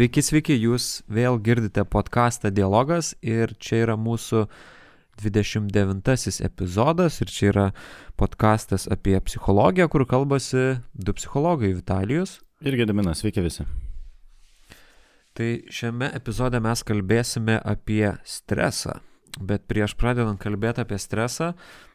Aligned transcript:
Sveiki, 0.00 0.22
sveiki, 0.24 0.54
jūs 0.56 0.84
vėl 1.12 1.34
girdite 1.44 1.82
podcastą 1.84 2.48
Dialogas 2.56 3.10
ir 3.20 3.50
čia 3.60 3.82
yra 3.82 3.96
mūsų 4.00 4.46
29 5.20 6.38
epizodas 6.46 7.18
ir 7.20 7.28
čia 7.28 7.50
yra 7.50 7.64
podcastas 8.16 8.86
apie 8.88 9.18
psichologiją, 9.20 9.90
kur 9.92 10.06
kalbasi 10.08 10.78
du 10.96 11.12
psichologai 11.12 11.74
Vitalijus. 11.76 12.38
Ir 12.64 12.78
Gedaminas, 12.80 13.20
sveiki 13.20 13.44
visi. 13.44 13.66
Tai 15.36 15.50
šiame 15.68 16.08
epizode 16.16 16.64
mes 16.64 16.80
kalbėsime 16.80 17.60
apie 17.60 18.14
stresą, 18.24 19.02
bet 19.36 19.68
prieš 19.68 19.98
pradedant 20.00 20.40
kalbėti 20.40 20.80
apie 20.80 20.96
stresą, 20.96 21.52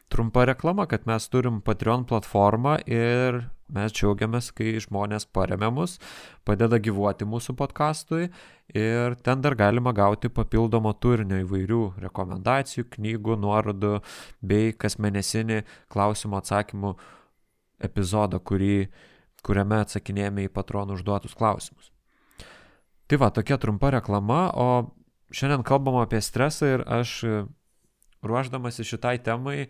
trumpa 0.08 0.44
reklama, 0.46 0.86
kad 0.86 1.06
mes 1.06 1.28
turim 1.28 1.60
Patreon 1.64 2.06
platformą 2.06 2.78
ir 2.86 3.42
mes 3.72 3.94
džiaugiamės, 3.94 4.52
kai 4.54 4.76
žmonės 4.82 5.26
paremia 5.34 5.72
mus, 5.74 5.96
padeda 6.46 6.78
gyvuoti 6.78 7.26
mūsų 7.26 7.56
podkastui 7.58 8.28
ir 8.74 9.16
ten 9.26 9.42
dar 9.42 9.56
galima 9.58 9.92
gauti 9.96 10.30
papildomo 10.30 10.92
turinio 11.02 11.40
įvairių 11.42 11.80
rekomendacijų, 12.04 12.86
knygų, 12.94 13.38
nuorodų 13.42 13.96
bei 14.46 14.70
kasmėnesinį 14.78 15.64
klausimų 15.92 16.38
atsakymų 16.38 16.94
epizodą, 17.90 18.38
kurį, 18.38 18.86
kuriame 19.42 19.82
atsakinėjame 19.82 20.46
į 20.46 20.54
patronų 20.54 21.00
užduotus 21.00 21.34
klausimus. 21.36 21.90
Tai 23.06 23.18
va, 23.22 23.30
tokia 23.30 23.58
trumpa 23.62 23.90
reklama, 23.94 24.46
o 24.54 24.68
šiandien 25.34 25.66
kalbam 25.66 25.98
apie 26.00 26.22
stresą 26.22 26.76
ir 26.76 26.86
aš 26.86 27.18
ruoždamasi 28.22 28.84
šitai 28.84 29.18
temai, 29.22 29.66
e, 29.66 29.68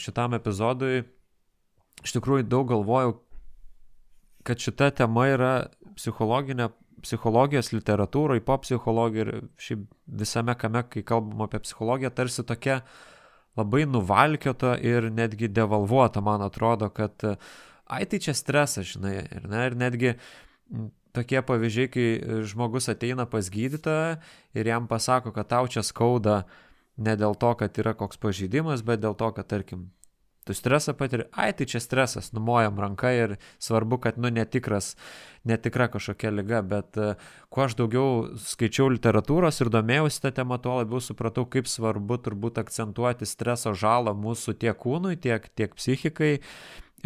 šitam 0.00 0.34
epizodui, 0.38 1.04
iš 2.04 2.14
tikrųjų 2.16 2.46
daug 2.48 2.68
galvojau, 2.70 3.16
kad 4.46 4.60
šita 4.60 4.90
tema 5.02 5.26
yra 5.30 5.54
psichologinė, 5.96 6.70
psichologijos 7.04 7.72
literatūroje, 7.72 8.44
po 8.44 8.58
psichologijai 8.60 9.24
ir 9.24 9.32
šiaip 9.60 9.86
visame 10.20 10.54
kame, 10.60 10.84
kai 10.92 11.02
kalbam 11.06 11.46
apie 11.46 11.62
psichologiją, 11.64 12.12
tarsi 12.12 12.44
tokia 12.44 12.80
labai 13.56 13.86
nuvalkiota 13.88 14.76
ir 14.84 15.08
netgi 15.12 15.48
devalvuota, 15.48 16.22
man 16.24 16.44
atrodo, 16.44 16.90
kad 16.92 17.24
ai 17.90 18.04
tai 18.06 18.20
čia 18.22 18.36
stresas, 18.36 18.92
žinai, 18.94 19.16
ir, 19.24 19.48
ne, 19.50 19.62
ir 19.66 19.76
netgi 19.80 20.14
tokie 21.16 21.40
pavyzdžiai, 21.42 21.90
kai 21.90 22.42
žmogus 22.46 22.86
ateina 22.92 23.26
pas 23.26 23.48
gydytoją 23.50 24.20
ir 24.54 24.70
jam 24.70 24.86
pasako, 24.88 25.32
kad 25.34 25.48
tau 25.50 25.66
čia 25.72 25.82
skauda 25.82 26.36
uh, 26.44 26.69
ne 26.96 27.16
dėl 27.16 27.36
to, 27.38 27.54
kad 27.58 27.78
yra 27.78 27.94
koks 27.94 28.20
pažeidimas, 28.20 28.82
bet 28.86 29.02
dėl 29.04 29.14
to, 29.18 29.30
kad, 29.36 29.48
tarkim, 29.50 29.90
tu 30.44 30.54
stresą 30.54 30.94
patiri, 30.96 31.24
ai 31.32 31.52
tai 31.52 31.66
čia 31.68 31.80
stresas, 31.80 32.32
numojam 32.32 32.78
ranką 32.80 33.10
ir 33.14 33.36
svarbu, 33.62 34.00
kad, 34.00 34.18
nu, 34.18 34.30
netikras, 34.34 34.96
netikra 35.44 35.88
kažkokia 35.92 36.32
lyga, 36.32 36.62
bet 36.66 36.98
uh, 36.98 37.28
kuo 37.52 37.66
aš 37.66 37.76
daugiau 37.78 38.08
skaičiau 38.40 38.88
literatūros 38.94 39.60
ir 39.62 39.70
domėjausi 39.72 40.24
tą 40.24 40.32
temą, 40.40 40.58
tuo 40.62 40.80
labiau 40.80 41.02
supratau, 41.04 41.46
kaip 41.46 41.68
svarbu 41.70 42.18
turbūt 42.24 42.58
akcentuoti 42.64 43.28
streso 43.28 43.76
žalą 43.76 44.16
mūsų 44.16 44.56
tiek 44.64 44.80
kūnui, 44.80 45.20
tiek, 45.20 45.46
tiek 45.54 45.76
psichikai 45.76 46.38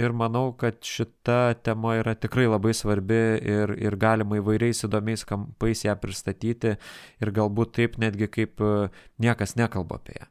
ir 0.00 0.14
manau, 0.16 0.52
kad 0.58 0.80
šita 0.84 1.54
tema 1.64 1.94
yra 2.00 2.14
tikrai 2.18 2.46
labai 2.48 2.74
svarbi 2.76 3.20
ir, 3.38 3.74
ir 3.78 3.96
galima 4.00 4.38
įvairiais 4.40 4.84
įdomiais 4.86 5.24
kampais 5.28 5.84
ją 5.86 5.94
pristatyti 6.00 6.74
ir 7.22 7.32
galbūt 7.34 7.74
taip 7.78 7.98
netgi 8.02 8.28
kaip 8.32 8.62
e, 8.64 8.88
niekas 9.22 9.56
nekalba 9.60 10.00
apie 10.00 10.18
ją. 10.18 10.28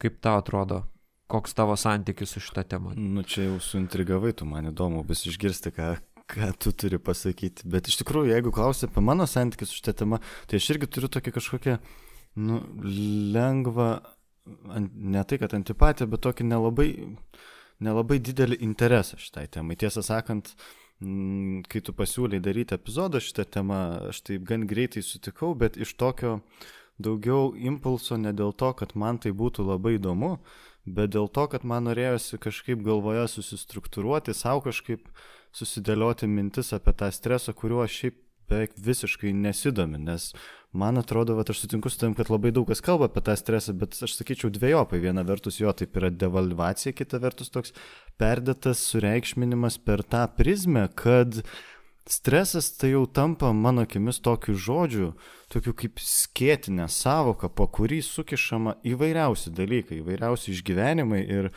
Kaip 0.00 0.20
tau 0.24 0.38
atrodo, 0.40 0.84
koks 1.30 1.54
tavo 1.56 1.76
santykis 1.78 2.36
su 2.36 2.42
šita 2.44 2.64
tema? 2.70 2.94
Nu 2.96 3.24
čia 3.26 3.48
jau 3.48 3.58
suintrigavai, 3.64 4.32
tu 4.36 4.48
man 4.48 4.70
įdomu 4.70 5.02
bus 5.06 5.26
išgirsti, 5.28 5.74
ką, 5.76 5.90
ką 6.30 6.52
tu 6.58 6.72
turi 6.72 7.00
pasakyti. 7.02 7.68
Bet 7.70 7.90
iš 7.90 8.00
tikrųjų, 8.00 8.32
jeigu 8.34 8.54
klausi 8.54 8.86
apie 8.88 9.04
mano 9.04 9.26
santykį 9.30 9.68
su 9.68 9.80
šitą 9.80 9.96
temą, 10.02 10.22
tai 10.48 10.62
aš 10.62 10.70
irgi 10.74 10.88
turiu 10.88 11.12
tokį 11.12 11.34
kažkokią, 11.36 11.76
nu, 12.40 12.62
lengvą, 13.36 13.92
ne 14.94 15.24
tai 15.28 15.38
kad 15.42 15.54
antipatiją, 15.58 16.08
bet 16.10 16.24
tokį 16.24 16.48
nelabai 16.48 16.90
nelabai 17.84 18.20
didelį 18.20 18.60
interesą 18.64 19.18
šitai 19.20 19.46
temai. 19.52 19.76
Tiesą 19.80 20.02
sakant, 20.04 20.52
mm, 21.00 21.64
kai 21.70 21.80
tu 21.84 21.94
pasiūlyi 21.96 22.40
daryti 22.44 22.76
epizodą 22.76 23.20
šitą 23.20 23.46
temą, 23.56 23.80
aš 24.12 24.22
taip 24.28 24.44
gan 24.48 24.66
greitai 24.70 25.02
sutikau, 25.02 25.54
bet 25.54 25.76
iš 25.80 25.94
tokio 25.96 26.40
daugiau 27.00 27.54
impulso 27.56 28.16
ne 28.20 28.32
dėl 28.36 28.52
to, 28.52 28.72
kad 28.76 28.94
man 28.94 29.18
tai 29.18 29.32
būtų 29.32 29.64
labai 29.66 29.96
įdomu, 29.96 30.38
bet 30.84 31.12
dėl 31.16 31.28
to, 31.28 31.46
kad 31.48 31.64
man 31.64 31.88
norėjosi 31.88 32.40
kažkaip 32.40 32.82
galvoje 32.84 33.26
susistruktūruoti, 33.28 34.36
savo 34.36 34.64
kažkaip 34.68 35.08
susidėlioti 35.56 36.28
mintis 36.30 36.74
apie 36.76 36.92
tą 36.92 37.10
stresą, 37.12 37.56
kuriuo 37.56 37.86
šiaip 37.88 38.20
beveik 38.50 38.74
visiškai 38.76 39.32
nesidomi, 39.36 40.00
nes 40.02 40.30
man 40.72 40.98
atrodo, 40.98 41.36
kad 41.38 41.50
aš 41.50 41.64
sutinku 41.64 41.90
su 41.90 41.98
tam, 41.98 42.14
kad 42.18 42.30
labai 42.30 42.52
daug 42.54 42.68
kas 42.70 42.82
kalba 42.84 43.08
apie 43.10 43.22
tą 43.26 43.34
stresą, 43.38 43.74
bet 43.78 43.96
aš 44.06 44.14
sakyčiau 44.18 44.52
dviejopai. 44.54 45.02
Viena 45.02 45.24
vertus 45.26 45.60
jo 45.60 45.72
taip 45.74 45.96
yra 45.98 46.12
devalvacija, 46.14 46.94
kita 46.96 47.22
vertus 47.22 47.50
toks 47.50 47.74
perdėtas 48.20 48.82
sureikšminimas 48.92 49.80
per 49.82 50.04
tą 50.06 50.26
prizmę, 50.36 50.86
kad 50.94 51.42
stresas 52.10 52.70
tai 52.78 52.92
jau 52.94 53.04
tampa 53.06 53.52
mano 53.52 53.84
akimis 53.86 54.20
tokiu 54.22 54.54
žodžiu, 54.58 55.12
tokiu 55.52 55.74
kaip 55.74 56.00
skėtinė 56.02 56.88
savoka, 56.90 57.50
po 57.50 57.66
kurį 57.70 58.00
sukišama 58.06 58.78
įvairiausi 58.86 59.52
dalykai, 59.54 60.00
įvairiausi 60.00 60.54
išgyvenimai 60.54 61.22
ir 61.26 61.50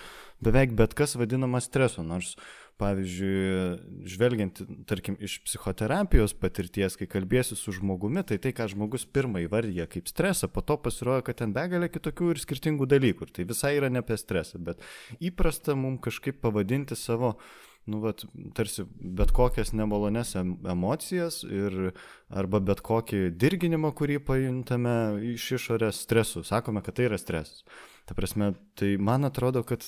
beveik 0.43 0.75
bet 0.77 0.93
kas 0.97 1.15
vadinama 1.17 1.61
stresu, 1.63 2.03
nors 2.05 2.35
pavyzdžiui, 2.81 4.05
žvelgiant, 4.09 4.61
tarkim, 4.89 5.17
iš 5.23 5.39
psichoterapijos 5.45 6.33
patirties, 6.37 6.97
kai 6.99 7.07
kalbėsiu 7.09 7.57
su 7.59 7.73
žmogumi, 7.75 8.23
tai 8.27 8.39
tai, 8.41 8.53
ką 8.55 8.69
žmogus 8.73 9.05
pirmą 9.05 9.43
įvardyja 9.45 9.87
kaip 9.91 10.09
stresą, 10.11 10.49
po 10.51 10.63
to 10.65 10.77
pasirodo, 10.81 11.25
kad 11.27 11.41
ten 11.41 11.53
begalė 11.55 11.91
kitokių 11.93 12.33
ir 12.33 12.41
skirtingų 12.43 12.89
dalykų. 12.89 13.27
Ir 13.27 13.35
tai 13.37 13.47
visai 13.49 13.75
yra 13.77 13.91
ne 13.93 14.01
apie 14.03 14.17
stresą, 14.19 14.61
bet 14.63 14.81
įprasta 15.21 15.77
mums 15.77 16.01
kažkaip 16.07 16.41
pavadinti 16.43 16.97
savo 16.99 17.37
nu, 17.85 17.99
vat, 17.99 18.23
tarsi 18.55 18.85
bet 18.87 19.33
kokias 19.35 19.73
nemalones 19.75 20.33
emocijas 20.39 21.41
ir, 21.43 21.91
arba 22.31 22.61
bet 22.63 22.79
kokį 22.85 23.25
dirginimą, 23.39 23.91
kurį 23.97 24.21
pajuntame 24.23 24.95
iš 25.33 25.49
išorės 25.59 26.03
stresu. 26.05 26.45
Sakome, 26.47 26.83
kad 26.85 26.95
tai 26.97 27.09
yra 27.09 27.19
stresas. 27.19 27.65
Ta 28.07 28.15
prasme, 28.15 28.53
tai 28.79 28.95
man 28.99 29.27
atrodo, 29.27 29.65
kad 29.67 29.83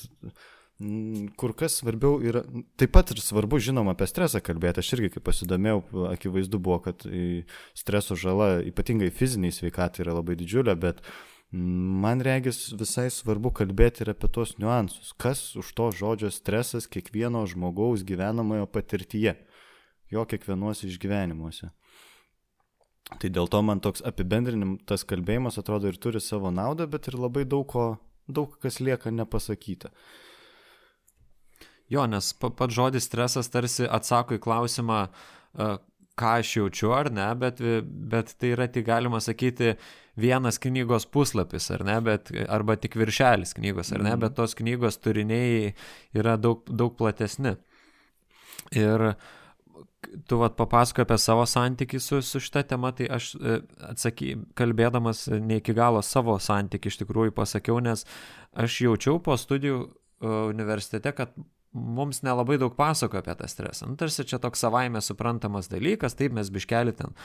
kur 1.39 1.53
kas 1.55 1.77
svarbiau 1.79 2.17
yra, 2.19 2.41
taip 2.75 2.91
pat 2.97 3.13
ir 3.13 3.21
svarbu 3.23 3.61
žinoma 3.63 3.93
apie 3.95 4.07
stresą 4.11 4.41
kalbėti, 4.43 4.81
aš 4.83 4.89
irgi 4.97 5.13
kaip 5.13 5.23
pasidomėjau, 5.29 5.77
akivaizdu 6.09 6.59
buvo, 6.59 6.81
kad 6.89 7.05
streso 7.77 8.17
žala 8.19 8.59
ypatingai 8.67 9.07
fiziniai 9.15 9.55
sveikatai 9.55 10.03
yra 10.03 10.17
labai 10.17 10.35
didžiulė, 10.41 10.75
bet 10.75 10.99
man 11.55 12.19
regis 12.25 12.73
visai 12.75 13.07
svarbu 13.13 13.53
kalbėti 13.55 14.03
ir 14.03 14.11
apie 14.11 14.27
tos 14.27 14.57
niuansus, 14.59 15.13
kas 15.15 15.53
už 15.55 15.71
to 15.77 15.87
žodžio 15.95 16.33
stresas 16.35 16.89
kiekvieno 16.91 17.45
žmogaus 17.47 18.03
gyvenamojo 18.03 18.67
patirtyje, 18.67 19.37
jo 20.11 20.27
kiekvienuose 20.27 20.89
išgyvenimuose. 20.89 21.71
Tai 23.21 23.29
dėl 23.29 23.47
to 23.47 23.61
man 23.61 23.79
toks 23.85 24.03
apibendrinim, 24.03 24.75
tas 24.83 25.05
kalbėjimas 25.07 25.61
atrodo 25.61 25.87
ir 25.87 25.95
turi 26.01 26.19
savo 26.19 26.51
naudą, 26.51 26.89
bet 26.89 27.07
ir 27.07 27.15
labai 27.21 27.45
daug, 27.47 27.63
ko, 27.69 27.87
daug 28.27 28.57
kas 28.59 28.81
lieka 28.81 29.13
nepasakyta. 29.13 29.93
Jo, 31.91 32.07
nes 32.09 32.31
pats 32.41 32.73
žodis 32.73 33.05
stresas 33.05 33.51
tarsi 33.53 33.85
atsako 33.85 34.39
į 34.39 34.41
klausimą, 34.41 35.01
e, 35.05 35.75
ką 36.15 36.31
aš 36.39 36.55
jaučiu 36.57 36.93
ar 36.95 37.11
ne, 37.13 37.27
bet, 37.37 37.61
bet 37.85 38.33
tai 38.39 38.53
yra 38.55 38.67
tik 38.71 38.87
galima 38.87 39.19
sakyti 39.21 39.75
vienas 40.15 40.57
knygos 40.63 41.05
puslapis, 41.11 41.67
ar 41.75 41.83
ne, 41.85 41.99
bet, 42.03 42.31
arba 42.47 42.77
tik 42.79 42.95
viršelis 42.99 43.53
knygos, 43.57 43.91
ar 43.91 44.03
ne, 44.03 44.13
mm. 44.13 44.23
bet 44.23 44.37
tos 44.37 44.55
knygos 44.55 44.97
turiniai 45.03 45.73
yra 46.15 46.37
daug, 46.39 46.63
daug 46.71 46.95
platesni. 46.97 47.57
Ir 48.73 49.11
tu 50.29 50.39
vat 50.39 50.55
papasako 50.55 51.03
apie 51.03 51.17
savo 51.19 51.43
santykį 51.49 51.99
su, 51.99 52.21
su 52.23 52.39
šita 52.41 52.63
tema, 52.69 52.93
tai 52.95 53.09
aš 53.11 53.33
e, 53.35 53.59
atsaky, 53.89 54.31
kalbėdamas 54.57 55.27
ne 55.43 55.59
iki 55.59 55.75
galo 55.75 56.01
savo 56.05 56.37
santykį 56.39 56.91
iš 56.91 57.01
tikrųjų 57.03 57.35
pasakiau, 57.35 57.81
nes 57.83 58.05
aš 58.55 58.79
jaučiau 58.85 59.19
po 59.19 59.35
studijų 59.39 59.81
e, 59.83 59.89
universitete, 60.53 61.11
kad 61.17 61.35
mums 61.75 62.23
nelabai 62.25 62.57
daug 62.61 62.73
pasako 62.77 63.19
apie 63.19 63.35
tą 63.35 63.49
stresą. 63.51 63.89
Nu, 63.91 63.99
tarsi 63.99 64.25
čia 64.27 64.39
toks 64.41 64.63
savaime 64.63 65.01
suprantamas 65.03 65.69
dalykas, 65.71 66.15
taip 66.17 66.35
mes 66.37 66.49
biškelį 66.53 66.95
ten 67.01 67.15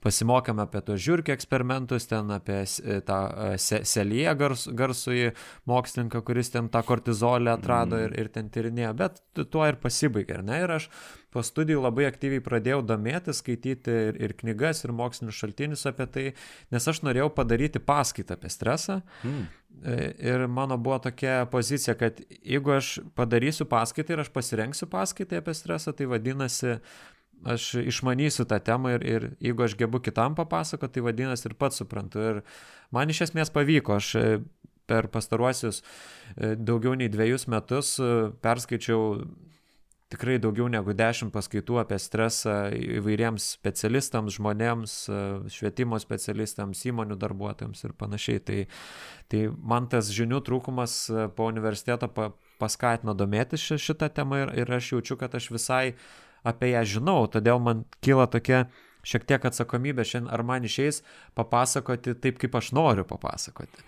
pasimokėme 0.00 0.64
apie 0.64 0.80
tos 0.84 1.00
žiūrkių 1.04 1.34
eksperimentus, 1.34 2.06
ten 2.08 2.32
apie 2.32 2.62
e, 2.64 2.98
tą 3.04 3.18
e, 3.52 3.58
selyje 3.60 4.32
gars, 4.40 4.64
garsųjį 4.76 5.34
mokslininką, 5.68 6.22
kuris 6.24 6.52
ten 6.54 6.70
tą 6.72 6.82
kortizolę 6.88 7.52
atrado 7.52 8.00
ir, 8.00 8.14
ir 8.16 8.30
ten 8.32 8.48
tyrinėjo, 8.52 8.94
bet 8.96 9.20
tuo 9.42 9.66
ir 9.68 9.76
pasibaigė, 9.82 10.40
ar 10.40 10.46
ne? 10.46 10.62
Ir 10.64 10.74
aš 10.78 10.88
po 11.34 11.44
studijų 11.46 11.84
labai 11.84 12.08
aktyviai 12.08 12.42
pradėjau 12.44 12.80
domėtis, 12.86 13.42
skaityti 13.44 13.96
ir, 14.08 14.20
ir 14.24 14.36
knygas, 14.40 14.84
ir 14.84 14.96
mokslinius 14.96 15.38
šaltinius 15.38 15.86
apie 15.90 16.08
tai, 16.10 16.26
nes 16.72 16.90
aš 16.92 17.04
norėjau 17.06 17.28
padaryti 17.36 17.82
paskaitą 17.84 18.40
apie 18.40 18.52
stresą. 18.52 19.02
Mm. 19.22 19.48
Ir 19.80 20.44
mano 20.52 20.76
buvo 20.76 20.98
tokia 21.00 21.46
pozicija, 21.48 21.94
kad 21.96 22.18
jeigu 22.28 22.74
aš 22.74 22.98
padarysiu 23.16 23.64
paskaitą 23.64 24.12
ir 24.12 24.20
aš 24.20 24.28
pasirengsiu 24.34 24.88
paskaitą 24.92 25.38
apie 25.40 25.54
stresą, 25.56 25.94
tai 25.96 26.08
vadinasi, 26.10 26.74
aš 27.44 27.74
išmanysiu 27.80 28.44
tą 28.44 28.58
temą 28.60 28.94
ir, 28.98 29.04
ir 29.06 29.28
jeigu 29.40 29.64
aš 29.64 29.76
gebu 29.80 30.02
kitam 30.04 30.36
papasakoti, 30.36 30.98
tai 30.98 31.04
vadinasi 31.06 31.48
ir 31.48 31.56
pats 31.56 31.80
suprantu. 31.80 32.20
Ir 32.20 32.42
man 32.92 33.12
iš 33.12 33.24
esmės 33.30 33.52
pavyko, 33.54 33.96
aš 33.96 34.10
e, 34.20 34.26
per 34.90 35.08
pastaruosius 35.12 35.80
e, 35.80 36.54
daugiau 36.56 36.96
nei 36.98 37.08
dviejus 37.08 37.46
metus 37.48 37.96
e, 37.96 38.10
perskaičiau 38.44 39.22
tikrai 40.10 40.38
daugiau 40.42 40.66
negu 40.70 40.94
dešimt 40.96 41.32
paskaitų 41.34 41.78
apie 41.84 41.98
stresą 42.02 42.56
įvairiems 42.98 43.46
specialistams, 43.56 44.34
žmonėms, 44.38 44.96
švietimo 45.54 46.00
specialistams, 46.02 46.82
įmonių 46.90 47.18
darbuotojams 47.20 47.84
ir 47.86 47.94
panašiai. 47.98 48.42
Tai, 48.42 48.58
tai 49.30 49.44
man 49.54 49.86
tas 49.92 50.10
žinių 50.14 50.42
trūkumas 50.46 50.96
po 51.36 51.46
universiteto 51.50 52.10
pa, 52.10 52.32
paskatino 52.60 53.14
domėtis 53.14 53.70
šitą 53.70 54.10
temą 54.14 54.44
ir, 54.44 54.54
ir 54.64 54.76
aš 54.80 54.94
jaučiu, 54.96 55.18
kad 55.20 55.34
aš 55.38 55.50
visai 55.54 55.84
apie 56.46 56.72
ją 56.74 56.84
žinau, 56.96 57.24
todėl 57.30 57.60
man 57.62 57.84
kyla 58.04 58.26
tokia 58.32 58.64
šiek 59.06 59.24
tiek 59.28 59.44
atsakomybė 59.46 60.04
šiandien, 60.04 60.30
ar 60.32 60.42
man 60.44 60.64
išeis 60.66 61.02
papasakoti 61.38 62.16
taip, 62.20 62.40
kaip 62.40 62.56
aš 62.58 62.72
noriu 62.76 63.06
papasakoti. 63.08 63.84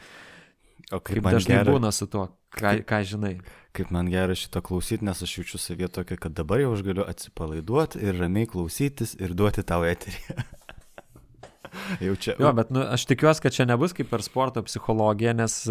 O 0.91 0.99
kaip, 1.01 1.19
kaip 1.19 1.29
dažnai 1.37 1.59
gera, 1.61 1.75
būna 1.75 1.93
su 1.95 2.09
tuo, 2.11 2.27
ką, 2.57 2.75
ką 2.89 3.03
žinai. 3.09 3.35
Kaip 3.77 3.93
man 3.95 4.11
gera 4.13 4.35
šito 4.37 4.61
klausyti, 4.65 5.07
nes 5.07 5.23
aš 5.25 5.37
jaučiu 5.39 5.61
savyje 5.63 5.93
tokia, 6.01 6.19
kad 6.21 6.35
dabar 6.37 6.61
jau 6.61 6.75
aš 6.77 6.83
galiu 6.87 7.07
atsipalaiduoti 7.09 8.03
ir 8.03 8.19
ramiai 8.21 8.51
klausytis 8.51 9.15
ir 9.21 9.37
duoti 9.39 9.65
tau 9.69 9.87
eterį. 9.89 10.37
jau 12.09 12.19
čia. 12.19 12.37
Jo, 12.41 12.53
bet 12.57 12.75
nu, 12.75 12.83
aš 12.85 13.07
tikiuosi, 13.09 13.45
kad 13.47 13.57
čia 13.57 13.69
nebus 13.71 13.97
kaip 13.97 14.11
per 14.13 14.25
sporto 14.27 14.65
psichologiją, 14.67 15.39
nes 15.41 15.63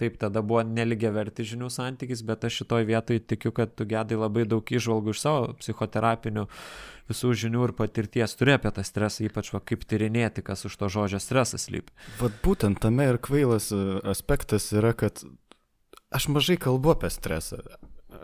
Taip, 0.00 0.14
tada 0.16 0.40
buvo 0.40 0.62
neligia 0.64 1.10
verti 1.12 1.44
žinių 1.44 1.66
santykis, 1.68 2.22
bet 2.24 2.46
aš 2.48 2.62
šitoj 2.62 2.86
vietoj 2.88 3.18
tikiu, 3.28 3.50
kad 3.52 3.74
tu 3.76 3.84
gedai 3.84 4.16
labai 4.16 4.46
daug 4.48 4.64
išvalgų 4.64 5.12
iš 5.12 5.20
savo 5.20 5.50
psichoterapinių 5.60 6.46
visų 7.10 7.34
žinių 7.44 7.68
ir 7.68 7.74
patirties 7.78 8.36
turi 8.38 8.54
apie 8.56 8.72
tą 8.74 8.84
stresą, 8.86 9.26
ypač 9.26 9.52
va, 9.54 9.60
kaip 9.60 9.84
tyrinėti, 9.88 10.44
kas 10.46 10.64
už 10.68 10.78
to 10.80 10.90
žodžio 10.92 11.20
stresas 11.22 11.68
lypi. 11.72 11.92
Vat 12.20 12.36
būtent 12.44 12.80
tame 12.82 13.10
ir 13.10 13.20
kvailas 13.22 13.70
e, 13.74 13.80
aspektas 14.10 14.70
yra, 14.76 14.94
kad 14.96 15.24
aš 16.10 16.28
mažai 16.32 16.58
kalbu 16.60 16.94
apie 16.94 17.10
stresą. 17.12 17.62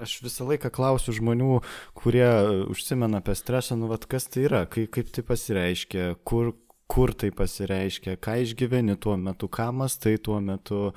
Aš 0.03 0.19
visą 0.25 0.49
laiką 0.49 0.73
klausiu 0.75 1.15
žmonių, 1.15 1.61
kurie 1.97 2.27
užsimena 2.73 3.23
apie 3.23 3.37
stresą, 3.39 3.79
nu, 3.79 3.91
vat, 3.93 4.09
kas 4.11 4.27
tai 4.27 4.49
yra, 4.49 4.65
kaip, 4.71 4.91
kaip 4.97 5.13
tai 5.15 5.23
pasireiškia, 5.27 6.09
kur, 6.27 6.57
kur 6.91 7.15
tai 7.15 7.31
pasireiškia, 7.35 8.17
ką 8.23 8.41
išgyveni 8.43 8.99
tuo 8.99 9.15
metu, 9.21 9.49
ką 9.51 9.71
mastai 9.75 10.17
tuo 10.19 10.41
metu, 10.43 10.91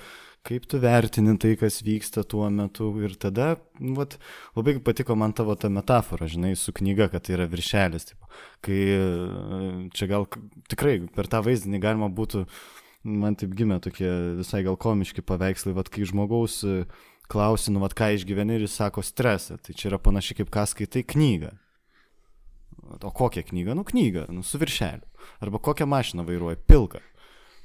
kaip 0.49 0.65
tu 0.69 0.79
vertini 0.81 1.35
tai, 1.41 1.53
kas 1.59 1.79
vyksta 1.85 2.23
tuo 2.27 2.47
metu. 2.53 2.89
Ir 3.05 3.13
tada, 3.21 3.53
nu, 3.81 3.93
vat, 3.99 4.17
labai 4.57 4.77
patiko 4.83 5.17
man 5.19 5.35
tavo 5.37 5.55
ta 5.59 5.69
metafora, 5.73 6.29
žinai, 6.29 6.55
su 6.57 6.73
knyga, 6.75 7.09
kad 7.13 7.27
tai 7.27 7.37
yra 7.37 7.47
viršelis. 7.51 8.09
Tipo, 8.11 8.31
kai 8.65 8.81
čia 9.95 10.09
gal 10.09 10.27
tikrai 10.71 10.97
per 11.13 11.29
tą 11.31 11.43
vaizdinį 11.45 11.81
galima 11.83 12.09
būtų, 12.09 12.45
man 13.09 13.37
taip 13.39 13.53
gimė 13.57 13.79
tokie 13.85 14.09
visai 14.41 14.63
gal 14.65 14.79
komiški 14.79 15.23
paveikslai, 15.25 15.75
vat, 15.77 15.91
kai 15.93 16.07
žmogaus 16.09 16.63
klausi, 17.29 17.73
nu, 17.73 17.83
vat, 17.83 17.93
ką 17.97 18.11
išgyveni 18.17 18.57
ir 18.57 18.65
jis 18.65 18.79
sako 18.81 19.05
stresą. 19.05 19.59
Tai 19.61 19.77
čia 19.77 19.91
yra 19.91 20.01
panašiai 20.01 20.41
kaip 20.41 20.53
ką 20.53 20.65
skaitai 20.73 21.05
knygą. 21.13 21.53
O 23.05 23.11
kokią 23.13 23.43
knygą? 23.45 23.75
Nu, 23.77 23.83
knygą, 23.85 24.25
nu, 24.33 24.41
su 24.41 24.57
viršeliu. 24.57 25.05
Arba 25.43 25.59
kokią 25.61 25.85
mašiną 25.85 26.25
vairuoja? 26.25 26.57
Pilką. 26.65 27.03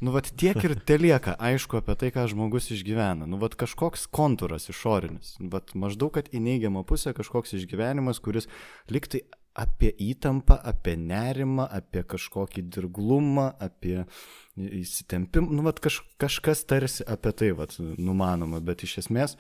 Nu, 0.04 0.12
vat 0.12 0.28
tiek 0.36 0.58
ir 0.66 0.74
telieka 0.84 1.32
aišku 1.40 1.78
apie 1.78 1.94
tai, 1.96 2.10
ką 2.12 2.26
žmogus 2.28 2.68
išgyvena. 2.74 3.28
Nu, 3.30 3.38
vat 3.40 3.54
kažkoks 3.56 4.08
kontūras 4.12 4.68
išorinis. 4.68 5.36
Vat 5.52 5.72
maždaug, 5.78 6.12
kad 6.18 6.28
į 6.34 6.42
neigiamą 6.44 6.82
pusę 6.88 7.14
kažkoks 7.16 7.54
išgyvenimas, 7.56 8.20
kuris 8.24 8.50
liktai 8.92 9.22
apie 9.54 9.92
įtampą, 10.02 10.58
apie 10.66 10.96
nerimą, 10.98 11.68
apie 11.78 12.02
kažkokį 12.10 12.66
dirglumą, 12.74 13.52
apie 13.62 14.02
įsitempimą. 14.58 15.54
Nu, 15.54 15.64
vat 15.64 15.78
kaž, 15.80 16.02
kažkas 16.20 16.66
tarsi 16.68 17.06
apie 17.06 17.32
tai, 17.32 17.52
vat, 17.56 17.78
numanoma, 17.78 18.60
bet 18.60 18.84
iš 18.84 18.98
esmės 19.04 19.38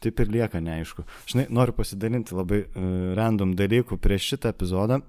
taip 0.00 0.22
ir 0.22 0.30
lieka 0.32 0.62
neaišku. 0.62 1.04
Žinai, 1.32 1.48
noriu 1.56 1.74
pasidalinti 1.76 2.36
labai 2.36 2.62
uh, 2.62 2.88
random 3.18 3.56
dalykų 3.58 3.98
prieš 4.00 4.32
šitą 4.34 4.54
epizodą. 4.54 5.00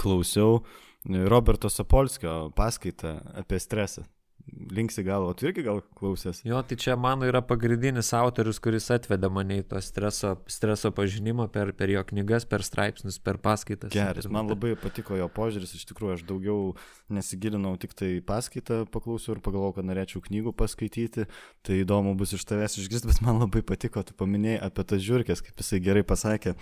Klausiau 0.00 0.60
uh, 0.60 0.82
Roberto 1.06 1.68
Sapolskio 1.68 2.50
paskaitą 2.56 3.20
apie 3.34 3.60
stresą. 3.60 4.02
Linksi 4.46 5.02
galvo, 5.02 5.32
tu 5.34 5.48
irgi 5.48 5.62
gal 5.66 5.80
klausęs? 5.98 6.40
Jo, 6.46 6.60
tai 6.62 6.76
čia 6.78 6.94
mano 6.96 7.26
yra 7.26 7.40
pagrindinis 7.42 8.12
autorius, 8.14 8.60
kuris 8.62 8.86
atvedė 8.94 9.26
mane 9.32 9.58
į 9.58 9.64
to 9.72 9.80
streso, 9.82 10.36
streso 10.50 10.92
pažinimą 10.94 11.48
per, 11.52 11.72
per 11.74 11.90
jo 11.90 12.02
knygas, 12.06 12.46
per 12.46 12.62
straipsnius, 12.66 13.18
per 13.18 13.40
paskaitas. 13.42 13.90
Geras, 13.94 14.28
man 14.30 14.46
labai 14.52 14.76
patiko 14.78 15.18
jo 15.18 15.26
požiūris, 15.34 15.74
iš 15.78 15.84
tikrųjų 15.90 16.14
aš 16.14 16.24
daugiau 16.30 16.76
nesigilinau 17.10 17.74
tik 17.82 17.96
tai 17.98 18.12
paskaitą, 18.26 18.84
paklausiau 18.94 19.34
ir 19.34 19.42
pagalvojau, 19.42 19.80
kad 19.80 19.90
norėčiau 19.90 20.22
knygų 20.28 20.54
paskaityti, 20.62 21.26
tai 21.66 21.82
įdomu 21.82 22.14
bus 22.18 22.36
iš 22.38 22.46
tavęs 22.46 22.78
išgirsti, 22.78 23.10
bet 23.10 23.22
man 23.26 23.42
labai 23.42 23.66
patiko, 23.66 24.06
tu 24.06 24.14
paminėjai 24.18 24.62
apie 24.70 24.86
tas 24.94 25.02
žiūrkės, 25.02 25.42
kaip 25.42 25.62
jisai 25.62 25.82
gerai 25.82 26.06
pasakė, 26.06 26.54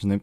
žinai, 0.00 0.22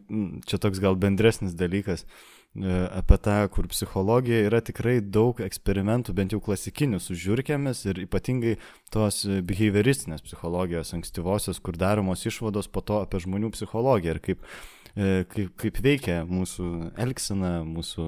čia 0.50 0.62
toks 0.62 0.82
gal 0.82 0.98
bendresnis 0.98 1.54
dalykas 1.58 2.08
apie 2.54 3.18
tą, 3.18 3.36
kur 3.50 3.66
psichologija 3.72 4.44
yra 4.46 4.60
tikrai 4.62 5.00
daug 5.02 5.40
eksperimentų, 5.42 6.14
bent 6.14 6.36
jau 6.36 6.42
klasikinių 6.44 7.00
su 7.02 7.18
žiūrkėmis 7.18 7.82
ir 7.90 8.04
ypatingai 8.06 8.60
tos 8.94 9.24
behavioristinės 9.26 10.22
psichologijos 10.22 10.94
ankstyvosios, 10.94 11.60
kur 11.66 11.80
daromos 11.82 12.26
išvados 12.30 12.70
po 12.70 12.86
to 12.86 13.02
apie 13.02 13.24
žmonių 13.26 13.50
psichologiją 13.56 14.14
ir 14.14 14.22
kaip, 14.28 14.46
e, 14.94 15.26
kaip, 15.34 15.50
kaip 15.58 15.82
veikia 15.82 16.22
mūsų 16.30 16.70
elgsena, 17.02 17.56
mūsų 17.66 18.08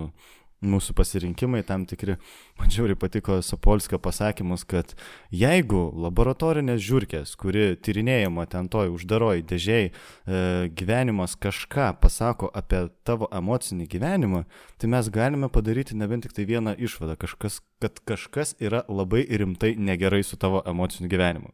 mūsų 0.69 0.95
pasirinkimai 0.97 1.63
tam 1.67 1.85
tikri. 1.89 2.17
Man 2.59 2.71
žiauriai 2.71 2.97
patiko 2.99 3.37
Sapolskio 3.45 3.99
pasakymus, 4.01 4.65
kad 4.67 4.93
jeigu 5.33 5.81
laboratorinės 6.05 6.83
žiūrkės, 6.85 7.35
kuri 7.39 7.73
tyrinėjama 7.79 8.47
ten 8.51 8.69
toj 8.71 8.93
uždaroj 8.95 9.43
dėžiai, 9.49 9.91
e, 9.91 10.43
gyvenimas 10.75 11.35
kažką 11.39 11.91
pasako 12.01 12.51
apie 12.53 12.85
tavo 13.07 13.29
emocinį 13.31 13.89
gyvenimą, 13.91 14.45
tai 14.77 14.91
mes 14.91 15.09
galime 15.09 15.49
padaryti 15.49 15.97
ne 15.97 16.07
vien 16.07 16.23
tik 16.23 16.35
tai 16.35 16.47
vieną 16.49 16.77
išvadą, 16.77 17.17
kažkas, 17.19 17.61
kad 17.83 17.99
kažkas 18.05 18.55
yra 18.59 18.85
labai 18.89 19.25
rimtai 19.25 19.75
negerai 19.75 20.23
su 20.23 20.37
tavo 20.37 20.63
emociniu 20.65 21.11
gyvenimu. 21.11 21.53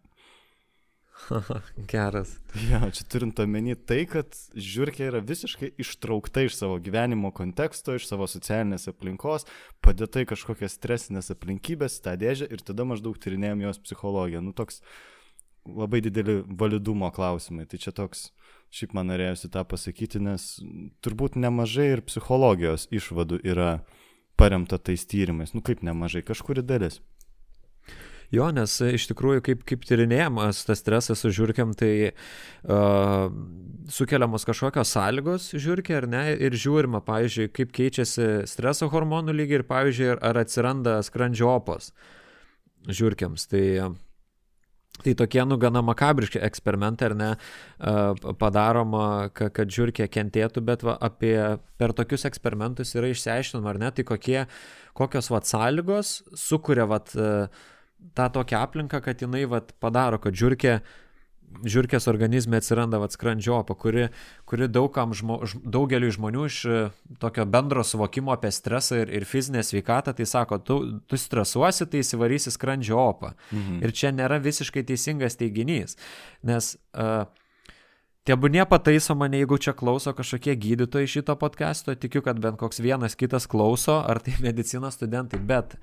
Geras. 1.92 2.34
Ja, 2.70 2.82
čia 2.92 3.06
turint 3.10 3.40
omeny 3.40 3.76
tai, 3.76 4.04
kad 4.10 4.36
žiūrkė 4.56 5.08
yra 5.10 5.22
visiškai 5.24 5.72
ištraukta 5.82 6.46
iš 6.48 6.58
savo 6.60 6.80
gyvenimo 6.84 7.32
konteksto, 7.36 7.96
iš 7.96 8.10
savo 8.10 8.28
socialinės 8.32 8.90
aplinkos, 8.92 9.48
padėta 9.84 10.24
į 10.24 10.30
kažkokias 10.34 10.78
stresinės 10.80 11.32
aplinkybės, 11.34 12.01
tą 12.04 12.18
dėžę 12.20 12.50
ir 12.51 12.63
tada 12.66 12.88
maždaug 12.88 13.20
tyrinėjom 13.22 13.66
jos 13.68 13.82
psichologiją. 13.86 14.44
Nu, 14.46 14.56
toks 14.58 14.82
labai 15.66 16.01
dideli 16.01 16.42
validumo 16.48 17.12
klausimai. 17.13 17.68
Tai 17.70 17.80
čia 17.82 17.94
toks, 17.96 18.30
šiaip 18.74 18.96
man 18.98 19.12
norėjusi 19.12 19.51
tą 19.54 19.63
pasakyti, 19.68 20.22
nes 20.24 20.56
turbūt 21.06 21.38
nemažai 21.40 21.92
ir 21.96 22.06
psichologijos 22.08 22.88
išvadų 22.94 23.42
yra 23.46 23.72
paremta 24.40 24.80
tais 24.82 25.06
tyrimais. 25.06 25.54
Nu, 25.54 25.62
kaip 25.66 25.84
nemažai, 25.86 26.24
kažkuri 26.25 26.66
dalis. 26.66 27.01
Jo, 28.32 28.48
nes 28.56 28.78
e, 28.80 28.94
iš 28.96 29.10
tikrųjų, 29.10 29.44
kaip, 29.44 29.64
kaip 29.68 29.82
tyrinėjamas 29.88 30.64
tas 30.68 30.80
stresas 30.80 31.20
su 31.20 31.34
žiūrkiam, 31.36 31.74
tai 31.76 31.92
uh, 32.12 33.26
sukeliamos 33.92 34.48
kažkokios 34.48 34.94
sąlygos 34.96 35.50
žiūrkiai 35.60 35.98
ar 36.00 36.08
ne, 36.12 36.24
ir 36.40 36.56
žiūrima, 36.56 37.04
pavyzdžiui, 37.08 37.50
kaip 37.58 37.74
keičiasi 37.76 38.30
streso 38.48 38.88
hormonų 38.94 39.36
lygiai 39.36 39.60
ir, 39.60 39.66
pavyzdžiui, 39.68 40.14
ar 40.16 40.40
atsiranda 40.46 41.02
skrandžio 41.04 41.52
opos 41.58 41.92
žiūrkiams. 42.88 43.50
Tai 43.52 43.66
Tai 45.02 45.14
tokie, 45.18 45.40
nu, 45.48 45.56
gana 45.58 45.82
makabriški 45.82 46.42
eksperimentai, 46.46 47.08
ar 47.10 47.14
ne, 47.18 47.30
padaroma, 48.38 49.32
kad 49.34 49.72
žiūrkė 49.72 50.06
kentėtų, 50.12 50.62
bet 50.68 50.84
va, 50.86 50.98
apie, 51.02 51.34
per 51.82 51.96
tokius 51.98 52.28
eksperimentus 52.30 52.92
yra 53.00 53.10
išsiaiškinama, 53.10 53.72
ar 53.72 53.80
ne, 53.82 53.90
tai 53.98 54.06
kokie, 54.06 54.44
kokios 54.98 55.32
va 55.34 55.42
sąlygos 55.48 56.12
sukuria 56.38 56.86
va 56.92 57.00
tą 58.13 58.29
tokią 58.29 58.60
aplinką, 58.60 59.01
kad 59.01 59.22
jinai 59.22 59.46
vat, 59.50 59.74
padaro, 59.79 60.20
kad 60.22 60.36
žiūrkė, 60.38 60.79
žiūrkės 61.67 62.08
organizme 62.08 62.60
atsiranda 62.62 63.00
vat, 63.01 63.15
skrandžiopa, 63.15 63.75
kuri, 63.75 64.08
kuri 64.48 64.70
daugam 64.72 65.15
žmo, 65.17 65.41
daugeliu 65.63 66.12
žmonių 66.13 66.46
iš 66.48 66.60
e, 66.65 66.79
tokio 67.24 67.46
bendro 67.50 67.84
suvokimo 67.88 68.34
apie 68.36 68.53
stresą 68.55 69.01
ir, 69.03 69.12
ir 69.20 69.27
fizinę 69.27 69.63
sveikatą, 69.67 70.15
tai 70.17 70.27
sako, 70.29 70.62
tu, 70.63 70.79
tu 71.08 71.20
stresuosi, 71.20 71.88
tai 71.91 72.05
įsivarysi 72.05 72.53
skrandžiopą. 72.55 73.36
Mhm. 73.51 73.84
Ir 73.84 73.96
čia 73.96 74.15
nėra 74.15 74.39
visiškai 74.43 74.86
teisingas 74.88 75.39
teiginys, 75.39 75.98
nes 76.48 76.75
uh, 76.96 77.27
Tebūnie 78.22 78.62
pataiso 78.70 79.16
mane, 79.18 79.40
jeigu 79.40 79.58
čia 79.58 79.72
klauso 79.74 80.12
kažkokie 80.13 80.54
gydytojai 80.62 81.08
šito 81.10 81.34
podcast'o, 81.42 81.96
tikiu, 81.98 82.22
kad 82.22 82.38
bent 82.38 82.60
koks 82.62 82.78
vienas 82.86 83.16
kitas 83.18 83.48
klauso, 83.50 83.96
ar 83.98 84.20
tai 84.22 84.36
medicinos 84.46 84.94
studentai, 85.00 85.40
bet 85.42 85.74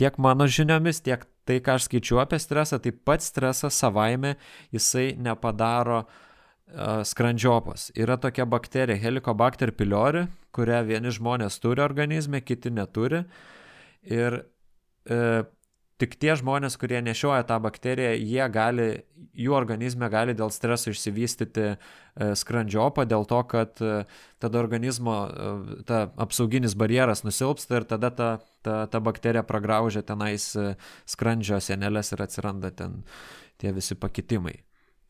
tiek 0.00 0.18
mano 0.18 0.48
žiniomis, 0.50 1.04
tiek 1.06 1.22
tai, 1.46 1.60
ką 1.62 1.76
aš 1.78 1.86
skaičiu 1.86 2.18
apie 2.18 2.40
stresą, 2.42 2.80
tai 2.82 2.90
pats 2.90 3.30
stresas 3.30 3.78
savaime 3.78 4.34
jisai 4.74 5.12
nepadaro 5.22 6.00
uh, 6.02 7.04
skrandžiopos. 7.06 7.92
Yra 7.94 8.18
tokia 8.18 8.48
bakterija 8.50 8.98
Helicobacter 8.98 9.70
pylori, 9.78 10.26
kurią 10.50 10.82
vieni 10.90 11.14
žmonės 11.14 11.62
turi 11.62 11.86
organizme, 11.86 12.42
kiti 12.42 12.74
neturi. 12.74 13.22
Ir 14.10 14.40
e, 15.06 15.44
tik 16.02 16.16
tie 16.18 16.34
žmonės, 16.38 16.76
kurie 16.80 16.98
nešioja 17.04 17.44
tą 17.46 17.60
bakteriją, 17.62 18.14
jie 18.18 18.48
gali, 18.52 18.88
jų 19.38 19.54
organizme 19.54 20.08
gali 20.10 20.34
dėl 20.36 20.50
streso 20.54 20.90
išsivystyti 20.90 21.66
e, 21.70 21.76
skrandžiopą, 22.40 23.06
dėl 23.10 23.26
to, 23.30 23.40
kad 23.50 23.82
e, 23.84 24.02
tada 24.42 24.60
organizmo 24.62 25.16
e, 25.24 25.78
ta 25.86 26.04
apsauginis 26.26 26.74
barjeras 26.78 27.24
nusilpsta 27.26 27.80
ir 27.80 27.88
tada 27.94 28.10
ta, 28.10 28.30
ta, 28.66 28.84
ta 28.90 29.02
bakterija 29.04 29.44
pragraužia 29.46 30.02
tenais 30.06 30.50
skrandžio 31.10 31.62
senelės 31.62 32.14
ir 32.14 32.26
atsiranda 32.26 32.74
ten 32.74 33.02
tie 33.62 33.74
visi 33.74 33.94
pakitimai. 33.94 34.58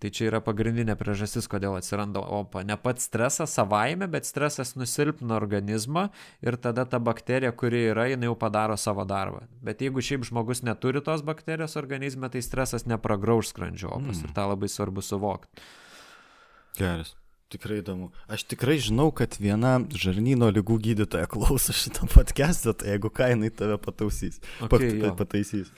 Tai 0.05 0.11
čia 0.13 0.27
yra 0.29 0.43
pagrindinė 0.45 0.99
priežastis, 1.01 1.47
kodėl 1.49 1.79
atsiranda 1.79 2.21
opa. 2.21 2.61
Ne 2.61 2.75
pats 2.77 3.07
stresas 3.09 3.55
savaime, 3.57 4.05
bet 4.13 4.27
stresas 4.29 4.75
nusilpna 4.77 5.33
organizmą 5.39 6.11
ir 6.45 6.59
tada 6.61 6.85
ta 6.85 7.01
bakterija, 7.01 7.55
kuri 7.57 7.87
yra, 7.95 8.05
jinai 8.11 8.29
jau 8.29 8.35
padaro 8.37 8.77
savo 8.77 9.07
darbą. 9.09 9.47
Bet 9.65 9.81
jeigu 9.81 10.05
šiaip 10.05 10.27
žmogus 10.29 10.61
neturi 10.61 11.01
tos 11.01 11.25
bakterijos 11.25 11.79
organizme, 11.81 12.29
tai 12.29 12.45
stresas 12.45 12.85
nepragrauž 12.85 13.55
skrandžio 13.55 13.95
opas 13.97 14.21
mm. 14.21 14.29
ir 14.29 14.37
tą 14.37 14.45
labai 14.51 14.69
svarbu 14.69 15.07
suvokti. 15.09 15.65
Geras. 16.77 17.15
Tikrai 17.55 17.81
įdomu. 17.81 18.11
Aš 18.29 18.45
tikrai 18.53 18.77
žinau, 18.85 19.09
kad 19.17 19.41
viena 19.41 19.79
žarnyno 19.89 20.53
lygų 20.53 20.83
gydytoja 20.85 21.31
klauso 21.33 21.73
šitą 21.73 22.13
podcast'ą, 22.13 22.77
tai 22.77 22.93
jeigu 22.93 23.09
kainai 23.09 23.49
tave 23.49 23.81
patausys. 23.81 24.43
Okay, 24.69 24.99
pat, 25.01 25.17
pataisys. 25.25 25.73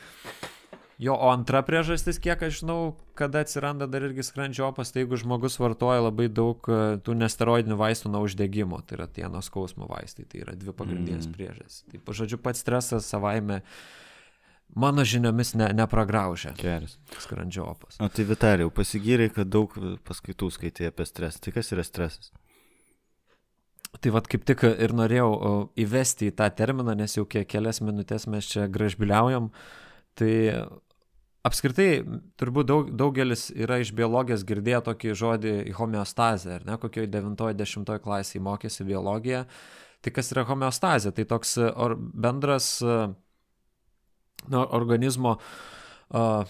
Jo, 0.99 1.13
o 1.13 1.29
antra 1.29 1.61
priežastis, 1.61 2.17
kiek 2.23 2.41
aš 2.47 2.63
žinau, 2.63 2.95
kada 3.19 3.43
atsiranda 3.45 3.85
dar 3.91 4.07
irgi 4.07 4.25
skrandžio 4.25 4.71
opas, 4.71 4.95
tai 4.95 5.03
jeigu 5.03 5.19
žmogus 5.21 5.59
vartoja 5.61 6.07
labai 6.07 6.31
daug 6.33 6.65
e, 6.73 6.97
tų 7.05 7.19
nesteroidinių 7.21 7.77
vaistų 7.77 8.13
nuo 8.15 8.23
uždegimo, 8.25 8.81
tai 8.81 8.97
yra 8.97 9.09
tie 9.13 9.29
nuo 9.29 9.43
skausmo 9.45 9.89
vaistai, 9.91 10.25
tai 10.25 10.41
yra 10.47 10.57
dvi 10.57 10.73
pagrindinės 10.77 11.29
mm. 11.29 11.35
priežastys. 11.37 11.85
Tai, 11.93 12.01
pažodžiu, 12.09 12.41
pats 12.41 12.65
stresas 12.65 13.11
savaime 13.13 13.61
mano 14.73 15.05
žiniomis 15.05 15.53
ne, 15.61 15.69
nepragraužia. 15.77 16.55
Geras. 16.57 16.97
Skrandžio 17.21 17.69
opas. 17.75 18.01
O 18.01 18.09
tai 18.09 18.25
Vitalijau, 18.33 18.73
pasigyrai, 18.73 19.29
kad 19.37 19.53
daug 19.53 19.77
paskaitų 20.09 20.49
skaitai 20.57 20.89
apie 20.89 21.05
stresą. 21.09 21.45
Tai 21.45 21.57
kas 21.59 21.73
yra 21.77 21.85
stresas? 21.85 22.33
Tai 24.01 24.17
vad 24.17 24.33
kaip 24.33 24.49
tik 24.49 24.65
ir 24.65 24.93
norėjau 24.97 25.29
įvesti 25.81 26.31
į 26.31 26.37
tą 26.41 26.49
terminą, 26.57 26.97
nes 26.97 27.17
jau 27.17 27.29
kiek 27.29 27.49
kelias 27.49 27.81
minutės 27.85 28.27
mes 28.29 28.49
čia 28.49 28.67
gražbiliaujam. 28.73 29.53
Tai 30.17 30.33
apskritai 31.47 31.91
turbūt 32.41 32.69
daug, 32.69 32.91
daugelis 32.99 33.49
yra 33.55 33.79
iš 33.83 33.93
biologijos 33.97 34.45
girdėję 34.49 34.83
tokį 34.91 35.17
žodį 35.21 35.55
homeostazė, 35.79 36.59
ar 36.59 36.67
ne, 36.69 36.77
kokioje 36.83 37.11
90 37.13 37.99
klasėje 38.05 38.43
mokėsi 38.45 38.87
biologiją. 38.89 39.47
Tai 40.05 40.13
kas 40.15 40.33
yra 40.35 40.47
homeostazė? 40.47 41.15
Tai 41.17 41.25
toks 41.33 41.57
or, 41.63 41.97
bendras 41.97 42.69
nu, 42.83 44.61
organizmo 44.61 45.39
uh, 45.39 46.45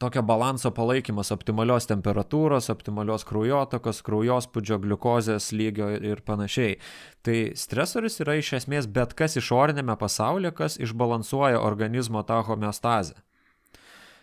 tokio 0.00 0.22
balanso 0.24 0.70
palaikymas 0.72 1.28
optimalios 1.34 1.84
temperatūros, 1.90 2.70
optimalios 2.72 3.24
kraujotakos, 3.28 4.00
kraujospūdžio, 4.06 4.78
gliukozės 4.80 5.50
lygio 5.52 5.90
ir 5.92 6.22
panašiai. 6.24 6.78
Tai 7.26 7.36
stresorius 7.60 8.16
yra 8.24 8.38
iš 8.40 8.54
esmės 8.62 8.88
bet 8.88 9.12
kas 9.18 9.36
išorinėme 9.36 9.96
pasaulyje, 10.00 10.54
kas 10.56 10.78
išbalansuoja 10.80 11.60
organizmo 11.60 12.22
tą 12.24 12.40
homeostazę. 12.48 13.18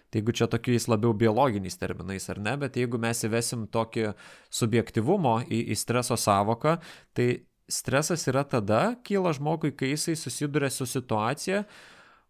Tai 0.07 0.21
jeigu 0.21 0.35
čia 0.35 0.47
tokiais 0.47 0.87
labiau 0.87 1.11
biologiniais 1.17 1.75
terminais 1.79 2.29
ar 2.31 2.39
ne, 2.39 2.53
bet 2.61 2.79
jeigu 2.79 2.99
mes 3.01 3.23
įvesim 3.27 3.65
tokį 3.71 4.13
subjektivumo 4.53 5.41
į, 5.43 5.65
į 5.73 5.75
streso 5.75 6.15
savoką, 6.15 6.77
tai 7.17 7.27
stresas 7.67 8.23
yra 8.31 8.45
tada, 8.47 8.95
kyla 9.03 9.33
žmogui, 9.35 9.73
kai 9.75 9.91
jisai 9.91 10.15
susiduria 10.15 10.71
su 10.71 10.87
situacija, 10.87 11.65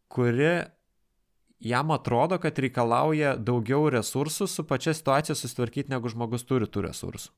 kuri 0.09 0.53
jam 1.59 1.91
atrodo, 1.91 2.37
kad 2.41 2.57
reikalauja 2.59 3.35
daugiau 3.37 3.89
resursų 3.93 4.47
su 4.49 4.65
pačia 4.65 4.93
situacija 4.97 5.35
susitvarkyti, 5.37 5.93
negu 5.93 6.09
žmogus 6.09 6.45
turi 6.49 6.69
tų 6.69 6.87
resursų. 6.89 7.33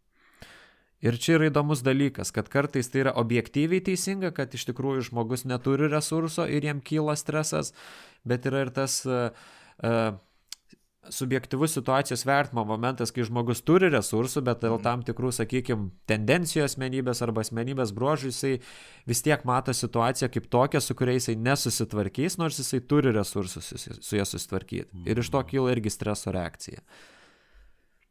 Ir 1.00 1.16
čia 1.16 1.38
yra 1.38 1.48
įdomus 1.48 1.80
dalykas, 1.80 2.34
kad 2.36 2.50
kartais 2.52 2.92
tai 2.92 3.06
yra 3.06 3.14
objektyviai 3.22 3.80
teisinga, 3.84 4.34
kad 4.36 4.52
iš 4.56 4.66
tikrųjų 4.68 5.06
žmogus 5.08 5.46
neturi 5.48 5.88
resurso 5.88 6.44
ir 6.44 6.68
jam 6.68 6.82
kyla 6.84 7.16
stresas, 7.16 7.72
bet 8.28 8.48
yra 8.50 8.66
ir 8.66 8.72
tas 8.76 8.98
uh, 9.08 9.32
uh, 9.80 10.20
subjektivus 11.14 11.74
situacijos 11.78 12.26
vertimo 12.28 12.64
momentas, 12.68 13.14
kai 13.16 13.26
žmogus 13.28 13.62
turi 13.66 13.90
resursų, 13.94 14.44
bet 14.48 14.64
dėl 14.64 14.78
mhm. 14.78 14.86
tam 14.86 15.04
tikrų, 15.08 15.32
sakykime, 15.36 15.90
tendencijų 16.10 16.66
asmenybės 16.66 17.24
arba 17.26 17.44
asmenybės 17.46 17.94
bruožų 17.96 18.34
jisai 18.34 18.56
vis 19.10 19.24
tiek 19.26 19.46
mato 19.50 19.76
situaciją 19.76 20.32
kaip 20.34 20.50
tokią, 20.52 20.82
su 20.84 20.98
kuria 20.98 21.18
jisai 21.18 21.38
nesusitvarkys, 21.40 22.40
nors 22.42 22.60
jisai 22.62 22.82
turi 22.82 23.14
resursus 23.16 23.74
su 23.76 24.20
ja 24.20 24.28
susitvarkyti. 24.28 25.06
Ir 25.06 25.24
iš 25.24 25.32
to 25.32 25.42
mhm. 25.44 25.50
kyla 25.54 25.78
irgi 25.78 25.94
streso 25.94 26.36
reakcija. 26.36 26.86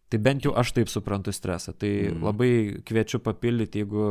Tai 0.09 0.21
bent 0.25 0.47
jau 0.47 0.55
aš 0.57 0.73
taip 0.77 0.89
suprantu 0.89 1.33
stresą. 1.37 1.75
Tai 1.77 1.91
mm. 2.09 2.23
labai 2.25 2.53
kviečiu 2.89 3.21
papildyti, 3.21 3.83
jeigu 3.83 4.07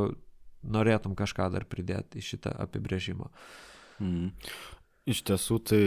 norėtum 0.67 1.15
kažką 1.17 1.49
dar 1.53 1.65
pridėti 1.69 2.21
į 2.21 2.27
šitą 2.27 2.53
apibrėžimą. 2.67 3.29
Mm. 4.03 4.27
Iš 5.07 5.21
tiesų, 5.29 5.59
tai 5.63 5.81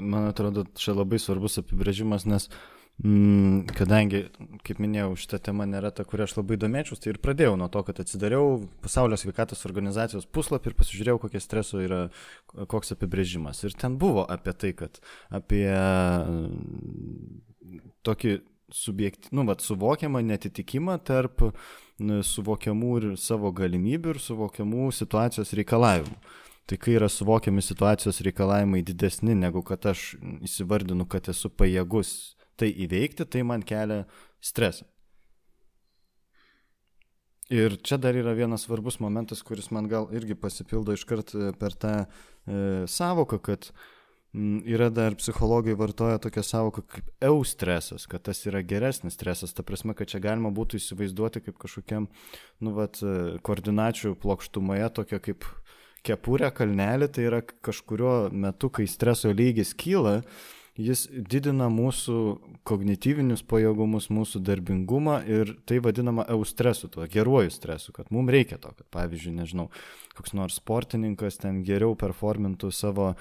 man 0.00 0.30
atrodo, 0.30 0.64
čia 0.80 0.94
labai 0.96 1.18
svarbus 1.20 1.58
apibrėžimas, 1.60 2.24
nes 2.24 2.46
mm, 3.04 3.72
kadangi, 3.76 4.22
kaip 4.64 4.80
minėjau, 4.80 5.10
šita 5.20 5.42
tema 5.50 5.66
nėra 5.68 5.90
ta, 5.92 6.06
kurią 6.08 6.24
aš 6.24 6.38
labai 6.38 6.56
domėčiaus, 6.60 7.02
tai 7.02 7.12
ir 7.12 7.20
pradėjau 7.24 7.58
nuo 7.60 7.68
to, 7.72 7.82
kad 7.84 8.00
atsidariau 8.00 8.62
Pasaulio 8.84 9.18
sveikatos 9.20 9.66
organizacijos 9.68 10.24
puslapį 10.24 10.72
ir 10.72 10.78
pasižiūrėjau, 10.78 11.20
kokie 11.26 11.42
streso 11.44 11.82
yra, 11.84 12.06
koks 12.72 12.96
apibrėžimas. 12.96 13.60
Ir 13.68 13.76
ten 13.76 13.98
buvo 14.00 14.24
apie 14.24 14.56
tai, 14.56 14.72
kad 14.78 15.02
apie 15.28 15.66
tokį 18.08 18.38
subjekti, 18.72 19.28
nu, 19.36 19.44
vat, 19.48 19.60
suvokiamą 19.60 20.22
netitikimą 20.24 20.96
tarp 21.04 21.50
suvokiamų 22.00 22.92
ir 23.00 23.10
savo 23.20 23.52
galimybių 23.54 24.16
ir 24.16 24.22
suvokiamų 24.22 24.88
situacijos 24.96 25.52
reikalavimų. 25.58 26.16
Tai 26.66 26.78
kai 26.78 26.94
yra 26.94 27.08
suvokiami 27.10 27.62
situacijos 27.64 28.22
reikalavimai 28.22 28.84
didesni 28.86 29.34
negu 29.34 29.64
kad 29.66 29.86
aš 29.90 30.12
įsivardinu, 30.46 31.08
kad 31.10 31.28
esu 31.32 31.50
pajėgus 31.50 32.36
tai 32.56 32.70
įveikti, 32.84 33.26
tai 33.26 33.42
man 33.46 33.64
kelia 33.66 34.04
stresą. 34.42 34.86
Ir 37.52 37.74
čia 37.84 37.98
dar 38.00 38.16
yra 38.16 38.32
vienas 38.32 38.64
svarbus 38.64 38.96
momentas, 39.02 39.42
kuris 39.44 39.68
man 39.74 39.88
gal 39.90 40.06
irgi 40.14 40.36
pasipildo 40.38 40.94
iškart 40.96 41.34
e, 41.34 41.50
per 41.58 41.74
tą 41.76 41.90
e, 41.98 42.06
savoką, 42.88 43.36
kad 43.44 43.66
m, 44.32 44.62
yra 44.64 44.88
dar 44.94 45.18
psichologai 45.20 45.74
vartoja 45.76 46.22
tokią 46.22 46.44
savoką 46.48 46.84
kaip 46.94 47.10
eustresas, 47.28 48.06
kad 48.08 48.24
tas 48.24 48.40
yra 48.48 48.62
geresnis 48.64 49.18
stresas, 49.18 49.52
ta 49.52 49.66
prasme, 49.68 49.92
kad 49.98 50.08
čia 50.08 50.22
galima 50.24 50.48
būtų 50.54 50.80
įsivaizduoti 50.80 51.42
kaip 51.44 51.58
kažkokiam, 51.60 52.08
nu, 52.64 52.72
vat, 52.78 53.02
e, 53.04 53.36
koordinačių 53.44 54.14
plokštumoje 54.22 54.88
tokia 55.02 55.20
kaip 55.20 55.44
kepurę 56.06 56.50
kalnelį, 56.54 57.08
tai 57.14 57.28
yra 57.28 57.42
kažkurio 57.42 58.16
metu, 58.34 58.70
kai 58.74 58.88
streso 58.90 59.32
lygis 59.34 59.72
kyla, 59.78 60.20
jis 60.78 61.04
didina 61.12 61.68
mūsų 61.72 62.16
kognityvinius 62.68 63.42
pajėgumus, 63.48 64.08
mūsų 64.14 64.40
darbingumą 64.46 65.18
ir 65.28 65.54
tai 65.68 65.82
vadinama 65.84 66.24
eustresu, 66.32 66.88
tuo 66.92 67.06
geruoju 67.10 67.52
stresu, 67.52 67.92
kad 67.96 68.10
mums 68.14 68.32
reikia 68.32 68.58
to, 68.62 68.72
kad 68.78 68.88
pavyzdžiui, 68.94 69.36
nežinau, 69.42 69.68
koks 70.16 70.34
nors 70.38 70.58
sportininkas 70.62 71.38
ten 71.42 71.62
geriau 71.66 71.96
performintų 71.98 72.72
savo 72.72 73.12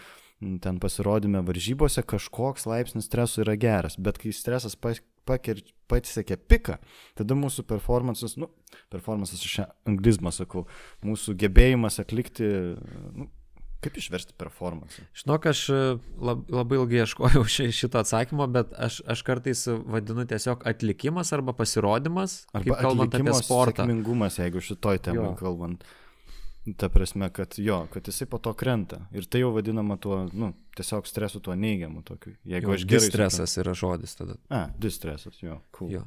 ten 0.61 0.79
pasirodymę 0.81 1.43
varžybose, 1.45 2.03
kažkoks 2.03 2.65
laipsnis 2.69 3.05
streso 3.09 3.43
yra 3.45 3.57
geras, 3.59 3.97
bet 3.97 4.17
kai 4.21 4.33
stresas 4.33 4.77
pasiekia 4.77 6.37
piką, 6.37 6.79
tada 7.19 7.37
mūsų 7.37 7.65
performances, 7.69 8.37
nu, 8.41 8.49
performances 8.93 9.43
iš 9.45 9.61
anglizmą 9.89 10.33
sakau, 10.33 10.65
mūsų 11.05 11.37
gebėjimas 11.45 12.01
atlikti, 12.01 12.49
nu, 13.17 13.29
Kaip 13.81 13.95
išversti 13.97 14.35
performance? 14.37 15.01
Žinok, 15.17 15.45
aš 15.49 15.61
e, 15.73 15.77
lab, 16.21 16.43
labai 16.53 16.77
ilgai 16.77 16.99
ieškojau 17.01 17.41
šito 17.49 17.97
atsakymo, 17.97 18.45
bet 18.53 18.75
aš, 18.77 18.99
aš 19.09 19.23
kartais 19.25 19.63
vadinu 19.65 20.27
tiesiog 20.29 20.67
atlikimas 20.69 21.33
arba 21.33 21.55
pasirodymas, 21.57 22.43
arba 22.53 22.77
kalbant 22.77 23.17
apie 23.17 23.33
sportą. 23.39 23.81
Sėkmingumas, 23.81 24.37
jeigu 24.37 24.61
šitoj 24.67 25.01
temai 25.07 25.31
kalbant. 25.39 25.81
Ta 26.77 26.89
prasme, 26.93 27.29
kad 27.33 27.55
jo, 27.57 27.87
kad 27.93 28.07
jisai 28.07 28.27
po 28.29 28.37
to 28.37 28.53
krenta. 28.53 28.99
Ir 29.17 29.25
tai 29.25 29.41
jau 29.41 29.49
vadinama 29.55 29.97
tuo, 29.97 30.19
nu, 30.33 30.51
tiesiog 30.77 31.07
stresu 31.09 31.39
tuo 31.41 31.55
neigiamu 31.57 32.03
tokiu. 32.05 32.35
Jeigu 32.45 32.69
jo, 32.69 32.75
aš 32.77 32.85
gerai. 32.85 33.07
Stresas 33.07 33.57
yra 33.57 33.73
žodis 33.73 34.13
tada. 34.19 34.37
A, 34.49 34.67
distresas, 34.77 35.41
jo, 35.41 35.57
cool. 35.77 35.95
Jo. 35.95 36.03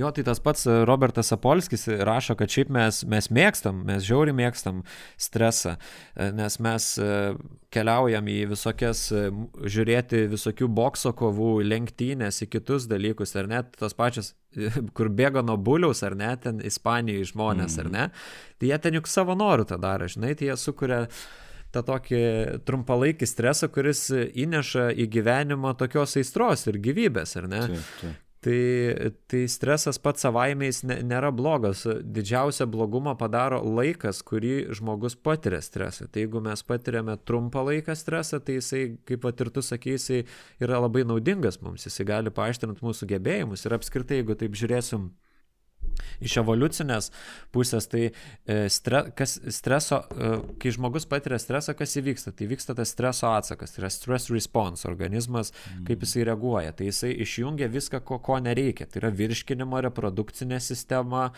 Jo, 0.00 0.08
tai 0.16 0.24
tas 0.24 0.40
pats 0.40 0.64
e, 0.66 0.74
Robertas 0.88 1.32
Apolskis 1.34 1.84
rašo, 1.88 2.34
kad 2.38 2.48
šiaip 2.48 2.70
mes, 2.72 3.02
mes 3.10 3.26
mėgstam, 3.36 3.82
mes 3.84 4.04
žiauri 4.06 4.32
mėgstam 4.36 4.80
stresą, 5.20 5.74
e, 6.14 6.30
nes 6.36 6.56
mes 6.62 6.86
e, 6.96 7.08
keliaujam 7.74 8.30
į 8.32 8.38
visokias, 8.54 9.02
žiūrėti 9.74 10.22
visokių 10.32 10.70
bokso 10.72 11.12
kovų, 11.16 11.50
lenktynės, 11.68 12.40
į 12.46 12.48
kitus 12.54 12.88
dalykus, 12.90 13.34
ar 13.36 13.50
net 13.50 13.76
tos 13.76 13.96
pačios, 13.98 14.32
kur 14.96 15.12
bėga 15.12 15.44
nuo 15.44 15.58
buliaus, 15.60 16.00
ar 16.06 16.16
net 16.16 16.46
ten 16.46 16.64
Ispanijoje 16.64 17.28
žmonės, 17.34 17.76
mm. 17.76 17.84
ar 17.84 17.92
ne, 17.92 18.08
tai 18.56 18.72
jie 18.72 18.80
ten 18.80 18.98
juk 18.98 19.10
savo 19.10 19.36
norų 19.36 19.68
tą 19.68 19.78
daro, 19.82 20.08
žinai, 20.10 20.32
tai 20.38 20.48
jie 20.48 20.58
sukuria 20.58 21.04
tą 21.70 21.84
tokį 21.86 22.24
trumpalaikį 22.66 23.28
stresą, 23.28 23.68
kuris 23.70 24.08
įneša 24.16 24.88
į 24.96 25.06
gyvenimą 25.12 25.76
tokios 25.78 26.16
aistros 26.18 26.66
ir 26.72 26.80
gyvybės, 26.82 27.36
ar 27.38 27.52
ne? 27.52 27.62
Taip, 27.68 27.94
taip. 28.00 28.26
Tai, 28.40 29.12
tai 29.28 29.42
stresas 29.52 29.98
pats 30.00 30.24
savaime 30.24 30.70
jis 30.70 30.78
nėra 30.88 31.28
blogas. 31.36 31.82
Didžiausią 31.84 32.64
blogumą 32.72 33.12
padaro 33.20 33.58
laikas, 33.60 34.22
kurį 34.24 34.70
žmogus 34.78 35.12
patiria 35.12 35.60
stresą. 35.60 36.08
Tai 36.08 36.24
jeigu 36.24 36.40
mes 36.46 36.64
patiriame 36.64 37.18
trumpą 37.28 37.66
laiką 37.68 37.92
stresą, 38.00 38.40
tai 38.40 38.56
jisai, 38.56 38.84
kaip 39.04 39.20
pat 39.26 39.44
ir 39.44 39.52
tu 39.52 39.64
sakai, 39.64 39.98
jisai 39.98 40.22
yra 40.64 40.80
labai 40.80 41.04
naudingas 41.04 41.60
mums, 41.60 41.84
jisai 41.84 42.08
gali 42.08 42.32
paaištrinti 42.32 42.86
mūsų 42.86 43.10
gebėjimus. 43.12 43.66
Ir 43.68 43.76
apskritai, 43.76 44.22
jeigu 44.22 44.38
taip 44.40 44.56
žiūrėsim 44.56 45.10
iš 46.24 46.36
evoliucinės 46.42 47.10
pusės, 47.54 47.88
tai 47.90 48.02
e, 48.10 48.58
stre, 48.72 49.02
kas 49.16 49.36
streso, 49.54 50.02
e, 50.10 50.32
kai 50.62 50.72
žmogus 50.74 51.06
patiria 51.10 51.40
stresą, 51.42 51.74
kas 51.78 51.96
įvyksta, 52.00 52.34
tai 52.36 52.48
vyksta 52.50 52.76
tas 52.78 52.92
streso 52.94 53.30
atsakas, 53.32 53.74
tai 53.74 53.84
yra 53.84 53.92
stress 53.92 54.30
response, 54.32 54.86
organizmas, 54.88 55.52
mm. 55.52 55.84
kaip 55.88 56.06
jisai 56.06 56.26
reaguoja, 56.30 56.74
tai 56.76 56.90
jisai 56.90 57.12
išjungia 57.24 57.70
viską, 57.72 58.02
ko, 58.06 58.20
ko 58.24 58.38
nereikia, 58.42 58.88
tai 58.90 59.04
yra 59.04 59.12
virškinimo, 59.14 59.82
reprodukcinė 59.88 60.60
sistema, 60.62 61.30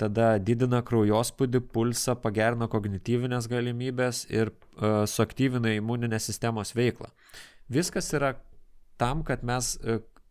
tada 0.00 0.38
didina 0.40 0.80
kraujospūdį, 0.86 1.60
pulsą, 1.74 2.14
pagerina 2.22 2.70
kognityvinės 2.72 3.50
galimybės 3.52 4.24
ir 4.32 4.50
suaktyvina 5.12 5.74
imuninės 5.76 6.30
sistemos 6.30 6.72
veiklą. 6.72 7.10
Viskas 7.72 8.08
yra 8.16 8.32
tam, 9.00 9.20
kad 9.28 9.44
mes 9.44 9.74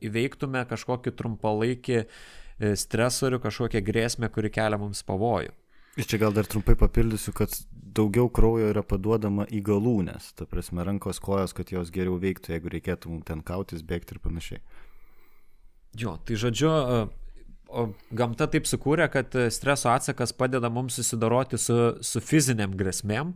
įveiktume 0.02 0.64
kažkokį 0.66 1.14
trumpalaikį 1.20 2.00
uh, 2.02 2.10
E, 2.10 2.41
stresorių, 2.62 3.42
kažkokią 3.44 3.82
grėsmę, 3.86 4.30
kuri 4.34 4.52
kelia 4.54 4.80
mums 4.82 5.04
pavojų. 5.08 5.54
Ir 6.00 6.08
čia 6.08 6.22
gal 6.22 6.36
dar 6.36 6.48
trumpai 6.48 6.78
papildysiu, 6.80 7.34
kad 7.36 7.52
daugiau 7.96 8.30
kraujo 8.32 8.70
yra 8.72 8.84
paduodama 8.88 9.44
į 9.52 9.60
galūnės, 9.68 10.32
ta 10.40 10.48
prasme 10.48 10.86
rankos 10.88 11.20
kojos, 11.24 11.56
kad 11.58 11.74
jos 11.74 11.92
geriau 11.92 12.16
veiktų, 12.22 12.54
jeigu 12.56 12.72
reikėtų 12.72 13.12
mums 13.12 13.28
ten 13.28 13.42
kautis, 13.44 13.84
bėgti 13.84 14.16
ir 14.16 14.22
panašiai. 14.24 14.62
Jo, 16.00 16.16
tai 16.24 16.38
žodžiu, 16.40 16.72
e, 16.72 17.86
gamta 18.16 18.48
taip 18.48 18.70
sukūrė, 18.70 19.10
kad 19.12 19.36
streso 19.52 19.92
atsakas 19.92 20.32
padeda 20.32 20.72
mums 20.72 20.96
susidoroti 20.96 21.60
su, 21.60 21.78
su 22.00 22.24
fiziniam 22.24 22.78
grėsmėm, 22.80 23.36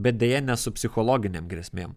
bet 0.00 0.16
dėje 0.16 0.40
ne 0.40 0.56
su 0.56 0.72
psichologiniam 0.72 1.44
grėsmėm 1.50 1.92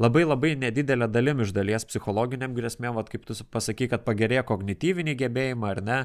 labai 0.00 0.24
labai 0.24 0.54
nedidelė 0.58 1.08
dalim 1.12 1.42
iš 1.44 1.52
dalies 1.56 1.84
psichologiniam 1.88 2.54
grėsmėm, 2.56 2.94
vat, 2.96 3.10
kaip 3.12 3.26
tu 3.28 3.36
pasaky, 3.52 3.90
kad 3.92 4.04
pagerėja 4.06 4.44
kognityviniai 4.48 5.18
gebėjimai 5.20 5.74
ar 5.74 5.82
ne. 5.84 5.98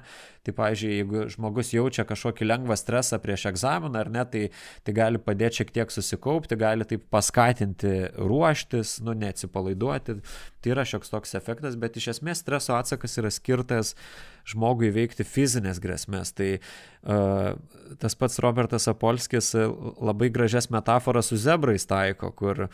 Tai, 0.45 0.55
pavyzdžiui, 0.57 0.91
jeigu 0.99 1.23
žmogus 1.33 1.71
jaučia 1.73 2.05
kažkokį 2.07 2.49
lengvą 2.49 2.77
stresą 2.79 3.19
prieš 3.23 3.47
egzaminą 3.53 4.03
ar 4.03 4.11
ne, 4.13 4.25
tai, 4.31 4.43
tai 4.85 4.97
gali 4.97 5.21
padėti 5.21 5.61
šiek 5.61 5.73
tiek 5.79 5.95
susikaupti, 5.95 6.59
gali 6.59 6.87
taip 6.87 7.07
paskatinti 7.13 7.95
ruoštis, 8.19 8.99
nu, 9.05 9.15
neatsipalaiduoti. 9.23 10.19
Tai 10.65 10.73
yra 10.73 10.85
šioks 10.87 11.13
toks 11.13 11.37
efektas, 11.37 11.79
bet 11.79 11.97
iš 12.01 12.15
esmės 12.17 12.43
streso 12.43 12.75
atsakas 12.77 13.19
yra 13.21 13.31
skirtas 13.33 13.93
žmogui 14.45 14.91
veikti 14.93 15.25
fizinės 15.25 15.79
grėsmės. 15.81 16.33
Tai 16.37 16.49
uh, 16.57 17.53
tas 18.01 18.17
pats 18.17 18.39
Robertas 18.41 18.87
Apolskis 18.89 19.51
labai 19.53 20.31
gražias 20.33 20.69
metaforas 20.73 21.29
su 21.29 21.37
zebrais 21.41 21.85
taiko, 21.89 22.31
kur 22.33 22.65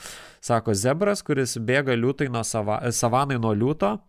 sako, 0.43 0.75
zebras 0.75 1.10
zebras, 1.11 1.23
kuris 1.23 1.57
bėga 1.59 1.95
liūtai 1.95 2.29
nuo 2.31 2.43
sava, 2.43 2.79
savanai 2.91 3.39
nuo 3.39 3.53
liūto, 3.53 3.99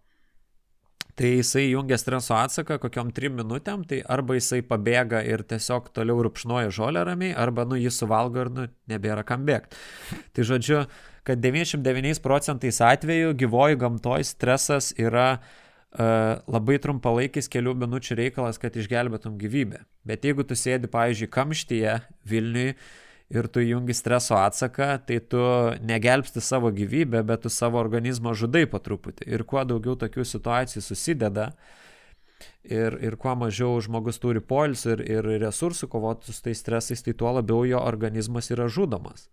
tai 1.15 1.37
jisai 1.37 1.71
jungia 1.73 1.99
streso 1.99 2.35
atsaką 2.35 2.79
kokiom 2.81 3.13
trim 3.13 3.35
minutėm, 3.37 3.85
tai 3.85 4.03
arba 4.09 4.35
jisai 4.35 4.63
pabėga 4.63 5.23
ir 5.25 5.43
tiesiog 5.43 5.91
toliau 5.93 6.23
rupšnuoja 6.23 6.71
žolę 6.71 7.05
ramiai, 7.05 7.35
arba 7.35 7.65
nu 7.65 7.77
jį 7.77 7.91
suvalgo 7.91 8.41
ir 8.41 8.51
nu 8.51 8.69
nebėra 8.89 9.25
kam 9.25 9.45
bėgti. 9.45 9.77
Tai 10.33 10.43
žodžiu, 10.43 10.87
kad 11.25 11.43
99 11.43 12.23
procentais 12.23 12.81
atveju 12.81 13.35
gyvoji 13.35 13.77
gamtoj 13.79 14.25
stresas 14.25 14.95
yra 14.97 15.41
Uh, 15.93 16.39
labai 16.49 16.79
trumpalaikis 16.81 17.51
kelių 17.53 17.75
minučių 17.77 18.15
reikalas, 18.17 18.57
kad 18.57 18.73
išgelbėtum 18.81 19.35
gyvybę. 19.37 19.83
Bet 20.09 20.25
jeigu 20.25 20.41
tu 20.49 20.57
sėdi, 20.57 20.89
pavyzdžiui, 20.89 21.29
kamštyje 21.29 21.99
Vilniui, 22.25 22.71
ir 23.33 23.49
tu 23.49 23.63
jungi 23.65 23.95
streso 23.97 24.37
atsaką, 24.37 24.99
tai 25.09 25.21
tu 25.21 25.41
negelbsti 25.81 26.43
savo 26.45 26.73
gyvybę, 26.73 27.23
bet 27.25 27.47
tu 27.47 27.53
savo 27.53 27.81
organizmą 27.81 28.35
žudai 28.37 28.67
po 28.69 28.81
truputį. 28.83 29.29
Ir 29.33 29.47
kuo 29.49 29.65
daugiau 29.65 29.97
tokių 29.97 30.27
situacijų 30.29 30.85
susideda, 30.85 31.53
ir, 32.65 32.99
ir 33.01 33.17
kuo 33.17 33.35
mažiau 33.39 33.81
žmogus 33.83 34.21
turi 34.23 34.43
polis 34.45 34.85
ir, 34.87 35.03
ir 35.07 35.27
resursų 35.43 35.89
kovoti 35.93 36.33
su 36.33 36.45
tais 36.45 36.61
stresais, 36.61 37.03
tai 37.03 37.17
tuo 37.17 37.33
labiau 37.39 37.65
jo 37.69 37.81
organizmas 37.81 38.53
yra 38.53 38.69
žudomas. 38.69 39.29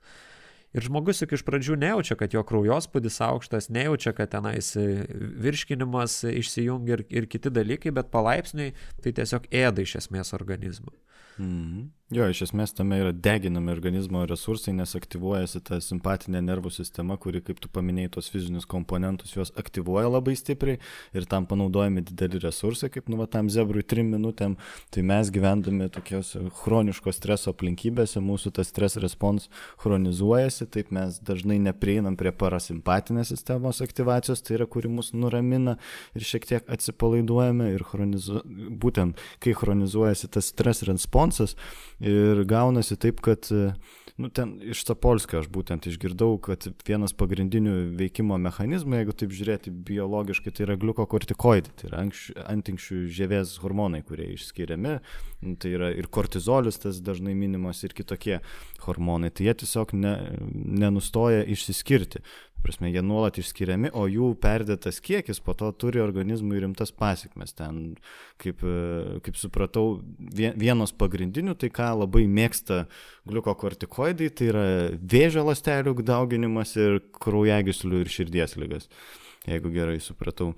Ir 0.69 0.85
žmogus 0.85 1.23
juk 1.23 1.33
iš 1.33 1.41
pradžių 1.47 1.79
nejaučia, 1.81 2.15
kad 2.15 2.33
jo 2.35 2.43
kraujospūdis 2.45 3.17
aukštas, 3.25 3.71
nejaučia, 3.73 4.13
kad 4.13 4.29
tenais 4.35 4.75
virškinimas 4.77 6.21
išsijungia 6.29 6.99
ir, 6.99 7.05
ir 7.09 7.29
kiti 7.31 7.49
dalykai, 7.49 7.89
bet 7.95 8.12
palaipsniui 8.13 8.75
tai 9.01 9.15
tiesiog 9.17 9.49
ėda 9.49 9.81
iš 9.81 9.95
esmės 10.03 10.29
organizmą. 10.38 10.93
Mhm. 11.39 11.88
Jo, 12.10 12.25
iš 12.25 12.39
esmės 12.47 12.71
tame 12.73 12.97
yra 12.97 13.12
deginami 13.13 13.69
organizmo 13.69 14.23
resursai, 14.25 14.71
nes 14.73 14.95
aktyvuojasi 14.97 15.60
ta 15.62 15.78
simpatinė 15.78 16.39
nervų 16.41 16.71
sistema, 16.73 17.19
kuri, 17.21 17.38
kaip 17.45 17.60
tu 17.62 17.69
paminėjai, 17.69 18.10
tos 18.15 18.32
fizinius 18.34 18.65
komponentus 18.65 19.36
juos 19.36 19.52
aktyvuoja 19.62 20.10
labai 20.10 20.34
stipriai 20.34 20.80
ir 21.13 21.28
tam 21.30 21.45
panaudojami 21.45 22.02
dideli 22.08 22.41
resursai, 22.41 22.89
kaip 22.89 23.12
nu, 23.13 23.19
va, 23.19 23.28
tam 23.30 23.52
zebrui 23.54 23.84
trim 23.86 24.10
minutėm. 24.10 24.56
Tai 24.89 25.04
mes 25.06 25.30
gyvendami 25.36 25.91
tokios 25.93 26.32
chroniško 26.63 27.13
streso 27.13 27.54
aplinkybėse, 27.54 28.17
mūsų 28.25 28.56
tas 28.58 28.73
stres 28.73 28.97
respons 28.97 29.45
chronizuojasi, 29.84 30.65
taip 30.73 30.89
mes 30.89 31.21
dažnai 31.21 31.60
neprieinam 31.62 32.17
prie 32.17 32.34
parasimpatinės 32.34 33.36
sistemos 33.36 33.84
aktyvacijos, 33.86 34.41
tai 34.41 34.58
yra, 34.58 34.65
kuri 34.65 34.89
mus 34.89 35.13
nuramina 35.13 35.78
ir 36.17 36.25
šiek 36.25 36.49
tiek 36.56 36.73
atsipalaiduojame 36.73 37.69
ir 37.75 37.86
chronizu... 37.86 38.41
būtent 38.82 39.21
kai 39.45 39.54
chronizuojasi 39.54 40.34
tas 40.34 40.49
stres 40.49 40.82
responsas, 41.29 41.55
Ir 41.99 42.45
gaunasi 42.47 42.95
taip, 42.95 43.19
kad 43.19 43.49
nu, 44.19 44.29
ten 44.31 44.53
iš 44.63 44.85
Sapolskio 44.87 45.41
aš 45.41 45.49
būtent 45.51 45.83
išgirdau, 45.89 46.37
kad 46.39 46.63
vienas 46.87 47.11
pagrindinių 47.15 47.73
veikimo 47.99 48.37
mechanizmų, 48.39 49.01
jeigu 49.01 49.15
taip 49.19 49.33
žiūrėti 49.35 49.73
biologiškai, 49.87 50.53
tai 50.55 50.63
yra 50.63 50.77
gliukokortikoidai, 50.79 51.73
tai 51.75 51.89
yra 51.89 52.05
antinkščių 52.53 53.01
žievės 53.15 53.57
hormonai, 53.63 53.99
kurie 54.07 54.29
išskiriami, 54.37 54.95
nu, 55.43 55.57
tai 55.59 55.73
yra 55.75 55.91
ir 55.91 56.07
kortizolis 56.07 56.79
tas 56.79 57.01
dažnai 57.03 57.35
minimas 57.35 57.83
ir 57.83 57.95
kitokie 57.95 58.39
hormonai, 58.85 59.33
tai 59.35 59.49
jie 59.49 59.57
tiesiog 59.65 59.91
ne, 59.99 60.15
nenustoja 60.79 61.43
išsiskirti. 61.51 62.23
Prasme, 62.59 62.89
jie 62.91 63.01
nuolat 63.05 63.37
išskiriami, 63.39 63.93
o 63.95 64.03
jų 64.11 64.33
perdėtas 64.43 64.99
kiekis 65.03 65.39
po 65.43 65.53
to 65.55 65.69
turi 65.79 66.01
organizmui 66.03 66.59
rimtas 66.59 66.91
pasiekmes. 66.91 67.53
Ten, 67.55 67.79
kaip, 68.41 68.65
e, 68.67 69.19
kaip 69.23 69.39
supratau, 69.39 70.01
vienos 70.35 70.91
pagrindinių, 70.91 71.55
tai 71.59 71.71
ką 71.71 71.93
labai 72.01 72.25
mėgsta 72.27 72.81
gliukokortikoidai, 73.29 74.27
tai 74.35 74.51
yra 74.51 74.65
vėžio 74.99 75.45
lastelių 75.47 75.95
dauginimas 76.03 76.75
ir 76.75 76.99
kraujagyslių 77.23 78.03
ir 78.03 78.11
širdies 78.11 78.57
lygas, 78.59 78.91
jeigu 79.47 79.71
gerai 79.71 80.01
supratau. 80.03 80.53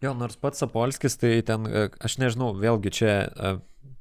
Jo, 0.00 0.14
nors 0.16 0.38
pats 0.40 0.62
Sapolskis, 0.62 1.18
tai 1.20 1.42
ten, 1.44 1.68
e, 1.68 1.88
aš 2.00 2.16
nežinau, 2.22 2.54
vėlgi 2.56 2.92
čia 3.02 3.12
e, 3.28 3.56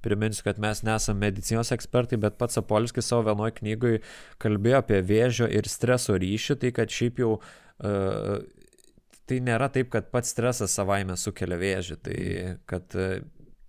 priminsiu, 0.06 0.46
kad 0.48 0.62
mes 0.62 0.84
nesame 0.88 1.28
medicinos 1.28 1.74
ekspertai, 1.76 2.20
bet 2.22 2.38
pats 2.40 2.60
Sapolskis 2.60 3.10
savo 3.10 3.28
vienoje 3.30 3.58
knygoje 3.60 4.04
kalbėjo 4.42 4.84
apie 4.84 5.02
vėžio 5.06 5.50
ir 5.50 5.68
streso 5.70 6.18
ryšį, 6.20 6.60
tai 6.62 6.72
kad 6.76 6.94
šiaip 6.94 7.20
jau 7.24 7.36
uh, 7.40 8.38
tai 9.30 9.42
nėra 9.46 9.68
taip, 9.74 9.92
kad 9.94 10.10
pats 10.14 10.32
stresas 10.34 10.74
savaime 10.76 11.18
sukelia 11.20 11.60
vėžį, 11.62 12.00
tai 12.06 12.22
kad 12.70 12.98
uh, 12.98 13.20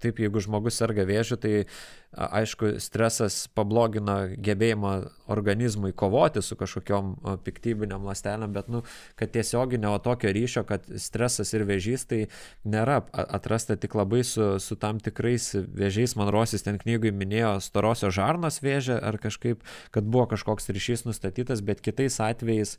Taip, 0.01 0.21
jeigu 0.23 0.41
žmogus 0.41 0.79
serga 0.81 1.05
vėžiu, 1.05 1.37
tai 1.37 1.67
aišku, 2.11 2.75
stresas 2.83 3.45
pablogina 3.55 4.25
gebėjimą 4.35 4.93
organizmui 5.31 5.93
kovoti 5.95 6.43
su 6.43 6.57
kažkokiam 6.59 7.13
piktybiniam 7.47 8.07
lastelėm, 8.09 8.51
bet, 8.55 8.71
nu, 8.73 8.83
kad 9.19 9.31
tiesioginio 9.35 9.93
tokio 10.03 10.33
ryšio, 10.35 10.65
kad 10.67 10.89
stresas 10.99 11.55
ir 11.55 11.65
vėžys, 11.69 12.07
tai 12.11 12.21
nėra 12.67 13.01
atrasta 13.13 13.79
tik 13.79 13.95
labai 13.99 14.25
su, 14.27 14.57
su 14.59 14.79
tam 14.81 14.99
tikrais 15.03 15.53
vėžiais. 15.55 16.17
Man 16.19 16.33
Rosis 16.35 16.67
ten 16.67 16.81
knygai 16.83 17.15
minėjo 17.15 17.59
storosios 17.63 18.17
žarnos 18.19 18.59
vėžę 18.65 18.99
ar 18.99 19.21
kažkaip, 19.23 19.63
kad 19.95 20.09
buvo 20.11 20.27
kažkoks 20.35 20.73
ryšys 20.75 21.07
nustatytas, 21.07 21.63
bet 21.63 21.85
kitais 21.85 22.19
atvejais 22.23 22.79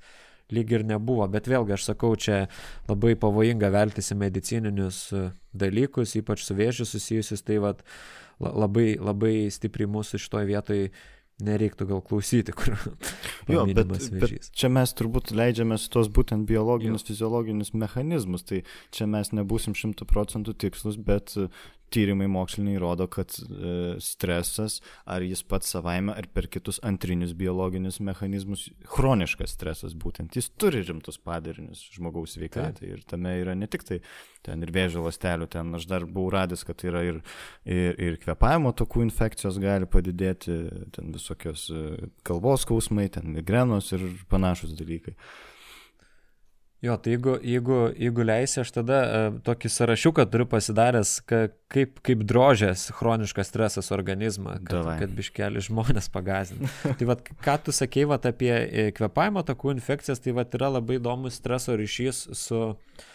lyg 0.52 0.72
ir 0.76 0.84
nebuvo. 0.84 1.24
Bet 1.32 1.48
vėlgi 1.48 1.78
aš 1.78 1.88
sakau, 1.94 2.12
čia 2.20 2.50
labai 2.90 3.16
pavojinga 3.16 3.72
veltis 3.72 4.12
į 4.12 4.20
medicininius 4.20 5.06
dalykus, 5.56 6.18
ypač 6.20 6.44
su 6.44 6.58
vėžiu 6.58 6.88
susijusius, 6.90 7.46
tai 7.48 7.62
vat, 7.64 7.86
labai, 8.42 8.94
labai 9.00 9.36
stipriai 9.54 9.90
mūsų 9.92 10.22
šitoje 10.22 10.50
vietoje 10.50 10.92
nereiktų 11.42 11.88
gal 11.90 12.02
klausyti, 12.06 12.54
kur. 12.56 12.76
jo, 13.50 13.66
bet, 13.74 13.90
bet 14.22 14.50
čia 14.54 14.70
mes 14.74 14.94
turbūt 14.98 15.34
leidžiamės 15.34 15.88
tos 15.94 16.10
būtent 16.14 16.46
biologinius, 16.50 17.06
jo. 17.06 17.14
fiziologinius 17.14 17.74
mechanizmus, 17.74 18.46
tai 18.48 18.62
čia 18.94 19.08
mes 19.10 19.34
nebūsim 19.34 19.76
šimtų 19.78 20.08
procentų 20.10 20.56
tikslus, 20.66 21.00
bet 21.02 21.34
tyrimai 21.92 22.28
moksliniai 22.32 22.80
rodo, 22.82 23.08
kad 23.12 23.34
e, 23.36 23.74
stresas, 24.04 24.80
ar 25.06 25.24
jis 25.26 25.44
pats 25.48 25.74
savaime, 25.76 26.14
ar 26.16 26.28
per 26.34 26.48
kitus 26.52 26.80
antrinius 26.88 27.34
biologinius 27.38 28.00
mechanizmus, 28.04 28.68
chroniškas 28.96 29.56
stresas 29.58 29.96
būtent, 29.98 30.38
jis 30.38 30.50
turi 30.62 30.84
rimtus 30.88 31.20
padarinius 31.22 31.84
žmogaus 31.96 32.38
sveikatai. 32.38 32.94
Ir 32.96 33.06
tame 33.08 33.36
yra 33.42 33.56
ne 33.58 33.70
tik 33.72 33.86
tai 33.88 34.00
ten 34.46 34.64
ir 34.64 34.74
vėžio 34.74 35.04
lastelių, 35.06 35.50
ten 35.52 35.76
aš 35.78 35.88
dar 35.92 36.08
buvau 36.08 36.34
radęs, 36.38 36.66
kad 36.68 36.82
yra 36.88 37.04
ir, 37.08 37.22
ir, 37.68 37.96
ir 38.00 38.20
kvepavimo 38.24 38.74
tokų 38.78 39.06
infekcijos 39.10 39.60
gali 39.62 39.90
padidėti, 39.90 40.58
ten 40.96 41.14
visokios 41.16 41.68
kalbos 42.28 42.66
skausmai, 42.66 43.10
ten 43.14 43.32
migrenos 43.36 43.92
ir 43.98 44.08
panašus 44.32 44.74
dalykai. 44.80 45.16
Jo, 46.82 46.96
tai 46.98 47.12
jeigu, 47.14 47.36
jeigu, 47.46 47.76
jeigu 47.94 48.24
leisi, 48.26 48.58
aš 48.64 48.72
tada 48.74 49.00
uh, 49.06 49.36
tokį 49.46 49.70
sąrašiuką 49.70 50.24
turiu 50.34 50.48
pasidaręs, 50.50 51.12
ka, 51.30 51.44
kaip, 51.70 52.00
kaip 52.02 52.24
drožės 52.26 52.88
chroniškas 52.98 53.52
stresas 53.52 53.92
organizmą, 53.94 54.56
kad, 54.64 54.72
Davai. 54.72 54.96
kad 55.04 55.14
biškeli 55.14 55.62
žmonės 55.62 56.10
pagazina. 56.10 56.72
tai 56.98 57.10
vad, 57.12 57.22
ką 57.46 57.60
tu 57.68 57.76
sakei 57.78 58.08
vat, 58.10 58.26
apie 58.26 58.50
e, 58.50 58.88
kvepavimo 58.98 59.46
takų 59.46 59.76
infekcijas, 59.76 60.24
tai 60.26 60.34
vad 60.40 60.58
yra 60.58 60.74
labai 60.80 60.98
įdomus 60.98 61.38
streso 61.38 61.78
ryšys 61.78 62.24
su 62.42 62.64
uh, 62.72 63.06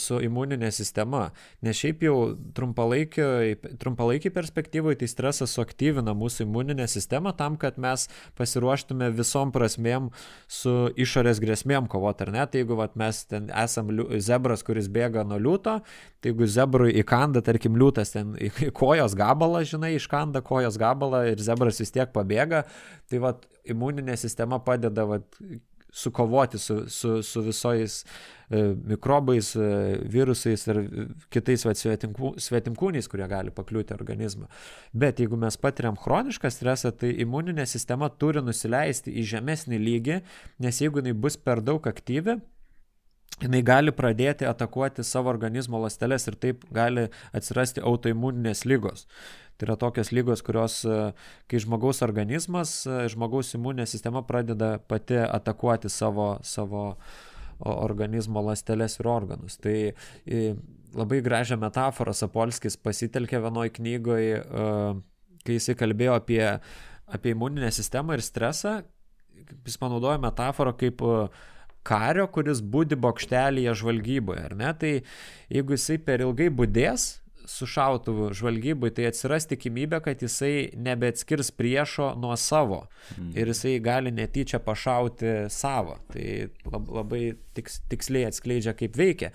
su 0.00 0.18
imuninė 0.22 0.70
sistema. 0.74 1.28
Nes 1.64 1.78
šiaip 1.78 2.04
jau 2.06 2.16
trumpalaikiai 2.56 4.32
perspektyvai 4.34 4.96
tai 5.00 5.08
stresas 5.10 5.54
suaktyvina 5.56 6.14
mūsų 6.16 6.46
imuninę 6.46 6.86
sistemą 6.90 7.34
tam, 7.36 7.58
kad 7.60 7.78
mes 7.80 8.06
pasiruoštume 8.38 9.10
visom 9.16 9.52
prasmėm 9.54 10.10
su 10.48 10.74
išorės 11.00 11.40
grėsmėm 11.42 11.88
kovoti, 11.92 12.26
ar 12.26 12.32
ne? 12.34 12.46
Tai 12.48 12.62
jeigu 12.62 12.78
vat, 12.80 12.96
mes 13.00 13.24
ten 13.30 13.50
esam 13.64 13.92
zebras, 14.24 14.64
kuris 14.66 14.88
bėga 14.92 15.26
nuo 15.28 15.40
liūto, 15.40 15.78
tai 16.20 16.32
jeigu 16.32 16.48
zebrui 16.50 16.94
įkanda, 17.02 17.44
tarkim, 17.44 17.76
liūtas 17.80 18.14
ten 18.16 18.34
į 18.40 18.72
kojos 18.76 19.16
gabalą, 19.18 19.64
žinai, 19.68 19.94
iškanda 19.98 20.44
kojos 20.44 20.80
gabalą 20.80 21.26
ir 21.32 21.44
zebras 21.44 21.82
vis 21.82 21.92
tiek 21.94 22.12
pabėga, 22.14 22.64
tai 23.10 23.20
vat 23.24 23.44
imuninė 23.68 24.16
sistema 24.20 24.60
padeda 24.64 25.06
vat, 25.08 25.40
sukovoti 25.94 26.58
su, 26.58 26.88
su, 26.88 27.22
su 27.22 27.42
visais 27.42 28.04
e, 28.50 28.74
mikrobais, 28.84 29.54
e, 29.56 29.68
virusais 30.10 30.66
ir 30.66 30.80
kitais 31.30 31.62
svetimkūniais, 31.64 33.08
kurie 33.10 33.28
gali 33.30 33.54
pakliūti 33.54 33.94
organizmą. 33.94 34.48
Bet 34.92 35.22
jeigu 35.22 35.38
mes 35.38 35.58
patiriam 35.60 35.98
chronišką 36.00 36.50
stresą, 36.50 36.90
tai 36.98 37.12
imuninė 37.24 37.66
sistema 37.70 38.10
turi 38.10 38.42
nusileisti 38.42 39.14
į 39.14 39.28
žemesnį 39.36 39.78
lygį, 39.86 40.18
nes 40.66 40.82
jeigu 40.82 41.02
jinai 41.02 41.14
bus 41.14 41.38
per 41.38 41.62
daug 41.62 41.86
aktyvi, 41.86 42.40
jinai 43.42 43.62
gali 43.66 43.94
pradėti 43.94 44.46
atakuoti 44.46 45.04
savo 45.06 45.30
organizmo 45.32 45.78
ląsteles 45.82 46.26
ir 46.30 46.36
taip 46.42 46.66
gali 46.74 47.08
atsirasti 47.34 47.82
autoimuninės 47.82 48.66
lygos. 48.66 49.06
Tai 49.58 49.68
yra 49.68 49.76
tokios 49.78 50.10
lygos, 50.14 50.42
kurios, 50.46 50.80
e, 50.84 51.12
kai 51.50 51.60
žmogaus 51.62 52.02
organizmas, 52.06 52.80
e, 52.86 53.04
žmogaus 53.12 53.54
imuninė 53.54 53.86
sistema 53.90 54.24
pradeda 54.26 54.76
pati 54.78 55.20
atakuoti 55.24 55.92
savo, 55.92 56.34
savo 56.42 56.94
organizmo 57.64 58.42
ląsteles 58.42 58.98
ir 58.98 59.08
organus. 59.08 59.56
Tai 59.62 59.76
labai 60.94 61.20
gražią 61.22 61.56
metaforą 61.62 62.12
Sapolskis 62.12 62.74
pasitelkė 62.76 63.38
vienoje 63.44 63.70
knygoje, 63.76 64.40
kai 65.44 65.58
jisai 65.58 65.76
kalbėjo 65.78 66.16
apie, 66.18 66.42
apie 67.06 67.34
imuninę 67.34 67.70
sistemą 67.74 68.16
ir 68.16 68.24
stresą. 68.24 68.78
Jis 69.64 69.76
panaudojo 69.80 70.16
metaforą 70.22 70.72
kaip 70.80 71.02
e, 71.04 71.16
kario, 71.84 72.26
kuris 72.32 72.62
būdi 72.64 72.96
bokštelėje 73.00 73.74
žvalgyboje, 73.80 74.44
ar 74.48 74.54
ne? 74.56 74.70
Tai 74.80 74.92
jeigu 75.52 75.76
jisai 75.76 75.98
per 76.00 76.24
ilgai 76.24 76.48
būdės, 76.48 77.08
su 77.50 77.66
šautuvu 77.68 78.30
žvalgybai, 78.36 78.90
tai 78.94 79.08
atsiras 79.10 79.48
tikimybė, 79.50 80.00
kad 80.04 80.22
jisai 80.24 80.70
nebeatskirs 80.80 81.52
priešo 81.56 82.12
nuo 82.20 82.36
savo 82.40 82.84
mm. 83.16 83.34
ir 83.38 83.52
jisai 83.52 83.76
gali 83.84 84.14
netyčia 84.14 84.60
pašauti 84.64 85.36
savo. 85.52 85.98
Tai 86.12 86.26
labai 86.70 87.22
tiks, 87.56 87.82
tiksliai 87.92 88.30
atskleidžia, 88.30 88.76
kaip 88.78 88.98
veikia 88.98 89.32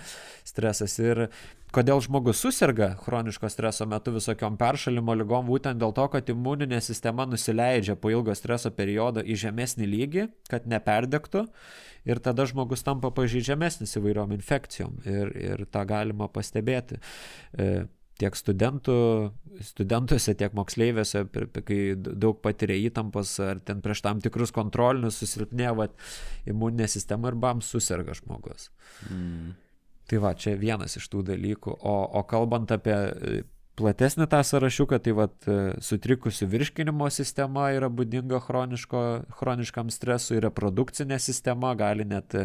stresas. 0.48 0.98
Ir 1.02 1.28
kodėl 1.76 2.02
žmogus 2.02 2.42
susirga 2.42 2.94
chroniško 3.04 3.50
streso 3.52 3.86
metu 3.90 4.14
visokiom 4.16 4.58
peršalimo 4.60 5.14
lygom, 5.20 5.46
būtent 5.50 5.82
dėl 5.82 5.94
to, 5.96 6.08
kad 6.16 6.32
imuninė 6.32 6.82
sistema 6.82 7.28
nusileidžia 7.30 7.98
po 8.00 8.12
ilgo 8.14 8.34
streso 8.38 8.72
periodo 8.74 9.22
į 9.22 9.38
žemesnį 9.46 9.90
lygį, 9.94 10.26
kad 10.50 10.66
neperdegtų 10.70 11.46
ir 12.10 12.22
tada 12.24 12.46
žmogus 12.50 12.84
tampa 12.86 13.12
pažydžiamesnis 13.14 13.98
įvairiom 14.00 14.34
infekcijom 14.38 15.00
ir, 15.06 15.32
ir 15.38 15.66
tą 15.72 15.86
galima 15.90 16.30
pastebėti. 16.32 17.00
E, 17.54 17.86
tiek 18.20 18.36
studentų, 18.36 18.98
studentuose, 19.64 20.36
tiek 20.40 20.56
moksleiviuose, 20.58 21.24
kai 21.66 21.80
daug 21.96 22.42
patiria 22.44 22.78
įtampos 22.90 23.32
ar 23.44 23.62
ten 23.64 23.84
prieš 23.86 24.04
tam 24.06 24.24
tikrus 24.24 24.54
kontrolinius 24.56 25.22
susilpnėja 25.22 25.90
imuninė 26.50 26.90
sistema 26.92 27.32
ir 27.32 27.40
bam 27.40 27.64
susirga 27.66 28.18
žmogus. 28.18 28.70
Mm. 29.10 29.56
Tai 30.10 30.20
va, 30.24 30.34
čia 30.34 30.56
vienas 30.58 30.98
iš 30.98 31.06
tų 31.12 31.24
dalykų. 31.28 31.76
O, 31.86 31.96
o 32.18 32.24
kalbant 32.28 32.72
apie 32.74 32.96
e, 32.96 33.42
platesnį 33.80 34.26
tą 34.32 34.40
sąrašiuką, 34.48 34.98
tai 35.06 35.14
va, 35.16 35.28
e, 35.30 35.58
sutrikusi 35.86 36.48
virškinimo 36.50 37.12
sistema 37.14 37.70
yra 37.76 37.92
būdinga 37.94 38.42
chroniškam 38.42 39.94
stresui, 39.94 40.42
reprodukcinė 40.42 41.20
sistema 41.22 41.76
gali 41.78 42.08
net 42.10 42.36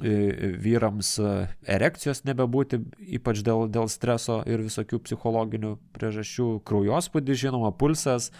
vyrams 0.00 1.12
e, 1.20 1.30
erekcijos 1.76 2.24
nebebūti, 2.24 2.80
ypač 3.18 3.42
dėl, 3.44 3.66
dėl 3.72 3.88
streso 3.92 4.40
ir 4.48 4.64
visokių 4.64 5.00
psichologinių 5.04 5.74
priežasčių, 5.96 6.48
kraujospūdis, 6.64 7.40
žinoma, 7.42 7.72
pulsas, 7.76 8.30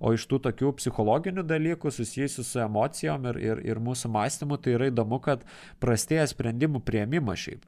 o 0.00 0.14
iš 0.16 0.24
tų 0.30 0.40
tokių 0.48 0.72
psichologinių 0.80 1.44
dalykų 1.46 1.92
susijusių 1.92 2.44
su 2.48 2.62
emocijom 2.64 3.28
ir, 3.30 3.40
ir, 3.44 3.64
ir 3.74 3.82
mūsų 3.84 4.12
mąstymu, 4.16 4.58
tai 4.58 4.76
yra 4.78 4.88
įdomu, 4.90 5.20
kad 5.22 5.44
prastėja 5.82 6.26
sprendimų 6.32 6.82
prieimimas 6.86 7.44
šiaip. 7.44 7.66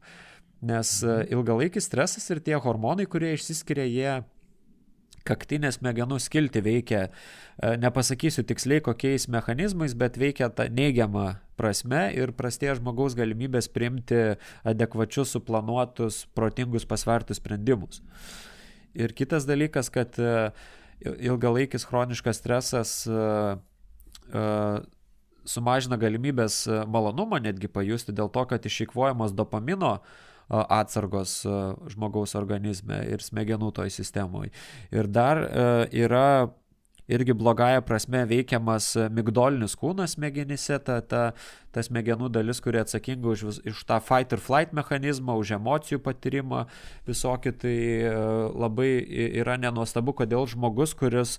Nes 0.64 0.96
e, 1.04 1.20
ilgalaikis 1.37 1.90
stresas 1.90 2.30
ir 2.33 2.40
tie 2.44 2.57
hormonai, 2.57 3.04
kurie 3.11 3.35
išsiskiria, 3.37 3.85
jie 3.85 4.14
kaktinės 5.28 5.78
smegenų 5.80 6.18
skilti 6.20 6.64
veikia, 6.64 7.07
e, 7.09 7.76
nepasakysiu 7.80 8.44
tiksliai 8.48 8.80
kokiais 8.85 9.28
mechanizmais, 9.28 9.96
bet 9.96 10.16
veikia 10.20 10.48
tą 10.48 10.70
neigiamą 10.72 11.35
prasme 11.58 12.06
ir 12.16 12.32
prastėja 12.36 12.76
žmogaus 12.78 13.16
galimybės 13.18 13.68
priimti 13.72 14.36
adekvačius, 14.66 15.34
suplanuotus, 15.36 16.24
protingus, 16.36 16.86
pasvertus 16.88 17.40
sprendimus. 17.42 18.02
Ir 18.94 19.14
kitas 19.16 19.46
dalykas, 19.48 19.90
kad 19.94 20.18
e, 20.22 20.50
ilgalaikis 21.02 21.86
chroniškas 21.88 22.38
stresas 22.42 22.92
e, 23.08 23.22
sumažina 25.44 25.98
galimybės 26.00 26.64
malonumą 26.88 27.42
netgi 27.44 27.68
pajusti 27.68 28.14
dėl 28.16 28.30
to, 28.32 28.46
kad 28.48 28.64
išeikvojamas 28.64 29.34
dopamino 29.36 29.98
atsargos 30.48 31.38
žmogaus 31.92 32.34
organizme 32.36 32.98
ir 33.08 33.22
smegenų 33.24 33.70
toj 33.76 33.92
sistemoje. 33.92 34.52
Ir 34.92 35.08
dar 35.08 35.40
yra 35.88 36.52
irgi 37.08 37.34
blogąją 37.34 37.82
prasme 37.84 38.24
veikiamas 38.28 38.94
migdolinis 39.12 39.76
kūnas 39.80 40.14
smegenyse, 40.16 40.78
ta, 40.86 41.00
ta, 41.04 41.22
ta 41.74 41.84
smegenų 41.84 42.30
dalis, 42.32 42.62
kuri 42.64 42.80
atsakinga 42.80 43.34
už, 43.34 43.44
už 43.72 43.82
tą 43.88 44.00
fight 44.04 44.32
or 44.32 44.42
flight 44.42 44.72
mechanizmą, 44.76 45.36
už 45.40 45.54
emocijų 45.58 46.00
patyrimą 46.04 46.64
visokį, 47.08 47.52
tai 47.60 47.76
labai 48.54 48.90
yra 49.42 49.58
nenuostabu, 49.60 50.16
kodėl 50.16 50.48
žmogus, 50.50 50.96
kuris 50.96 51.36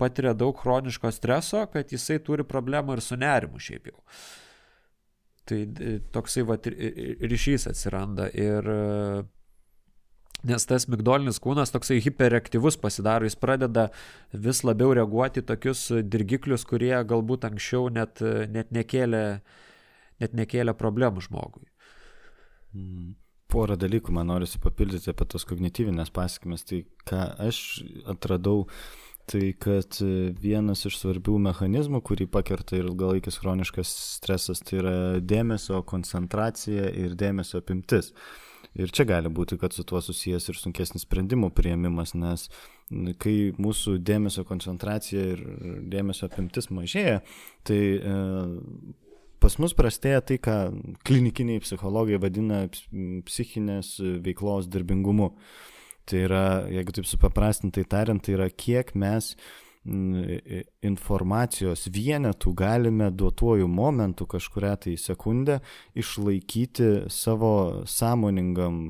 patiria 0.00 0.34
daug 0.34 0.56
chroniško 0.56 1.12
streso, 1.12 1.66
kad 1.72 1.92
jisai 1.92 2.18
turi 2.24 2.46
problemų 2.46 2.96
ir 2.96 3.04
su 3.04 3.20
nerimu 3.20 3.60
šiaip 3.62 3.92
jau. 3.92 4.00
Tai 5.46 5.62
e, 5.62 5.98
toksai 6.14 6.42
va, 6.46 6.56
ryšys 6.58 7.68
atsiranda 7.70 8.26
ir 8.34 8.66
e, 8.66 8.80
nes 10.44 10.66
tas 10.68 10.86
migdolinis 10.90 11.40
kūnas 11.42 11.72
toksai 11.74 11.98
hiperaktyvus 12.04 12.78
pasidaro, 12.80 13.28
jis 13.28 13.38
pradeda 13.40 13.88
vis 14.32 14.62
labiau 14.66 14.92
reaguoti 14.96 15.44
tokius 15.46 15.88
dirgiklius, 16.04 16.66
kurie 16.68 16.94
galbūt 17.08 17.46
anksčiau 17.48 17.88
net, 17.92 18.20
net, 18.52 18.72
nekėlė, 18.74 19.24
net 20.22 20.36
nekėlė 20.36 20.76
problemų 20.76 21.24
žmogui. 21.28 21.66
Mm. 22.76 23.14
Porą 23.46 23.76
dalykų 23.78 24.10
man 24.12 24.26
norisi 24.26 24.58
papildyti 24.58 25.12
apie 25.12 25.24
tos 25.30 25.46
kognityvinės 25.46 26.10
pasiekmes. 26.12 26.64
Tai 26.66 26.80
ką 27.06 27.20
aš 27.46 27.60
atradau, 28.10 28.64
Tai 29.26 29.48
kad 29.58 29.96
vienas 30.38 30.84
iš 30.86 31.00
svarbių 31.00 31.40
mechanizmų, 31.48 31.98
kurį 32.06 32.28
pakerta 32.30 32.76
ir 32.78 32.84
ilgalaikis 32.86 33.40
chroniškas 33.42 33.90
stresas, 34.20 34.60
tai 34.62 34.76
yra 34.78 34.92
dėmesio 35.18 35.80
koncentracija 35.82 36.92
ir 36.94 37.16
dėmesio 37.18 37.58
apimtis. 37.58 38.12
Ir 38.76 38.92
čia 38.92 39.06
gali 39.08 39.30
būti, 39.32 39.56
kad 39.60 39.72
su 39.72 39.86
tuo 39.88 40.02
susijęs 40.04 40.50
ir 40.50 40.58
sunkesnis 40.60 41.06
sprendimų 41.06 41.48
prieimimas, 41.56 42.12
nes 42.18 42.48
kai 43.22 43.54
mūsų 43.56 43.96
dėmesio 44.04 44.44
koncentracija 44.48 45.22
ir 45.32 45.42
dėmesio 45.92 46.28
apimtis 46.28 46.68
mažėja, 46.68 47.22
tai 47.64 47.80
e, 47.96 48.16
pas 49.40 49.56
mus 49.62 49.72
prastėja 49.76 50.20
tai, 50.28 50.36
ką 50.42 50.58
klinikiniai 51.08 51.62
psichologai 51.64 52.20
vadina 52.20 52.66
psichinės 52.68 53.96
veiklos 54.24 54.68
darbingumu. 54.68 55.32
Tai 56.06 56.20
yra, 56.22 56.46
jeigu 56.70 56.92
taip 56.94 57.08
supaprastintai 57.08 57.82
tariant, 57.90 58.22
tai 58.22 58.36
yra 58.36 58.46
kiek 58.52 58.92
mes 58.94 59.32
informacijos 59.86 61.86
vienetų 61.92 62.52
galime 62.58 63.10
duotuoju 63.14 63.68
momentu 63.70 64.26
kažkuria 64.26 64.74
tai 64.76 64.96
sekundę 64.98 65.60
išlaikyti 65.94 67.06
savo 67.12 67.84
sąmoningam, 67.86 68.80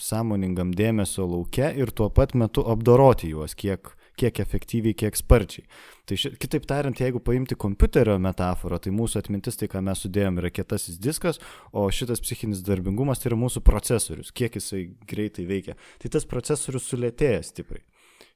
sąmoningam 0.00 0.72
dėmesio 0.72 1.26
laukia 1.28 1.68
ir 1.76 1.92
tuo 1.92 2.08
pat 2.10 2.32
metu 2.34 2.64
apdoroti 2.64 3.34
juos, 3.34 3.54
kiek, 3.54 3.92
kiek 4.16 4.40
efektyviai, 4.40 4.96
kiek 4.96 5.20
sparčiai. 5.20 5.66
Tai 6.08 6.16
ši, 6.18 6.32
kitaip 6.40 6.64
tariant, 6.66 6.98
jeigu 6.98 7.20
paimti 7.22 7.56
kompiuterio 7.58 8.16
metaforą, 8.22 8.80
tai 8.82 8.90
mūsų 8.96 9.20
atmintis, 9.20 9.60
tai 9.60 9.68
ką 9.70 9.84
mes 9.84 10.00
sudėjom, 10.02 10.40
yra 10.40 10.50
kietasis 10.50 10.96
diskas, 11.02 11.38
o 11.72 11.84
šitas 11.92 12.24
psichinis 12.24 12.64
darbingumas 12.66 13.22
tai 13.22 13.30
yra 13.30 13.38
mūsų 13.44 13.62
procesorius, 13.66 14.32
kiek 14.34 14.56
jisai 14.58 14.88
greitai 15.08 15.46
veikia. 15.46 15.76
Tai 16.02 16.16
tas 16.16 16.26
procesorius 16.28 16.88
sulėtėja 16.88 17.44
stipriai. 17.52 17.84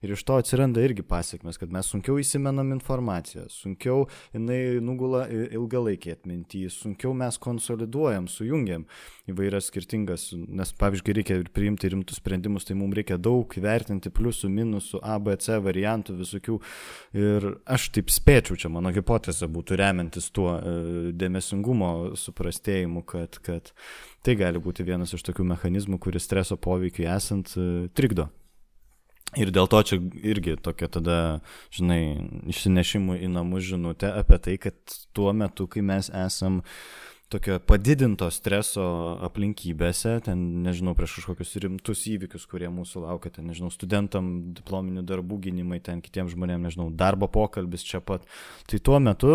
Ir 0.06 0.12
iš 0.14 0.22
to 0.22 0.36
atsiranda 0.38 0.82
irgi 0.86 1.02
pasiekmes, 1.02 1.56
kad 1.58 1.72
mes 1.74 1.88
sunkiau 1.90 2.20
įsimenam 2.22 2.68
informaciją, 2.76 3.48
sunkiau 3.50 4.04
jinai 4.30 4.78
nugula 4.84 5.24
ilgalaikiai 5.26 6.14
atminti, 6.14 6.60
sunkiau 6.70 7.10
mes 7.16 7.34
konsoliduojam, 7.42 8.28
sujungiam 8.30 8.84
įvairias 9.26 9.72
skirtingas, 9.72 10.28
nes 10.30 10.70
pavyzdžiui, 10.78 11.16
reikia 11.18 11.40
priimti 11.50 11.90
rimtus 11.90 12.20
sprendimus, 12.22 12.68
tai 12.68 12.78
mums 12.78 12.94
reikia 13.00 13.18
daug 13.18 13.50
vertinti 13.66 14.12
pliusų, 14.14 14.52
minusų, 14.54 15.02
A, 15.02 15.18
B, 15.18 15.34
C 15.42 15.58
variantų 15.66 16.20
visokių. 16.22 16.60
Ir 17.18 17.50
aš 17.66 17.90
taip 17.98 18.14
spėčiau, 18.14 18.60
čia 18.62 18.70
mano 18.70 18.94
hipotezė 18.94 19.50
būtų 19.50 19.82
remiantis 19.82 20.30
tuo 20.30 20.52
e, 20.54 20.78
dėmesingumo 21.18 21.92
suprastėjimu, 22.14 23.02
kad, 23.10 23.42
kad 23.42 23.74
tai 24.22 24.38
gali 24.38 24.62
būti 24.62 24.86
vienas 24.86 25.18
iš 25.18 25.26
tokių 25.26 25.50
mechanizmų, 25.56 25.98
kuris 25.98 26.30
streso 26.30 26.54
poveikiai 26.54 27.10
esant 27.18 27.58
e, 27.58 27.70
trikdo 27.90 28.30
Ir 29.34 29.50
dėl 29.50 29.66
to 29.66 29.80
čia 29.82 29.98
irgi 30.22 30.54
tokia 30.62 30.86
tada, 30.92 31.16
žinai, 31.74 32.14
išsinešimų 32.52 33.18
į 33.26 33.32
namus 33.34 33.66
žinutė 33.66 34.12
apie 34.14 34.38
tai, 34.38 34.54
kad 34.62 34.78
tuo 35.16 35.32
metu, 35.34 35.66
kai 35.66 35.82
mes 35.82 36.08
esam 36.14 36.62
tokio 37.32 37.58
padidinto 37.66 38.28
streso 38.30 38.84
aplinkybėse, 39.26 40.20
ten, 40.28 40.44
nežinau, 40.62 40.94
prieš 40.94 41.18
kažkokius 41.18 41.56
rimtus 41.64 42.04
įvykius, 42.12 42.46
kurie 42.46 42.70
mūsų 42.70 43.02
laukia, 43.02 43.34
ten, 43.34 43.48
nežinau, 43.50 43.72
studentam 43.74 44.30
diplominių 44.56 45.02
darbų 45.10 45.40
gynimai, 45.48 45.82
ten 45.82 46.04
kitiems 46.04 46.36
žmonėms, 46.36 46.68
nežinau, 46.68 46.86
darbo 46.94 47.26
pokalbis 47.26 47.84
čia 47.86 47.98
pat. 47.98 48.24
Tai 48.70 48.78
tuo 48.78 49.02
metu 49.02 49.32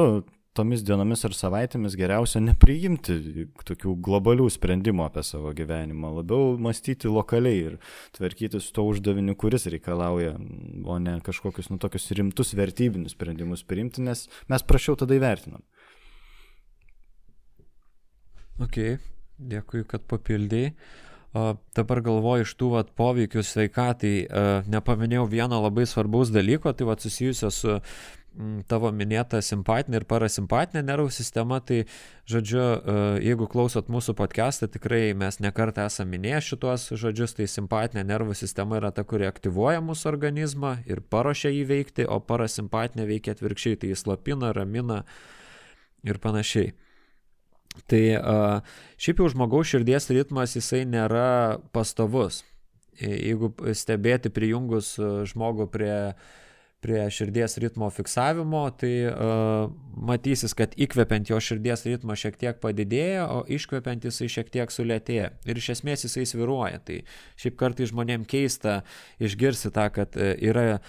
tomis 0.57 0.83
dienomis 0.83 1.23
ar 1.27 1.35
savaitėmis 1.35 1.95
geriausia 1.99 2.41
nepriimti 2.43 3.45
tokių 3.67 3.95
globalių 4.03 4.49
sprendimų 4.51 5.05
apie 5.05 5.23
savo 5.23 5.53
gyvenimą, 5.55 6.11
labiau 6.19 6.57
mąstyti 6.61 7.11
lokaliai 7.11 7.61
ir 7.69 7.77
tvarkytis 8.17 8.67
su 8.67 8.75
to 8.75 8.85
uždaviniu, 8.89 9.37
kuris 9.39 9.69
reikalauja, 9.71 10.35
o 10.83 10.97
ne 10.99 11.17
kažkokius, 11.23 11.71
nu, 11.71 11.79
tokius 11.81 12.09
rimtus 12.17 12.51
vertybinius 12.57 13.15
sprendimus 13.15 13.63
priimti, 13.67 14.03
nes 14.03 14.27
mes 14.51 14.67
prašiau 14.67 14.99
tada 14.99 15.15
įvertinam. 15.15 15.63
Ok, 18.61 18.77
dėkui, 19.39 19.85
kad 19.89 20.03
papildėjai. 20.09 20.75
O 21.31 21.53
dabar 21.71 22.01
galvoju 22.03 22.43
iš 22.43 22.51
tų 22.59 22.73
vat, 22.73 22.89
poveikių 22.99 23.39
sveikatai, 23.47 24.15
uh, 24.27 24.65
nepaminėjau 24.67 25.29
vieno 25.31 25.61
labai 25.63 25.85
svarbaus 25.87 26.27
dalyko, 26.27 26.73
tai 26.75 26.89
vat 26.89 27.05
susijusio 27.05 27.47
su 27.55 27.77
Mm, 27.79 28.20
tavo 28.71 28.89
minėta 28.95 29.41
simpatinė 29.43 30.01
ir 30.01 30.05
parasimpatinė 30.07 30.81
nervų 30.87 31.11
sistema, 31.11 31.59
tai 31.59 31.83
žodžiu, 32.31 32.61
e, 32.61 32.95
jeigu 33.27 33.47
klausot 33.51 33.89
mūsų 33.91 34.15
podcastą, 34.15 34.69
tikrai 34.71 35.11
mes 35.17 35.41
nekartą 35.43 35.85
esame 35.89 36.15
minėję 36.15 36.39
šitos 36.47 36.87
žodžius, 36.95 37.35
tai 37.35 37.49
simpatinė 37.51 38.05
nervų 38.07 38.35
sistema 38.39 38.79
yra 38.79 38.93
ta, 38.95 39.03
kuri 39.03 39.27
aktyvuoja 39.27 39.83
mūsų 39.83 40.07
organizmą 40.13 40.77
ir 40.87 41.03
paruošia 41.03 41.51
jį 41.51 41.65
veikti, 41.73 42.07
o 42.07 42.21
parasimpatinė 42.23 43.09
veikia 43.09 43.35
atvirkščiai, 43.35 43.81
tai 43.81 43.91
jis 43.91 44.05
slapina, 44.05 44.53
ramina 44.55 45.03
ir 46.07 46.21
panašiai. 46.23 46.71
Tai 47.91 48.03
e, 48.15 48.21
šiaip 48.95 49.19
jau 49.19 49.31
žmogaus 49.31 49.73
širdies 49.73 50.07
ritmas 50.15 50.55
jisai 50.55 50.85
nėra 50.87 51.59
pastovus. 51.75 52.45
Jeigu 53.01 53.55
stebėti 53.73 54.29
prijungus 54.29 54.93
žmogų 55.31 55.65
prie 55.73 55.93
uh, 56.11 56.25
prie 56.81 57.03
širdies 57.13 57.57
ritmo 57.61 57.89
fiksavimo, 57.93 58.63
tai 58.77 58.91
uh, 59.05 59.69
matysis, 60.09 60.55
kad 60.57 60.73
įkvepiant 60.81 61.29
jo 61.29 61.37
širdies 61.41 61.85
ritmo 61.85 62.15
šiek 62.17 62.39
tiek 62.41 62.57
padidėja, 62.63 63.27
o 63.29 63.43
iškvepiant 63.45 64.07
jisai 64.09 64.29
šiek 64.31 64.49
tiek 64.53 64.73
sulėtėja. 64.73 65.29
Ir 65.45 65.61
iš 65.61 65.71
esmės 65.77 66.07
jisai 66.07 66.25
sviruoja. 66.29 66.81
Tai 66.85 66.99
šiaip 67.41 67.57
kartai 67.61 67.89
žmonėm 67.91 68.25
keista 68.29 68.81
išgirsti 69.21 69.73
tą, 69.77 69.87
kad 69.93 70.17
uh, 70.17 70.33
yra 70.41 70.67
uh, 70.79 70.83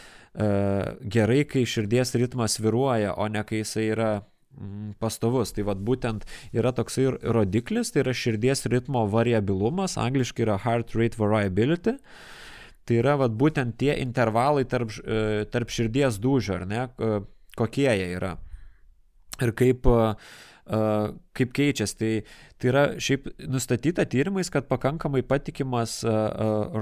gerai, 1.05 1.43
kai 1.49 1.67
širdies 1.69 2.17
ritmas 2.17 2.57
sviruoja, 2.57 3.13
o 3.13 3.29
ne 3.29 3.45
kai 3.45 3.61
jisai 3.61 3.91
yra 3.93 4.11
mm, 4.23 4.95
pastovus. 5.03 5.53
Tai 5.53 5.69
vad 5.69 5.85
būtent 5.85 6.25
yra 6.57 6.73
toksai 6.73 7.11
rodiklis, 7.21 7.93
tai 7.93 8.07
yra 8.07 8.17
širdies 8.17 8.65
ritmo 8.73 9.05
variabilumas, 9.13 10.01
angliškai 10.01 10.49
yra 10.49 10.61
heart 10.65 10.97
rate 10.97 11.21
variability. 11.21 11.99
Uh, 12.01 12.39
Tai 12.89 12.99
yra 12.99 13.17
vat, 13.21 13.35
būtent 13.39 13.77
tie 13.79 13.95
intervalai 14.03 14.65
tarp, 14.69 14.91
e, 15.03 15.45
tarp 15.53 15.71
širdies 15.71 16.19
dūžio, 16.23 16.59
ar 16.59 16.65
ne, 16.67 16.87
kokie 17.59 17.87
jie 17.87 18.09
yra. 18.17 18.35
Ir 19.43 19.53
kaip, 19.59 19.87
e, 19.87 20.81
kaip 21.39 21.55
keičiasi. 21.55 21.99
Tai, 22.01 22.11
tai 22.59 22.73
yra 22.73 22.85
šiaip 22.99 23.29
nustatyta 23.51 24.07
tyrimais, 24.11 24.51
kad 24.51 24.67
pakankamai 24.71 25.23
patikimas 25.27 26.01
e, 26.03 26.17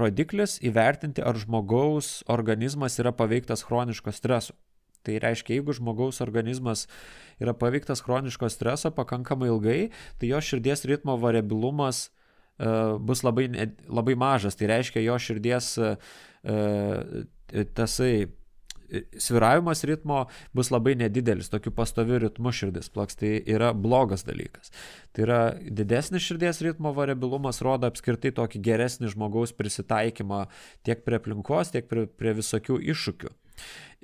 rodiklis 0.01 0.57
įvertinti, 0.65 1.21
ar 1.21 1.37
žmogaus 1.37 2.21
organizmas 2.31 2.97
yra 3.01 3.13
paveiktas 3.13 3.65
chroniško 3.67 4.13
streso. 4.15 4.57
Tai 5.05 5.15
reiškia, 5.21 5.57
jeigu 5.57 5.73
žmogaus 5.73 6.21
organizmas 6.21 6.87
yra 7.41 7.55
paveiktas 7.57 8.03
chroniško 8.05 8.49
streso 8.53 8.91
pakankamai 8.93 9.49
ilgai, 9.49 9.79
tai 10.21 10.29
jo 10.29 10.41
širdies 10.45 10.85
ritmo 10.85 11.15
variabilumas 11.17 12.03
uh, 12.05 12.20
E, 12.20 12.20
bus 12.99 13.23
labai, 13.25 13.47
labai 13.89 14.17
mažas. 14.19 14.57
Tai 14.59 14.69
reiškia, 14.71 15.03
jo 15.05 15.17
širdies 15.19 15.73
e, 15.77 15.95
e, 16.43 17.65
tasai 17.77 18.13
sviravimas 19.15 19.85
ritmo 19.87 20.25
bus 20.51 20.67
labai 20.67 20.97
nedidelis, 20.99 21.47
tokiu 21.49 21.71
pastoviu 21.71 22.17
ritmu 22.19 22.51
širdis 22.51 22.91
plaks, 22.91 23.15
tai 23.21 23.37
yra 23.47 23.71
blogas 23.71 24.25
dalykas. 24.27 24.73
Tai 25.15 25.23
yra 25.23 25.39
didesnis 25.63 26.25
širdies 26.27 26.59
ritmo 26.65 26.91
variabilumas 26.97 27.63
rodo 27.63 27.87
apskritai 27.87 28.33
tokį 28.35 28.59
geresnį 28.67 29.13
žmogaus 29.13 29.55
prisitaikymą 29.55 30.43
tiek 30.83 31.05
prie 31.07 31.21
aplinkos, 31.21 31.71
tiek 31.71 31.87
prie, 31.87 32.03
prie 32.07 32.35
visokių 32.41 32.81
iššūkių. 32.91 33.35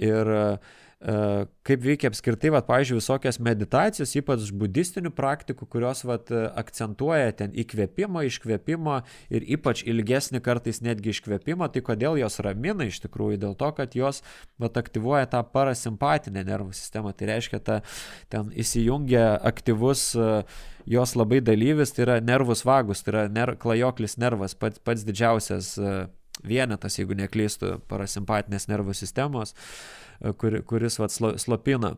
Ir 0.08 0.32
uh, 0.32 0.56
E, 0.56 0.87
kaip 0.98 1.84
veikia 1.86 2.10
apskritai, 2.10 2.50
va, 2.50 2.64
pavyzdžiui, 2.66 2.98
visokios 2.98 3.38
meditacijos, 3.46 4.16
ypač 4.18 4.48
budistinių 4.58 5.12
praktikų, 5.14 5.68
kurios 5.70 6.02
va, 6.10 6.16
akcentuoja 6.58 7.36
ten 7.38 7.52
įkvėpimą, 7.54 8.24
iškvėpimą 8.26 8.96
ir 9.30 9.46
ypač 9.58 9.84
ilgesnį 9.86 10.42
kartais 10.42 10.82
netgi 10.82 11.14
iškvėpimą, 11.14 11.70
tai 11.70 11.84
kodėl 11.86 12.18
jos 12.18 12.40
ramina 12.42 12.88
iš 12.90 12.98
tikrųjų? 13.04 13.38
Dėl 13.44 13.54
to, 13.60 13.70
kad 13.78 13.94
jos 13.98 14.24
va, 14.58 14.72
aktyvuoja 14.72 15.30
tą 15.30 15.44
parasimpatinę 15.54 16.42
nervų 16.48 16.74
sistemą, 16.74 17.14
tai 17.14 17.30
reiškia, 17.30 17.62
ta, 17.62 17.78
ten 18.34 18.50
įsijungia 18.58 19.36
aktyvus 19.46 20.10
e, 20.18 20.32
jos 20.90 21.14
labai 21.14 21.44
dalyvis, 21.46 21.94
tai 21.94 22.08
yra 22.08 22.18
nervus 22.26 22.66
vagus, 22.66 23.06
tai 23.06 23.14
yra 23.14 23.28
ner, 23.30 23.54
klajoklis 23.62 24.18
nervas, 24.18 24.58
pats, 24.58 24.82
pats 24.82 25.06
didžiausias 25.06 25.76
e, 25.78 25.96
vienetas, 26.42 26.98
jeigu 26.98 27.14
neklystų, 27.22 27.76
parasimpatinės 27.90 28.66
nervų 28.70 28.98
sistemos. 28.98 29.54
Uh, 29.54 30.07
E, 30.07 30.07
kur, 30.38 30.62
kuris 30.68 31.00
vat, 31.02 31.14
slopina 31.14 31.96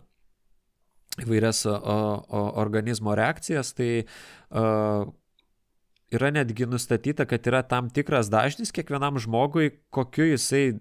įvairias 1.20 1.64
o, 1.68 1.76
o, 1.76 2.44
organizmo 2.62 3.16
reakcijas, 3.18 3.74
tai 3.78 3.90
o, 4.50 4.64
yra 6.16 6.32
netgi 6.34 6.68
nustatyta, 6.70 7.26
kad 7.30 7.48
yra 7.50 7.64
tam 7.68 7.90
tikras 7.94 8.30
dažnis 8.32 8.74
kiekvienam 8.76 9.20
žmogui, 9.22 9.72
kokiu 9.94 10.30
jisai 10.32 10.64
e, 10.70 10.78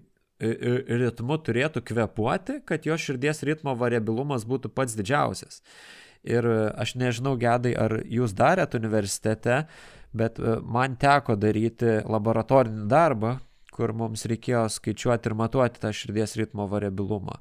e, 0.49 0.75
ritmu 1.03 1.39
turėtų 1.43 1.83
kvepuoti, 1.85 2.59
kad 2.69 2.87
jo 2.87 2.97
širdies 2.97 3.43
ritmo 3.47 3.75
variabilumas 3.77 4.47
būtų 4.49 4.71
pats 4.73 4.97
didžiausias. 4.97 5.63
Ir 6.27 6.43
aš 6.75 6.97
nežinau, 6.99 7.37
gedai, 7.39 7.71
ar 7.79 8.01
jūs 8.03 8.33
darėt 8.35 8.75
universitete, 8.75 9.61
bet 10.11 10.39
man 10.67 10.97
teko 10.99 11.37
daryti 11.39 12.01
laboratorinį 12.03 12.89
darbą, 12.91 13.37
kur 13.79 13.95
mums 13.95 14.27
reikėjo 14.29 14.67
skaičiuoti 14.75 15.31
ir 15.31 15.39
matuoti 15.39 15.81
tą 15.81 15.95
širdies 15.95 16.35
ritmo 16.41 16.67
variabilumą. 16.67 17.39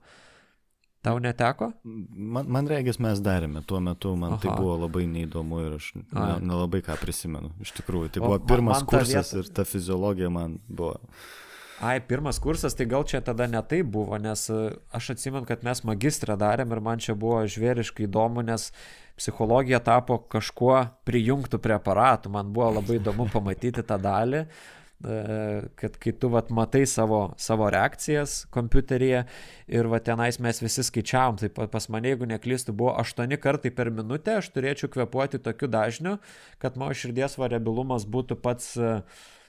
Tau 1.03 1.19
neteko? 1.23 1.71
Man, 1.85 2.49
man 2.51 2.69
regis 2.71 2.99
mes 3.03 3.21
darėme 3.23 3.63
tuo 3.67 3.79
metu, 3.83 4.17
man 4.19 4.35
tai 4.37 4.51
Aha. 4.51 4.57
tai 4.57 4.63
buvo 4.63 4.79
labai 4.83 5.05
neįdomu 5.11 5.61
ir 5.63 5.77
aš 5.77 5.93
nelabai 6.43 6.81
ką 6.87 6.97
prisimenu. 6.99 7.53
Iš 7.63 7.77
tikrųjų, 7.79 8.15
tai 8.15 8.23
o 8.23 8.33
buvo 8.33 8.41
pirmas 8.51 8.83
kursas 8.83 9.31
vieta... 9.31 9.43
ir 9.45 9.53
ta 9.55 9.67
fiziologija 9.69 10.31
man 10.35 10.59
buvo. 10.67 10.97
Ai, 11.79 12.01
pirmas 12.03 12.41
kursas, 12.43 12.75
tai 12.75 12.89
gal 12.91 13.05
čia 13.07 13.21
tada 13.23 13.47
ne 13.47 13.61
taip 13.63 13.87
buvo, 13.95 14.19
nes 14.19 14.49
e, 14.51 14.57
aš 14.91 15.13
atsimenu, 15.15 15.47
kad 15.47 15.63
mes 15.63 15.85
magistrą 15.87 16.35
darėm 16.35 16.75
ir 16.75 16.81
man 16.83 16.99
čia 16.99 17.15
buvo 17.15 17.45
žvėriškai 17.47 18.09
įdomu, 18.09 18.43
nes 18.43 18.73
psichologija 19.19 19.79
tapo 19.87 20.19
kažkuo 20.35 20.81
prijungtų 21.07 21.61
prie 21.63 21.77
aparatų. 21.77 22.33
Man 22.35 22.51
buvo 22.55 22.73
labai 22.81 22.99
įdomu 22.99 23.29
pamatyti 23.31 23.87
tą 23.87 24.01
dalį, 24.03 24.43
kad 24.99 25.95
kai 26.03 26.13
tu 26.19 26.31
vat, 26.33 26.49
matai 26.51 26.83
savo, 26.91 27.21
savo 27.39 27.69
reakcijas 27.71 28.41
kompiuteryje 28.55 29.23
ir 29.71 29.89
va 29.93 30.01
tenais 30.03 30.41
mes 30.43 30.59
visi 30.59 30.83
skaičiavom, 30.83 31.39
tai 31.39 31.53
pas 31.55 31.89
mane, 31.95 32.11
jeigu 32.11 32.27
neklystu, 32.27 32.75
buvo 32.75 32.97
8 32.99 33.39
kartai 33.39 33.71
per 33.71 33.93
minutę, 33.95 34.41
aš 34.41 34.51
turėčiau 34.57 34.91
kvepuoti 34.91 35.39
tokiu 35.39 35.71
dažniu, 35.71 36.17
kad 36.59 36.81
mano 36.81 36.99
širdies 36.99 37.39
variabilumas 37.39 38.09
būtų 38.11 38.41
pats 38.43 38.75
uh, 38.81 39.05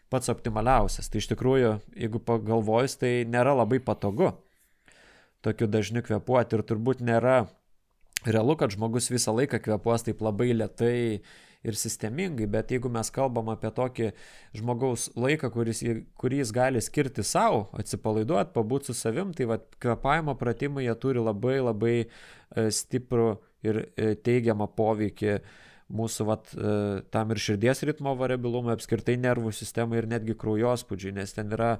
pats 0.09 0.29
optimaliausias. 0.31 1.09
Tai 1.09 1.21
iš 1.21 1.29
tikrųjų, 1.31 1.73
jeigu 1.97 2.21
pagalvojus, 2.25 2.97
tai 2.99 3.12
nėra 3.29 3.55
labai 3.57 3.79
patogu 3.83 4.33
tokiu 5.45 5.69
dažniu 5.71 6.03
kvepuoti 6.03 6.57
ir 6.57 6.65
turbūt 6.67 7.03
nėra 7.05 7.45
realu, 8.27 8.57
kad 8.59 8.73
žmogus 8.75 9.07
visą 9.13 9.31
laiką 9.38 9.62
kvepuos 9.63 10.03
taip 10.03 10.23
labai 10.25 10.51
lietai 10.51 11.21
ir 11.63 11.76
sistemingai, 11.76 12.48
bet 12.48 12.72
jeigu 12.72 12.91
mes 12.91 13.12
kalbam 13.12 13.52
apie 13.52 13.72
tokį 13.76 14.12
žmogaus 14.56 15.10
laiką, 15.19 15.52
kuris, 15.54 15.84
kurį 16.19 16.41
jis 16.43 16.54
gali 16.56 16.82
skirti 16.84 17.26
savo, 17.28 17.65
atsipalaiduoti, 17.80 18.54
pabūti 18.56 18.91
su 18.91 18.98
savim, 18.98 19.34
tai 19.36 19.50
vad 19.50 19.65
kvepavimo 19.84 20.38
pratimai 20.39 20.86
jie 20.88 20.95
turi 21.02 21.24
labai 21.24 21.58
labai 21.60 21.95
e, 22.00 22.69
stiprų 22.72 23.32
ir 23.67 23.82
e, 23.84 24.13
teigiamą 24.24 24.69
poveikį 24.72 25.34
uh, 25.36 25.58
mūsų 25.89 26.25
vat, 26.30 26.52
e, 26.54 26.71
tam 27.13 27.34
ir 27.34 27.41
širdies 27.41 27.82
ritmo 27.88 28.13
variabilumui, 28.19 28.73
apskritai 28.75 29.17
nervų 29.19 29.52
sistemai 29.56 30.02
ir 30.02 30.08
netgi 30.10 30.36
kraujospūdžiui, 30.38 31.15
nes 31.17 31.34
ten 31.34 31.52
yra 31.56 31.75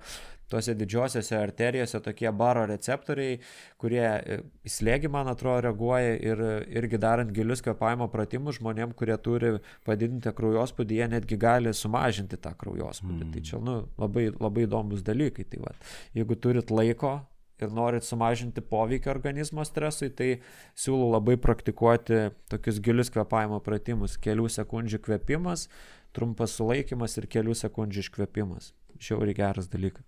tuose 0.50 0.74
didžiosiose 0.74 1.38
arterijose 1.38 2.02
tokie 2.02 2.30
baro 2.34 2.66
receptoriai, 2.70 3.38
kurie 3.82 4.04
e, 4.04 4.40
į 4.66 4.74
slėgį, 4.74 5.12
man 5.14 5.30
atrodo, 5.30 5.62
reaguoja 5.68 6.16
ir 6.18 6.44
irgi 6.82 7.02
darant 7.02 7.34
gilius 7.36 7.62
kvepavimo 7.66 8.10
pratimus 8.14 8.58
žmonėm, 8.58 8.96
kurie 8.98 9.18
turi 9.22 9.56
padidintą 9.88 10.34
kraujospūdį, 10.38 11.02
jie 11.02 11.10
netgi 11.16 11.40
gali 11.40 11.74
sumažinti 11.78 12.42
tą 12.42 12.56
kraujospūdį. 12.58 13.24
Mm. 13.28 13.34
Tai 13.36 13.46
čia 13.46 13.62
nu, 13.64 13.82
labai, 14.02 14.30
labai 14.34 14.66
įdomus 14.66 15.06
dalykai. 15.06 15.46
Tai 15.50 15.68
va, 15.68 15.76
jeigu 16.18 16.38
turit 16.42 16.74
laiko, 16.74 17.20
ir 17.66 17.72
norit 17.76 18.06
sumažinti 18.06 18.64
poveikį 18.66 19.12
organizmo 19.12 19.66
stresui, 19.68 20.10
tai 20.10 20.42
siūlau 20.80 21.14
labai 21.16 21.38
praktikuoti 21.42 22.30
tokius 22.52 22.82
gilius 22.84 23.12
kvepavimo 23.14 23.62
pratimus. 23.66 24.18
Kelių 24.22 24.50
sekundžių 24.54 25.02
kvepimas, 25.06 25.68
trumpas 26.16 26.58
sulaikimas 26.60 27.18
ir 27.20 27.30
kelių 27.32 27.58
sekundžių 27.58 28.06
iškvepimas. 28.06 28.74
Žiauriai 29.00 29.38
geras 29.38 29.72
dalykas. 29.72 30.06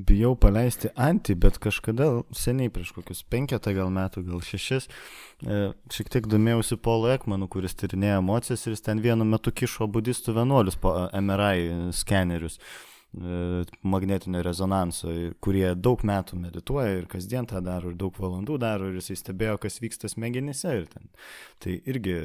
Bijau 0.00 0.36
paleisti 0.38 0.88
antį, 0.94 1.34
bet 1.42 1.58
kažkada 1.60 2.06
seniai, 2.36 2.70
prieš 2.72 2.92
kokius 2.96 3.24
penketą 3.26 3.72
gal 3.74 3.90
metų, 3.92 4.22
gal 4.28 4.40
šešis, 4.44 4.86
e, 4.86 5.58
šiek 5.92 6.12
tiek 6.14 6.28
domėjausi 6.30 6.78
Polo 6.80 7.10
Ekmanu, 7.10 7.48
kuris 7.50 7.74
tyrinėja 7.74 8.20
emocijas 8.22 8.62
ir 8.64 8.76
jis 8.76 8.86
ten 8.86 9.02
vienu 9.02 9.26
metu 9.26 9.52
kišo 9.52 9.90
budistų 9.90 10.36
vienuolius 10.38 10.78
po 10.80 10.94
MRI 11.10 11.90
skenerius. 11.96 12.60
E, 12.60 12.89
magnetinio 13.82 14.42
rezonanso, 14.46 15.10
kurie 15.42 15.72
daug 15.74 16.02
metų 16.06 16.38
medituoja 16.38 17.00
ir 17.00 17.08
kasdien 17.10 17.48
tą 17.50 17.58
daro 17.64 17.90
ir 17.90 17.96
daug 17.98 18.14
valandų 18.14 18.58
daro 18.62 18.90
ir 18.90 19.00
jisai 19.00 19.18
stebėjo, 19.18 19.56
kas 19.62 19.80
vyksta 19.82 20.10
smegenyse 20.12 20.74
ir 20.78 20.86
ten. 20.92 21.10
Tai 21.58 21.74
irgi 21.90 22.16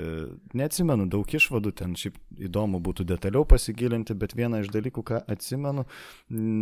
neatsimenu 0.54 1.08
daug 1.10 1.26
išvadų, 1.26 1.74
ten 1.82 1.95
šiaip 1.98 2.19
įdomu 2.50 2.82
būtų 2.86 3.08
detaliau 3.10 3.48
pasigilinti, 3.50 4.13
bet 4.13 4.38
vieną 4.38 4.62
iš 4.62 4.69
dalykų, 4.76 5.06
ką 5.10 5.24
atsimenu, 5.26 5.88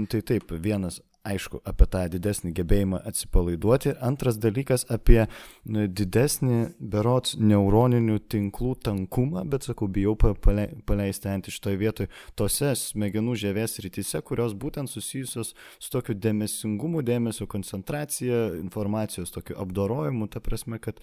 tai 0.07 0.23
taip, 0.23 0.55
vienas 0.55 1.01
aišku, 1.23 1.61
apie 1.67 1.87
tą 1.87 2.03
didesnį 2.11 2.51
gebėjimą 2.57 2.99
atsipalaiduoti. 3.07 3.93
Antras 4.03 4.37
dalykas 4.41 4.85
apie 4.91 5.21
nu, 5.63 5.85
didesnį 5.87 6.59
berots 6.79 7.37
neuroninių 7.39 8.19
tinklų 8.31 8.73
tankumą, 8.87 9.45
bet 9.49 9.67
sakau, 9.69 9.87
bijau 9.87 10.17
paleisti 10.19 11.31
ant 11.31 11.47
iš 11.51 11.59
toje 11.63 11.79
vietoje, 11.79 12.11
tose 12.39 12.73
smegenų 12.79 13.37
žievės 13.39 13.79
rytise, 13.85 14.21
kurios 14.25 14.55
būtent 14.55 14.91
susijusios 14.91 15.53
su 15.79 15.93
tokiu 15.93 16.15
dėmesingumu, 16.17 17.03
dėmesio 17.07 17.47
koncentracija, 17.51 18.45
informacijos 18.59 19.31
tokiu 19.33 19.57
apdorojimu, 19.63 20.27
ta 20.27 20.43
prasme, 20.43 20.81
kad 20.83 20.99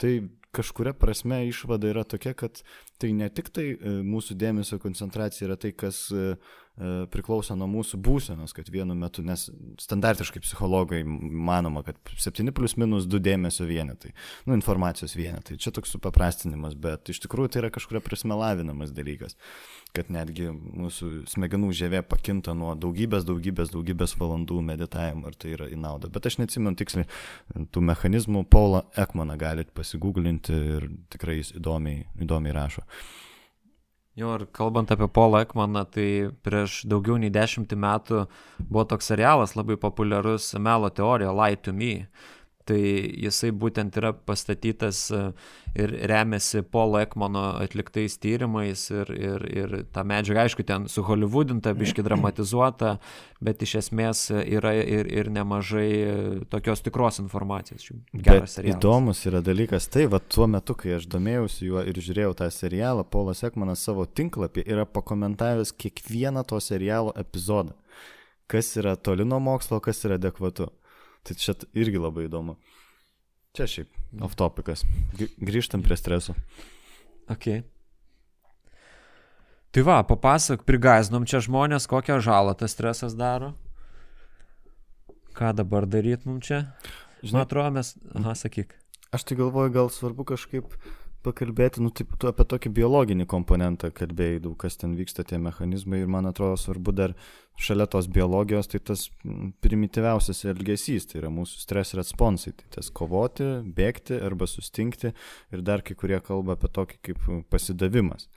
tai 0.00 0.16
kažkuria 0.56 0.96
prasme 0.98 1.44
išvada 1.46 1.92
yra 1.92 2.02
tokia, 2.08 2.32
kad 2.34 2.62
tai 2.98 3.12
ne 3.14 3.28
tik 3.30 3.52
tai 3.54 3.66
e, 3.76 3.92
mūsų 4.02 4.34
dėmesio 4.40 4.80
koncentracija 4.82 5.46
yra 5.46 5.58
tai, 5.60 5.70
kas 5.76 6.08
E, 6.10 6.34
priklauso 7.12 7.54
nuo 7.58 7.66
mūsų 7.68 7.98
būsenos, 8.00 8.54
kad 8.56 8.70
vienu 8.72 8.94
metu, 8.96 9.22
nes 9.26 9.46
standartiškai 9.82 10.40
psichologai 10.44 11.02
manoma, 11.04 11.82
kad 11.84 11.98
7 12.16 12.54
plus 12.56 12.76
minus 12.80 13.08
2 13.10 13.20
dėmesio 13.26 13.66
vienetai, 13.68 14.14
nu, 14.48 14.56
informacijos 14.56 15.16
vienetai. 15.18 15.58
Čia 15.60 15.74
toks 15.76 15.92
supaprastinimas, 15.96 16.76
bet 16.80 17.12
iš 17.12 17.20
tikrųjų 17.26 17.52
tai 17.52 17.62
yra 17.64 17.72
kažkuria 17.74 18.02
prasme 18.04 18.38
lavinamas 18.38 18.94
dalykas, 18.96 19.36
kad 19.96 20.08
netgi 20.12 20.48
mūsų 20.54 21.12
smegenų 21.34 21.72
žievė 21.76 22.02
pakinta 22.08 22.56
nuo 22.56 22.72
daugybės, 22.78 23.26
daugybės, 23.28 23.74
daugybės 23.74 24.16
valandų 24.20 24.60
meditavimo 24.72 25.28
ir 25.28 25.40
tai 25.40 25.54
yra 25.58 25.68
į 25.68 25.80
naudą. 25.80 26.08
Bet 26.12 26.30
aš 26.30 26.40
neatsimenu 26.40 26.78
tiksliai 26.80 27.08
tų 27.74 27.84
mechanizmų, 27.92 28.46
Paulą 28.50 28.86
Ekmaną 28.98 29.36
galite 29.40 29.74
pasigūglinti 29.76 30.62
ir 30.78 30.88
tikrai 31.12 31.42
jis 31.42 31.52
įdomiai, 31.60 32.06
įdomiai 32.24 32.56
rašo. 32.56 32.86
Jo, 34.20 34.34
ir 34.36 34.42
kalbant 34.52 34.90
apie 34.92 35.06
Paulą 35.08 35.38
Ekmaną, 35.46 35.86
tai 35.94 36.28
prieš 36.44 36.82
daugiau 36.92 37.14
nei 37.16 37.30
dešimtį 37.32 37.76
metų 37.80 38.24
buvo 38.66 38.82
toks 38.90 39.08
serialas 39.08 39.54
labai 39.56 39.78
populiarus 39.80 40.50
Melo 40.60 40.90
teorija, 40.92 41.32
Lie 41.32 41.56
to 41.56 41.72
Me. 41.72 41.94
Tai 42.70 42.78
jisai 42.78 43.50
būtent 43.56 43.96
yra 43.98 44.12
pastatytas 44.14 45.00
e, 45.10 45.20
ir 45.74 45.94
remiasi 46.10 46.62
Polo 46.62 47.00
Ekmano 47.00 47.42
atliktais 47.58 48.14
tyrimais 48.22 48.84
ir, 48.94 49.10
ir, 49.10 49.46
ir 49.50 49.74
ta 49.90 50.04
medžiaga, 50.06 50.44
aišku, 50.46 50.62
ten 50.68 50.86
su 50.92 51.02
Hollywoodinta, 51.06 51.72
biški 51.74 52.04
dramatizuota, 52.06 52.92
bet 53.42 53.64
iš 53.66 53.74
esmės 53.80 54.22
yra 54.38 54.76
ir, 54.78 55.10
ir 55.10 55.32
nemažai 55.34 56.46
tokios 56.52 56.84
tikros 56.86 57.18
informacijos. 57.24 57.90
Geras 58.14 58.58
serialas. 58.58 58.78
Įdomus 58.78 59.24
yra 59.26 59.42
dalykas, 59.44 59.90
tai 59.90 60.06
va 60.12 60.22
tuo 60.22 60.46
metu, 60.50 60.78
kai 60.78 60.94
aš 61.00 61.08
domėjausi 61.10 61.70
juo 61.72 61.82
ir 61.82 61.98
žiūrėjau 61.98 62.36
tą 62.38 62.50
serialą, 62.54 63.06
Polas 63.10 63.42
Ekmanas 63.46 63.82
savo 63.86 64.06
tinklapį 64.06 64.68
yra 64.70 64.86
pakomentavęs 64.86 65.74
kiekvieną 65.74 66.46
to 66.46 66.62
serialo 66.62 67.16
epizodą. 67.18 67.74
Kas 68.50 68.72
yra 68.78 68.96
toli 68.98 69.26
nuo 69.26 69.38
mokslo, 69.42 69.78
kas 69.82 70.04
yra 70.06 70.16
adekvatu. 70.18 70.70
Tai 71.26 71.36
čia 71.36 71.54
irgi 71.76 72.00
labai 72.00 72.26
įdomu. 72.28 72.56
Čia 73.56 73.66
šiaip, 73.66 73.90
off 74.22 74.36
topicas. 74.38 74.84
Grįžtam 75.42 75.82
prie 75.82 75.98
streso. 75.98 76.36
Ok. 77.30 77.62
Tai 79.70 79.82
va, 79.86 80.00
papasak, 80.06 80.64
prigaznom 80.66 81.26
čia 81.30 81.42
žmonės, 81.42 81.86
kokią 81.90 82.18
žalą 82.22 82.56
tas 82.58 82.74
stresas 82.74 83.14
daro. 83.18 83.52
Ką 85.36 85.52
dabar 85.54 85.86
daryt 85.86 86.26
mums 86.26 86.46
čia? 86.46 86.64
Žinai, 87.22 87.44
atrodo, 87.46 87.70
mes... 87.76 87.92
Aha, 88.18 88.34
sakyk. 88.38 88.74
Aš 89.14 89.26
tai 89.28 89.38
galvoju, 89.38 89.70
gal 89.74 89.90
svarbu 89.90 90.26
kažkaip 90.26 90.74
pakalbėti, 91.26 91.82
nu, 91.84 91.90
taip, 91.94 92.12
tu 92.20 92.28
apie 92.30 92.46
tokį 92.48 92.72
biologinį 92.80 93.26
komponentą 93.30 93.90
kalbėjai, 93.94 94.42
daug 94.46 94.56
kas 94.60 94.78
ten 94.80 94.94
vyksta 94.98 95.24
tie 95.26 95.38
mechanizmai 95.42 96.02
ir 96.02 96.10
man 96.10 96.28
atrodo 96.30 96.58
svarbu 96.60 96.94
dar 96.96 97.14
šalia 97.60 97.86
tos 97.90 98.08
biologijos, 98.08 98.70
tai 98.72 98.80
tas 98.90 99.08
primityviausias 99.64 100.44
elgesys, 100.52 101.10
tai 101.10 101.20
yra 101.22 101.32
mūsų 101.34 101.60
stres 101.64 101.92
responsai, 101.98 102.54
tai 102.56 102.70
tas 102.78 102.88
kovoti, 102.94 103.48
bėgti 103.76 104.20
arba 104.20 104.48
sustingti 104.48 105.12
ir 105.12 105.66
dar 105.66 105.84
kai 105.84 105.98
kurie 105.98 106.22
kalba 106.24 106.56
apie 106.56 106.72
tokį 106.80 107.02
kaip 107.10 107.28
pasidavimas 107.52 108.30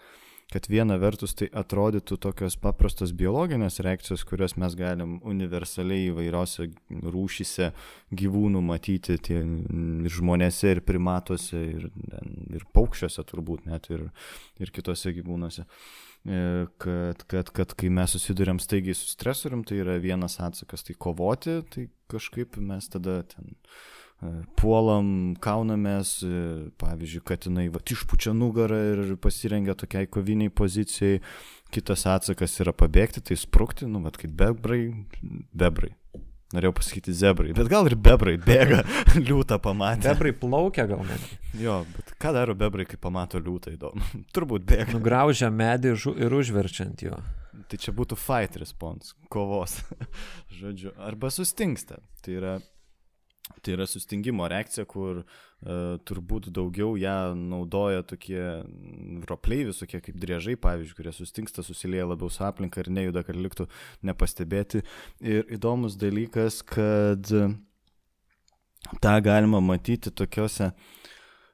kad 0.51 0.67
viena 0.69 0.97
vertus 1.01 1.35
tai 1.37 1.47
atrodytų 1.53 2.17
tokios 2.21 2.57
paprastos 2.61 3.13
biologinės 3.17 3.79
reakcijos, 3.85 4.25
kurias 4.27 4.55
mes 4.59 4.75
galim 4.77 5.17
universaliai 5.25 6.09
įvairiose 6.11 6.67
rūšyse 7.13 7.71
gyvūnų 8.13 8.63
matyti 8.65 9.17
tie, 9.23 9.39
ir 9.43 10.13
žmonėse, 10.17 10.75
ir 10.75 10.83
primatuose, 10.85 11.63
ir, 11.77 11.89
ir 12.53 12.67
paukščiuose 12.75 13.25
turbūt 13.31 13.67
net, 13.69 13.89
ir, 13.93 14.07
ir 14.61 14.73
kitose 14.75 15.15
gyvūnuose. 15.15 15.65
E, 16.23 16.43
kad, 16.79 17.25
kad, 17.31 17.49
kad 17.55 17.73
kai 17.79 17.89
mes 17.93 18.13
susidurėm 18.15 18.61
staigiai 18.63 18.95
su 18.97 19.09
stresorium, 19.11 19.65
tai 19.67 19.81
yra 19.83 19.97
vienas 20.03 20.39
atsakas, 20.43 20.85
tai 20.87 20.95
kovoti, 20.95 21.59
tai 21.73 21.89
kažkaip 22.13 22.59
mes 22.61 22.87
tada 22.93 23.21
ten 23.27 23.55
E, 23.55 24.02
puolam, 24.59 25.33
kaunamės, 25.43 26.15
e, 26.25 26.43
pavyzdžiui, 26.81 27.23
katinai 27.27 27.67
va, 27.73 27.81
išpučia 27.83 28.35
nugarą 28.37 28.79
ir 28.91 29.15
pasirengia 29.21 29.75
tokiai 29.77 30.09
koviniai 30.11 30.53
pozicijai, 30.53 31.21
kitas 31.73 32.05
atsakas 32.09 32.59
yra 32.63 32.73
pabėgti, 32.75 33.23
tai 33.25 33.37
sprukti, 33.39 33.89
nu, 33.89 34.03
bet 34.05 34.19
kaip 34.21 34.35
bebrai, 34.39 34.85
bebrai. 35.53 35.93
Norėjau 36.53 36.75
pasakyti 36.77 37.15
zebrai, 37.17 37.53
bet 37.57 37.69
gal 37.71 37.87
ir 37.89 37.95
bebrai 37.97 38.35
bėga, 38.37 38.83
liūtą 39.27 39.57
pamatė. 39.63 40.11
Bebrai 40.11 40.35
plaukia 40.37 40.85
gal 40.89 41.01
net. 41.07 41.23
Jo, 41.57 41.79
bet 41.95 42.13
ką 42.21 42.33
daro 42.35 42.53
bebrai, 42.57 42.85
kai 42.85 42.99
pamato 43.01 43.41
liūtą 43.41 43.73
įdomu? 43.73 44.05
Turbūt 44.35 44.67
bėga. 44.69 44.91
Nugraužia 44.93 45.49
medį 45.53 45.95
ir 46.13 46.37
užverčiant 46.37 47.01
jo. 47.07 47.17
Tai 47.69 47.79
čia 47.81 47.93
būtų 47.95 48.17
fight 48.19 48.59
response, 48.61 49.15
kovos. 49.33 49.79
Žodžiu, 50.59 50.93
arba 51.01 51.33
sustingsta. 51.33 51.97
Tai 52.21 52.37
yra 52.37 52.53
Tai 53.43 53.73
yra 53.75 53.85
sustingimo 53.87 54.47
reakcija, 54.47 54.85
kur 54.87 55.19
uh, 55.19 55.27
turbūt 56.07 56.47
daugiau 56.55 56.95
ją 56.99 57.33
naudoja 57.35 58.05
tokie 58.07 58.39
ropliai, 59.27 59.67
visokie 59.67 59.99
kaip 60.03 60.15
driežai, 60.19 60.55
pavyzdžiui, 60.63 60.95
kurie 60.95 61.11
sustingsta, 61.15 61.65
susilieja 61.65 62.07
labiau 62.07 62.31
su 62.31 62.45
aplinka 62.47 62.79
ir 62.83 62.91
nejuda, 62.95 63.25
kad 63.27 63.39
liktų 63.39 63.67
nepastebėti. 64.07 64.85
Ir 65.19 65.51
įdomus 65.59 65.99
dalykas, 65.99 66.61
kad 66.67 67.27
tą 69.03 69.15
galima 69.27 69.59
matyti 69.63 70.11
tokiuose, 70.15 70.71
uh, 70.71 71.03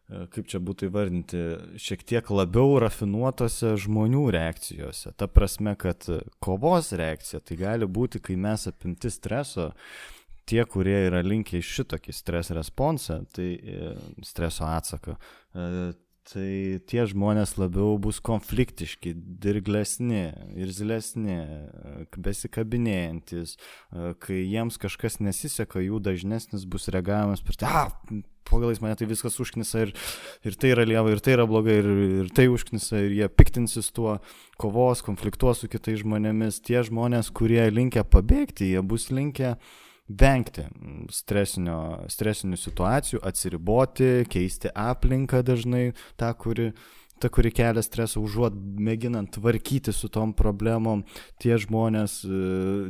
kaip 0.10 0.48
čia 0.50 0.62
būtų 0.64 0.90
įvardinti, 0.90 1.42
šiek 1.82 2.06
tiek 2.08 2.30
labiau 2.34 2.80
rafinuotose 2.82 3.76
žmonių 3.82 4.24
reakcijose. 4.34 5.14
Ta 5.18 5.30
prasme, 5.30 5.76
kad 5.80 6.06
kovos 6.42 6.94
reakcija 6.98 7.42
tai 7.46 7.60
gali 7.60 7.90
būti, 7.90 8.22
kai 8.24 8.38
mes 8.40 8.66
apimti 8.72 9.12
streso, 9.14 9.70
tie, 10.50 10.66
kurie 10.66 10.98
yra 11.08 11.24
linkę 11.26 11.60
į 11.60 11.66
šitokį 11.66 12.16
stres 12.16 12.54
responsą, 12.56 13.24
tai 13.36 13.50
e, 13.58 13.96
streso 14.26 14.68
atsaką, 14.70 15.16
e, 15.54 15.92
tai 16.30 16.78
tie 16.90 17.06
žmonės 17.10 17.56
labiau 17.58 17.98
bus 18.02 18.20
konfliktiški, 18.22 19.16
dirglesni, 19.42 20.28
irzlesni, 20.62 21.38
besikabinėjantis, 22.18 23.56
e, 23.56 24.12
kai 24.22 24.42
jiems 24.44 24.78
kažkas 24.82 25.20
nesiseka, 25.24 25.82
jų 25.86 26.02
dažnesnis 26.06 26.68
bus 26.70 26.90
reagavimas 26.94 27.46
per 27.46 27.58
tai, 27.62 27.70
ah, 27.70 28.22
pagalais 28.50 28.82
mane 28.82 28.98
tai 28.98 29.06
viskas 29.10 29.38
užknisa 29.42 29.84
ir, 29.86 29.92
ir 30.46 30.56
tai 30.58 30.74
yra 30.74 30.86
lieva, 30.90 31.12
ir 31.14 31.22
tai 31.22 31.36
yra 31.36 31.46
blogai, 31.50 31.80
ir, 31.84 31.90
ir 32.24 32.32
tai 32.34 32.48
užknisa, 32.50 33.04
ir 33.06 33.14
jie 33.20 33.28
piktinsis 33.30 33.92
tuo, 33.94 34.18
kovos, 34.62 35.06
konfliktuos 35.06 35.62
su 35.62 35.70
kitais 35.70 36.02
žmonėmis. 36.02 36.58
Tie 36.66 36.82
žmonės, 36.86 37.30
kurie 37.30 37.62
linkia 37.70 38.02
pabėgti, 38.02 38.72
jie 38.74 38.82
bus 38.82 39.12
linkę 39.14 39.54
uh, 39.54 39.78
vengti 40.10 40.66
stresinių 41.14 42.58
situacijų, 42.58 43.22
atsiriboti, 43.26 44.10
keisti 44.30 44.72
aplinką 44.74 45.44
dažnai 45.46 45.92
tą, 46.20 46.34
kuri 46.34 46.72
ta, 47.20 47.30
kuri 47.30 47.52
kelia 47.56 47.84
stresą, 47.84 48.22
užuot 48.24 48.56
mėginant 48.80 49.32
tvarkyti 49.36 49.94
su 49.96 50.10
tom 50.12 50.32
problemom, 50.38 51.04
tie 51.42 51.58
žmonės 51.60 52.20
e, 52.26 52.40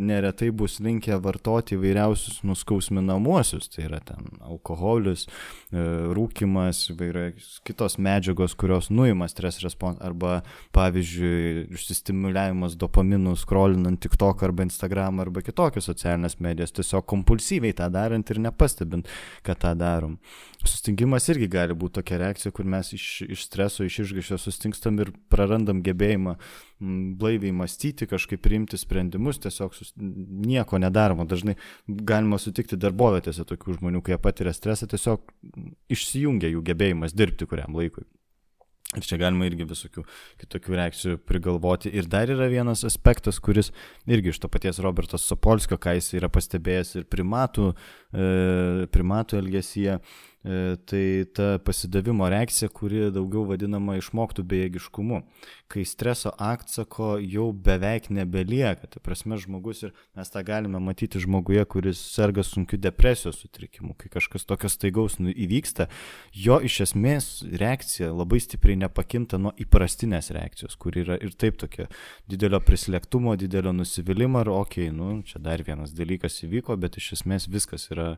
neretai 0.06 0.52
bus 0.56 0.80
linkę 0.84 1.18
vartoti 1.24 1.78
įvairiausius 1.78 2.42
nuskausminamuosius, 2.48 3.70
tai 3.74 3.88
yra 3.88 4.02
ten 4.06 4.30
alkoholis, 4.46 5.26
e, 5.72 5.86
rūkimas, 6.16 6.86
įvairios 6.94 7.60
kitos 7.68 7.98
medžiagos, 8.02 8.56
kurios 8.60 8.92
nuima 8.94 9.30
stres 9.32 9.62
respons, 9.64 10.00
arba 10.06 10.40
pavyzdžiui, 10.76 11.68
išsistimuliavimas 11.76 12.78
dopaminų, 12.80 13.36
skrolinant 13.40 14.02
TikTok 14.04 14.46
arba 14.48 14.68
Instagram 14.68 15.24
arba 15.26 15.44
kitokias 15.46 15.90
socialinės 15.90 16.40
medijas, 16.44 16.76
tiesiog 16.78 17.08
kompulsyviai 17.10 17.76
tą 17.78 17.90
darant 17.94 18.30
ir 18.30 18.42
nepastebint, 18.46 19.10
kad 19.46 19.62
tą 19.64 19.76
darom. 19.80 20.20
Sustingimas 20.60 21.24
irgi 21.32 21.48
gali 21.48 21.76
būti 21.78 22.02
tokia 22.02 22.18
reakcija, 22.20 22.52
kur 22.52 22.68
mes 22.68 22.90
iš, 22.96 23.06
iš 23.32 23.46
streso, 23.48 23.86
iš 23.88 24.02
išgašio 24.04 24.36
sustingstam 24.42 25.00
ir 25.00 25.14
prarandam 25.32 25.80
gebėjimą 25.86 26.34
m, 26.36 26.98
blaiviai 27.22 27.54
mąstyti, 27.56 28.10
kažkaip 28.12 28.44
priimti 28.44 28.80
sprendimus, 28.80 29.40
tiesiog 29.40 29.78
sus, 29.78 29.94
nieko 29.96 30.82
nedaroma. 30.84 31.24
Dažnai 31.30 31.56
galima 31.88 32.42
sutikti 32.44 32.80
darbovietėse 32.80 33.48
tokių 33.48 33.80
žmonių, 33.80 34.04
kai 34.04 34.18
jie 34.18 34.22
patiria 34.28 34.56
stresą, 34.56 34.90
tiesiog 34.92 35.32
išsijungia 35.96 36.52
jų 36.52 36.66
gebėjimas 36.74 37.16
dirbti 37.16 37.48
kuriam 37.48 37.80
laikui. 37.80 38.04
Ir 38.98 39.06
čia 39.06 39.20
galima 39.22 39.46
irgi 39.46 39.68
visokių 39.70 40.02
kitokių 40.42 40.78
reakcijų 40.80 41.18
prigalvoti. 41.30 41.92
Ir 41.94 42.08
dar 42.10 42.32
yra 42.34 42.48
vienas 42.50 42.82
aspektas, 42.88 43.38
kuris 43.38 43.70
irgi 44.10 44.32
iš 44.34 44.40
to 44.42 44.50
paties 44.50 44.82
Roberto 44.82 45.20
Sapolskio, 45.22 45.78
ką 45.78 45.94
jis 46.00 46.16
yra 46.18 46.26
pastebėjęs 46.34 46.96
ir 46.98 47.06
primatų, 47.06 47.68
e, 47.70 48.88
primatų 48.90 49.44
elgesyje, 49.44 50.00
tai 50.86 51.26
ta 51.36 51.58
pasidavimo 51.60 52.30
reakcija, 52.30 52.70
kuri 52.72 53.10
daugiau 53.12 53.44
vadinama 53.50 53.98
išmoktų 54.00 54.46
bejėgiškumu, 54.48 55.18
kai 55.68 55.84
streso 55.84 56.32
atsako 56.40 57.18
jau 57.20 57.50
beveik 57.52 58.08
nebelieka. 58.08 58.88
Tai 58.88 59.02
prasme 59.04 59.36
žmogus 59.42 59.84
ir 59.84 59.92
mes 60.16 60.32
tą 60.32 60.44
galime 60.48 60.80
matyti 60.80 61.20
žmoguje, 61.20 61.66
kuris 61.68 62.00
serga 62.14 62.46
sunkiu 62.48 62.80
depresijos 62.80 63.42
sutrikimu, 63.44 63.98
kai 64.00 64.08
kažkas 64.14 64.48
tokio 64.48 64.72
staigaus 64.72 65.20
nu, 65.20 65.34
įvyksta, 65.34 65.90
jo 66.32 66.62
iš 66.64 66.80
esmės 66.88 67.30
reakcija 67.44 68.14
labai 68.16 68.40
stipriai 68.40 68.80
nepakinta 68.86 69.42
nuo 69.42 69.52
įprastinės 69.60 70.32
reakcijos, 70.36 70.80
kur 70.80 70.96
yra 71.04 71.20
ir 71.20 71.36
taip 71.36 71.60
tokia 71.60 71.90
didelio 72.32 72.64
prislėgtumo, 72.64 73.36
didelio 73.36 73.76
nusivylimą, 73.76 74.46
ar 74.46 74.54
okei, 74.56 74.88
okay, 74.88 74.96
nu, 74.96 75.20
čia 75.28 75.44
dar 75.44 75.68
vienas 75.68 75.92
dalykas 75.92 76.40
įvyko, 76.48 76.80
bet 76.80 76.96
iš 76.96 77.18
esmės 77.20 77.52
viskas 77.52 77.90
yra 77.92 78.14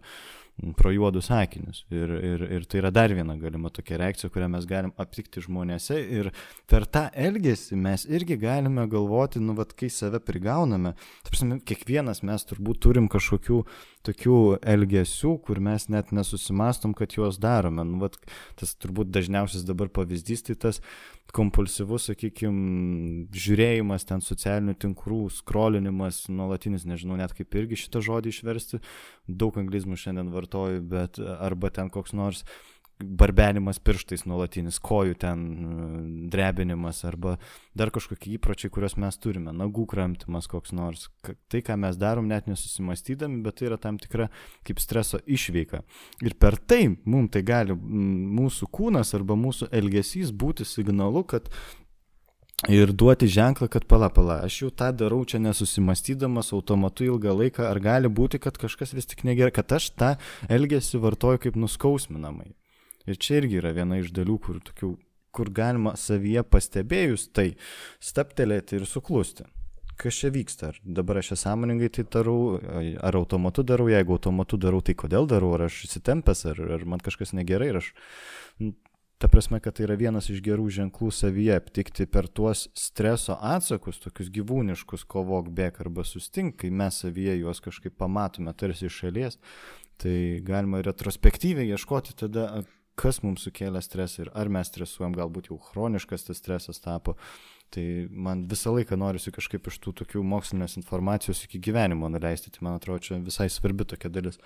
pro 0.77 0.91
juodus 0.93 1.29
akinius. 1.33 1.83
Ir, 1.93 2.11
ir, 2.21 2.43
ir 2.57 2.65
tai 2.69 2.81
yra 2.81 2.91
dar 2.93 3.13
viena 3.15 3.35
galima 3.39 3.71
tokia 3.73 3.97
reakcija, 4.01 4.29
kurią 4.33 4.49
mes 4.53 4.67
galim 4.69 4.93
aptikti 5.01 5.43
žmonėse. 5.43 5.97
Ir 6.19 6.31
per 6.69 6.85
tą 6.85 7.07
elgesį 7.17 7.79
mes 7.81 8.05
irgi 8.09 8.37
galime 8.41 8.85
galvoti, 8.91 9.41
nu, 9.41 9.55
vad, 9.57 9.73
kai 9.77 9.89
save 9.93 10.21
prigauname. 10.25 10.93
Tarsi, 11.27 11.49
kiekvienas 11.65 12.21
mes 12.27 12.45
turbūt 12.49 12.81
turim 12.85 13.09
kažkokių 13.11 13.63
tokių 14.07 14.37
elgesių, 14.73 15.35
kur 15.45 15.61
mes 15.63 15.87
net 15.93 16.11
nesusimastom, 16.15 16.95
kad 16.97 17.13
juos 17.17 17.39
darome. 17.41 17.85
Nu, 17.87 17.99
vat, 18.01 18.17
tas 18.59 18.73
turbūt 18.81 19.11
dažniausias 19.13 19.65
dabar 19.67 19.91
pavyzdys, 19.93 20.45
tai 20.47 20.57
tas 20.59 20.81
kompulsyvus, 21.35 22.09
sakykime, 22.09 23.29
žiūrėjimas 23.31 24.07
ten 24.09 24.23
socialinių 24.25 24.75
tinklų, 24.81 25.21
skrolinimas, 25.37 26.25
nuolatinis, 26.33 26.87
nežinau 26.89 27.19
net 27.19 27.35
kaip 27.37 27.55
irgi 27.55 27.79
šitą 27.85 28.01
žodį 28.03 28.33
išversti, 28.33 28.81
daug 29.29 29.55
anglizmų 29.61 29.99
šiandien 30.01 30.33
vartoju, 30.33 30.83
bet 30.91 31.21
arba 31.21 31.71
ten 31.71 31.93
koks 31.93 32.17
nors 32.17 32.43
barbenimas 33.03 33.79
pirštais 33.83 34.25
nuolatinis, 34.29 34.79
kojų 34.83 35.17
ten 35.21 35.41
e, 35.41 35.89
drebinimas 36.33 37.03
arba 37.07 37.37
dar 37.77 37.91
kažkokie 37.93 38.35
įpročiai, 38.37 38.71
kuriuos 38.73 38.97
mes 39.01 39.19
turime, 39.21 39.53
nagų 39.55 39.85
kramtimas 39.91 40.49
koks 40.51 40.75
nors. 40.75 41.07
Tai, 41.23 41.63
ką 41.65 41.77
mes 41.81 41.99
darom, 41.99 42.29
net 42.31 42.49
nesusimastydami, 42.51 43.41
bet 43.45 43.59
tai 43.59 43.69
yra 43.71 43.79
tam 43.81 43.99
tikra 44.01 44.29
kaip 44.67 44.81
streso 44.83 45.21
išveika. 45.25 45.83
Ir 46.25 46.37
per 46.39 46.59
tai 46.59 46.83
mums 47.05 47.31
tai 47.35 47.43
gali 47.47 47.75
mūsų 47.75 48.67
kūnas 48.73 49.13
arba 49.17 49.37
mūsų 49.39 49.69
elgesys 49.77 50.33
būti 50.35 50.67
signalu, 50.67 51.23
kad 51.27 51.47
ir 52.69 52.91
duoti 52.93 53.27
ženklą, 53.31 53.67
kad 53.71 53.85
pala, 53.89 54.09
pala, 54.13 54.41
aš 54.45 54.61
jau 54.61 54.69
tą 54.69 54.91
darau 54.93 55.23
čia 55.25 55.39
nesusimastydamas 55.41 56.51
automatu 56.53 57.07
ilgą 57.07 57.33
laiką, 57.33 57.65
ar 57.65 57.79
gali 57.81 58.11
būti, 58.11 58.41
kad 58.41 58.57
kažkas 58.61 58.93
vis 58.93 59.09
tik 59.09 59.23
negerai, 59.25 59.53
kad 59.55 59.71
aš 59.73 59.89
tą 59.97 60.11
elgesį 60.49 61.01
vartoju 61.01 61.47
kaip 61.47 61.57
nuskausminamai. 61.57 62.51
Ir 63.09 63.17
čia 63.17 63.39
irgi 63.41 63.61
yra 63.61 63.71
viena 63.75 63.97
iš 64.01 64.11
dalių, 64.15 64.37
kur, 64.41 64.59
tokių, 64.67 64.91
kur 65.33 65.49
galima 65.55 65.95
savyje 65.97 66.43
pastebėjus 66.43 67.29
tai 67.33 67.53
staptelėti 68.03 68.77
ir 68.77 68.87
suklusti. 68.89 69.47
Kas 70.01 70.17
čia 70.17 70.31
vyksta? 70.33 70.71
Ar 70.71 70.77
dabar 70.97 71.19
aš 71.21 71.35
sąmoningai 71.37 71.91
tai 71.93 72.05
darau, 72.09 72.57
ar 73.05 73.17
automatu 73.19 73.63
darau, 73.67 73.89
jeigu 73.91 74.15
automatu 74.15 74.57
darau, 74.57 74.79
tai 74.81 74.95
kodėl 74.97 75.27
darau, 75.29 75.51
ar 75.57 75.67
aš 75.67 75.83
įsitempęs, 75.89 76.45
ar, 76.49 76.61
ar 76.77 76.85
man 76.89 77.03
kažkas 77.03 77.35
negerai, 77.37 77.73
ar 77.73 77.83
aš... 77.83 77.91
Ta 79.21 79.29
prasme, 79.29 79.59
kad 79.61 79.75
tai 79.77 79.83
yra 79.85 79.93
vienas 79.99 80.31
iš 80.33 80.39
gerų 80.41 80.63
ženklų 80.73 81.11
savyje 81.13 81.53
aptikti 81.53 82.07
per 82.09 82.25
tuos 82.25 82.63
streso 82.73 83.35
atsakus, 83.37 83.99
tokius 84.01 84.31
gyvūniškus 84.33 85.03
kovok 85.05 85.51
bėk 85.53 85.77
arba 85.83 86.01
sustink, 86.09 86.55
kai 86.63 86.71
mes 86.73 86.97
savyje 87.03 87.35
juos 87.43 87.61
kažkaip 87.61 87.93
pamatome 88.01 88.49
tarsi 88.57 88.87
iš 88.89 88.97
šalies, 89.03 89.37
tai 90.01 90.15
galima 90.41 90.81
retrospektyviai 90.81 91.69
ieškoti 91.69 92.17
tada, 92.17 92.63
kas 92.99 93.21
mums 93.23 93.45
sukėlė 93.47 93.81
stresą 93.83 94.25
ir 94.25 94.33
ar 94.37 94.51
mes 94.51 94.69
stresuojam, 94.71 95.15
galbūt 95.17 95.51
jau 95.51 95.59
chroniškas 95.69 96.27
tas 96.27 96.41
stresas 96.41 96.81
tapo. 96.83 97.15
Tai 97.71 97.83
man 98.11 98.43
visą 98.51 98.73
laiką 98.75 98.97
norisi 98.99 99.31
kažkaip 99.31 99.69
iš 99.71 99.79
tų 99.79 99.95
tokių 100.01 100.25
mokslinės 100.27 100.75
informacijos 100.81 101.45
iki 101.45 101.61
gyvenimo 101.69 102.09
nuleisti, 102.11 102.51
tai 102.51 102.65
man 102.67 102.75
atrodo, 102.81 102.99
čia 103.05 103.21
visai 103.23 103.47
svarbi 103.49 103.87
tokia 103.87 104.11
dalis. 104.11 104.41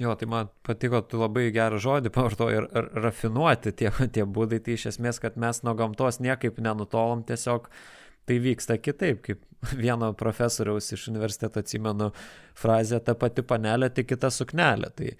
Jo, 0.00 0.16
tai 0.18 0.26
man 0.26 0.48
patiko, 0.66 1.02
tu 1.06 1.20
labai 1.20 1.52
gerą 1.54 1.78
žodį 1.78 2.10
pavartoji 2.10 2.58
ir, 2.58 2.68
rafinuoti 3.04 3.74
tie, 3.78 3.92
tie 4.16 4.24
būdai, 4.26 4.58
tai 4.64 4.74
iš 4.74 4.88
esmės, 4.94 5.22
kad 5.22 5.38
mes 5.38 5.62
nuo 5.62 5.76
gamtos 5.78 6.18
niekaip 6.24 6.58
nenutolom, 6.64 7.22
tiesiog 7.28 7.68
uh, 7.68 8.01
tai 8.28 8.38
vyksta 8.42 8.78
kitaip, 8.78 9.22
kaip 9.26 9.42
vieno 9.78 10.12
profesoriaus 10.18 10.92
iš 10.92 11.06
universiteto 11.12 11.62
atsimenu 11.62 12.10
frazę, 12.58 13.00
ta 13.04 13.14
pati 13.18 13.44
panelė, 13.46 13.90
tik 13.94 14.10
kita 14.12 14.30
suknelė. 14.34 14.90
Tai, 14.96 15.10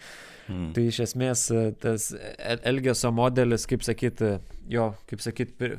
mm. 0.48 0.68
tai 0.76 0.86
iš 0.90 1.00
esmės 1.06 1.46
tas 1.82 2.10
elgesio 2.58 3.12
modelis, 3.14 3.66
kaip 3.70 3.86
sakyti, 3.86 4.36
jo, 4.72 4.92
kaip 5.10 5.22
sakyti, 5.24 5.74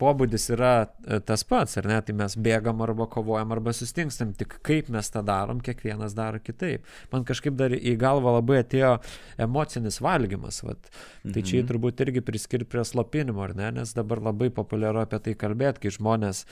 pobūdis 0.00 0.50
yra 0.52 0.72
e, 0.84 1.18
tas 1.24 1.44
pats, 1.48 1.78
ar 1.80 1.88
ne, 1.88 1.98
tai 2.04 2.14
mes 2.16 2.36
bėgam 2.46 2.82
arba 2.84 3.06
kovojam 3.12 3.54
arba 3.56 3.72
sustingstam, 3.76 4.34
tik 4.36 4.58
kaip 4.66 4.90
mes 4.92 5.10
tą 5.12 5.22
darom, 5.26 5.62
kiekvienas 5.64 6.16
daro 6.16 6.40
kitaip. 6.44 6.84
Man 7.12 7.24
kažkaip 7.28 7.56
dar 7.58 7.72
į 7.76 7.96
galvą 8.00 8.36
labai 8.38 8.60
atėjo 8.62 8.96
emocinis 9.48 10.00
valgymas, 10.04 10.62
vat. 10.66 10.90
tai 11.24 11.42
čia 11.42 11.60
mhm. 11.62 11.68
turbūt 11.72 12.04
irgi 12.06 12.24
priskirti 12.24 12.68
prie 12.76 12.84
slopinimo, 12.84 13.44
ar 13.46 13.56
ne, 13.58 13.72
nes 13.80 13.94
dabar 13.96 14.22
labai 14.30 14.50
populiaru 14.54 15.04
apie 15.04 15.22
tai 15.22 15.36
kalbėti, 15.38 15.86
kai 15.86 15.96
žmonės 15.96 16.44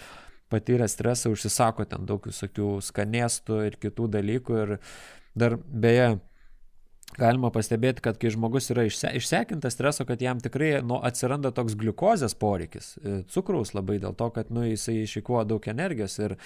patyrę 0.52 0.88
stresą 0.88 1.32
užsisako 1.34 1.86
ten 1.88 2.06
daug 2.08 2.24
visokių 2.28 2.78
skanėstų 2.84 3.64
ir 3.68 3.78
kitų 3.80 4.08
dalykų 4.18 4.60
ir 4.62 4.76
dar 5.34 5.56
beje, 5.58 6.14
galima 7.18 7.50
pastebėti, 7.54 8.02
kad 8.04 8.18
kai 8.20 8.30
žmogus 8.34 8.70
yra 8.74 8.84
išse, 8.88 9.10
išsekintas 9.18 9.76
streso, 9.76 10.06
kad 10.08 10.22
jam 10.22 10.40
tikrai 10.42 10.80
nu, 10.86 10.98
atsiranda 11.06 11.52
toks 11.54 11.76
gliukozės 11.78 12.36
poreikis, 12.38 12.94
e, 12.98 13.16
cukraus 13.30 13.74
labai 13.76 14.00
dėl 14.02 14.16
to, 14.18 14.28
kad 14.34 14.50
nu, 14.54 14.64
jisai 14.66 15.00
išikuoja 15.04 15.46
daug 15.48 15.68
energijos 15.70 16.18
ir 16.20 16.36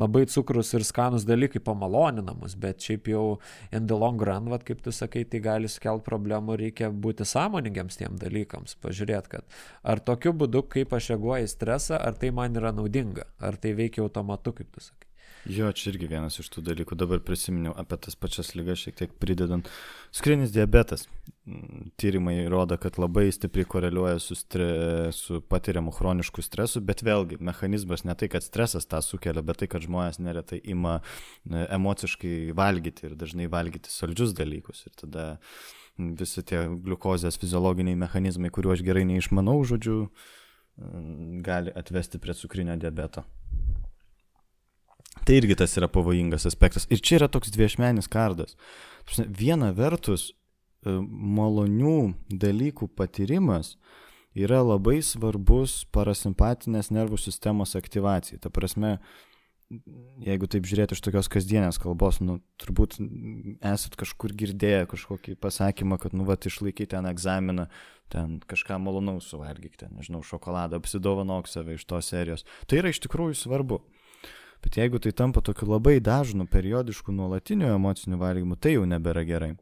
labai 0.00 0.26
cukrus 0.32 0.72
ir 0.76 0.86
skanus 0.88 1.26
dalykai 1.28 1.62
pamalonina 1.64 2.36
mus, 2.36 2.56
bet 2.60 2.84
šiaip 2.84 3.10
jau 3.12 3.24
in 3.72 3.88
the 3.90 3.98
long 3.98 4.20
run, 4.22 4.50
vat, 4.52 4.64
kaip 4.66 4.82
tu 4.84 4.94
sakai, 4.94 5.26
tai 5.28 5.42
gali 5.44 5.70
sukelti 5.70 6.06
problemų, 6.08 6.58
reikia 6.62 6.90
būti 6.90 7.26
sąmoningiams 7.28 8.00
tiem 8.00 8.20
dalykams, 8.20 8.78
pažiūrėti, 8.84 9.36
kad 9.36 9.58
ar 9.84 10.00
tokiu 10.00 10.34
būdu, 10.36 10.66
kaip 10.72 10.96
aš 10.96 11.12
reaguoju 11.14 11.48
į 11.48 11.52
stresą, 11.52 12.00
ar 12.00 12.16
tai 12.20 12.32
man 12.36 12.56
yra 12.56 12.72
naudinga, 12.76 13.28
ar 13.40 13.60
tai 13.60 13.76
veikia 13.76 14.06
automatu, 14.06 14.56
kaip 14.56 14.72
tu 14.72 14.84
sakai. 14.84 15.05
Jo, 15.48 15.68
čia 15.72 15.92
irgi 15.92 16.08
vienas 16.10 16.40
iš 16.42 16.48
tų 16.50 16.62
dalykų. 16.66 16.96
Dabar 16.98 17.20
prisiminiau 17.22 17.70
apie 17.78 17.98
tas 18.02 18.16
pačias 18.18 18.48
lygas 18.58 18.80
šiek 18.82 18.96
tiek 18.98 19.12
pridedant. 19.22 19.68
Skrinis 20.14 20.50
diabetas. 20.54 21.04
Mm, 21.46 21.92
tyrimai 22.00 22.34
rodo, 22.50 22.74
kad 22.82 22.98
labai 22.98 23.28
stipriai 23.34 23.68
koreliuoja 23.70 24.18
su, 24.22 24.34
stre, 24.38 24.66
su 25.14 25.38
patiriamu 25.46 25.94
chronišku 25.94 26.42
stresu, 26.42 26.82
bet 26.82 27.04
vėlgi 27.06 27.38
mechanizmas 27.38 28.02
ne 28.08 28.16
tai, 28.18 28.26
kad 28.32 28.42
stresas 28.42 28.88
tą 28.90 28.98
sukelia, 29.06 29.44
bet 29.46 29.62
tai, 29.62 29.70
kad 29.70 29.86
žmonės 29.86 30.18
neretai 30.18 30.58
ima 30.66 30.98
e, 30.98 31.62
emociškai 31.78 32.34
valgyti 32.58 33.06
ir 33.06 33.14
dažnai 33.20 33.46
valgyti 33.52 33.92
saldžius 33.94 34.34
dalykus. 34.34 34.82
Ir 34.90 34.98
tada 34.98 35.28
visi 35.96 36.42
tie 36.42 36.66
gliukozės 36.66 37.38
fiziologiniai 37.38 37.98
mechanizmai, 38.02 38.50
kuriuo 38.50 38.74
aš 38.74 38.82
gerai 38.86 39.06
neišmanau, 39.08 39.60
žodžiu, 39.68 40.08
gali 41.46 41.72
atvesti 41.72 42.18
prie 42.20 42.34
cukrinio 42.36 42.74
diabeto. 42.82 43.22
Tai 45.24 45.36
irgi 45.38 45.56
tas 45.58 45.76
yra 45.78 45.88
pavojingas 45.90 46.46
aspektas. 46.46 46.86
Ir 46.92 47.00
čia 47.00 47.20
yra 47.20 47.28
toks 47.32 47.50
dviešmenis 47.54 48.10
kardas. 48.12 48.56
Viena 49.16 49.72
vertus, 49.74 50.32
e, 50.84 50.92
malonių 51.00 52.14
dalykų 52.30 52.90
patyrimas 52.98 53.76
yra 54.36 54.60
labai 54.62 55.00
svarbus 55.04 55.84
parasimpatinės 55.94 56.92
nervų 56.92 57.18
sistemos 57.20 57.74
aktyvacijai. 57.78 58.38
Ta 58.42 58.52
prasme, 58.52 58.98
jeigu 60.22 60.48
taip 60.50 60.68
žiūrėti 60.68 60.94
iš 60.94 61.02
tokios 61.02 61.30
kasdienės 61.32 61.80
kalbos, 61.82 62.20
nu, 62.20 62.38
turbūt 62.60 62.98
esat 63.64 63.96
kažkur 63.98 64.34
girdėję 64.36 64.84
kažkokį 64.92 65.38
pasakymą, 65.42 65.98
kad, 66.02 66.14
nu, 66.14 66.26
va, 66.28 66.36
išlaikyti 66.36 66.92
ten 66.94 67.08
egzaminą, 67.08 67.66
ten 68.12 68.38
kažką 68.46 68.78
malonaus 68.82 69.30
suvalgykite, 69.32 69.88
nežinau, 69.96 70.22
šokoladą, 70.26 70.78
apsidovanok 70.78 71.48
save 71.50 71.80
iš 71.80 71.86
tos 71.88 72.12
serijos. 72.12 72.46
Tai 72.68 72.82
yra 72.82 72.92
iš 72.92 73.02
tikrųjų 73.06 73.40
svarbu. 73.40 73.80
Bet 74.64 74.78
jeigu 74.80 75.00
tai 75.02 75.12
tampa 75.12 75.42
tokiu 75.44 75.68
labai 75.70 75.98
dažnu, 76.00 76.46
periodišku, 76.50 77.12
nuolatiniu 77.12 77.70
emociniu 77.74 78.18
valgymu, 78.20 78.56
tai 78.56 78.76
jau 78.76 78.86
nebėra 78.88 79.24
gerai. 79.28 79.54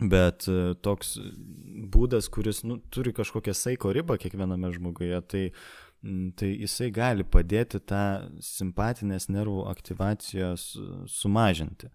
Bet 0.00 0.46
e, 0.48 0.74
toks 0.80 1.16
būdas, 1.92 2.30
kuris 2.32 2.62
nu, 2.64 2.78
turi 2.92 3.12
kažkokią 3.16 3.54
saiko 3.56 3.92
ribą 3.92 4.16
kiekviename 4.20 4.70
žmoguje, 4.72 5.18
tai, 5.28 5.42
tai 6.40 6.50
jisai 6.54 6.90
gali 6.94 7.26
padėti 7.26 7.82
tą 7.84 8.04
simpatinės 8.44 9.28
nervų 9.32 9.66
aktyvacijos 9.72 10.70
sumažinti. 11.10 11.90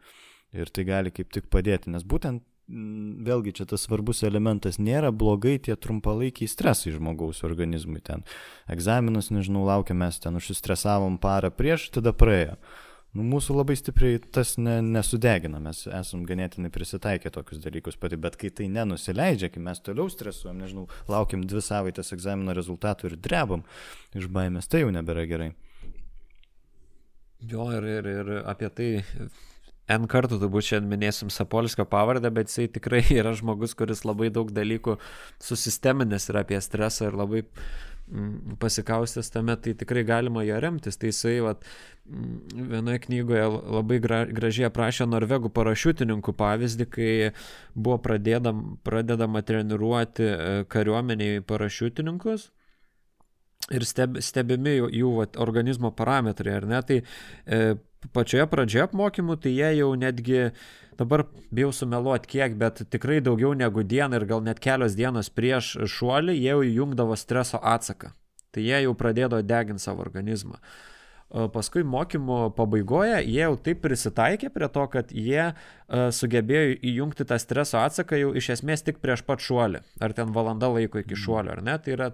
Ir 0.56 0.70
tai 0.72 0.86
gali 0.88 1.12
kaip 1.12 1.34
tik 1.34 1.50
padėti, 1.52 1.92
nes 1.92 2.06
būtent 2.08 2.44
vėlgi 2.68 3.54
čia 3.60 3.68
tas 3.70 3.86
svarbus 3.86 4.24
elementas, 4.26 4.80
nėra 4.82 5.12
blogai 5.14 5.58
tie 5.62 5.76
trumpalaikiai 5.78 6.50
stresai 6.50 6.96
žmogaus 6.96 7.44
organizmui 7.46 8.02
ten. 8.02 8.26
Egzaminus, 8.72 9.30
nežinau, 9.34 9.66
laukiam 9.68 10.02
mes 10.02 10.18
ten, 10.20 10.38
užsistresavom 10.40 11.20
parą 11.22 11.54
prieš, 11.54 11.92
tada 11.94 12.14
praėjo. 12.16 12.58
Nu, 13.16 13.24
mūsų 13.24 13.54
labai 13.56 13.78
stipriai 13.80 14.18
tas 14.20 14.58
ne, 14.60 14.82
nesudegina, 14.84 15.62
mes 15.64 15.86
esam 15.88 16.26
ganėtinai 16.28 16.68
prisitaikę 16.74 17.32
tokius 17.32 17.62
dalykus 17.64 17.96
pati, 17.96 18.18
bet 18.20 18.36
kai 18.42 18.50
tai 18.52 18.68
nenusileidžia, 18.68 19.48
kai 19.54 19.64
mes 19.64 19.80
toliau 19.80 20.10
stresuojam, 20.12 20.58
nežinau, 20.60 20.90
laukiam 21.08 21.46
dvi 21.48 21.64
savaitės 21.64 22.12
egzamino 22.18 22.52
rezultatų 22.58 23.14
ir 23.14 23.16
drebam 23.16 23.64
iš 24.20 24.28
baimės, 24.28 24.68
tai 24.68 24.84
jau 24.84 24.92
nebėra 24.92 25.24
gerai. 25.32 25.54
Jo, 27.46 27.70
ir, 27.78 27.88
ir, 27.88 28.10
ir 28.10 28.34
apie 28.44 28.72
tai 28.74 28.90
N 29.92 30.08
kartų 30.10 30.40
turbūt 30.42 30.66
šiandien 30.66 30.90
minėsim 30.90 31.32
Sapolskio 31.34 31.86
pavardę, 31.90 32.32
bet 32.34 32.50
jisai 32.50 32.70
tikrai 32.74 33.04
yra 33.20 33.36
žmogus, 33.38 33.76
kuris 33.78 34.06
labai 34.08 34.32
daug 34.34 34.50
dalykų 34.54 34.98
susisteminės 35.44 36.32
yra 36.34 36.46
apie 36.46 36.58
stresą 36.64 37.12
ir 37.12 37.20
labai 37.20 37.44
mm, 37.44 38.58
pasikaustęs 38.62 39.30
tame, 39.34 39.54
tai 39.62 39.76
tikrai 39.78 40.06
galima 40.08 40.46
jo 40.48 40.58
remtis. 40.64 40.98
Tai 40.98 41.14
jisai 41.14 41.36
vat, 41.46 41.62
mm, 42.10 42.66
vienoje 42.74 43.04
knygoje 43.06 43.46
labai 43.78 44.02
gra, 44.02 44.24
gražiai 44.26 44.72
aprašė 44.72 45.06
norvegų 45.12 45.54
parašiutininkų 45.54 46.34
pavyzdį, 46.42 46.90
kai 46.98 47.14
buvo 47.78 48.02
pradėdam, 48.10 48.66
pradedama 48.88 49.46
treniruoti 49.46 50.30
e, 50.32 50.54
kariuomeniai 50.66 51.46
parašiutininkus 51.46 52.50
ir 53.74 53.86
steb, 53.86 54.18
stebimi 54.22 54.80
jų, 54.80 54.90
jų 54.94 55.12
vat, 55.20 55.38
organizmo 55.42 55.92
parametrai, 55.96 56.58
ar 56.60 56.68
ne? 56.70 56.82
Tai 56.86 56.98
e, 57.02 57.62
pačioje 58.14 58.46
pradžioje 58.52 58.88
apmokymų, 58.90 59.38
tai 59.42 59.54
jie 59.56 59.72
jau 59.80 59.92
netgi, 60.00 60.42
dabar 61.00 61.26
bijau 61.56 61.72
sumeluoti 61.76 62.30
kiek, 62.36 62.58
bet 62.60 62.84
tikrai 62.94 63.22
daugiau 63.26 63.54
negu 63.58 63.84
dieną 63.84 64.22
ir 64.22 64.28
gal 64.30 64.44
net 64.46 64.62
kelios 64.64 64.98
dienos 64.98 65.32
prieš 65.34 65.76
šuolį, 65.98 66.38
jie 66.38 66.52
jau 66.52 66.66
įjungdavo 66.66 67.18
streso 67.20 67.62
atsaką. 67.62 68.14
Tai 68.56 68.64
jie 68.64 68.84
jau 68.86 68.94
pradėjo 68.96 69.42
deginti 69.44 69.84
savo 69.84 70.06
organizmą. 70.06 70.62
Paskui 71.52 71.82
mokymo 71.84 72.52
pabaigoje 72.56 73.18
jie 73.26 73.42
jau 73.42 73.56
taip 73.60 73.82
prisitaikė 73.84 74.52
prie 74.54 74.68
to, 74.72 74.84
kad 74.94 75.10
jie 75.12 75.50
uh, 75.50 76.12
sugebėjo 76.14 76.78
įjungti 76.86 77.26
tą 77.28 77.40
streso 77.42 77.82
atsaką 77.82 78.20
jau 78.22 78.30
iš 78.38 78.52
esmės 78.60 78.86
tik 78.86 79.02
prieš 79.04 79.26
pat 79.28 79.42
šuolį. 79.44 79.82
Ar 80.06 80.14
ten 80.16 80.32
valanda 80.36 80.70
laiko 80.72 81.02
iki 81.02 81.18
šuolio, 81.18 81.58
ar 81.58 81.64
ne? 81.66 81.76
Tai 81.82 81.96
yra 81.98 82.12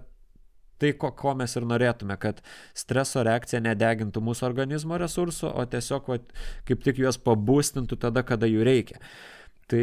tai, 0.82 0.92
ko, 0.98 1.12
ko 1.18 1.34
mes 1.38 1.56
ir 1.58 1.66
norėtume, 1.68 2.18
kad 2.22 2.42
streso 2.76 3.24
reakcija 3.26 3.62
nedegintų 3.64 4.22
mūsų 4.24 4.46
organizmo 4.50 4.98
resursų, 5.00 5.50
o 5.54 5.66
tiesiog 5.74 6.12
va, 6.12 6.20
kaip 6.68 6.86
tik 6.86 7.02
juos 7.02 7.20
pabūstintų 7.22 8.00
tada, 8.06 8.24
kada 8.26 8.50
jų 8.50 8.66
reikia. 8.68 8.98
Tai 9.70 9.82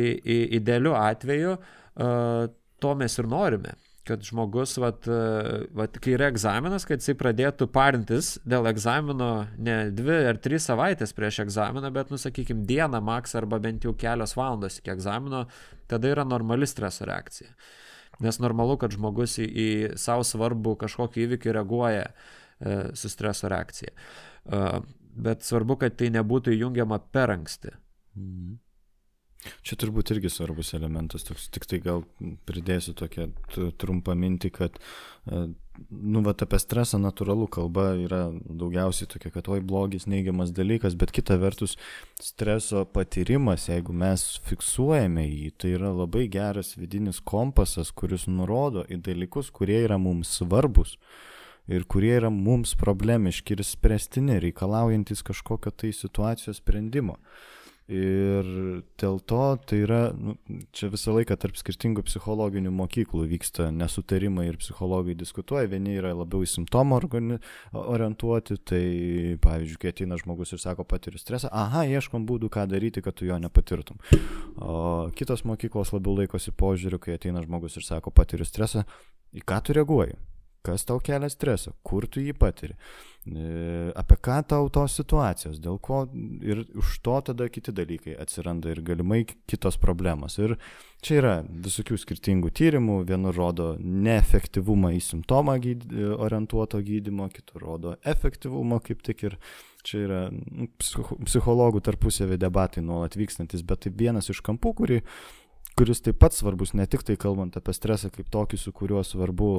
idealiu 0.59 0.93
atveju 0.99 1.55
uh, 1.55 2.49
to 2.79 2.97
mes 2.99 3.15
ir 3.21 3.29
norime 3.31 3.77
kad 4.09 4.23
žmogus, 4.25 4.71
vat, 4.81 5.05
vat, 5.77 5.97
kai 6.01 6.15
yra 6.15 6.31
egzaminas, 6.31 6.85
kad 6.87 6.97
jisai 6.97 7.13
pradėtų 7.19 7.67
parintis 7.69 8.31
dėl 8.47 8.65
egzamino 8.71 9.27
ne 9.61 9.75
dvi 9.93 10.15
ar 10.31 10.39
trys 10.41 10.65
savaitės 10.65 11.13
prieš 11.13 11.43
egzaminą, 11.43 11.91
bet, 11.93 12.09
nusakykime, 12.09 12.65
dieną 12.69 13.03
maks 13.05 13.37
arba 13.37 13.59
bent 13.61 13.85
jau 13.85 13.93
kelios 13.93 14.33
valandos 14.39 14.79
iki 14.81 14.95
egzamino, 14.95 15.43
tada 15.91 16.09
yra 16.09 16.25
normali 16.25 16.65
streso 16.69 17.05
reakcija. 17.05 17.53
Uh, 17.53 17.88
Nes 18.19 18.39
normalu, 18.43 18.77
kad 18.81 18.93
žmogus 18.95 19.37
į, 19.39 19.47
į 19.47 19.67
savo 19.99 20.25
svarbų 20.27 20.75
kažkokį 20.81 21.25
įvykį 21.25 21.53
reaguoja 21.55 22.07
e, 22.09 22.13
su 22.99 23.11
streso 23.11 23.51
reakcija. 23.51 23.93
E, 23.93 24.63
bet 25.19 25.45
svarbu, 25.47 25.79
kad 25.83 25.95
tai 25.99 26.11
nebūtų 26.15 26.55
įjungiama 26.57 26.99
per 27.13 27.35
anksti. 27.37 27.75
Mhm. 28.19 28.57
Čia 29.63 29.77
turbūt 29.79 30.11
irgi 30.11 30.27
svarbus 30.33 30.73
elementas, 30.75 31.23
toks, 31.23 31.45
tik 31.55 31.63
tai 31.69 31.77
gal 31.79 32.01
pridėsiu 32.49 32.91
tokią 32.99 33.29
trumpą 33.79 34.11
mintį, 34.19 34.49
kad, 34.51 34.75
e, 35.31 35.45
nu, 35.87 36.23
va, 36.25 36.33
apie 36.35 36.59
stresą 36.59 36.99
natūralu 36.99 37.47
kalba 37.47 37.85
yra 37.95 38.19
daugiausiai 38.35 39.07
tokia, 39.13 39.31
kad 39.37 39.47
oi 39.47 39.61
blogis, 39.63 40.09
neigiamas 40.11 40.51
dalykas, 40.51 40.97
bet 40.99 41.13
kita 41.15 41.37
vertus, 41.39 41.77
streso 42.19 42.83
patyrimas, 42.91 43.69
jeigu 43.71 43.95
mes 43.95 44.25
fiksuojame 44.49 45.23
jį, 45.29 45.53
tai 45.55 45.71
yra 45.77 45.93
labai 45.95 46.27
geras 46.27 46.73
vidinis 46.75 47.21
kompasas, 47.23 47.93
kuris 47.95 48.27
nurodo 48.27 48.83
į 48.91 48.99
dalykus, 49.07 49.53
kurie 49.55 49.79
yra 49.85 50.01
mums 50.01 50.35
svarbus 50.41 50.97
ir 51.69 51.85
kurie 51.85 52.15
yra 52.17 52.31
mums 52.33 52.73
problemiški 52.79 53.55
ir 53.55 53.63
spręstini, 53.63 54.39
reikalaujantis 54.41 55.21
kažkokio 55.23 55.71
tai 55.71 55.93
situacijos 55.93 56.59
sprendimo. 56.59 57.19
Ir 57.89 58.45
dėl 59.01 59.15
to 59.25 59.43
tai 59.65 59.79
yra, 59.81 60.11
nu, 60.13 60.35
čia 60.77 60.91
visą 60.93 61.15
laiką 61.15 61.33
tarp 61.41 61.55
skirtingų 61.57 62.03
psichologinių 62.05 62.69
mokyklų 62.77 63.23
vyksta 63.31 63.71
nesutarimai 63.73 64.45
ir 64.45 64.59
psichologai 64.61 65.15
diskutuoja, 65.17 65.65
vieni 65.71 65.95
yra 65.97 66.11
labiau 66.13 66.45
į 66.45 66.51
simptomą 66.51 66.99
orientuoti, 67.73 68.59
tai 68.61 68.83
pavyzdžiui, 69.41 69.79
kai 69.81 69.93
ateina 69.95 70.19
žmogus 70.21 70.53
ir 70.53 70.61
sako 70.61 70.85
patiriu 70.85 71.17
stresą, 71.17 71.49
aha, 71.49 71.87
ieškom 71.89 72.29
būdų, 72.29 72.51
ką 72.53 72.67
daryti, 72.69 73.01
kad 73.01 73.17
tu 73.17 73.25
jo 73.25 73.41
nepatirtum. 73.41 73.97
O 74.61 75.09
kitos 75.17 75.41
mokyklos 75.49 75.89
labiau 75.95 76.19
laikosi 76.21 76.53
požiūriu, 76.53 77.01
kai 77.01 77.17
ateina 77.17 77.41
žmogus 77.41 77.81
ir 77.81 77.89
sako 77.89 78.13
patiriu 78.13 78.45
stresą, 78.45 78.85
į 79.33 79.41
ką 79.49 79.63
tu 79.65 79.73
reaguoji, 79.79 80.13
kas 80.61 80.85
tau 80.85 81.01
kelia 81.01 81.33
stresą, 81.33 81.73
kur 81.81 82.05
tu 82.05 82.21
jį 82.21 82.37
patiri, 82.37 82.77
apie 83.27 84.15
ką 84.23 84.37
tau 84.47 84.69
tos 84.71 84.95
situacijos, 84.95 85.59
dėl 85.59 85.77
ko 85.83 86.05
ir 86.41 86.63
už 86.79 86.99
to 87.03 87.17
tada 87.29 87.49
kiti 87.51 87.73
dalykai 87.75 88.15
atsiranda 88.17 88.71
ir 88.71 88.81
galimai 88.81 89.25
kitos 89.27 89.77
problemos. 89.77 90.37
Ir 90.39 90.55
čia 91.03 91.17
yra 91.19 91.33
visokių 91.43 91.99
skirtingų 91.99 92.51
tyrimų, 92.55 93.01
vienur 93.09 93.35
rodo 93.35 93.73
neefektyvumą 93.79 94.93
į 94.95 95.01
simptomą 95.03 95.57
orientuoto 96.15 96.79
gydimo, 96.79 97.27
kitur 97.33 97.67
rodo 97.67 97.97
efektyvumą 98.07 98.79
kaip 98.87 99.03
tik 99.03 99.27
ir 99.27 99.37
čia 99.83 100.05
yra 100.05 100.21
nu, 100.31 100.69
psichologų 100.79 101.83
tarpusavį 101.85 102.39
debatai 102.39 102.83
nuolat 102.83 103.19
vykstantis, 103.19 103.63
bet 103.67 103.85
tai 103.85 103.93
vienas 103.95 104.31
iš 104.31 104.41
kampų, 104.45 104.73
kurį 104.79 105.03
kuris 105.79 106.01
taip 106.03 106.17
pat 106.19 106.33
svarbus, 106.35 106.73
ne 106.75 106.83
tik 106.91 107.05
tai 107.07 107.15
kalbant 107.15 107.55
apie 107.55 107.71
stresą 107.71 108.09
kaip 108.11 108.27
tokį, 108.33 108.57
su 108.59 108.73
kuriuo 108.75 108.99
svarbu 109.07 109.51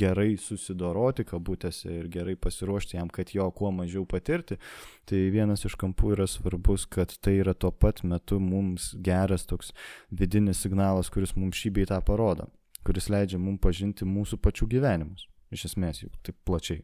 gerai 0.00 0.30
susidoroti 0.40 1.26
kabutėse 1.28 1.90
ir 1.92 2.06
gerai 2.12 2.38
pasiruošti 2.40 2.96
jam, 2.96 3.10
kad 3.12 3.34
jo 3.36 3.44
kuo 3.52 3.68
mažiau 3.76 4.06
patirti, 4.08 4.56
tai 5.04 5.20
vienas 5.34 5.66
iš 5.68 5.76
kampų 5.80 6.14
yra 6.16 6.28
svarbus, 6.30 6.86
kad 6.88 7.12
tai 7.20 7.36
yra 7.42 7.52
tuo 7.52 7.68
pat 7.68 8.00
metu 8.00 8.40
mums 8.40 8.94
geras 8.96 9.44
toks 9.50 9.74
vidinis 10.08 10.64
signalas, 10.64 11.12
kuris 11.12 11.36
mums 11.36 11.60
šį 11.60 11.74
bei 11.76 11.90
tą 11.92 12.00
parodo, 12.00 12.48
kuris 12.88 13.10
leidžia 13.12 13.36
mums 13.36 13.60
pažinti 13.60 14.08
mūsų 14.08 14.40
pačių 14.40 14.70
gyvenimus, 14.72 15.28
iš 15.52 15.68
esmės 15.68 16.00
jau 16.06 16.08
taip 16.24 16.40
plačiai. 16.48 16.80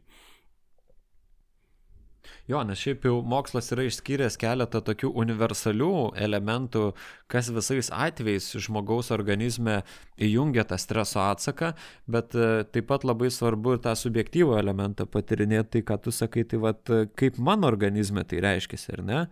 Jo, 2.51 2.61
nes 2.67 2.79
šiaip 2.81 3.05
jau 3.07 3.19
mokslas 3.25 3.71
yra 3.73 3.85
išskyręs 3.87 4.37
keletą 4.41 4.81
tokių 4.85 5.11
universalių 5.23 5.91
elementų, 6.27 6.85
kas 7.31 7.49
visais 7.53 7.91
atvejais 7.93 8.51
žmogaus 8.67 9.11
organizme 9.15 9.81
įjungia 10.21 10.65
tą 10.69 10.79
streso 10.81 11.23
atsaką, 11.25 11.73
bet 12.07 12.35
e, 12.37 12.63
taip 12.69 12.89
pat 12.91 13.05
labai 13.07 13.31
svarbu 13.33 13.75
ir 13.75 13.83
tą 13.85 13.95
subjektyvų 13.99 14.59
elementą 14.61 15.07
patirinėti, 15.09 15.77
tai 15.77 15.85
ką 15.89 15.99
tu 16.05 16.13
sakai, 16.15 16.45
tai 16.49 16.61
vad 16.61 16.93
kaip 17.17 17.39
mano 17.41 17.69
organizme 17.71 18.25
tai 18.27 18.43
reiškia, 18.45 18.81
ar 18.97 19.05
ne? 19.05 19.23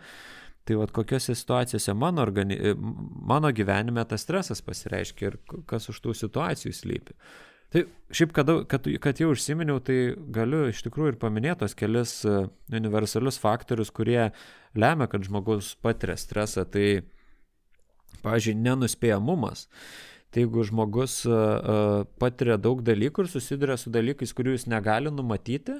Tai 0.63 0.77
vad 0.79 0.93
kokiose 0.95 1.35
situacijose 1.35 1.93
mano, 1.93 2.23
organi... 2.23 2.55
mano 3.27 3.51
gyvenime 3.51 4.05
tas 4.07 4.23
stresas 4.23 4.63
pasireiškia 4.63 5.27
ir 5.31 5.41
kas 5.67 5.89
už 5.91 5.99
tų 6.05 6.15
situacijų 6.15 6.71
slypi. 6.75 7.17
Tai 7.73 7.81
šiaip, 8.13 8.33
kad, 8.37 8.49
kad, 8.69 8.87
kad 9.01 9.19
jau 9.21 9.31
užsiminiau, 9.33 9.79
tai 9.81 10.13
galiu 10.35 10.67
iš 10.69 10.83
tikrųjų 10.85 11.15
ir 11.15 11.19
paminėtos 11.21 11.73
kelis 11.77 12.19
e, 12.29 12.43
universalius 12.69 13.39
faktorius, 13.41 13.89
kurie 13.89 14.27
lemia, 14.77 15.07
kad 15.09 15.25
žmogus 15.25 15.71
patiria 15.81 16.13
stresą. 16.21 16.67
Tai, 16.69 17.01
pavyzdžiui, 18.21 18.59
nenuspėjamumas. 18.61 19.67
Tai 20.33 20.41
jeigu 20.41 20.63
žmogus 20.65 21.19
uh, 21.29 22.07
patiria 22.17 22.55
daug 22.57 22.79
dalykų 22.81 23.21
ir 23.21 23.27
susiduria 23.29 23.75
su 23.77 23.91
dalykais, 23.93 24.31
kurių 24.33 24.55
jis 24.55 24.63
negali 24.65 25.11
numatyti, 25.13 25.75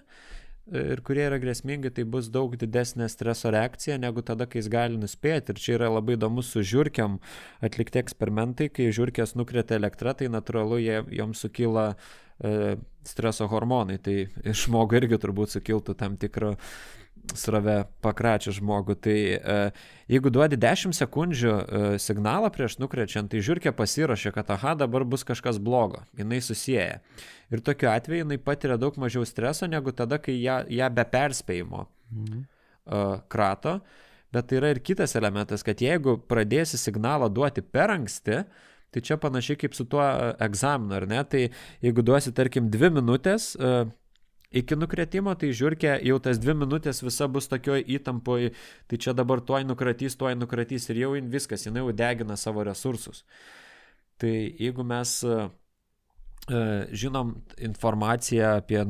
ir 0.72 1.02
kurie 1.04 1.26
yra 1.28 1.40
grėsmingi, 1.42 1.92
tai 1.94 2.06
bus 2.08 2.30
daug 2.32 2.56
didesnė 2.60 3.10
streso 3.12 3.52
reakcija 3.54 3.98
negu 4.00 4.24
tada, 4.26 4.48
kai 4.48 4.62
jis 4.62 4.70
gali 4.72 5.00
nuspėti. 5.00 5.54
Ir 5.54 5.62
čia 5.62 5.76
yra 5.78 5.92
labai 5.92 6.16
įdomu 6.18 6.44
su 6.46 6.64
žiūrkiam 6.64 7.20
atlikti 7.64 8.02
eksperimentai, 8.04 8.70
kai 8.72 8.92
žiūrkės 8.96 9.36
nukrėtė 9.40 9.78
elektrą, 9.82 10.16
tai 10.20 10.32
natūralu, 10.32 10.80
jie, 10.84 11.02
joms 11.20 11.44
sukyla 11.44 11.88
e, 11.94 12.76
streso 13.08 13.50
hormonai. 13.52 14.00
Tai 14.04 14.18
žmogų 14.64 15.02
irgi 15.02 15.20
turbūt 15.26 15.58
sukiltų 15.58 15.98
tam 16.00 16.16
tikro 16.22 16.56
srove 17.32 17.84
pakračia 18.04 18.54
žmogų. 18.56 18.96
Tai 19.04 19.16
e, 19.16 19.58
jeigu 20.12 20.32
duodi 20.34 20.58
10 20.60 20.96
sekundžių 20.98 21.54
e, 21.54 21.84
signalą 22.02 22.52
prieš 22.54 22.78
nukrečiant, 22.82 23.32
tai 23.32 23.44
žiūrkė 23.46 23.74
pasirašė, 23.78 24.34
kad 24.36 24.52
aha, 24.54 24.76
dabar 24.84 25.06
bus 25.08 25.26
kažkas 25.28 25.60
blogo. 25.64 26.04
Jis 26.20 26.52
susijęja. 26.52 27.00
Ir 27.54 27.64
tokiu 27.66 27.92
atveju 27.94 28.26
jinai 28.26 28.40
patiria 28.42 28.78
daug 28.82 28.98
mažiau 29.02 29.26
streso 29.28 29.70
negu 29.70 29.94
tada, 29.96 30.20
kai 30.22 30.36
ją, 30.42 30.64
ją 30.72 30.90
be 30.94 31.08
perspėjimo 31.16 31.86
mhm. 31.86 32.44
e, 32.44 33.06
krato. 33.32 33.80
Bet 34.34 34.50
tai 34.50 34.58
yra 34.58 34.74
ir 34.74 34.82
kitas 34.82 35.14
elementas, 35.20 35.62
kad 35.66 35.82
jeigu 35.82 36.18
pradėsi 36.30 36.80
signalą 36.82 37.30
duoti 37.30 37.62
per 37.62 37.94
anksti, 37.94 38.40
tai 38.94 39.02
čia 39.06 39.18
panašiai 39.22 39.60
kaip 39.62 39.76
su 39.78 39.86
tuo 39.90 40.02
e, 40.04 40.32
egzaminu, 40.46 40.98
ar 40.98 41.10
ne? 41.10 41.22
Tai 41.30 41.44
jeigu 41.86 42.06
duosi, 42.06 42.34
tarkim, 42.36 42.72
dvi 42.74 42.90
minutės, 42.98 43.54
uh, 43.58 43.86
iki 44.54 44.78
nukretimo, 44.78 45.34
tai 45.40 45.52
žiūrkė 45.56 45.98
jau 46.08 46.20
tas 46.24 46.40
dvi 46.42 46.56
minutės 46.64 47.02
visa 47.04 47.28
bus 47.32 47.50
tokioj 47.52 47.84
įtampoj, 47.98 48.52
tai 48.88 49.02
čia 49.02 49.16
dabar 49.18 49.42
tuoj 49.42 49.66
nukratys, 49.68 50.18
tuoj 50.20 50.36
nukratys 50.38 50.90
ir 50.92 51.04
jau 51.04 51.12
viskas, 51.34 51.66
jinai 51.68 51.84
jau 51.84 51.98
degina 52.04 52.38
savo 52.40 52.64
resursus. 52.68 53.24
Tai 54.22 54.32
jeigu 54.32 54.86
mes 54.88 55.16
uh, 55.26 55.50
žinom 56.92 57.34
informaciją 57.58 58.58
apie, 58.60 58.82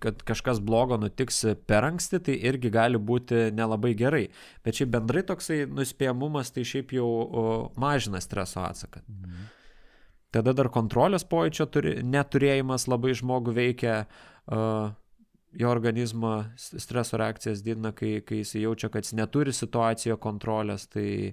kad 0.00 0.22
kažkas 0.26 0.60
blogo 0.64 0.96
nutiks 1.00 1.44
per 1.66 1.84
anksti, 1.84 2.20
tai 2.28 2.36
irgi 2.50 2.72
gali 2.72 2.98
būti 2.98 3.50
nelabai 3.54 3.94
gerai. 3.94 4.26
Bet 4.64 4.80
šiaip 4.80 4.94
bendrai 4.96 5.22
toksai 5.28 5.64
nuspėjamumas 5.70 6.52
tai 6.52 6.64
šiaip 6.64 6.94
jau 6.96 7.08
mažina 7.76 8.20
streso 8.20 8.64
atsaką. 8.64 9.04
Mhm. 9.06 9.50
Tada 10.32 10.54
dar 10.56 10.70
kontrolės 10.72 11.26
pojūčio 11.28 11.66
turi, 11.68 11.98
neturėjimas 12.00 12.88
labai 12.88 13.12
žmogų 13.12 13.52
veikia. 13.52 14.06
Uh, 14.48 14.94
jo 15.58 15.70
organizmo 15.70 16.44
streso 16.56 17.16
reakcijas 17.20 17.62
didina, 17.62 17.92
kai, 17.92 18.20
kai 18.24 18.40
jis 18.42 18.54
jaučia, 18.54 18.88
kad 18.92 19.04
jis 19.04 19.16
neturi 19.18 19.52
situacijoje 19.52 20.16
kontrolės, 20.22 20.88
tai 20.92 21.32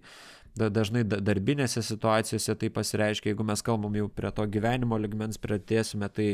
dažnai 0.59 1.05
darbinėse 1.07 1.81
situacijose 1.85 2.55
tai 2.59 2.69
pasireiškia, 2.73 3.31
jeigu 3.31 3.45
mes 3.47 3.61
kalbam 3.63 3.95
jau 3.95 4.09
prie 4.11 4.31
to 4.35 4.43
gyvenimo 4.51 4.97
ligmens 4.99 5.39
prieartėsime, 5.39 6.09
tai 6.11 6.29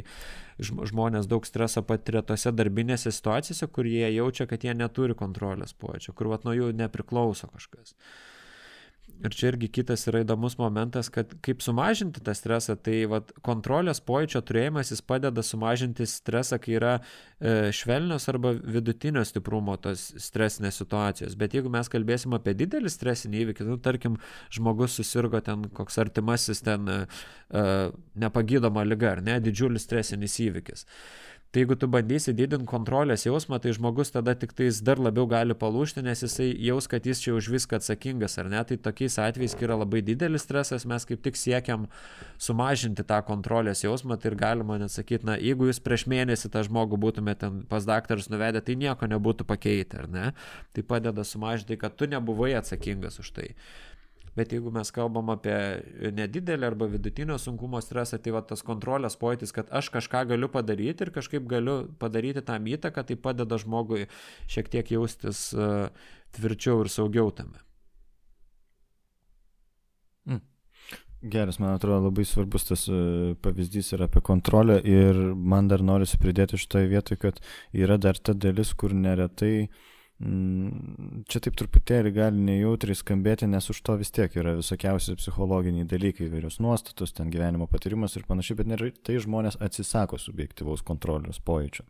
žmonės 0.59 1.27
daug 1.29 1.45
streso 1.45 1.83
patiria 1.85 2.23
tose 2.25 2.53
darbinėse 2.55 3.11
situacijose, 3.13 3.67
kur 3.67 3.85
jie 3.85 4.07
jaučia, 4.15 4.47
kad 4.49 4.63
jie 4.65 4.73
neturi 4.73 5.17
kontrolės 5.19 5.75
pojūčio, 5.77 6.15
kur 6.17 6.31
vat 6.33 6.47
nuo 6.47 6.55
jų 6.57 6.71
nepriklauso 6.79 7.51
kažkas. 7.53 7.93
Uh, 7.93 8.34
Ir 9.23 9.33
čia 9.33 9.47
irgi 9.51 9.69
kitas 9.71 10.03
yra 10.09 10.21
įdomus 10.25 10.57
momentas, 10.59 11.07
kad 11.13 11.31
kaip 11.45 11.63
sumažinti 11.63 12.21
tą 12.23 12.33
stresą, 12.35 12.75
tai 12.75 13.05
vat, 13.09 13.31
kontrolės 13.45 14.01
pojūčio 14.03 14.41
turėjimas 14.45 14.91
jis 14.91 15.01
padeda 15.05 15.43
sumažinti 15.45 16.07
stresą, 16.09 16.59
kai 16.61 16.75
yra 16.77 16.93
e, 16.99 17.71
švelnios 17.75 18.27
arba 18.31 18.51
vidutinio 18.59 19.23
stiprumo 19.25 19.77
tos 19.81 20.09
stresinės 20.21 20.81
situacijos. 20.81 21.37
Bet 21.39 21.55
jeigu 21.55 21.71
mes 21.73 21.89
kalbėsim 21.91 22.35
apie 22.37 22.53
didelį 22.59 22.91
stresinį 22.91 23.43
įvykį, 23.45 23.69
nu, 23.71 23.79
tarkim, 23.81 24.19
žmogus 24.53 24.99
susirgo 24.99 25.39
ten 25.45 25.69
koks 25.75 26.01
artimasis 26.03 26.61
ten 26.65 26.91
e, 26.91 27.01
e 27.55 27.65
nepagydoma 28.25 28.83
lyga, 28.85 29.15
ar 29.15 29.23
ne, 29.25 29.39
didžiulis 29.43 29.87
stresinis 29.87 30.37
įvykis. 30.43 30.85
E, 30.85 31.34
Tai 31.53 31.61
jeigu 31.61 31.75
tu 31.79 31.87
bandysi 31.87 32.33
didinti 32.35 32.67
kontrolės 32.67 33.23
jausmą, 33.23 33.61
tai 33.63 33.71
žmogus 33.77 34.11
tada 34.11 34.33
tik 34.35 34.51
tais 34.57 34.81
dar 34.83 34.99
labiau 34.99 35.23
gali 35.31 35.55
palūšti, 35.55 36.03
nes 36.03 36.23
jisai 36.25 36.49
jaus, 36.59 36.89
kad 36.91 37.05
jis 37.07 37.21
čia 37.23 37.31
už 37.37 37.47
viską 37.53 37.79
atsakingas, 37.79 38.35
ar 38.41 38.49
ne? 38.51 38.59
Tai 38.67 38.75
tokiais 38.89 39.15
atvejais, 39.23 39.55
kai 39.55 39.69
yra 39.69 39.77
labai 39.79 40.01
didelis 40.03 40.43
stresas, 40.43 40.83
mes 40.83 41.07
kaip 41.07 41.23
tik 41.23 41.39
siekiam 41.39 41.87
sumažinti 42.35 43.07
tą 43.07 43.21
kontrolės 43.23 43.85
jausmą, 43.85 44.19
tai 44.19 44.33
ir 44.33 44.37
galima 44.41 44.81
net 44.81 44.91
sakyti, 44.91 45.29
na, 45.31 45.39
jeigu 45.39 45.71
jūs 45.71 45.79
prieš 45.85 46.09
mėnesį 46.11 46.51
tą 46.51 46.65
žmogų 46.67 46.99
būtumėte 47.07 47.53
pas 47.71 47.87
daktarus 47.87 48.27
nuvedę, 48.33 48.59
tai 48.59 48.75
nieko 48.75 49.07
nebūtų 49.15 49.47
pakeitę, 49.47 50.03
ar 50.03 50.11
ne? 50.11 50.29
Tai 50.75 50.83
padeda 50.91 51.23
sumažinti, 51.23 51.79
kad 51.79 51.95
tu 51.95 52.11
nebuvai 52.11 52.51
atsakingas 52.59 53.23
už 53.23 53.31
tai. 53.39 53.53
Bet 54.35 54.51
jeigu 54.51 54.71
mes 54.75 54.89
kalbam 54.91 55.29
apie 55.31 55.55
nedidelį 56.11 56.67
arba 56.67 56.89
vidutinio 56.91 57.37
sunkumo 57.39 57.79
stresą, 57.83 58.19
tai 58.19 58.33
va 58.35 58.41
tas 58.43 58.65
kontrolės 58.67 59.15
pojūtis, 59.21 59.53
kad 59.55 59.69
aš 59.71 59.89
kažką 59.93 60.25
galiu 60.33 60.49
padaryti 60.51 61.07
ir 61.07 61.11
kažkaip 61.15 61.47
galiu 61.47 61.77
padaryti 62.01 62.43
tam 62.43 62.67
įtaką, 62.67 63.05
tai 63.07 63.15
padeda 63.15 63.59
žmogui 63.61 64.09
šiek 64.51 64.71
tiek 64.73 64.91
jaustis 64.91 65.47
uh, 65.55 65.87
tvirčiau 66.35 66.83
ir 66.83 66.91
saugiau 66.91 67.31
tame. 67.31 67.63
Mm. 70.27 70.43
Geras, 71.31 71.61
man 71.63 71.77
atrodo, 71.79 72.09
labai 72.09 72.27
svarbus 72.27 72.67
tas 72.67 72.83
e, 72.91 73.33
pavyzdys 73.41 73.95
yra 73.95 74.09
apie 74.09 74.19
kontrolę 74.21 74.81
ir 74.83 75.17
man 75.33 75.71
dar 75.71 75.81
norisi 75.81 76.19
pridėti 76.21 76.59
šitoje 76.59 76.91
vietoje, 76.91 77.21
kad 77.23 77.39
yra 77.73 77.95
dar 77.97 78.19
ta 78.19 78.35
dalis, 78.35 78.75
kur 78.77 78.93
neretai 78.93 79.55
uh, 79.63 79.83
čia 80.15 81.41
taip 81.43 81.57
truputėlį 81.59 82.11
gali 82.15 82.43
nejautriai 82.47 82.95
skambėti, 82.95 83.49
nes 83.51 83.67
už 83.71 83.81
to 83.83 83.97
vis 83.99 84.13
tiek 84.15 84.31
yra 84.39 84.53
visokiausi 84.55 85.17
psichologiniai 85.19 85.87
dalykai, 85.91 86.29
įvairios 86.29 86.61
nuostatos, 86.63 87.11
ten 87.15 87.33
gyvenimo 87.33 87.67
patyrimas 87.67 88.15
ir 88.15 88.23
panašiai, 88.27 88.61
bet 88.61 88.71
neretai 88.71 89.19
žmonės 89.19 89.59
atsisako 89.59 90.19
subjektivaus 90.21 90.85
kontrolės 90.87 91.41
pojūčio. 91.43 91.83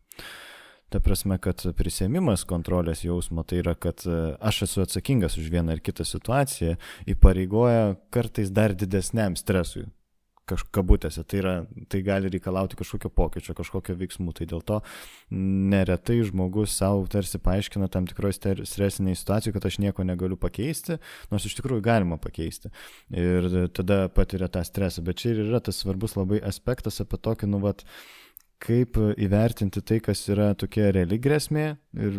Ta 0.89 1.01
prasme, 1.01 1.37
kad 1.41 1.61
prisėmimas 1.77 2.45
kontrolės 2.49 3.03
jausmo 3.05 3.43
tai 3.45 3.59
yra, 3.63 3.73
kad 3.77 4.03
e, 4.05 4.35
aš 4.37 4.63
esu 4.67 4.83
atsakingas 4.83 5.37
už 5.41 5.49
vieną 5.53 5.73
ar 5.75 5.81
kitą 5.81 6.05
situaciją, 6.05 6.75
įpareigoja 7.09 7.95
kartais 8.13 8.53
dar 8.53 8.73
didesniam 8.77 9.37
stresui 9.37 9.87
kabutėse, 10.45 11.23
tai, 11.25 11.39
yra, 11.41 11.53
tai 11.89 12.01
gali 12.05 12.29
reikalauti 12.29 12.77
kažkokio 12.77 13.09
pokyčio, 13.09 13.55
kažkokio 13.57 13.95
veiksmų. 13.97 14.33
Tai 14.37 14.47
dėl 14.51 14.61
to 14.65 14.79
neretai 15.33 16.19
žmogus 16.27 16.75
savo 16.77 17.05
tarsi 17.11 17.41
paaiškina 17.41 17.89
tam 17.93 18.09
tikroje 18.09 18.37
stresiniai 18.67 19.17
situacijoje, 19.17 19.55
kad 19.57 19.65
aš 19.69 19.79
nieko 19.81 20.05
negaliu 20.05 20.37
pakeisti, 20.37 20.99
nors 21.31 21.47
iš 21.49 21.57
tikrųjų 21.59 21.85
galima 21.85 22.19
pakeisti. 22.21 22.69
Ir 23.09 23.49
tada 23.73 24.05
patiria 24.13 24.51
tą 24.51 24.61
stresą. 24.67 25.03
Bet 25.05 25.23
čia 25.23 25.33
ir 25.33 25.45
yra 25.47 25.63
tas 25.63 25.81
svarbus 25.81 26.17
labai 26.19 26.41
aspektas 26.45 27.01
apie 27.01 27.19
tokį, 27.21 27.49
nu, 27.49 27.63
vat, 27.65 27.85
kaip 28.63 28.97
įvertinti 29.21 29.81
tai, 29.85 29.99
kas 30.03 30.23
yra 30.31 30.53
tokia 30.57 30.89
reali 30.95 31.19
grėsmė 31.21 31.65
ir, 31.99 32.17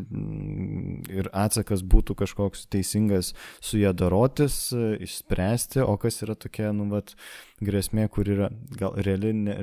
ir 1.12 1.30
atsakas 1.32 1.82
būtų 1.86 2.16
kažkoks 2.22 2.66
teisingas 2.72 3.32
su 3.64 3.80
ją 3.80 3.94
dorotis, 3.96 4.68
išspręsti, 4.74 5.82
o 5.84 5.96
kas 6.00 6.22
yra 6.26 6.36
tokia, 6.38 6.72
nu, 6.76 6.88
vat, 6.92 7.16
grėsmė, 7.64 8.08
kur 8.12 8.28
yra 8.28 8.50
gal 8.78 8.96
reali, 9.00 9.32
ne, 9.36 9.58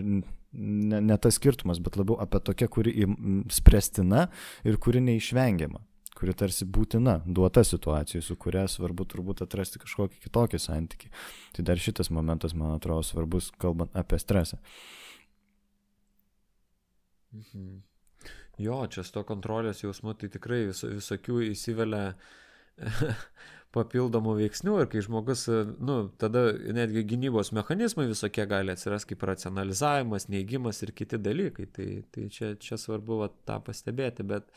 ne, 0.53 1.01
ne 1.01 1.17
tas 1.21 1.39
skirtumas, 1.39 1.81
bet 1.83 1.97
labiau 1.99 2.19
apie 2.23 2.41
tokią, 2.51 2.69
kuri 2.73 2.95
spręstina 3.53 4.27
ir 4.67 4.79
kuri 4.81 5.03
neišvengiama 5.07 5.83
kuri 6.13 6.35
tarsi 6.37 6.63
būtina, 6.69 7.17
duota 7.25 7.63
situacija, 7.67 8.21
su 8.23 8.37
kuria 8.39 8.67
svarbu 8.69 9.03
turbūt 9.09 9.41
atrasti 9.43 9.81
kažkokį 9.81 10.21
kitokį 10.23 10.59
santykį. 10.61 11.09
Tai 11.57 11.65
dar 11.67 11.81
šitas 11.81 12.11
momentas, 12.13 12.53
man 12.55 12.75
atrodo, 12.77 13.03
svarbus, 13.03 13.49
kalbant 13.59 13.91
apie 13.97 14.21
stresą. 14.21 14.59
Mhm. 17.33 17.81
Jo, 18.61 18.83
čia 18.87 19.03
su 19.03 19.15
to 19.15 19.23
kontrolės 19.25 19.81
jausmu 19.81 20.13
tai 20.13 20.29
tikrai 20.31 20.67
vis, 20.69 20.83
visokių 20.85 21.39
įsivelia 21.49 22.13
papildomų 23.73 24.35
veiksnių 24.37 24.75
ir 24.83 24.89
kai 24.91 25.01
žmogus, 25.05 25.47
nu, 25.81 25.97
tada 26.21 26.45
netgi 26.77 27.03
gynybos 27.09 27.49
mechanizmai 27.57 28.05
visokie 28.11 28.45
gali 28.49 28.73
atsirasti 28.73 29.13
kaip 29.13 29.25
racionalizavimas, 29.31 30.29
neigimas 30.29 30.83
ir 30.85 30.93
kiti 30.93 31.17
dalykai. 31.17 31.67
Tai, 31.73 31.89
tai 32.13 32.29
čia, 32.33 32.53
čia 32.61 32.77
svarbu 32.77 33.23
va, 33.23 33.31
tą 33.49 33.57
pastebėti, 33.65 34.25
bet, 34.29 34.53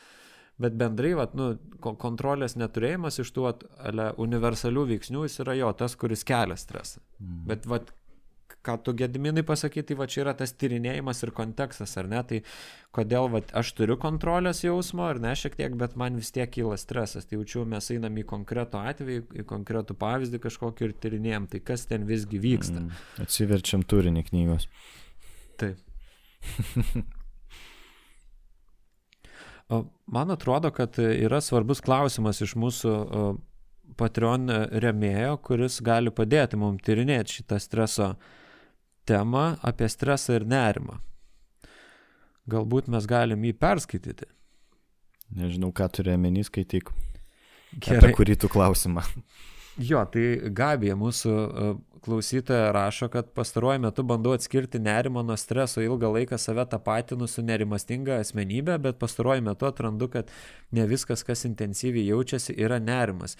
bet 0.61 0.77
bendrai, 0.77 1.15
va, 1.17 1.25
nu, 1.37 1.55
kontrolės 1.81 2.57
neturėjimas 2.61 3.17
iš 3.23 3.33
tų 3.33 3.47
va, 3.47 3.55
ale, 3.89 4.11
universalių 4.21 4.85
veiksnių 4.93 5.25
jis 5.25 5.41
yra 5.45 5.57
jo, 5.57 5.73
tas, 5.81 5.97
kuris 5.97 6.25
kelia 6.27 6.59
stresą. 6.59 7.01
Mm. 7.17 7.41
Bet 7.49 7.65
va, 7.69 7.81
ką 8.65 8.77
tu 8.83 8.93
gediminai 8.97 9.43
pasakyti, 9.47 9.89
tai 9.91 9.97
va 9.99 10.07
čia 10.11 10.21
yra 10.25 10.33
tas 10.37 10.53
tyrinėjimas 10.53 11.23
ir 11.23 11.31
kontekstas, 11.35 11.95
ar 11.99 12.09
ne? 12.11 12.21
Tai 12.27 12.39
kodėl 12.95 13.29
va, 13.33 13.41
aš 13.61 13.71
turiu 13.77 13.97
kontrolės 14.01 14.63
jausmo, 14.65 15.05
ar 15.07 15.21
ne 15.23 15.33
šiek 15.37 15.57
tiek, 15.59 15.75
bet 15.79 15.97
man 15.99 16.19
vis 16.19 16.31
tiek 16.35 16.51
kyla 16.51 16.77
stresas. 16.81 17.27
Tai 17.27 17.39
jaučiu, 17.39 17.65
mes 17.69 17.91
einam 17.95 18.17
į 18.19 18.25
konkretų 18.29 18.81
atvejį, 18.93 19.25
į 19.43 19.47
konkretų 19.49 19.97
pavyzdį 19.99 20.41
kažkokį 20.47 20.87
ir 20.87 20.95
tyrinėjom, 21.05 21.49
tai 21.53 21.63
kas 21.71 21.87
ten 21.89 22.07
visgi 22.09 22.41
vyksta. 22.43 22.79
Mm, 22.83 23.03
atsiverčiam 23.25 23.85
turinį 23.87 24.25
knygos. 24.31 24.69
Taip. 25.61 25.77
Man 30.07 30.31
atrodo, 30.31 30.71
kad 30.71 30.95
yra 30.99 31.41
svarbus 31.43 31.81
klausimas 31.83 32.39
iš 32.43 32.55
mūsų 32.55 32.91
Patreon 33.97 34.51
remėjo, 34.83 35.37
kuris 35.43 35.79
gali 35.85 36.13
padėti 36.13 36.59
mums 36.59 36.85
tyrinėti 36.85 37.39
šitą 37.39 37.59
streso 37.61 38.13
temą 39.07 39.55
apie 39.65 39.89
stresą 39.89 40.39
ir 40.39 40.47
nerimą. 40.47 40.99
Galbūt 42.47 42.87
mes 42.91 43.07
galim 43.09 43.43
jį 43.43 43.53
perskaityti. 43.59 44.29
Nežinau, 45.35 45.73
ką 45.75 45.89
turi 45.91 46.13
omeny, 46.15 46.45
skaityk. 46.47 46.93
Gerai. 47.83 47.99
Apie 47.99 48.15
kurį 48.15 48.37
tu 48.39 48.49
klausimą. 48.51 49.03
Jo, 49.77 50.01
tai 50.09 50.49
Gabija, 50.57 50.95
mūsų 50.97 51.31
e, 51.31 51.65
klausytoja, 52.01 52.71
rašo, 52.73 53.11
kad 53.13 53.27
pastaruoju 53.37 53.83
metu 53.83 54.05
bandau 54.07 54.33
atskirti 54.33 54.79
nerimą 54.81 55.21
nuo 55.27 55.35
streso, 55.37 55.83
ilgą 55.85 56.09
laiką 56.15 56.39
save 56.41 56.65
tapatinu 56.71 57.27
su 57.29 57.43
nerimastinga 57.45 58.17
asmenybė, 58.23 58.79
bet 58.81 58.97
pastaruoju 59.03 59.45
metu 59.45 59.67
atrandu, 59.69 60.07
kad 60.15 60.31
ne 60.73 60.87
viskas, 60.89 61.21
kas 61.27 61.45
intensyviai 61.45 62.07
jaučiasi, 62.07 62.55
yra 62.57 62.79
nerimas. 62.81 63.37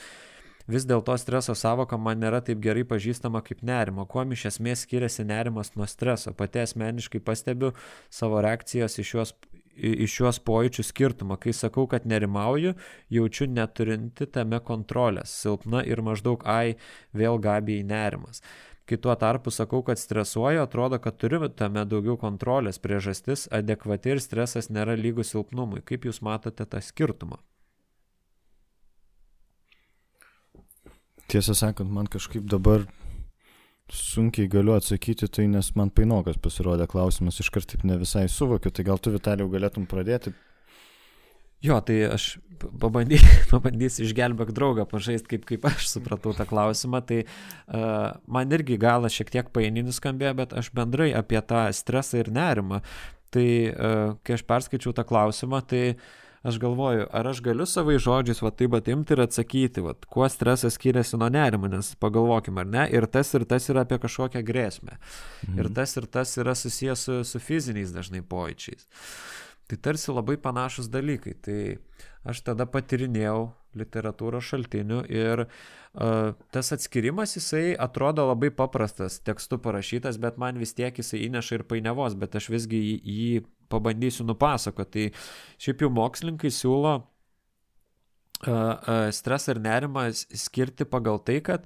Vis 0.67 0.83
dėlto 0.83 1.15
streso 1.15 1.55
savoka 1.55 1.97
man 1.97 2.19
nėra 2.19 2.41
taip 2.43 2.59
gerai 2.63 2.83
pažįstama 2.87 3.39
kaip 3.45 3.61
nerimo. 3.63 4.03
Kuo 4.05 4.25
iš 4.35 4.49
esmės 4.51 4.83
skiriasi 4.83 5.23
nerimas 5.27 5.71
nuo 5.75 5.87
streso? 5.87 6.33
Pati 6.35 6.65
asmeniškai 6.65 7.23
pastebiu 7.23 7.71
savo 8.09 8.41
reakcijas 8.43 8.99
iš 8.99 9.13
šios 9.13 9.37
iš 9.77 10.15
šiuos 10.17 10.39
pojūčių 10.41 10.85
skirtumą. 10.85 11.37
Kai 11.41 11.53
sakau, 11.53 11.85
kad 11.89 12.07
nerimauju, 12.09 12.73
jaučiu 13.13 13.47
neturinti 13.51 14.25
tame 14.25 14.59
kontrolės, 14.65 15.33
silpna 15.43 15.83
ir 15.85 16.01
maždaug 16.01 16.41
ai, 16.49 16.77
vėl 17.13 17.37
gabiai 17.41 17.85
nerimas. 17.85 18.41
Kai 18.87 18.97
tuo 19.03 19.13
tarpu 19.19 19.51
sakau, 19.51 19.81
kad 19.83 19.99
stresuoju, 19.99 20.61
atrodo, 20.63 20.99
kad 21.03 21.17
turiu 21.19 21.49
tame 21.49 21.83
daugiau 21.85 22.15
kontrolės, 22.17 22.79
priežastis 22.79 23.45
adekvati 23.51 24.15
ir 24.15 24.23
stresas 24.23 24.71
nėra 24.71 24.95
lygus 24.95 25.35
silpnumui. 25.35 25.83
Kaip 25.83 26.07
Jūs 26.07 26.23
matote 26.23 26.65
tą 26.65 26.81
skirtumą? 26.81 27.41
Tiesą 31.27 31.55
sakant, 31.57 31.91
man 31.91 32.07
kažkaip 32.07 32.45
dabar 32.47 32.85
sunkiai 33.91 34.47
galiu 34.51 34.75
atsakyti, 34.75 35.27
tai 35.31 35.47
nes 35.51 35.73
man 35.75 35.89
painokas 35.91 36.39
pasirodė 36.43 36.87
klausimas, 36.91 37.39
iškart 37.43 37.67
taip 37.71 37.83
ne 37.87 37.97
visai 37.99 38.27
suvokiu, 38.31 38.71
tai 38.71 38.85
gal 38.87 38.99
tu 38.99 39.11
Vitalijau 39.11 39.49
galėtum 39.51 39.87
pradėti. 39.91 40.31
Jo, 41.63 41.79
tai 41.81 41.97
aš 42.13 42.37
pabandysiu, 42.79 43.27
pabandysiu 43.53 44.05
išgelbėk 44.05 44.53
draugą, 44.55 44.85
pažaisti, 44.87 45.31
kaip, 45.33 45.47
kaip 45.49 45.65
aš 45.67 45.89
supratau 45.89 46.35
tą 46.37 46.45
klausimą. 46.47 47.01
Tai 47.09 47.23
uh, 47.23 48.13
man 48.29 48.53
irgi 48.55 48.77
galas 48.79 49.15
šiek 49.17 49.33
tiek 49.33 49.49
paininis 49.55 49.99
skambėjo, 49.99 50.35
bet 50.43 50.55
aš 50.55 50.69
bendrai 50.77 51.09
apie 51.17 51.41
tą 51.49 51.65
stresą 51.75 52.21
ir 52.21 52.31
nerimą. 52.35 52.83
Tai 53.33 53.49
uh, 53.49 54.15
kai 54.23 54.37
aš 54.37 54.45
perskaičiau 54.47 54.95
tą 54.95 55.03
klausimą, 55.07 55.63
tai 55.67 55.83
uh, 55.95 56.07
aš 56.43 56.59
galvoju, 56.61 57.07
ar 57.11 57.27
aš 57.31 57.41
galiu 57.45 57.65
savai 57.69 57.97
žodžiais 58.01 58.41
va 58.43 58.51
taip 58.51 58.75
atimti 58.77 59.15
ir 59.15 59.23
atsakyti, 59.25 59.83
va, 59.85 59.95
kuo 60.09 60.27
stresas 60.29 60.77
skiriasi 60.77 61.17
nuo 61.17 61.29
nerimo, 61.33 61.69
nes 61.71 61.93
pagalvokime, 62.01 62.63
ar 62.63 62.71
ne, 62.73 62.85
ir 62.93 63.07
tas 63.11 63.33
ir 63.37 63.47
tas 63.49 63.69
yra 63.71 63.85
apie 63.87 63.99
kažkokią 64.03 64.43
grėsmę. 64.47 64.99
Mhm. 65.47 65.59
Ir 65.59 65.71
tas 65.79 65.97
ir 65.97 66.09
tas 66.11 66.37
yra 66.37 66.55
susijęs 66.55 67.07
su, 67.09 67.19
su 67.27 67.43
fiziniais 67.43 67.95
dažnai 67.95 68.21
pojūčiais. 68.21 68.87
Tai 69.67 69.77
tarsi 69.83 70.13
labai 70.15 70.37
panašus 70.39 70.87
dalykai. 70.87 71.33
Tai 71.43 71.61
aš 72.27 72.43
tada 72.47 72.67
patirinėjau 72.69 73.49
literatūros 73.77 74.47
šaltinių 74.47 75.01
ir 75.11 75.43
uh, 75.43 76.31
tas 76.53 76.71
atskirimas 76.75 77.35
jisai 77.37 77.75
atrodo 77.77 78.25
labai 78.29 78.49
paprastas, 78.55 79.19
tekstu 79.23 79.59
parašytas, 79.61 80.19
bet 80.23 80.39
man 80.41 80.59
vis 80.61 80.73
tiek 80.77 80.97
jisai 80.97 81.25
įneša 81.27 81.59
ir 81.59 81.65
painiavos, 81.69 82.17
bet 82.19 82.39
aš 82.39 82.49
visgi 82.53 82.79
jį, 82.79 82.95
jį 83.17 83.43
pabandysiu 83.69 84.25
nupasakoti. 84.27 85.11
Tai 85.11 85.61
šiaip 85.61 85.85
jau 85.85 85.93
mokslininkai 85.93 86.53
siūlo 86.53 86.97
stresą 89.11 89.55
ir 89.55 89.59
nerimą 89.65 90.03
skirti 90.13 90.85
pagal 90.85 91.17
tai, 91.25 91.39
kad 91.41 91.63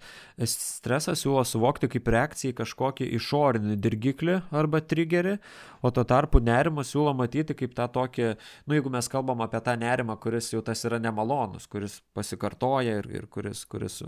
stresą 0.47 1.17
siūlo 1.19 1.43
suvokti 1.43 1.89
kaip 1.91 2.07
reakciją 2.07 2.53
į 2.53 2.57
kažkokį 2.61 3.09
išorinį 3.17 3.75
dirgiklį 3.75 4.37
arba 4.55 4.79
triggerį, 4.79 5.37
o 5.83 5.91
tuo 5.91 6.05
tarpu 6.07 6.39
nerimą 6.39 6.85
siūlo 6.87 7.13
matyti 7.17 7.57
kaip 7.59 7.75
tą 7.75 7.89
tokį, 7.91 8.35
nu 8.67 8.77
jeigu 8.77 8.89
mes 8.93 9.11
kalbam 9.11 9.43
apie 9.43 9.59
tą 9.59 9.75
nerimą, 9.75 10.15
kuris 10.23 10.53
jau 10.53 10.63
tas 10.63 10.85
yra 10.87 10.99
nemalonus, 11.03 11.67
kuris 11.67 11.99
pasikartoja 12.15 13.01
ir, 13.01 13.09
ir 13.19 13.27
kuris, 13.27 13.65
kuris 13.65 13.99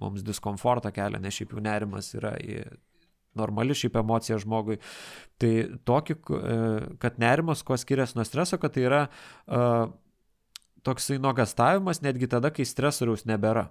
mums 0.00 0.26
diskomfortą 0.26 0.92
kelia, 0.92 1.22
nes 1.22 1.32
šiaip 1.32 1.56
jau 1.56 1.64
nerimas 1.64 2.12
yra 2.18 2.36
normali 3.38 3.74
šiaip 3.76 3.96
emocija 4.00 4.38
žmogui. 4.42 4.78
Tai 5.42 5.52
tokį, 5.86 6.16
e, 6.16 6.56
kad 7.02 7.18
nerimas 7.22 7.64
kuo 7.66 7.76
skiriasi 7.80 8.18
nuo 8.18 8.24
streso, 8.28 8.58
kad 8.62 8.74
tai 8.74 8.86
yra 8.86 9.00
uh, 9.08 9.90
toksai 10.84 11.18
nuogastavimas 11.18 12.02
netgi 12.04 12.28
tada, 12.30 12.52
kai 12.54 12.66
stresoriaus 12.68 13.24
nebėra. 13.28 13.68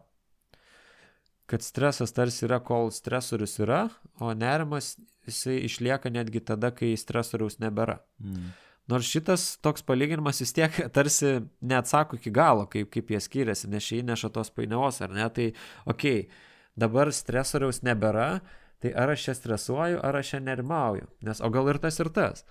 Kad 1.50 1.66
stresas 1.66 2.16
tarsi 2.16 2.46
yra, 2.48 2.60
kol 2.64 2.90
stresorius 2.96 3.58
yra, 3.62 3.86
o 4.20 4.32
nerimas 4.34 4.96
jisai 5.28 5.60
išlieka 5.68 6.12
netgi 6.14 6.42
tada, 6.48 6.72
kai 6.76 6.94
stresoriaus 6.98 7.60
nebėra. 7.62 8.00
Mm. 8.24 8.54
Nors 8.92 9.08
šitas 9.08 9.46
toks 9.64 9.86
palyginimas 9.88 10.42
vis 10.44 10.56
tiek 10.56 10.80
tarsi 10.96 11.38
neatsako 11.64 12.18
iki 12.20 12.34
galo, 12.36 12.66
kaip, 12.72 12.90
kaip 12.92 13.14
jie 13.14 13.22
skiriasi, 13.24 13.70
nes 13.72 13.86
šį 13.86 14.02
įneša 14.02 14.32
tos 14.36 14.52
painiavos, 14.56 15.00
ar 15.06 15.14
ne? 15.16 15.28
Tai, 15.36 15.46
okei, 15.86 16.26
okay, 16.26 16.50
dabar 16.80 17.12
stresoriaus 17.16 17.84
nebėra, 17.86 18.28
uh, 18.40 18.63
Tai 18.84 18.92
ar 19.00 19.14
aš 19.14 19.30
čia 19.30 19.38
stresuoju, 19.38 20.02
ar 20.04 20.20
aš 20.20 20.34
čia 20.34 20.44
nerimauju. 20.44 21.08
Nes 21.24 21.40
o 21.40 21.50
gal 21.54 21.72
ir 21.72 21.80
tas 21.80 22.00
ir 22.04 22.12
tas. 22.12 22.44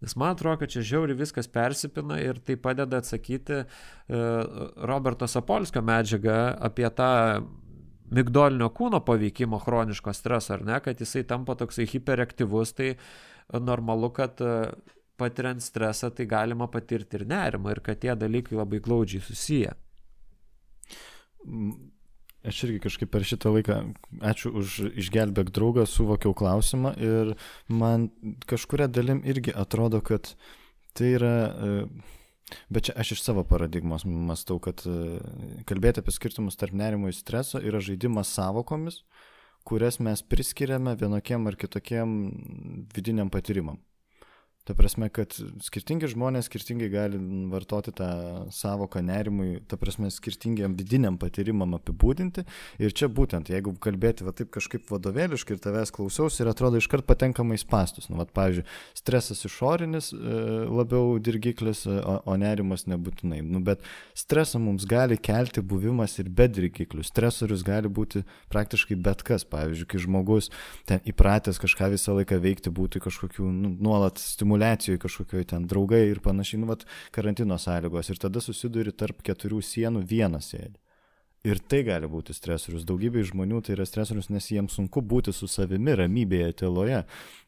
Nes 0.00 0.16
man 0.16 0.34
atrodo, 0.34 0.58
kad 0.60 0.72
čia 0.72 0.82
žiauri 0.84 1.16
viskas 1.16 1.48
persipina 1.48 2.18
ir 2.20 2.40
tai 2.44 2.56
padeda 2.60 3.00
atsakyti 3.00 3.58
e, 3.60 3.64
Roberto 4.88 5.28
Sapolskio 5.28 5.82
medžiagą 5.84 6.36
apie 6.68 6.88
tą 6.96 7.10
migdolinio 8.10 8.70
kūno 8.76 9.02
paveikimo 9.06 9.60
chroniško 9.60 10.12
streso, 10.16 10.54
ar 10.56 10.64
ne, 10.66 10.78
kad 10.84 11.00
jisai 11.00 11.22
tampa 11.28 11.56
toksai 11.56 11.86
hiperaktyvus, 11.88 12.72
tai 12.76 12.94
normalu, 13.52 14.10
kad 14.16 14.40
e, 14.40 14.54
patiriant 15.20 15.62
stresą 15.64 16.10
tai 16.16 16.26
galima 16.28 16.68
patirti 16.72 17.20
ir 17.20 17.26
nerimą 17.28 17.74
ir 17.74 17.82
kad 17.84 18.00
tie 18.00 18.16
dalykai 18.16 18.56
labai 18.56 18.80
glaudžiai 18.84 19.24
susiję. 19.24 19.76
Aš 22.40 22.62
irgi 22.64 22.78
kažkaip 22.80 23.10
per 23.12 23.24
šitą 23.28 23.50
laiką, 23.52 23.74
ačiū 24.24 24.54
už 24.56 24.76
išgelbėk 25.02 25.50
draugą, 25.52 25.84
suvokiau 25.84 26.32
klausimą 26.32 26.94
ir 26.96 27.34
man 27.68 28.08
kažkuria 28.48 28.86
dalim 28.88 29.20
irgi 29.28 29.52
atrodo, 29.52 30.00
kad 30.00 30.32
tai 30.96 31.10
yra, 31.18 31.34
e, 31.52 32.54
bet 32.72 32.88
čia 32.88 32.96
aš 32.96 33.12
iš 33.18 33.26
savo 33.26 33.44
paradigmos 33.44 34.06
mastau, 34.08 34.56
kad 34.56 34.80
e, 34.88 35.20
kalbėti 35.68 36.00
apie 36.00 36.16
skirtumus 36.16 36.56
tarp 36.56 36.72
nerimo 36.72 37.12
ir 37.12 37.18
streso 37.18 37.60
yra 37.60 37.82
žaidimas 37.84 38.32
savokomis, 38.32 39.02
kurias 39.68 40.00
mes 40.00 40.24
priskiriame 40.24 40.96
vienokiem 40.96 41.44
ar 41.44 41.60
kitokiem 41.60 42.16
vidiniam 42.96 43.28
patyrimam. 43.28 43.82
Ta 44.68 44.74
prasme, 44.76 45.06
kad 45.08 45.32
skirtingi 45.64 46.10
žmonės 46.12 46.44
skirtingai 46.50 46.90
gali 46.92 47.18
vartoti 47.48 47.94
tą 47.96 48.10
savoką 48.52 49.00
nerimui, 49.00 49.62
ta 49.64 49.78
prasme, 49.80 50.10
skirtingiam 50.12 50.74
vidiniam 50.76 51.16
patyrimam 51.18 51.72
apibūdinti. 51.78 52.44
Ir 52.84 52.92
čia 52.92 53.08
būtent, 53.08 53.48
jeigu 53.50 53.72
kalbėti 53.80 54.26
va 54.26 54.34
taip 54.36 54.50
kažkaip 54.52 54.92
vadovėliškai 54.92 55.56
ir 55.56 55.62
tavęs 55.64 55.94
klausiausi 55.96 56.42
ir 56.44 56.50
atrodo 56.52 56.76
iškart 56.76 57.08
patenkama 57.08 57.56
į 57.56 57.64
pastus. 57.72 58.10
Nu, 58.12 58.18
va, 58.20 58.26
pavyzdžiui, 58.28 58.66
stresas 59.00 59.40
išorinis 59.48 60.10
e, 60.12 60.36
labiau 60.68 61.16
dirgiklis, 61.16 61.86
o, 61.88 62.18
o 62.28 62.36
nerimas 62.38 62.84
nebūtinai. 62.84 63.40
Nu, 63.40 63.64
bet 63.64 63.82
stresą 64.12 64.60
mums 64.60 64.84
gali 64.84 65.16
kelti 65.16 65.64
buvimas 65.64 66.18
ir 66.20 66.28
be 66.28 66.50
dirgiklių. 66.52 67.06
Stresorius 67.08 67.64
gali 67.64 67.88
būti 67.88 68.26
praktiškai 68.52 69.00
bet 69.00 69.24
kas. 69.24 69.48
Pavyzdžiui, 69.50 69.88
kai 69.88 70.04
žmogus 70.04 70.52
ten 70.86 71.00
įpratęs 71.08 71.58
kažką 71.58 71.90
visą 71.96 72.14
laiką 72.20 72.36
veikti, 72.44 72.70
būti 72.70 73.00
kažkokiu 73.02 73.48
nu, 73.48 73.72
nuolat 73.80 74.20
stimuluojančiu 74.20 74.49
simulacijoje 74.50 74.98
kažkokioje 74.98 75.44
ten 75.44 75.66
draugai 75.66 76.10
ir 76.10 76.20
panašiai, 76.20 76.60
nu, 76.60 76.66
vat, 76.66 76.84
karantino 77.14 77.58
sąlygos. 77.58 78.10
Ir 78.10 78.18
tada 78.18 78.40
susiduri 78.40 78.92
tarp 78.92 79.22
keturių 79.22 79.62
sienų 79.62 80.06
vienas 80.06 80.50
sėdi. 80.50 80.78
Ir 81.40 81.56
tai 81.56 81.78
gali 81.86 82.04
būti 82.04 82.34
stresorius. 82.36 82.82
Daugybė 82.84 83.22
žmonių 83.24 83.62
tai 83.64 83.72
yra 83.72 83.86
stresorius, 83.88 84.26
nes 84.28 84.44
jiems 84.52 84.74
sunku 84.76 85.00
būti 85.00 85.32
su 85.32 85.46
savimi 85.48 85.94
ramybėje, 85.96 86.50
tyloje. 86.60 86.98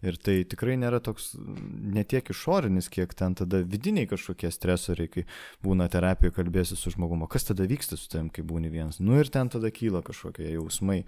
Ir 0.00 0.16
tai 0.16 0.38
tikrai 0.48 0.78
nėra 0.80 1.02
toks 1.04 1.34
netiek 1.36 2.30
išorinis, 2.32 2.88
kiek 2.88 3.12
ten 3.12 3.34
tada 3.36 3.60
vidiniai 3.60 4.08
kažkokie 4.08 4.48
stresoriai, 4.48 5.10
kai 5.12 5.26
būna 5.60 5.90
terapijoje 5.92 6.38
kalbėsi 6.38 6.78
su 6.80 6.94
žmogumu. 6.94 7.28
Kas 7.28 7.50
tada 7.50 7.68
vyksta 7.68 8.00
su 8.00 8.08
tavim, 8.08 8.30
kai 8.32 8.40
būni 8.40 8.72
vienas? 8.72 8.96
Nu 8.96 9.20
ir 9.20 9.28
ten 9.28 9.52
tada 9.52 9.68
kyla 9.68 10.00
kažkokie 10.06 10.54
jausmai, 10.54 11.02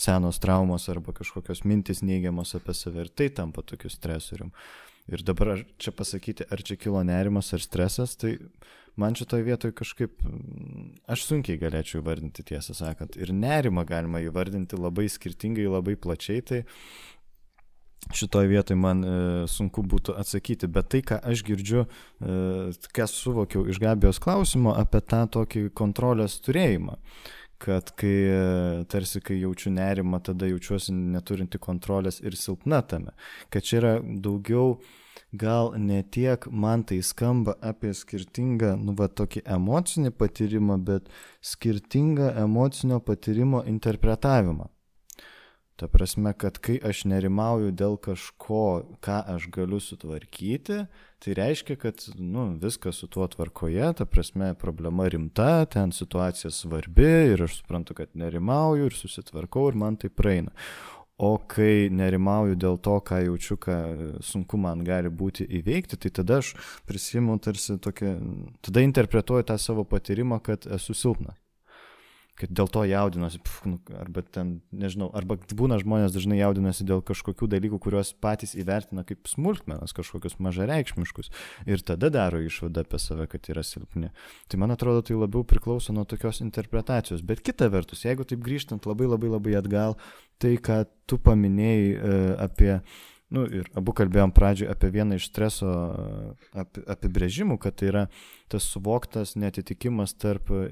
senos 0.00 0.40
traumos 0.40 0.88
arba 0.88 1.12
kažkokios 1.20 1.66
mintis 1.68 2.00
neigiamos 2.00 2.56
apie 2.56 2.72
save. 2.72 3.04
Ir 3.04 3.12
tai 3.12 3.28
tampa 3.36 3.60
tokiu 3.60 3.92
stresorium. 3.92 4.54
Ir 5.10 5.24
dabar 5.26 5.64
čia 5.80 5.92
pasakyti, 5.96 6.46
ar 6.50 6.62
čia 6.62 6.76
kilo 6.78 7.02
nerimas 7.06 7.50
ar 7.56 7.62
stresas, 7.62 8.14
tai 8.20 8.36
man 9.00 9.16
šitoje 9.18 9.46
vietoje 9.46 9.74
kažkaip, 9.76 10.20
aš 11.10 11.24
sunkiai 11.26 11.58
galėčiau 11.60 12.02
įvardinti 12.02 12.44
tiesą 12.52 12.76
sakant. 12.78 13.18
Ir 13.18 13.32
nerimą 13.34 13.86
galima 13.88 14.22
įvardinti 14.22 14.78
labai 14.78 15.08
skirtingai, 15.10 15.66
labai 15.70 15.96
plačiai, 15.98 16.44
tai 16.46 16.62
šitoje 18.16 18.48
vietoje 18.50 18.78
man 18.80 19.02
e, 19.04 19.16
sunku 19.50 19.82
būtų 19.86 20.14
atsakyti. 20.20 20.70
Bet 20.72 20.92
tai, 20.94 21.02
ką 21.06 21.18
aš 21.32 21.42
girdžiu, 21.46 21.84
e, 21.84 22.38
ką 22.96 23.10
suvokiau 23.10 23.66
iš 23.70 23.82
Gabijos 23.82 24.22
klausimo 24.22 24.76
apie 24.78 25.02
tą 25.02 25.26
tokį 25.38 25.68
kontrolės 25.76 26.38
turėjimą. 26.46 26.96
E, 26.96 27.40
kad 27.60 27.92
kai 28.00 28.14
tarsi 28.88 29.20
kai 29.20 29.36
jaučiu 29.42 29.72
nerimą, 29.74 30.22
tada 30.24 30.48
jaučiuosi 30.48 30.94
neturinti 30.96 31.60
kontrolės 31.60 32.20
ir 32.24 32.36
silpna 32.38 32.80
tame. 32.88 33.12
Kad 33.52 33.66
čia 33.68 33.76
yra 33.80 33.92
daugiau 34.00 34.78
gal 35.32 35.72
ne 35.76 36.02
tiek 36.02 36.46
man 36.50 36.82
tai 36.84 37.02
skamba 37.02 37.54
apie 37.62 37.94
skirtingą, 37.94 38.74
nu, 38.80 38.94
va, 38.98 39.08
tokį 39.08 39.44
emocinį 39.46 40.10
patyrimą, 40.18 40.80
bet 40.84 41.08
skirtingą 41.40 42.34
emocinio 42.42 43.00
patyrimo 43.00 43.64
interpretavimą. 43.66 44.68
Ta 45.80 45.86
prasme, 45.88 46.34
kad 46.36 46.58
kai 46.60 46.74
aš 46.84 47.06
nerimauju 47.08 47.70
dėl 47.72 47.94
kažko, 48.04 48.64
ką 49.00 49.20
aš 49.32 49.46
galiu 49.54 49.78
sutvarkyti, 49.80 50.82
tai 51.24 51.36
reiškia, 51.38 51.78
kad 51.80 52.04
nu, 52.20 52.50
viskas 52.60 53.00
su 53.00 53.08
tuo 53.08 53.24
tvarkoje, 53.32 53.86
ta 53.96 54.04
prasme, 54.04 54.52
problema 54.60 55.08
rimta, 55.08 55.64
ten 55.72 55.94
situacija 55.96 56.52
svarbi 56.52 57.08
ir 57.32 57.46
aš 57.46 57.62
suprantu, 57.62 57.96
kad 57.96 58.12
nerimauju 58.12 58.90
ir 58.90 58.98
susitvarkau 58.98 59.70
ir 59.70 59.80
man 59.80 59.96
tai 59.96 60.12
praeina. 60.12 60.52
O 61.20 61.34
kai 61.52 61.90
nerimauju 61.92 62.56
dėl 62.56 62.78
to, 62.80 62.94
ką 63.04 63.18
jaučiu, 63.26 63.58
ką 63.60 63.76
sunku 64.24 64.56
man 64.60 64.80
gali 64.86 65.10
būti 65.12 65.44
įveikti, 65.60 65.98
tai 66.00 66.12
tada 66.16 66.38
aš 66.40 66.54
prisimu 66.88 67.36
tarsi 67.44 67.76
tokia, 67.76 68.14
tada 68.64 68.84
interpretuoju 68.86 69.50
tą 69.50 69.58
savo 69.60 69.84
patyrimą, 69.84 70.40
kad 70.46 70.64
esu 70.78 70.96
silpnas 70.96 71.36
kad 72.40 72.52
dėl 72.56 72.70
to 72.72 72.82
jaudinosi, 72.88 73.40
pf, 73.44 73.66
nu, 73.68 73.78
arba 74.00 74.22
ten, 74.24 74.52
nežinau, 74.72 75.10
arba 75.16 75.36
būna 75.56 75.78
žmonės 75.82 76.14
dažnai 76.14 76.40
jaudinasi 76.40 76.86
dėl 76.88 77.02
kažkokių 77.06 77.48
dalykų, 77.52 77.80
kuriuos 77.84 78.12
patys 78.22 78.56
įvertina 78.58 79.04
kaip 79.08 79.28
smulkmenas, 79.30 79.94
kažkokius 79.96 80.38
mažareikšmiškus 80.42 81.30
ir 81.68 81.84
tada 81.86 82.10
daro 82.14 82.40
išvadą 82.44 82.86
apie 82.86 83.02
save, 83.02 83.28
kad 83.30 83.52
yra 83.52 83.64
silpni. 83.66 84.12
Tai 84.48 84.62
man 84.62 84.74
atrodo, 84.74 85.04
tai 85.06 85.18
labiau 85.20 85.44
priklauso 85.44 85.94
nuo 85.96 86.06
tokios 86.08 86.42
interpretacijos. 86.44 87.24
Bet 87.26 87.44
kita 87.44 87.70
vertus, 87.72 88.06
jeigu 88.06 88.26
taip 88.28 88.42
grįžtant 88.44 88.88
labai 88.88 89.10
labai 89.10 89.32
labai 89.36 89.56
atgal, 89.60 89.98
tai 90.40 90.56
ką 90.56 90.82
tu 91.10 91.20
paminėjai 91.20 91.88
e, 91.92 92.18
apie 92.48 92.74
Nu, 93.30 93.44
ir 93.46 93.68
abu 93.78 93.92
kalbėjom 93.94 94.32
pradžioje 94.34 94.72
apie 94.72 94.88
vieną 94.90 95.14
iš 95.20 95.28
streso 95.30 95.70
ap, 96.50 96.80
apibrėžimų, 96.90 97.60
kad 97.62 97.76
tai 97.78 97.90
yra 97.92 98.02
tas 98.50 98.66
suvoktas 98.66 99.36
netitikimas 99.38 100.16
tarp 100.18 100.50
e, 100.50 100.64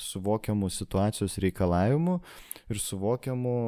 suvokiamų 0.00 0.70
situacijos 0.72 1.36
reikalavimų 1.44 2.14
ir 2.72 2.80
suvokiamų 2.80 3.58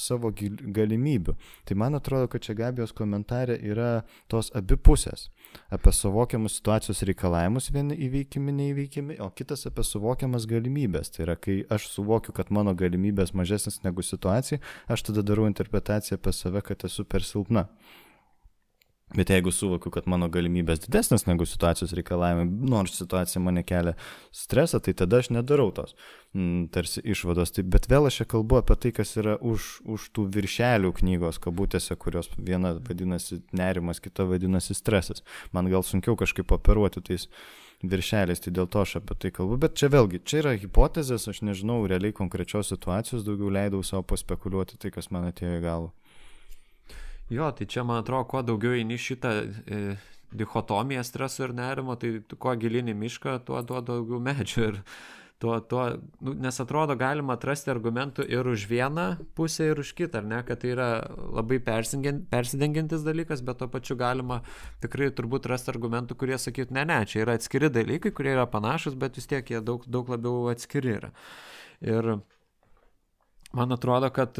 savo 0.00 0.32
galimybių. 0.32 1.36
Tai 1.68 1.76
man 1.76 2.00
atrodo, 2.00 2.30
kad 2.32 2.46
čia 2.46 2.56
Gabijos 2.56 2.96
komentarė 2.96 3.58
yra 3.68 3.92
tos 4.32 4.48
abi 4.56 4.80
pusės. 4.80 5.28
Apie 5.70 5.92
suvokiamus 5.94 6.56
situacijos 6.58 7.02
reikalavimus 7.06 7.70
vieni 7.74 7.96
įveikimi, 8.06 8.54
neįveikimi, 8.58 9.18
o 9.22 9.30
kitas 9.34 9.66
apie 9.70 9.84
suvokiamas 9.86 10.46
galimybės. 10.50 11.12
Tai 11.14 11.24
yra, 11.28 11.36
kai 11.38 11.60
aš 11.70 11.88
suvokiu, 11.94 12.34
kad 12.36 12.50
mano 12.54 12.74
galimybės 12.74 13.34
mažesnės 13.38 13.80
negu 13.86 14.02
situacija, 14.06 14.58
aš 14.90 15.08
tada 15.10 15.24
darau 15.26 15.46
interpretaciją 15.50 16.18
apie 16.18 16.34
save, 16.34 16.62
kad 16.66 16.86
esu 16.90 17.06
per 17.06 17.26
silpna. 17.26 17.68
Bet 19.16 19.30
jeigu 19.30 19.50
suvokiu, 19.50 19.90
kad 19.90 20.06
mano 20.06 20.28
galimybės 20.30 20.84
didesnės 20.84 21.24
negu 21.26 21.42
situacijos 21.48 21.90
reikalavimai, 21.98 22.44
nors 22.70 22.94
situacija 22.94 23.40
mane 23.42 23.64
kelia 23.66 23.96
stresą, 24.30 24.78
tai 24.78 24.94
tada 24.94 25.18
aš 25.18 25.32
nedarau 25.34 25.72
tos 25.74 25.96
m, 26.30 26.40
mm, 26.40 26.68
tarsi 26.76 27.02
išvados. 27.02 27.50
Tai, 27.56 27.64
bet 27.66 27.88
vėl 27.90 28.06
aš 28.06 28.20
čia 28.20 28.28
kalbu 28.30 28.60
apie 28.60 28.76
tai, 28.84 28.92
kas 28.94 29.16
yra 29.18 29.34
už, 29.42 29.80
už 29.82 30.04
tų 30.14 30.28
viršelių 30.36 30.92
knygos 31.00 31.42
kabutėse, 31.42 31.96
kurios 31.98 32.30
viena 32.38 32.76
vadinasi 32.78 33.40
nerimas, 33.50 33.98
kita 34.04 34.28
vadinasi 34.30 34.78
stresas. 34.78 35.24
Man 35.50 35.72
gal 35.72 35.82
sunkiau 35.82 36.14
kažkaip 36.20 36.54
operuoti 36.54 37.02
tais 37.10 37.26
viršeliais, 37.82 38.42
tai 38.44 38.52
dėl 38.54 38.68
to 38.70 38.84
aš 38.84 39.00
apie 39.00 39.16
tai 39.18 39.34
kalbu. 39.34 39.58
Bet 39.58 39.74
čia 39.80 39.90
vėlgi, 39.90 40.22
čia 40.22 40.44
yra 40.44 40.54
hipotezės, 40.54 41.26
aš 41.32 41.42
nežinau 41.48 41.82
realiai 41.90 42.14
konkrečios 42.14 42.70
situacijos, 42.70 43.26
daugiau 43.26 43.50
leidau 43.50 43.82
savo 43.82 44.04
paspekuliuoti 44.06 44.78
tai, 44.78 44.92
kas 44.94 45.10
man 45.10 45.26
atėjo 45.32 45.58
į 45.58 45.64
galvą. 45.64 45.94
Jo, 47.30 47.52
tai 47.54 47.66
čia 47.70 47.84
man 47.86 48.02
atrodo, 48.02 48.26
kuo 48.26 48.42
daugiau 48.42 48.74
eini 48.74 48.96
šitą 48.98 49.30
e, 49.38 49.80
dichotomiją 50.34 51.04
streso 51.06 51.44
ir 51.46 51.54
nerimo, 51.54 51.94
tai 51.94 52.16
kuo 52.34 52.56
gilini 52.58 52.94
mišką, 52.94 53.36
tuo, 53.46 53.62
tuo 53.62 53.78
daugiau 53.86 54.18
medžių. 54.26 54.64
Ir 54.66 54.80
tuo, 55.40 55.54
tuo, 55.60 55.84
nu, 56.26 56.34
nes 56.42 56.58
atrodo, 56.60 56.96
galima 56.98 57.36
atrasti 57.38 57.70
argumentų 57.70 58.26
ir 58.28 58.50
už 58.50 58.66
vieną 58.68 59.06
pusę, 59.38 59.70
ir 59.70 59.80
už 59.80 59.94
kitą, 59.96 60.24
ar 60.24 60.26
ne, 60.32 60.40
kad 60.48 60.60
tai 60.64 60.74
yra 60.74 60.88
labai 61.38 61.60
persidengiantis 61.62 63.06
dalykas, 63.06 63.46
bet 63.46 63.62
tuo 63.62 63.70
pačiu 63.70 63.96
galima 64.00 64.42
tikrai 64.82 65.12
turbūt 65.14 65.46
rasti 65.54 65.70
argumentų, 65.72 66.18
kurie 66.18 66.34
sakytų, 66.34 66.76
ne, 66.76 66.84
ne, 66.90 66.98
čia 67.06 67.22
yra 67.22 67.38
atskiri 67.38 67.70
dalykai, 67.72 68.12
kurie 68.12 68.34
yra 68.34 68.50
panašus, 68.50 68.98
bet 68.98 69.22
vis 69.22 69.30
tiek 69.30 69.54
jie 69.54 69.62
daug, 69.64 69.86
daug 69.86 70.10
labiau 70.12 70.50
atskiri 70.52 70.98
yra. 70.98 71.14
Ir 71.80 72.16
man 73.56 73.78
atrodo, 73.78 74.10
kad 74.12 74.36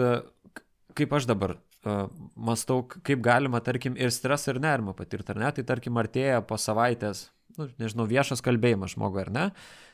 kaip 0.99 1.16
aš 1.16 1.30
dabar 1.30 1.57
mastau, 1.85 2.83
kaip 2.85 3.22
galima, 3.24 3.61
tarkim, 3.64 3.97
ir 3.97 4.12
stresą, 4.12 4.55
ir 4.55 4.62
nerimą 4.62 4.95
patirti, 4.97 5.33
ar 5.33 5.45
ne? 5.45 5.53
Tai 5.57 5.64
tarkim, 5.68 6.01
artėja 6.01 6.43
po 6.45 6.59
savaitės, 6.61 7.28
nu, 7.57 7.70
nežinau, 7.81 8.09
viešas 8.11 8.45
kalbėjimas 8.45 8.97
žmogui, 8.97 9.24
ar 9.24 9.31
ne? 9.33 9.47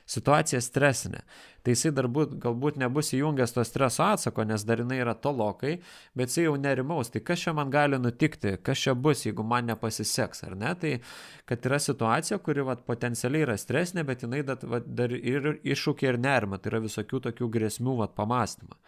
Situacija 0.07 0.61
stresinė. 0.62 1.24
Tai 1.66 1.72
jisai 1.74 1.91
dar 1.91 2.07
būt, 2.07 2.37
galbūt 2.43 2.76
nebus 2.78 3.09
įjungęs 3.16 3.55
to 3.57 3.64
streso 3.66 4.05
atsako, 4.07 4.45
nes 4.47 4.62
dar 4.62 4.78
jinai 4.78 5.01
yra 5.03 5.16
tolokai, 5.18 5.80
bet 6.14 6.30
jisai 6.30 6.45
jau 6.45 6.53
nerimaus. 6.62 7.11
Tai 7.11 7.24
kas 7.26 7.43
čia 7.43 7.55
man 7.59 7.72
gali 7.74 7.99
nutikti, 7.99 8.53
kas 8.62 8.84
čia 8.84 8.95
bus, 8.95 9.24
jeigu 9.26 9.43
man 9.43 9.66
nepasiseks, 9.72 10.45
ar 10.47 10.55
ne? 10.59 10.74
Tai 10.78 10.93
kad 11.51 11.66
yra 11.66 11.80
situacija, 11.82 12.39
kuri 12.39 12.66
vat, 12.66 12.87
potencialiai 12.87 13.49
yra 13.49 13.59
stresinė, 13.59 14.07
bet 14.07 14.22
jinai 14.22 14.45
dar, 14.47 14.62
vat, 14.62 14.87
dar 14.87 15.11
ir 15.11 15.57
iššūkia 15.66 16.14
ir 16.14 16.22
nerima. 16.22 16.62
Tai 16.62 16.70
yra 16.74 16.84
visokių 16.87 17.24
tokių 17.26 17.51
grėsmių 17.59 17.99
vat, 18.05 18.14
pamastymą. 18.14 18.78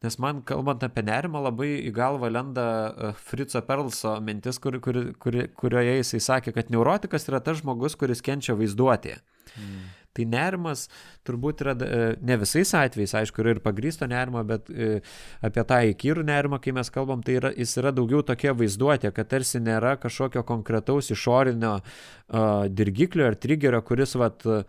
Nes 0.00 0.16
man, 0.16 0.40
kalbant 0.48 0.80
apie 0.86 1.02
nerimą, 1.04 1.42
labai 1.44 1.74
į 1.84 1.90
galvą 1.92 2.30
lenda 2.32 2.66
e, 2.88 3.12
Fritzo 3.20 3.60
Perlso 3.66 4.14
mintis, 4.24 4.56
kur, 4.62 4.78
kur, 4.80 4.96
kur, 5.20 5.36
kurioje 5.60 5.98
jisai 5.98 6.20
sakė, 6.24 6.54
kad 6.56 6.72
neurotikas 6.72 7.28
yra 7.28 7.42
tas 7.44 7.60
žmogus, 7.60 7.98
kuris 8.00 8.24
kenčia 8.24 8.56
vaizduotėje. 8.56 9.18
Mm. 9.60 9.82
Tai 10.16 10.24
nerimas 10.26 10.86
turbūt 11.28 11.60
yra 11.62 11.76
e, 11.76 12.00
ne 12.26 12.38
visais 12.40 12.72
atvejais, 12.74 13.12
aišku, 13.20 13.44
yra 13.44 13.52
ir 13.54 13.60
pagrysto 13.62 14.08
nerimo, 14.10 14.40
bet 14.48 14.72
e, 14.72 15.02
apie 15.46 15.64
tą 15.68 15.82
įkyrų 15.92 16.24
nerimą, 16.26 16.58
kai 16.64 16.74
mes 16.80 16.90
kalbam, 16.90 17.20
tai 17.26 17.36
yra, 17.38 17.52
jis 17.54 17.76
yra 17.82 17.92
daugiau 17.94 18.24
tokia 18.26 18.56
vaizduotė, 18.56 19.12
kad 19.14 19.30
tarsi 19.30 19.60
nėra 19.62 19.98
kažkokio 20.02 20.42
konkretaus 20.48 21.12
išorinio 21.14 21.76
uh, 21.78 22.64
dirgiklio 22.72 23.28
ar 23.28 23.36
trigerio, 23.38 23.84
kuris 23.86 24.16
vat, 24.18 24.42
uh, 24.48 24.64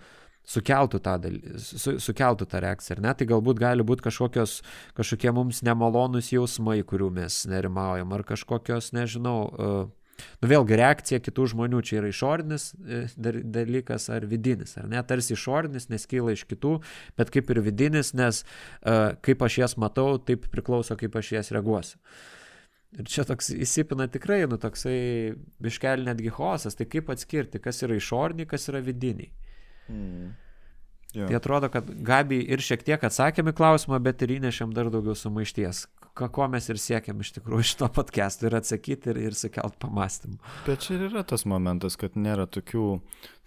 sukeltų 0.48 1.00
tą, 1.06 1.16
su, 1.62 1.96
sukeltų 2.02 2.48
tą 2.50 2.62
reakciją, 2.64 2.98
ar 2.98 3.06
ne? 3.06 3.14
Tai 3.18 3.28
galbūt 3.30 3.62
gali 3.62 3.86
būti 3.88 4.08
kažkokios, 4.08 4.60
kažkokie 4.98 5.34
mums 5.36 5.62
nemalonus 5.66 6.32
jausmai, 6.34 6.82
kurių 6.88 7.12
mes 7.22 7.44
nerimaujam, 7.50 8.14
ar 8.16 8.26
kažkokios, 8.28 8.92
nežinau, 8.98 9.38
uh, 9.52 10.22
nu 10.42 10.50
vėlgi 10.52 10.78
reakcija 10.78 11.22
kitų 11.24 11.48
žmonių 11.54 11.82
čia 11.86 11.98
yra 12.02 12.12
išorinis 12.12 12.68
e, 12.78 13.00
dalykas 13.18 14.10
ar 14.14 14.28
vidinis, 14.30 14.76
ar 14.78 14.89
ne, 14.92 15.02
tarsi 15.08 15.34
išorinis, 15.34 15.89
nes 15.89 16.06
kyla 16.10 16.36
iš 16.36 16.46
kitų, 16.50 16.76
bet 17.18 17.34
kaip 17.34 17.50
ir 17.54 17.62
vidinis, 17.66 18.14
nes 18.18 18.44
uh, 18.44 19.16
kaip 19.26 19.42
aš 19.48 19.62
jas 19.64 19.78
matau, 19.82 20.20
taip 20.22 20.46
priklauso, 20.54 20.98
kaip 21.00 21.18
aš 21.18 21.34
jas 21.38 21.52
reaguosiu. 21.56 21.98
Ir 23.00 23.08
čia 23.08 23.24
toks 23.24 23.54
įsipina 23.56 24.10
tikrai, 24.12 24.42
nu 24.52 24.58
toksai 24.60 24.98
biškel 25.64 26.04
netgi 26.04 26.34
chaosas, 26.36 26.76
tai 26.76 26.89
kaip 26.92 27.08
atskirti, 27.14 27.62
kas 27.64 27.80
yra 27.88 27.96
išoriniai, 27.96 28.50
kas 28.52 28.68
yra 28.68 28.82
vidiniai. 28.84 29.32
Mm. 29.92 30.30
Yeah. 31.12 31.28
Tai 31.28 31.36
atrodo, 31.42 31.68
kad 31.72 31.89
Gabi 32.08 32.39
ir 32.54 32.62
šiek 32.64 32.86
tiek 32.88 33.02
atsakėme 33.04 33.52
klausimą, 33.56 34.00
bet 34.04 34.22
ir 34.24 34.38
įnešėm 34.38 34.72
dar 34.76 34.88
daugiau 34.94 35.16
sumaišties. 35.18 35.84
Ko, 36.16 36.28
ko 36.32 36.48
mes 36.52 36.66
ir 36.72 36.80
siekiam 36.80 37.20
iš 37.24 37.34
tikrųjų 37.38 37.66
iš 37.66 37.74
to 37.80 37.88
podcast'o 37.92 38.48
ir 38.48 38.56
atsakyti 38.60 39.12
ir, 39.12 39.20
ir 39.30 39.36
sukelt 39.36 39.76
pamastymų. 39.80 40.39
Bet 40.68 40.86
čia 40.86 40.96
ir 40.98 41.06
yra 41.10 41.24
tas 41.28 41.44
momentas, 41.48 41.96
kad 42.00 42.16
nėra 42.20 42.48
tokių, 42.52 42.86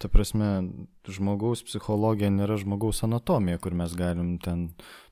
ta 0.01 0.09
prasme, 0.13 0.51
žmogaus 1.09 1.61
psichologija 1.65 2.31
nėra 2.33 2.57
žmogaus 2.61 3.01
anatomija, 3.05 3.61
kur 3.61 3.77
mes 3.77 3.93
galim 3.97 4.35
ten 4.41 4.67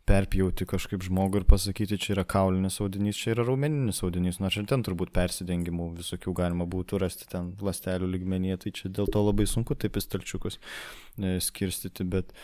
perpjauti 0.10 0.68
kažkaip 0.68 1.04
žmogų 1.06 1.41
ir 1.41 1.45
pasakyti, 1.47 1.99
čia 2.01 2.14
yra 2.18 2.26
kaulinis 2.28 2.80
audinys, 2.84 3.20
čia 3.20 3.32
yra 3.34 3.45
raumeninis 3.47 4.01
audinys, 4.04 4.41
nors 4.43 4.58
ir 4.60 4.68
ten 4.68 4.84
turbūt 4.84 5.14
persidengimų 5.16 5.93
visokių 6.01 6.36
galima 6.36 6.68
būtų 6.70 6.99
rasti 7.04 7.30
ten 7.32 7.54
lastelių 7.64 8.10
ligmenyje, 8.18 8.60
tai 8.66 8.76
čia 8.76 8.91
dėl 8.91 9.08
to 9.12 9.24
labai 9.24 9.47
sunku 9.47 9.78
taip 9.80 9.95
į 9.95 10.04
stalčiukus 10.04 10.60
e, 10.60 11.38
skirstyti, 11.43 12.04
bet 12.04 12.36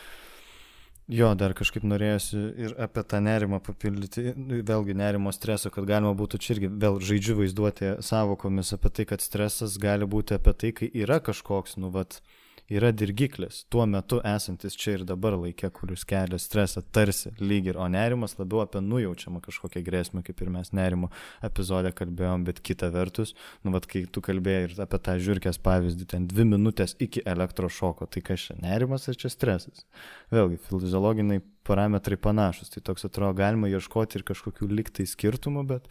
jo, 1.10 1.28
dar 1.36 1.52
kažkaip 1.58 1.84
norėjusi 1.84 2.40
ir 2.64 2.74
apie 2.80 3.04
tą 3.12 3.20
nerimą 3.28 3.60
papildyti, 3.66 4.30
vėlgi 4.64 4.96
nerimo 4.96 5.32
streso, 5.36 5.72
kad 5.74 5.88
galima 5.90 6.14
būtų 6.16 6.40
čia 6.40 6.56
irgi 6.56 6.72
vėl 6.80 6.96
žaidžiu 7.04 7.42
vaizduoti 7.42 7.96
savokomis 8.06 8.72
apie 8.78 8.94
tai, 8.96 9.08
kad 9.12 9.24
stresas 9.24 9.76
gali 9.82 10.08
būti 10.08 10.38
apie 10.38 10.56
tai, 10.56 10.72
kai 10.80 10.88
yra 10.96 11.20
kažkoks, 11.20 11.76
nu, 11.82 11.92
vat, 11.92 12.22
yra 12.70 12.92
dirgiklis, 12.94 13.64
tuo 13.72 13.84
metu 13.90 14.20
esantis 14.26 14.76
čia 14.78 14.94
ir 14.94 15.04
dabar 15.06 15.34
laikė, 15.34 15.72
kuris 15.74 16.04
kelia 16.08 16.38
stresą 16.38 16.82
tarsi 16.94 17.32
lyg 17.42 17.66
ir, 17.72 17.78
o 17.80 17.88
nerimas 17.90 18.36
labiau 18.38 18.62
apie 18.62 18.82
nujaučiamą 18.84 19.42
kažkokią 19.42 19.82
grėsmę, 19.86 20.22
kaip 20.26 20.42
ir 20.44 20.52
mes 20.54 20.70
nerimo 20.76 21.10
epizodę 21.46 21.90
kalbėjom, 21.96 22.44
bet 22.46 22.62
kita 22.62 22.92
vertus, 22.94 23.34
nu 23.66 23.74
vad, 23.74 23.88
kai 23.90 24.04
tu 24.06 24.22
kalbėjai 24.22 24.68
ir 24.68 24.76
apie 24.86 25.02
tą 25.02 25.16
žiūrkės 25.18 25.58
pavyzdį, 25.66 26.06
ten 26.14 26.30
dvi 26.30 26.46
minutės 26.52 26.94
iki 27.02 27.24
elektrošoko, 27.26 28.06
tai 28.06 28.22
kas 28.30 28.46
čia 28.46 28.58
nerimas 28.62 29.08
ar 29.10 29.18
čia 29.18 29.32
stresas? 29.34 29.84
Vėlgi, 30.30 30.62
fiziologiniai 30.70 31.42
parametrai 31.66 32.20
panašus, 32.22 32.70
tai 32.70 32.84
toks 32.86 33.10
atrodo 33.10 33.34
galima 33.42 33.70
ieškoti 33.70 34.20
ir 34.20 34.26
kažkokių 34.30 34.70
liktai 34.70 35.10
skirtumų, 35.10 35.66
bet, 35.74 35.90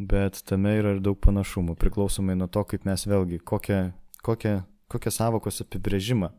bet 0.00 0.40
tame 0.48 0.78
yra 0.80 0.96
ir 0.96 1.04
daug 1.04 1.20
panašumų, 1.20 1.76
priklausomai 1.76 2.40
nuo 2.40 2.48
to, 2.48 2.64
kaip 2.72 2.88
mes 2.88 3.04
vėlgi, 3.04 3.44
kokią, 3.44 3.84
kokią 4.24 4.62
kokią 4.90 5.12
savokos 5.14 5.62
apibrėžimą 5.64 6.30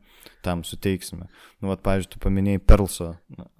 tam 0.46 0.64
suteiksime. 0.68 1.28
Nu, 1.62 1.70
vat, 1.72 1.82
pavyzdžiui, 1.86 2.12
tu 2.14 2.22
paminėjai 2.22 2.62
Perlso 2.66 3.12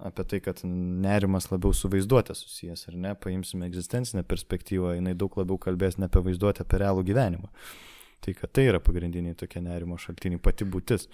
apie 0.02 0.26
tai, 0.30 0.40
kad 0.44 0.62
nerimas 0.66 1.48
labiau 1.50 1.74
su 1.74 1.90
vaizduotė 1.92 2.36
susijęs, 2.38 2.86
ar 2.90 2.98
ne, 3.06 3.14
paimsime 3.18 3.66
egzistencinę 3.70 4.24
perspektyvą, 4.28 4.96
jinai 4.98 5.14
daug 5.18 5.34
labiau 5.40 5.58
kalbės 5.62 5.98
ne 5.98 6.10
apie 6.10 6.22
vaizduotę, 6.28 6.66
apie 6.66 6.82
realų 6.82 7.06
gyvenimą. 7.10 7.50
Tai 8.22 8.34
kad 8.38 8.52
tai 8.54 8.68
yra 8.70 8.78
pagrindiniai 8.78 9.34
tokie 9.38 9.62
nerimo 9.62 9.96
šaltiniai, 9.98 10.38
pati 10.42 10.66
būtis 10.68 11.08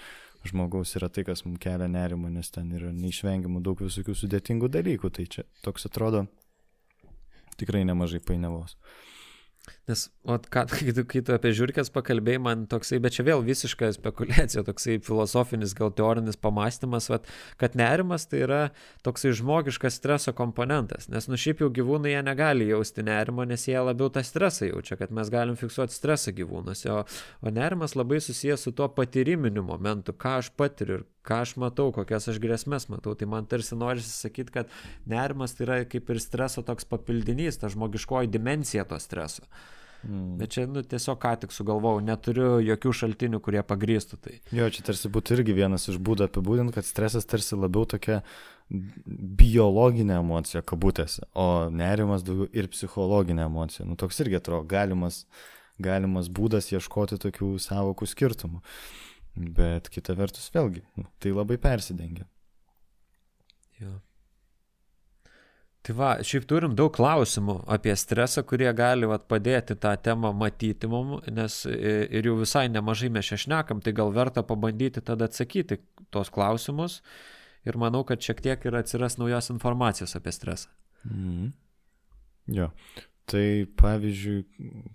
žmogaus 0.48 0.92
yra 0.98 1.08
tai, 1.08 1.24
kas 1.24 1.44
mums 1.46 1.60
kelia 1.62 1.88
nerimą, 1.90 2.28
nes 2.32 2.52
ten 2.52 2.68
yra 2.76 2.90
neišvengiamų 2.92 3.62
daug 3.64 3.80
visokių 3.80 4.16
sudėtingų 4.16 4.68
dalykų, 4.74 5.10
tai 5.16 5.24
čia 5.30 5.46
toks 5.64 5.88
atrodo 5.88 6.26
tikrai 7.58 7.84
nemažai 7.88 8.20
painiavos. 8.24 8.76
Nes, 9.88 10.04
o 10.28 10.36
ką, 10.36 10.66
kai 10.72 10.92
tu, 10.92 11.04
kai 11.08 11.22
tu 11.24 11.32
apie 11.32 11.54
žiūrkės 11.56 11.88
pakalbėjai, 11.94 12.40
man 12.44 12.66
toksai, 12.68 12.98
bet 13.00 13.16
čia 13.16 13.24
vėl 13.24 13.40
visiška 13.46 13.88
spekulacija, 13.96 14.64
toksai 14.66 14.98
filosofinis, 15.04 15.72
gal 15.78 15.94
teorinis 15.96 16.36
pamastymas, 16.36 17.08
vat, 17.08 17.28
kad 17.60 17.76
nerimas 17.78 18.28
tai 18.28 18.42
yra 18.44 18.60
toksai 19.06 19.32
žmogiškas 19.38 19.96
streso 19.96 20.34
komponentas. 20.36 21.08
Nes, 21.12 21.30
nu 21.32 21.40
šiaip 21.40 21.64
jau 21.64 21.70
gyvūnai 21.72 22.12
jie 22.12 22.24
negali 22.26 22.68
jausti 22.68 23.06
nerimo, 23.06 23.46
nes 23.48 23.64
jie 23.68 23.78
labiau 23.80 24.12
tą 24.12 24.24
stresą 24.26 24.68
jaučia, 24.68 24.98
kad 25.00 25.14
mes 25.14 25.32
galim 25.32 25.56
fiksuoti 25.56 25.96
stresą 25.96 26.36
gyvūnuose. 26.36 26.92
O, 26.92 27.04
o 27.40 27.54
nerimas 27.54 27.96
labai 27.96 28.20
susijęs 28.24 28.68
su 28.68 28.74
tuo 28.76 28.90
patyriminiu 28.92 29.64
momentu, 29.64 30.12
ką 30.12 30.36
aš 30.42 30.52
patiriu 30.60 31.00
ir 31.00 31.08
ką 31.28 31.42
aš 31.44 31.56
matau, 31.60 31.90
kokias 31.96 32.28
aš 32.32 32.40
grėsmės 32.42 32.88
matau. 32.92 33.16
Tai 33.18 33.28
man 33.32 33.48
tarsi 33.48 33.76
norisi 33.76 34.12
sakyti, 34.12 34.54
kad 34.54 34.76
nerimas 35.08 35.56
tai 35.56 35.66
yra 35.66 35.80
kaip 35.88 36.12
ir 36.12 36.20
streso 36.24 36.64
toks 36.64 36.88
papildinys, 36.88 37.60
ta 37.60 37.72
žmogiškoji 37.72 38.32
dimensija 38.32 38.84
to 38.88 39.00
streso. 39.02 39.44
Mm. 40.06 40.36
Bet 40.38 40.54
čia 40.54 40.66
nu, 40.70 40.84
tiesiog 40.86 41.18
ką 41.18 41.32
tik 41.42 41.54
sugalvojau, 41.54 42.02
neturiu 42.06 42.50
jokių 42.62 42.92
šaltinių, 43.00 43.40
kurie 43.42 43.64
pagrįstų 43.66 44.18
tai. 44.22 44.36
Jo, 44.54 44.68
čia 44.70 44.84
tarsi 44.86 45.10
būtų 45.10 45.38
irgi 45.38 45.56
vienas 45.56 45.88
iš 45.90 45.98
būdų 45.98 46.28
apibūdinti, 46.28 46.76
kad 46.76 46.86
stresas 46.86 47.26
tarsi 47.26 47.58
labiau 47.58 47.82
tokia 47.88 48.20
biologinė 48.70 50.20
emocija, 50.20 50.62
kabutėse, 50.62 51.26
o 51.34 51.68
nerimas 51.74 52.22
daugiau 52.26 52.46
ir 52.52 52.70
psichologinė 52.70 53.46
emocija. 53.48 53.86
Nu, 53.88 53.98
toks 53.98 54.20
irgi 54.22 54.38
atrodo 54.38 54.68
galimas, 54.70 55.24
galimas 55.82 56.30
būdas 56.30 56.70
ieškoti 56.74 57.18
tokių 57.24 57.56
savokų 57.64 58.08
skirtumų. 58.12 58.62
Bet 59.38 59.90
kita 59.94 60.14
vertus 60.18 60.50
vėlgi, 60.54 60.84
nu, 60.98 61.08
tai 61.22 61.34
labai 61.34 61.58
persidengia. 61.62 62.26
Jo. 63.82 63.98
Tai 65.86 65.94
va, 65.94 66.08
šiaip 66.26 66.44
turim 66.50 66.74
daug 66.76 66.90
klausimų 66.92 67.60
apie 67.70 67.94
stresą, 67.96 68.42
kurie 68.48 68.68
gali 68.76 69.08
vat, 69.08 69.28
padėti 69.30 69.76
tą 69.78 69.94
temą 70.02 70.32
matyti 70.36 70.90
mum, 70.90 71.18
nes 71.32 71.60
ir 71.70 72.26
jau 72.28 72.34
visai 72.40 72.66
nemažai 72.72 73.12
mes 73.14 73.28
šešnekam, 73.30 73.80
tai 73.84 73.94
gal 73.96 74.10
verta 74.12 74.42
pabandyti 74.44 75.04
tada 75.04 75.28
atsakyti 75.30 75.78
tuos 76.10 76.32
klausimus 76.34 76.98
ir 77.68 77.78
manau, 77.80 78.02
kad 78.08 78.20
šiek 78.24 78.42
tiek 78.44 78.66
ir 78.66 78.76
atsiras 78.80 79.16
naujos 79.20 79.52
informacijos 79.54 80.16
apie 80.18 80.34
stresą. 80.34 80.74
Mhm. 81.06 81.54
Jo, 82.48 82.70
Tai 83.28 83.66
pavyzdžiui, 83.76 84.44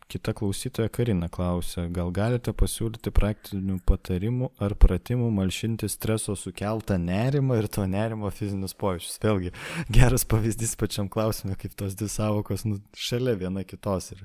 kita 0.09 0.33
klausytoja 0.33 0.89
Karina 0.89 1.27
klausia, 1.29 1.83
gal 1.93 2.09
galite 2.09 2.49
pasiūlyti 2.57 3.11
praktinių 3.13 3.75
patarimų 3.85 4.47
ar 4.63 4.73
pratimų 4.81 5.27
malšinti 5.35 5.85
streso 5.91 6.33
sukeltą 6.39 6.97
nerimą 6.97 7.59
ir 7.61 7.67
to 7.69 7.85
nerimo 7.85 8.31
fizinius 8.33 8.73
pojūčius. 8.79 9.19
Vėlgi, 9.21 9.51
geras 9.93 10.25
pavyzdys 10.25 10.73
pačiam 10.81 11.11
klausimui, 11.13 11.53
kaip 11.61 11.75
tos 11.77 11.93
dvi 11.99 12.09
savokos 12.09 12.65
nu, 12.65 12.79
šalia 12.97 13.35
viena 13.37 13.61
kitos. 13.69 14.09
Ir 14.15 14.23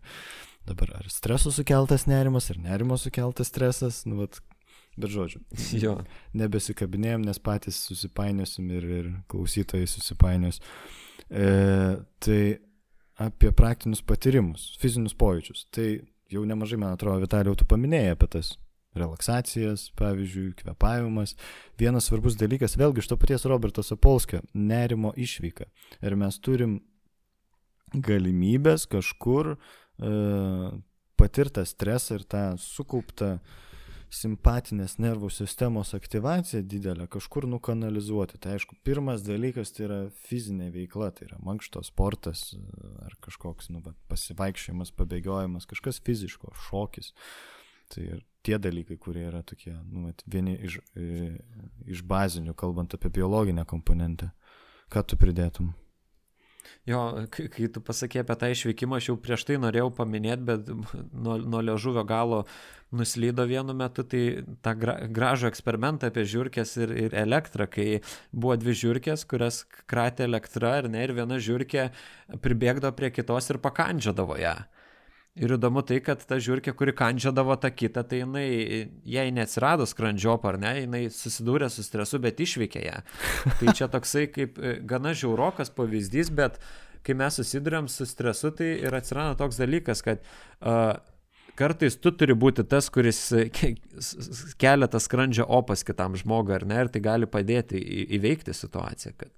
dabar 0.70 0.94
ar 1.02 1.10
streso 1.12 1.52
sukeltas 1.52 2.06
nerimas, 2.08 2.48
ar 2.48 2.62
nerimo 2.64 2.96
sukeltas 2.96 3.52
stresas, 3.52 4.06
nu, 4.08 4.22
vat, 4.22 4.40
bet 4.96 5.12
žodžiu. 5.12 5.42
Jo. 5.84 5.98
Nebesikabinėjom, 6.32 7.28
nes 7.28 7.42
patys 7.44 7.82
susipainiosim 7.90 8.72
ir, 8.72 8.88
ir 9.02 9.12
klausytojai 9.28 9.90
susipainios. 9.90 10.62
E, 11.28 11.44
tai 12.24 12.40
apie 13.18 13.50
praktinius 13.52 14.02
patyrimus, 14.06 14.70
fizinius 14.80 15.16
pojūčius. 15.18 15.66
Tai 15.74 15.88
jau 16.30 16.44
nemažai, 16.46 16.78
man 16.80 16.94
atrodo, 16.94 17.24
Vitalijau, 17.24 17.56
tu 17.58 17.66
paminėjai 17.68 18.14
apie 18.14 18.30
tas 18.36 18.52
relaksacijas, 18.98 19.88
pavyzdžiui, 19.98 20.54
kvepavimas. 20.62 21.34
Vienas 21.78 22.08
svarbus 22.08 22.38
dalykas, 22.40 22.78
vėlgi 22.78 23.02
iš 23.02 23.10
to 23.10 23.18
paties 23.20 23.46
Roberto 23.50 23.84
Sapolskio, 23.84 24.42
nerimo 24.54 25.12
išvyka. 25.18 25.68
Ir 26.02 26.18
mes 26.18 26.38
turim 26.42 26.78
galimybės 27.94 28.86
kažkur 28.90 29.54
uh, 29.54 30.68
patirtą 31.18 31.64
stresą 31.66 32.18
ir 32.18 32.26
tą 32.28 32.44
sukauptą 32.62 33.36
uh, 33.38 33.56
simpatinės 34.14 34.96
nervų 35.02 35.28
sistemos 35.32 35.92
aktyvacija 35.96 36.62
didelė 36.64 37.08
kažkur 37.12 37.46
nukanalizuoti. 37.50 38.38
Tai 38.40 38.56
aišku, 38.56 38.78
pirmas 38.86 39.24
dalykas 39.26 39.74
tai 39.76 39.86
yra 39.88 39.98
fizinė 40.28 40.70
veikla, 40.74 41.10
tai 41.16 41.28
yra 41.28 41.38
mankšto 41.44 41.82
sportas 41.86 42.50
ar 43.04 43.16
kažkoks 43.24 43.70
nu, 43.74 43.82
pasivaikščiojimas, 44.10 44.94
pabėgiojimas, 44.98 45.68
kažkas 45.70 46.00
fiziško, 46.04 46.54
šokis. 46.68 47.12
Tai 47.92 48.04
ir 48.04 48.24
tie 48.44 48.58
dalykai, 48.60 48.98
kurie 49.00 49.26
yra 49.28 49.42
tokie, 49.46 49.72
nu, 49.88 50.12
vieni 50.28 50.56
iš, 50.68 50.80
iš 51.88 52.04
bazinių, 52.08 52.56
kalbant 52.58 52.96
apie 52.96 53.12
biologinę 53.12 53.64
komponentę. 53.68 54.32
Ką 54.92 55.04
tu 55.04 55.20
pridėtum? 55.20 55.72
Jo, 56.88 57.02
kai, 57.32 57.68
tu 57.72 57.82
pasakė 57.84 58.22
apie 58.22 58.36
tą 58.40 58.48
išvykimą, 58.54 58.98
aš 58.98 59.10
jau 59.10 59.16
prieš 59.20 59.44
tai 59.48 59.58
norėjau 59.60 59.90
paminėti, 59.98 60.44
bet 60.48 60.70
nuo, 61.12 61.36
nuo 61.36 61.60
ležuvio 61.64 62.04
galo 62.08 62.44
nuslydo 62.96 63.44
vienu 63.48 63.74
metu, 63.76 64.04
tai 64.08 64.22
tą 64.64 64.72
gra, 64.80 64.94
gražų 65.12 65.50
eksperimentą 65.50 66.08
apie 66.08 66.24
žiūrkės 66.28 66.74
ir, 66.80 66.94
ir 67.08 67.16
elektrą, 67.20 67.68
kai 67.68 68.00
buvo 68.32 68.56
dvi 68.60 68.76
žiūrkės, 68.82 69.26
kurias 69.28 69.62
kratė 69.90 70.24
elektra, 70.28 70.78
ar 70.80 70.88
ne, 70.88 71.04
ir 71.04 71.12
viena 71.18 71.36
žiūrkė 71.36 71.90
pribėgdavo 72.44 72.96
prie 72.96 73.12
kitos 73.12 73.52
ir 73.52 73.60
pakandžiodavo 73.64 74.40
ją. 74.40 74.56
Ir 75.38 75.54
įdomu 75.54 75.84
tai, 75.86 76.00
kad 76.02 76.22
ta 76.26 76.40
žiūrkė, 76.42 76.72
kuri 76.78 76.94
kandžiodavo 76.98 77.54
tą 77.62 77.70
kitą, 77.70 78.02
tai 78.08 78.22
jinai, 78.22 78.46
jai 79.06 79.28
neatsirado 79.34 79.86
skrandžiop 79.86 80.46
ar 80.50 80.58
ne, 80.58 80.72
jinai 80.82 81.04
susidūrė 81.14 81.68
su 81.70 81.84
stresu, 81.86 82.18
bet 82.22 82.42
išveikė 82.42 82.82
ją. 82.82 82.96
Tai 83.60 83.74
čia 83.78 83.86
toksai 83.92 84.26
kaip 84.34 84.58
e, 84.58 84.78
gana 84.88 85.14
žiaurokas 85.14 85.70
pavyzdys, 85.76 86.32
bet 86.34 86.58
kai 87.06 87.14
mes 87.18 87.38
susidurėm 87.38 87.86
su 87.90 88.06
stresu, 88.08 88.50
tai 88.52 88.72
ir 88.82 88.94
atsirado 88.98 89.38
toks 89.38 89.60
dalykas, 89.60 90.02
kad 90.04 90.20
uh, 90.20 90.98
kartais 91.58 91.96
tu 91.98 92.12
turi 92.14 92.36
būti 92.38 92.64
tas, 92.68 92.90
kuris 92.92 93.20
kelia 94.60 94.88
tą 94.90 95.00
skrandžio 95.02 95.46
opas 95.58 95.84
kitam 95.86 96.16
žmogui, 96.18 96.56
ar 96.58 96.66
ne, 96.68 96.82
ir 96.84 96.92
tai 96.92 97.02
gali 97.04 97.30
padėti 97.30 97.80
įveikti 98.18 98.54
situaciją, 98.56 99.14
kad, 99.18 99.32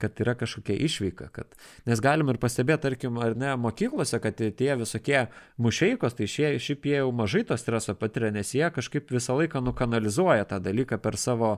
kad 0.00 0.20
yra 0.22 0.34
kažkokia 0.38 0.76
išvyka. 0.86 1.28
Kad, 1.34 1.54
nes 1.88 2.00
galim 2.02 2.32
ir 2.32 2.40
pastebėti, 2.42 2.82
tarkim, 2.88 3.18
ar 3.22 3.36
ne, 3.38 3.52
mokyklose, 3.60 4.20
kad 4.22 4.40
tie 4.40 4.70
visokie 4.80 5.26
mušeikos, 5.60 6.16
tai 6.18 6.28
šie, 6.30 6.54
šiaip 6.62 6.88
jie 6.90 6.96
jau 7.02 7.12
mažai 7.16 7.44
to 7.48 7.58
streso 7.60 7.94
patiria, 7.98 8.32
nes 8.34 8.54
jie 8.56 8.66
kažkaip 8.74 9.12
visą 9.12 9.36
laiką 9.38 9.62
nukanalizuoja 9.66 10.48
tą 10.50 10.60
dalyką 10.64 11.00
per 11.04 11.18
savo, 11.20 11.54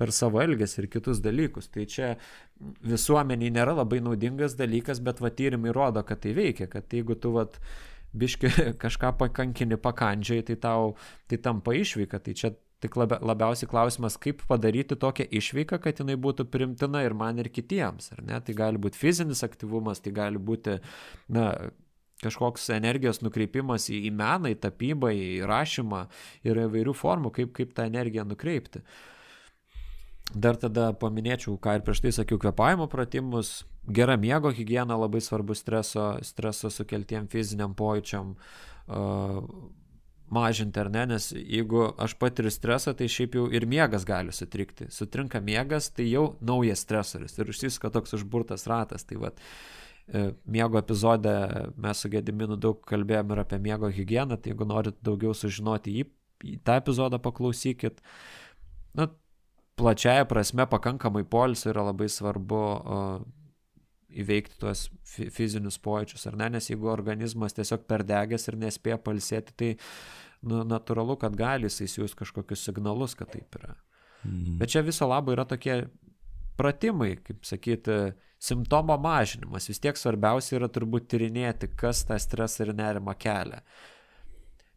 per 0.00 0.14
savo 0.16 0.42
elgesį 0.42 0.84
ir 0.84 0.90
kitus 0.94 1.22
dalykus. 1.24 1.70
Tai 1.74 1.86
čia 1.90 2.14
visuomeniai 2.86 3.52
nėra 3.54 3.76
labai 3.82 4.00
naudingas 4.04 4.56
dalykas, 4.58 5.02
bet 5.04 5.20
va 5.20 5.32
tyrimai 5.34 5.74
rodo, 5.76 6.04
kad 6.06 6.22
tai 6.24 6.34
veikia, 6.36 6.70
kad 6.70 6.88
jeigu 6.92 7.18
tu 7.20 7.34
va 7.36 7.48
biški 8.12 8.50
kažką 8.82 9.14
pakankini 9.18 9.78
pakandžiai, 9.80 10.46
tai 10.46 10.58
tau 10.60 10.94
tai 11.30 11.38
tampa 11.42 11.74
išvyka. 11.76 12.22
Tai 12.22 12.34
čia 12.34 12.54
tik 12.80 12.96
labia, 12.96 13.18
labiausiai 13.24 13.68
klausimas, 13.70 14.16
kaip 14.20 14.42
padaryti 14.48 14.96
tokią 14.98 15.26
išvyką, 15.40 15.80
kad 15.84 16.00
jinai 16.00 16.16
būtų 16.20 16.48
primtina 16.52 17.04
ir 17.04 17.14
man, 17.16 17.38
ir 17.42 17.50
kitiems. 17.52 18.12
Ar 18.16 18.24
ne? 18.24 18.40
Tai 18.44 18.56
gali 18.56 18.80
būti 18.80 19.00
fizinis 19.00 19.44
aktyvumas, 19.46 20.00
tai 20.00 20.14
gali 20.16 20.40
būti 20.40 20.78
na, 21.32 21.50
kažkoks 22.24 22.68
energijos 22.76 23.22
nukreipimas 23.24 23.88
į, 23.92 24.02
į 24.08 24.12
meną, 24.16 24.52
į 24.52 24.58
tapybą, 24.64 25.12
į 25.12 25.30
rašymą 25.48 26.04
ir 26.46 26.64
įvairių 26.66 26.94
formų, 26.96 27.32
kaip, 27.36 27.54
kaip 27.56 27.74
tą 27.76 27.88
energiją 27.90 28.26
nukreipti. 28.28 28.84
Dar 30.30 30.54
tada 30.60 30.92
paminėčiau, 30.94 31.56
ką 31.58 31.78
ir 31.78 31.84
prieš 31.86 32.04
tai 32.04 32.12
sakiau, 32.14 32.38
kvepavimo 32.38 32.86
pratimus, 32.90 33.64
gera 33.90 34.14
miego 34.20 34.52
higiena 34.54 34.94
labai 35.00 35.22
svarbu 35.24 35.56
streso, 35.58 36.12
streso 36.22 36.70
sukeltiem 36.70 37.26
fiziniam 37.32 37.74
pojūčiam 37.74 38.36
uh, 38.36 39.40
mažinti, 40.30 40.80
ar 40.80 40.90
ne, 40.92 41.04
nes 41.14 41.30
jeigu 41.34 41.88
aš 41.98 42.14
patiriu 42.20 42.52
stresą, 42.54 42.94
tai 42.96 43.08
šiaip 43.10 43.36
jau 43.38 43.46
ir 43.52 43.66
miegas 43.70 44.06
gali 44.08 44.34
sutrikti. 44.34 44.88
Sutrinka 44.94 45.42
miegas, 45.44 45.90
tai 45.94 46.06
jau 46.10 46.24
naujas 46.40 46.84
stresorius 46.86 47.38
ir 47.38 47.50
užsiska 47.50 47.90
toks 47.94 48.14
užburtas 48.18 48.66
ratas. 48.70 49.06
Tai 49.08 49.18
vat, 49.24 49.40
e, 50.06 50.30
miego 50.46 50.78
epizode 50.78 51.34
mes 51.76 52.02
su 52.02 52.12
Gediminu 52.12 52.58
daug 52.60 52.82
kalbėjom 52.86 53.34
ir 53.34 53.42
apie 53.44 53.58
miego 53.62 53.90
higieną, 53.90 54.38
tai 54.38 54.54
jeigu 54.54 54.68
norit 54.68 55.00
daugiau 55.06 55.34
sužinoti 55.34 55.98
jį, 55.98 56.06
tą 56.64 56.78
epizodą 56.80 57.18
paklausykit. 57.22 58.00
Na, 58.94 59.10
plačiaja 59.80 60.24
prasme 60.30 60.66
pakankamai 60.70 61.24
polisio 61.24 61.72
yra 61.74 61.84
labai 61.90 62.08
svarbu 62.12 62.62
uh, 62.62 63.20
įveikti 64.10 64.58
tuos 64.60 64.88
fizinius 65.04 65.78
pojūčius, 65.82 66.26
ar 66.30 66.38
ne, 66.40 66.50
nes 66.56 66.70
jeigu 66.70 66.90
organizmas 66.92 67.54
tiesiog 67.56 67.86
perdegęs 67.90 68.48
ir 68.50 68.58
nespėja 68.60 68.98
palsėti, 69.02 69.54
tai 69.56 69.70
nu, 70.42 70.62
natūralu, 70.66 71.18
kad 71.20 71.36
gali 71.38 71.70
jisai 71.70 71.88
siūs 71.90 72.16
kažkokius 72.18 72.64
signalus, 72.68 73.14
kad 73.18 73.32
taip 73.34 73.60
yra. 73.60 73.76
Mhm. 74.24 74.58
Bet 74.60 74.74
čia 74.74 74.84
viso 74.84 75.08
labo 75.08 75.34
yra 75.34 75.46
tokie 75.48 75.84
pratimai, 76.60 77.14
kaip 77.24 77.46
sakyti, 77.48 78.00
simptomo 78.40 78.96
mažinimas. 79.00 79.68
Vis 79.68 79.80
tiek 79.82 79.96
svarbiausia 79.96 80.58
yra 80.58 80.68
turbūt 80.72 81.08
tyrinėti, 81.12 81.70
kas 81.76 82.04
tą 82.08 82.18
stresą 82.20 82.66
ir 82.66 82.74
nerimą 82.76 83.14
kelia. 83.20 83.60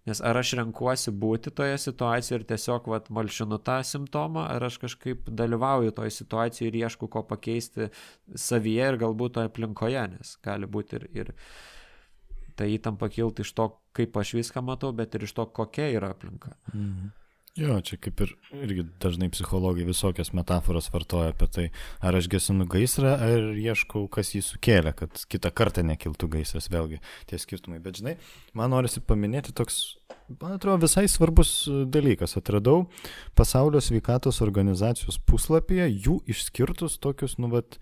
Nes 0.04 0.20
ar 0.20 0.36
aš 0.36 0.54
renkuosi 0.60 1.14
būti 1.16 1.54
toje 1.56 1.78
situacijoje 1.80 2.42
ir 2.42 2.48
tiesiog 2.50 2.90
vat, 2.92 3.08
malšinu 3.14 3.60
tą 3.64 3.78
simptomą, 3.88 4.44
ar 4.52 4.66
aš 4.68 4.82
kažkaip 4.82 5.30
dalyvauju 5.32 5.94
toje 5.96 6.12
situacijoje 6.12 6.72
ir 6.72 6.80
iešku 6.82 7.08
ko 7.08 7.24
pakeisti 7.30 7.88
savyje 8.36 8.90
ir 8.92 9.00
galbūt 9.00 9.38
toje 9.38 9.52
aplinkoje, 9.52 10.04
nes 10.18 10.36
gali 10.44 10.68
būti 10.68 11.00
ir, 11.00 11.08
ir 11.16 11.34
ta 12.60 12.68
įtampa 12.68 13.08
kilti 13.14 13.48
iš 13.48 13.56
to, 13.56 13.70
kaip 13.96 14.20
aš 14.20 14.36
viską 14.42 14.66
matau, 14.66 14.92
bet 14.92 15.16
ir 15.16 15.24
iš 15.24 15.38
to, 15.40 15.48
kokia 15.48 15.88
yra 15.96 16.12
aplinka. 16.14 16.58
Mhm. 16.74 17.23
Jo, 17.54 17.76
čia 17.86 18.00
kaip 18.02 18.18
ir 18.26 18.32
irgi 18.66 18.84
dažnai 18.98 19.28
psichologai 19.30 19.84
visokias 19.86 20.32
metaforas 20.34 20.88
vartoja 20.90 21.30
apie 21.30 21.48
tai, 21.54 21.66
ar 22.02 22.16
aš 22.18 22.26
gesinu 22.34 22.66
gaisrą, 22.66 23.12
ar 23.14 23.52
ieškau, 23.62 24.08
kas 24.10 24.32
jį 24.34 24.42
sukėlė, 24.48 24.96
kad 24.98 25.22
kitą 25.30 25.52
kartą 25.54 25.84
nekiltų 25.86 26.32
gaisras, 26.34 26.72
vėlgi 26.74 26.98
tie 27.30 27.38
skirtumai. 27.38 27.78
Bet 27.84 28.00
žinai, 28.02 28.16
man 28.58 28.74
norisi 28.74 29.04
paminėti 29.06 29.54
toks, 29.54 30.00
man 30.42 30.56
atrodo, 30.56 30.88
visai 30.88 31.06
svarbus 31.06 31.54
dalykas. 31.94 32.34
Atradau 32.42 32.88
pasaulio 33.38 33.84
sveikatos 33.86 34.42
organizacijos 34.42 35.22
puslapyje 35.22 35.92
jų 35.94 36.24
išskirtus 36.34 36.98
tokius, 37.06 37.38
nu, 37.38 37.54
vat, 37.54 37.78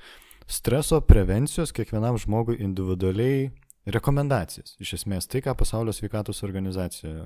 streso 0.51 0.99
prevencijos 0.99 1.71
kiekvienam 1.71 2.19
žmogui 2.19 2.59
individualiai 2.59 3.53
rekomendacijas. 3.89 4.75
Iš 4.81 4.93
esmės 4.99 5.27
tai, 5.29 5.41
ką 5.41 5.55
Pasaulio 5.57 5.93
sveikatos 5.95 6.43
organizacija 6.45 7.25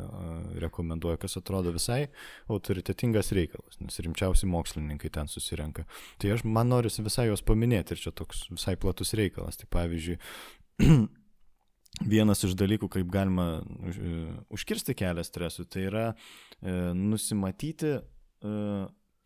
rekomenduoja, 0.63 1.19
kas 1.19 1.35
atrodo 1.39 1.73
visai 1.75 2.05
autoritetingas 2.51 3.33
reikalas, 3.35 3.79
nes 3.81 3.99
rimčiausi 3.99 4.47
mokslininkai 4.47 5.11
ten 5.17 5.27
susirenka. 5.31 5.83
Tai 6.21 6.31
aš 6.37 6.45
man 6.47 6.71
norisi 6.71 7.03
visai 7.05 7.27
juos 7.29 7.43
paminėti 7.45 7.95
ir 7.95 8.03
čia 8.05 8.15
toks 8.15 8.45
visai 8.53 8.77
platus 8.79 9.13
reikalas. 9.19 9.59
Tai 9.59 9.67
pavyzdžiui, 9.75 10.19
vienas 12.15 12.43
iš 12.47 12.55
dalykų, 12.59 12.89
kaip 12.97 13.11
galima 13.11 13.49
užkirsti 14.53 14.95
kelią 14.97 15.27
stresui, 15.27 15.67
tai 15.67 15.87
yra 15.89 16.07
e, 16.11 16.15
nusimatyti 16.95 17.97
e, 17.97 18.55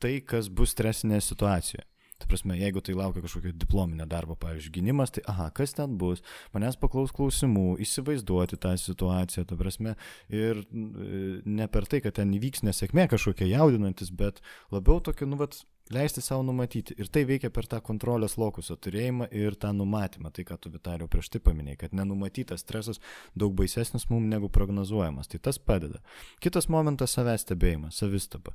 tai, 0.02 0.18
kas 0.26 0.50
bus 0.50 0.74
stresinėje 0.74 1.30
situacijoje. 1.30 1.89
Tai 2.20 2.28
prasme, 2.28 2.58
jeigu 2.60 2.82
tai 2.84 2.98
laukia 3.00 3.24
kažkokio 3.24 3.54
diplominio 3.56 4.04
darbo, 4.10 4.36
pavyzdžiui, 4.40 4.74
gynimas, 4.76 5.14
tai 5.16 5.24
aha, 5.32 5.48
kas 5.56 5.72
ten 5.78 5.96
bus, 6.02 6.20
manęs 6.56 6.76
paklaus 6.82 7.14
klausimų, 7.16 7.78
įsivaizduoti 7.86 8.60
tą 8.60 8.74
situaciją, 8.80 9.46
ta 9.48 9.58
prasme, 9.60 9.96
ir 10.28 10.60
e, 10.60 11.20
ne 11.48 11.68
per 11.72 11.88
tai, 11.88 12.02
kad 12.04 12.18
ten 12.20 12.34
įvyks 12.36 12.66
nesėkmė 12.68 13.08
kažkokia 13.14 13.48
jaudinantis, 13.54 14.12
bet 14.12 14.44
labiau 14.76 15.00
tokia, 15.06 15.30
nu, 15.32 15.40
vat, 15.40 15.62
leisti 15.90 16.22
savo 16.22 16.44
numatyti. 16.44 16.96
Ir 17.02 17.10
tai 17.10 17.24
veikia 17.30 17.50
per 17.54 17.68
tą 17.70 17.80
kontrolės 17.86 18.38
lokuso 18.42 18.78
turėjimą 18.78 19.30
ir 19.36 19.56
tą 19.60 19.72
numatymą. 19.76 20.32
Tai, 20.36 20.46
ką 20.52 20.60
tu 20.62 20.74
Vitalijau 20.74 21.10
prieš 21.12 21.32
tai 21.34 21.42
paminėjai, 21.46 21.80
kad 21.86 21.96
nenumatytas 21.98 22.64
stresas 22.66 23.02
daug 23.40 23.56
baisesnis 23.58 24.10
mums 24.12 24.30
negu 24.30 24.52
prognozuojamas. 24.54 25.32
Tai 25.32 25.42
tas 25.50 25.58
padeda. 25.58 26.04
Kitas 26.44 26.70
momentas- 26.70 27.14
savęs 27.18 27.48
stebėjimas, 27.48 27.98
savistaba 27.98 28.54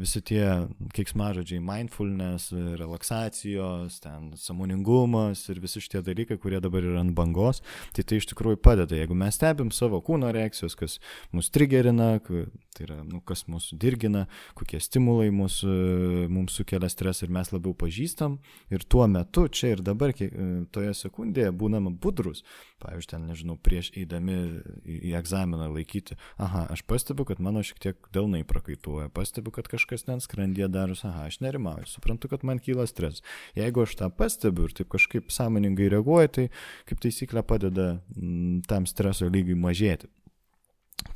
visi 0.00 0.22
tie 0.24 0.44
keiksmažodžiai 0.96 1.60
mindfulness, 1.62 2.52
relaksacijos, 2.80 4.00
ten 4.02 4.32
samoningumas 4.40 5.44
ir 5.52 5.60
visi 5.62 5.82
šitie 5.84 6.00
dalykai, 6.02 6.38
kurie 6.40 6.60
dabar 6.64 6.82
yra 6.82 7.02
ant 7.04 7.14
bangos, 7.16 7.60
tai 7.94 8.04
tai 8.08 8.18
iš 8.18 8.26
tikrųjų 8.32 8.58
padeda. 8.64 8.96
Jeigu 8.98 9.14
mes 9.18 9.36
stebim 9.38 9.70
savo 9.74 10.00
kūno 10.04 10.32
reakcijos, 10.34 10.74
kas 10.80 10.96
mus 11.30 11.52
trigerina, 11.54 12.16
tai 12.24 12.86
yra, 12.86 12.98
nu, 13.04 13.20
kas 13.20 13.44
mus 13.52 13.68
dirgina, 13.76 14.24
kokie 14.58 14.80
stimulai 14.82 15.28
mus, 15.34 15.60
mums 16.32 16.56
sukelia 16.58 16.90
stresą 16.90 17.28
ir 17.28 17.36
mes 17.36 17.52
labiau 17.52 17.76
pažįstam 17.76 18.40
ir 18.72 18.88
tuo 18.88 19.06
metu, 19.12 19.46
čia 19.52 19.76
ir 19.76 19.84
dabar, 19.84 20.16
toje 20.72 20.96
sekundėje 20.98 21.52
būname 21.52 21.92
budrus, 22.02 22.42
pavyzdžiui, 22.82 23.12
ten, 23.12 23.28
nežinau, 23.30 23.58
prieš 23.60 23.92
eidami 23.94 24.40
į 24.88 25.14
egzaminą 25.20 25.68
laikyti, 25.76 26.16
aha, 26.42 26.64
aš 26.72 26.82
pastebiu, 26.88 27.28
kad 27.28 27.44
mano 27.44 27.62
šiek 27.62 27.78
tiek 27.82 28.10
delnai 28.14 28.42
prakaituoja, 28.48 29.12
pastebiu, 29.14 29.52
kad 29.54 29.68
kažkas 29.70 29.81
kažkas 29.82 30.06
ten 30.06 30.20
skrandyje 30.22 30.68
darosi, 30.68 31.06
aha, 31.06 31.26
aš 31.26 31.40
nerimauju, 31.42 31.86
suprantu, 31.90 32.28
kad 32.28 32.44
man 32.44 32.60
kyla 32.62 32.86
stresas. 32.86 33.22
Jeigu 33.58 33.82
aš 33.82 33.96
tą 33.98 34.10
pastebiu 34.14 34.68
ir 34.68 34.74
taip 34.78 34.90
kažkaip 34.92 35.30
sąmoningai 35.32 35.90
reaguoju, 35.92 36.28
tai 36.28 36.48
kaip 36.88 37.02
taisyklė 37.02 37.42
padeda 37.42 37.88
m, 38.16 38.22
mm, 38.22 38.60
tam 38.70 38.86
streso 38.86 39.26
lygiui 39.26 39.58
mažėti. 39.58 40.10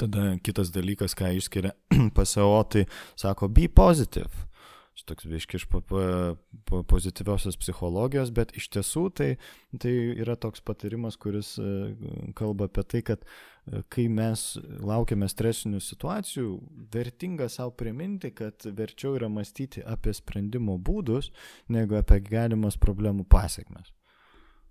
Tada 0.01 0.35
kitas 0.43 0.73
dalykas, 0.75 1.15
ką 1.15 1.31
išskiria 1.39 1.73
PSO, 2.17 2.51
tai 2.73 2.87
sako, 3.15 3.49
be 3.49 3.69
positive. 3.69 4.47
Čia 4.97 5.05
toks 5.11 5.27
viški 5.29 5.59
iš 5.59 5.67
po, 5.69 5.83
po, 5.85 6.01
po 6.65 6.81
pozityviosios 6.89 7.59
psichologijos, 7.61 8.31
bet 8.33 8.55
iš 8.57 8.71
tiesų 8.73 9.03
tai, 9.19 9.29
tai 9.83 9.93
yra 10.17 10.39
toks 10.41 10.65
patarimas, 10.65 11.19
kuris 11.21 11.51
e, 11.61 11.73
kalba 12.39 12.71
apie 12.71 12.85
tai, 12.89 13.03
kad 13.11 13.27
e, 13.27 13.83
kai 13.93 14.07
mes 14.09 14.47
laukiame 14.81 15.29
stresinių 15.29 15.83
situacijų, 15.85 16.55
vertinga 16.97 17.51
savo 17.53 17.75
priminti, 17.77 18.33
kad 18.41 18.65
verčiau 18.79 19.19
yra 19.21 19.29
mąstyti 19.29 19.85
apie 19.85 20.17
sprendimo 20.17 20.79
būdus, 20.81 21.29
negu 21.69 22.01
apie 22.01 22.23
galimas 22.25 22.81
problemų 22.81 23.29
pasiekmes. 23.29 23.93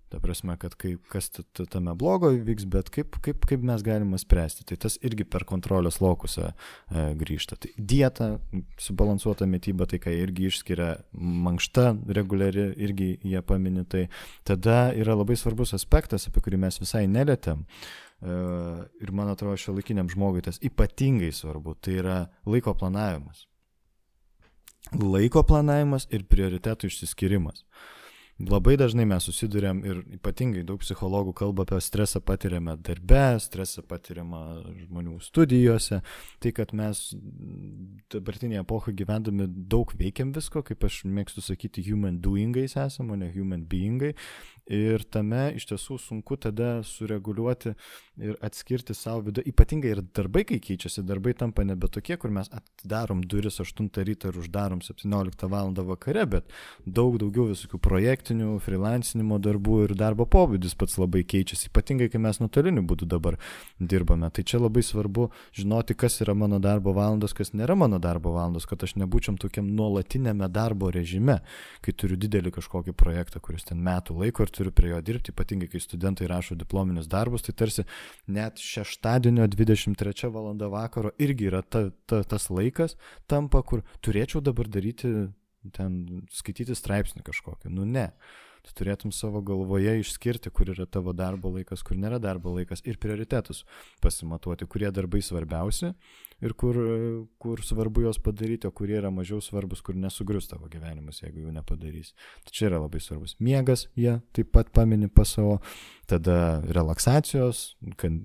Ta 0.06 0.20
prasme, 0.22 0.54
kad 0.62 0.76
kaip, 0.78 1.00
kas 1.10 1.32
tame 1.72 1.90
blogo 1.98 2.28
vyks, 2.30 2.68
bet 2.70 2.92
kaip, 2.94 3.16
kaip, 3.24 3.42
kaip 3.50 3.64
mes 3.66 3.82
galime 3.82 4.18
spręsti. 4.22 4.62
Tai 4.70 4.76
tas 4.84 4.94
irgi 5.02 5.26
per 5.26 5.42
kontrolės 5.48 5.98
lokusą 5.98 6.52
e, 6.52 7.06
grįžta. 7.18 7.58
Tai 7.58 7.72
dieta, 7.74 8.28
subalansuota 8.78 9.48
mytyba, 9.50 9.88
tai 9.90 9.98
ką 10.04 10.14
irgi 10.14 10.46
išskiria 10.46 10.92
mankšta 11.18 11.88
reguliari, 12.18 12.68
irgi 12.86 13.10
jie 13.26 13.42
paminė. 13.42 13.82
Tai 13.90 14.04
tada 14.46 14.78
yra 14.94 15.18
labai 15.18 15.34
svarbus 15.40 15.74
aspektas, 15.74 16.28
apie 16.30 16.44
kurį 16.44 16.62
mes 16.68 16.78
visai 16.84 17.08
nelėtėm. 17.10 17.66
E, 17.66 18.38
ir 19.02 19.10
man 19.10 19.34
atrodo, 19.34 19.58
šio 19.58 19.74
laikiniam 19.74 20.06
žmogui 20.12 20.46
tas 20.46 20.62
ypatingai 20.62 21.34
svarbu. 21.34 21.74
Tai 21.82 21.98
yra 22.04 22.22
laiko 22.46 22.78
planavimas. 22.78 23.48
Laiko 24.94 25.42
planavimas 25.42 26.06
ir 26.14 26.28
prioritetų 26.30 26.94
išsiskirimas. 26.94 27.66
Labai 28.36 28.76
dažnai 28.76 29.06
mes 29.08 29.24
susidurėm 29.24 29.80
ir 29.86 30.00
ypatingai 30.18 30.64
daug 30.66 30.82
psichologų 30.82 31.32
kalba 31.36 31.64
apie 31.64 31.78
stresą 31.84 32.20
patiriamą 32.20 32.76
darbe, 32.84 33.38
stresą 33.40 33.84
patiriamą 33.88 34.42
žmonių 34.86 35.16
studijose, 35.24 36.02
tai 36.44 36.52
kad 36.56 36.74
mes 36.76 37.08
dabartinėje 38.12 38.64
epochoje 38.64 38.98
gyvendami 39.00 39.48
daug 39.48 39.94
veikiam 39.96 40.34
visko, 40.36 40.62
kaip 40.66 40.84
aš 40.84 41.04
mėgstu 41.08 41.44
sakyti, 41.44 41.84
human 41.88 42.20
doingais 42.20 42.76
esame, 42.76 43.16
o 43.16 43.20
ne 43.20 43.30
human 43.32 43.64
beingai. 43.70 44.12
Ir 44.66 45.04
tame 45.06 45.52
iš 45.54 45.68
tiesų 45.70 45.94
sunku 46.02 46.34
tada 46.42 46.80
sureguliuoti 46.82 47.76
ir 48.18 48.34
atskirti 48.42 48.96
savo 48.98 49.28
vidų. 49.28 49.44
Ypatingai 49.52 49.92
ir 49.92 50.00
darbai, 50.16 50.42
kai 50.48 50.58
keičiasi, 50.62 51.04
darbai 51.06 51.36
tampa 51.38 51.62
nebe 51.62 51.86
tokie, 51.92 52.16
kur 52.18 52.32
mes 52.34 52.50
atidarom 52.50 53.20
duris 53.22 53.60
8 53.62 53.86
ryto 54.08 54.32
ir 54.32 54.40
uždarom 54.42 54.82
17 54.82 55.46
val. 55.52 55.70
vakare, 55.86 56.24
bet 56.26 56.50
daug 56.86 57.18
daugiau 57.20 57.46
visokių 57.50 57.78
projektinių, 57.78 58.56
freelancinimo 58.64 59.38
darbų 59.38 59.76
ir 59.84 59.94
darbo 59.94 60.26
pobūdis 60.26 60.74
pats 60.74 60.98
labai 60.98 61.22
keičiasi. 61.22 61.68
Ypatingai, 61.70 62.08
kai 62.10 62.18
mes 62.18 62.40
nuotoliniu 62.40 62.82
būdu 62.82 63.06
dabar 63.06 63.36
dirbame. 63.78 64.30
Tai 64.30 64.42
čia 64.42 64.58
labai 64.58 64.82
svarbu 64.82 65.28
žinoti, 65.54 65.94
kas 65.94 66.20
yra 66.24 66.34
mano 66.34 66.58
darbo 66.58 66.94
valandos, 66.96 67.36
kas 67.36 67.52
nėra 67.52 67.76
mano 67.78 68.00
darbo 68.02 68.32
valandos, 68.34 68.66
kad 68.66 68.82
aš 68.82 68.96
nebūčiam 68.98 69.38
tokiam 69.38 69.68
nuolatinėme 69.76 70.48
darbo 70.50 70.90
režime, 70.90 71.38
kai 71.84 71.92
turiu 71.92 72.18
didelį 72.18 72.54
kažkokį 72.56 72.96
projektą, 72.96 73.42
kuris 73.44 73.68
ten 73.68 73.82
metų 73.84 74.18
laiko 74.22 74.46
ir 74.46 74.55
turiu 74.56 74.72
prie 74.74 74.90
jo 74.92 75.00
dirbti, 75.04 75.34
ypatingai 75.34 75.68
kai 75.72 75.80
studentai 75.82 76.28
rašo 76.30 76.56
diplominius 76.58 77.08
darbus, 77.12 77.44
tai 77.46 77.54
tarsi 77.56 77.86
net 78.26 78.62
šeštadienio 78.62 79.46
23 79.52 80.32
val. 80.32 80.52
vakaro 80.72 81.12
irgi 81.22 81.50
yra 81.50 81.62
ta, 81.62 81.90
ta, 82.06 82.22
tas 82.24 82.48
laikas 82.50 82.96
tampa, 83.28 83.62
kur 83.62 83.84
turėčiau 84.04 84.42
dabar 84.44 84.68
daryti, 84.68 85.12
ten 85.76 86.26
skaityti 86.32 86.76
straipsnį 86.78 87.24
kažkokį. 87.26 87.72
Nu 87.74 87.86
ne. 87.86 88.10
Tu 88.66 88.74
turėtum 88.74 89.12
savo 89.14 89.38
galvoje 89.46 89.92
išskirti, 90.00 90.50
kur 90.50 90.72
yra 90.72 90.88
tavo 90.90 91.12
darbo 91.14 91.52
laikas, 91.54 91.84
kur 91.86 91.98
nėra 92.02 92.18
darbo 92.18 92.50
laikas 92.56 92.82
ir 92.82 92.98
prioritetus 92.98 93.62
pasimatuoti, 94.02 94.66
kurie 94.66 94.90
darbai 94.90 95.20
svarbiausi 95.22 95.92
ir 96.44 96.52
kur, 96.52 96.76
kur 97.40 97.62
svarbu 97.64 98.04
juos 98.04 98.18
padaryti, 98.20 98.68
o 98.68 98.74
kurie 98.74 98.98
yra 99.00 99.10
mažiau 99.14 99.40
svarbus, 99.44 99.80
kur 99.84 99.96
nesugrius 99.96 100.50
tavo 100.50 100.68
gyvenimas, 100.72 101.22
jeigu 101.22 101.46
jų 101.46 101.54
nepadarys. 101.54 102.12
Tai 102.44 102.52
čia 102.52 102.66
yra 102.70 102.80
labai 102.82 103.00
svarbus. 103.00 103.36
Miegas, 103.40 103.86
jie 103.96 104.18
taip 104.36 104.50
pat 104.52 104.72
pamini 104.76 105.08
pasavo, 105.08 105.58
tada 106.10 106.60
relaksacijos, 106.76 107.62
kan, 108.00 108.18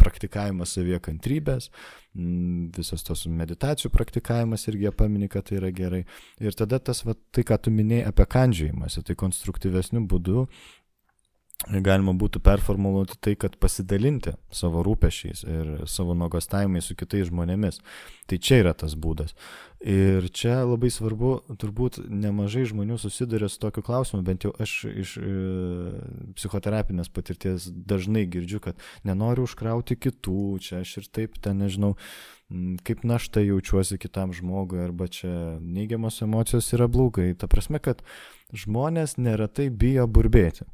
praktikavimas 0.00 0.76
savyje 0.76 1.00
kantrybės, 1.04 1.70
visas 2.14 3.02
tos 3.06 3.26
meditacijų 3.26 3.90
praktikavimas 3.94 4.68
irgi 4.70 4.86
jie 4.86 4.94
pamini, 4.94 5.28
kad 5.32 5.48
tai 5.48 5.58
yra 5.58 5.72
gerai. 5.74 6.04
Ir 6.38 6.54
tada 6.54 6.78
tas, 6.78 7.02
va, 7.06 7.16
tai 7.34 7.42
ką 7.46 7.58
tu 7.66 7.74
minėjai 7.74 8.06
apie 8.12 8.28
kandžiojimąsi, 8.36 9.02
tai 9.02 9.18
konstruktyvesniu 9.18 10.06
būdu 10.10 10.46
galima 11.64 12.12
būtų 12.12 12.42
performuluoti 12.44 13.16
tai, 13.22 13.34
kad 13.40 13.56
pasidalinti 13.60 14.34
savo 14.52 14.82
rūpešiais 14.84 15.44
ir 15.48 15.70
savo 15.88 16.16
nuogastavimais 16.18 16.90
su 16.90 16.96
kitais 16.98 17.30
žmonėmis. 17.30 17.80
Tai 18.28 18.38
čia 18.38 18.60
yra 18.62 18.74
tas 18.76 18.96
būdas. 18.98 19.32
Ir 19.84 20.28
čia 20.32 20.62
labai 20.64 20.88
svarbu, 20.92 21.56
turbūt 21.60 21.98
nemažai 22.08 22.64
žmonių 22.70 22.96
susiduria 23.00 23.50
su 23.52 23.60
tokiu 23.60 23.84
klausimu, 23.84 24.22
bent 24.24 24.46
jau 24.46 24.52
aš 24.60 24.76
iš 24.88 25.16
e, 25.20 25.32
psichoterapinės 26.38 27.12
patirties 27.12 27.68
dažnai 27.68 28.24
girdžiu, 28.32 28.62
kad 28.64 28.80
nenoriu 29.04 29.44
užkrauti 29.44 29.98
kitų, 30.00 30.44
čia 30.64 30.80
aš 30.80 30.96
ir 31.02 31.10
taip 31.12 31.36
ten 31.44 31.60
nežinau, 31.60 31.94
kaip 32.84 33.04
našta 33.04 33.44
jaučiuosi 33.44 34.00
kitam 34.00 34.32
žmogui, 34.36 34.80
arba 34.84 35.08
čia 35.12 35.58
neigiamos 35.60 36.22
emocijos 36.24 36.72
yra 36.76 36.88
blogai. 36.88 37.34
Ta 37.36 37.48
prasme, 37.48 37.80
kad 37.80 38.00
žmonės 38.56 39.18
neretai 39.20 39.68
bijo 39.68 40.08
burbėti. 40.08 40.64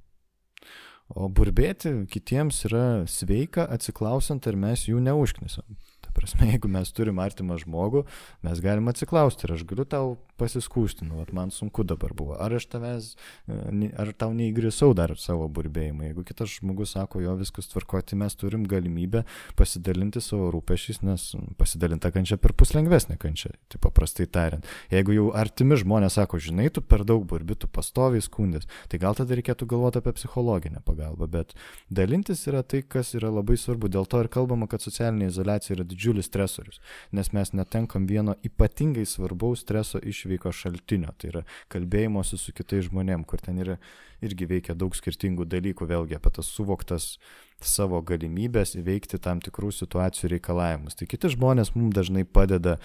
O 1.11 1.27
burbėti 1.27 1.93
kitiems 2.11 2.63
yra 2.69 2.85
sveika, 3.11 3.67
atsiklausant, 3.75 4.47
ar 4.47 4.59
mes 4.59 4.87
jų 4.87 5.01
neužknisam. 5.03 5.67
Ta 6.05 6.13
prasme, 6.15 6.47
jeigu 6.53 6.71
mes 6.71 6.93
turim 6.95 7.19
artimą 7.23 7.59
žmogų, 7.63 8.05
mes 8.47 8.63
galim 8.63 8.91
atsiklausti 8.93 9.49
ir 9.49 9.57
aš 9.57 9.67
galiu 9.71 9.87
tau 9.89 10.15
pasiskūsti, 10.41 11.07
nu, 11.09 11.23
man 11.37 11.53
sunku 11.55 11.85
dabar 11.87 12.15
buvo. 12.17 12.37
Ar 12.41 12.55
aš 12.57 12.67
tavęs, 12.73 13.13
e, 13.49 13.91
ar 14.01 14.13
tau 14.19 14.33
neįgrisau 14.37 14.95
dar 14.97 15.15
savo 15.21 15.49
burbėjimą. 15.53 16.09
Jeigu 16.09 16.25
kitas 16.27 16.57
žmogus 16.57 16.95
sako, 16.97 17.23
jo 17.25 17.37
viskas 17.41 17.71
tvarkoti, 17.71 18.19
mes 18.21 18.37
turim 18.41 18.65
galimybę 18.69 19.25
pasidalinti 19.59 20.23
savo 20.25 20.51
rūpešiais, 20.55 21.03
nes 21.07 21.27
pasidalinta 21.61 22.13
kančia 22.15 22.39
per 22.41 22.55
pus 22.57 22.75
lengvesnė 22.77 23.19
kančia, 23.21 23.53
tai 23.71 23.81
paprastai 23.83 24.27
tariant. 24.31 24.67
Jeigu 24.93 25.15
jau 25.17 25.29
artimi 25.37 25.79
žmonės 25.81 26.19
sako, 26.19 26.41
žinai, 26.43 26.71
tu 26.75 26.83
per 26.83 27.05
daug 27.09 27.27
burbi, 27.29 27.57
tu 27.59 27.69
pastoviai 27.71 28.23
skundės, 28.25 28.69
tai 28.91 29.01
gal 29.03 29.17
tada 29.19 29.37
reikėtų 29.39 29.69
galvoti 29.71 30.01
apie 30.01 30.15
psichologinę 30.17 30.83
pagalbą, 30.87 31.29
bet 31.31 31.55
dalintis 31.91 32.47
yra 32.51 32.63
tai, 32.63 32.83
kas 32.83 33.15
yra 33.19 33.33
labai 33.33 33.59
svarbu. 33.61 33.91
Dėl 33.91 34.09
to 34.11 34.23
ir 34.23 34.31
kalbama, 34.33 34.69
kad 34.71 34.85
socialinė 34.85 35.31
izolacija 35.31 35.77
yra 35.77 35.87
didžiulis 35.87 36.31
stresorius, 36.31 36.81
nes 37.17 37.33
mes 37.37 37.53
netenkam 37.57 38.07
vieno 38.11 38.37
ypatingai 38.47 39.07
svarbaus 39.09 39.65
streso 39.65 40.01
iš 40.03 40.25
išveiko 40.31 40.53
šaltinio, 40.53 41.13
tai 41.19 41.31
yra 41.31 41.43
kalbėjimuose 41.69 42.39
su 42.39 42.53
kitais 42.53 42.89
žmonėm, 42.89 43.25
kur 43.25 43.41
ten 43.41 43.59
yra 43.59 43.79
irgi 44.23 44.47
veikia 44.47 44.75
daug 44.75 44.95
skirtingų 44.95 45.47
dalykų, 45.49 45.87
vėlgi 45.87 46.17
apie 46.17 46.31
tas 46.31 46.47
suvoktas 46.47 47.19
savo 47.61 48.01
galimybės 48.03 48.77
įveikti 48.77 49.19
tam 49.21 49.41
tikrų 49.41 49.73
situacijų 49.73 50.37
reikalavimus. 50.37 50.95
Tai 50.95 51.07
kiti 51.07 51.33
žmonės 51.35 51.75
mums 51.75 51.95
dažnai 51.95 52.25
padeda 52.25 52.79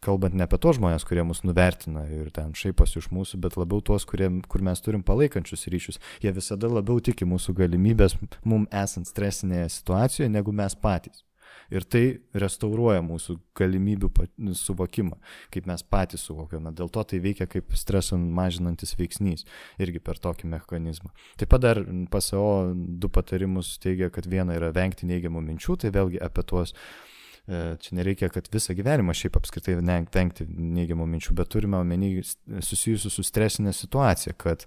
kalbant 0.00 0.34
ne 0.34 0.46
apie 0.46 0.60
tos 0.62 0.78
žmonės, 0.78 1.04
kurie 1.04 1.24
mus 1.26 1.42
nuvertina 1.42 2.04
ir 2.06 2.30
ten 2.30 2.52
šaiposi 2.54 3.00
iš 3.00 3.10
mūsų, 3.10 3.40
bet 3.42 3.58
labiau 3.58 3.82
tuos, 3.82 4.06
kurie, 4.06 4.30
kur 4.46 4.62
mes 4.62 4.80
turim 4.80 5.02
palaikančius 5.02 5.66
ryšius. 5.66 5.98
Jie 6.22 6.32
visada 6.32 6.70
labiau 6.70 7.02
tiki 7.02 7.26
mūsų 7.26 7.56
galimybės 7.58 8.14
mum 8.44 8.68
esant 8.70 9.10
stresinėje 9.10 9.72
situacijoje, 9.80 10.30
negu 10.30 10.54
mes 10.54 10.78
patys. 10.78 11.27
Ir 11.68 11.84
tai 11.84 12.02
restauruoja 12.32 13.02
mūsų 13.04 13.36
galimybių 13.58 14.08
suvokimą, 14.56 15.18
kaip 15.52 15.66
mes 15.68 15.84
patys 15.84 16.24
suvokiame. 16.24 16.72
Dėl 16.76 16.88
to 16.92 17.04
tai 17.10 17.20
veikia 17.24 17.48
kaip 17.50 17.74
streso 17.76 18.16
mažinantis 18.16 18.94
veiksnys, 18.96 19.44
irgi 19.82 20.00
per 20.00 20.20
tokį 20.22 20.48
mechanizmą. 20.54 21.12
Taip 21.40 21.52
pat 21.52 21.64
dar 21.66 21.82
PSO 22.12 22.46
du 22.74 23.10
patarimus 23.12 23.76
teigia, 23.82 24.08
kad 24.14 24.28
viena 24.30 24.56
yra 24.56 24.72
vengti 24.72 25.08
neigiamų 25.08 25.44
minčių, 25.50 25.76
tai 25.82 25.92
vėlgi 25.92 26.22
apie 26.24 26.46
tuos 26.48 26.72
e, 26.72 27.76
Čia 27.84 27.98
nereikia, 28.00 28.30
kad 28.32 28.48
visą 28.52 28.76
gyvenimą 28.76 29.12
šiaip 29.16 29.36
apskritai 29.40 29.76
vengti 29.80 30.48
neigiamų 30.48 31.08
minčių, 31.16 31.36
bet 31.36 31.52
turime 31.52 31.80
omeny 31.82 32.14
susijusių 32.24 33.12
su 33.12 33.24
stresinė 33.24 33.76
situacija, 33.76 34.36
kad 34.40 34.64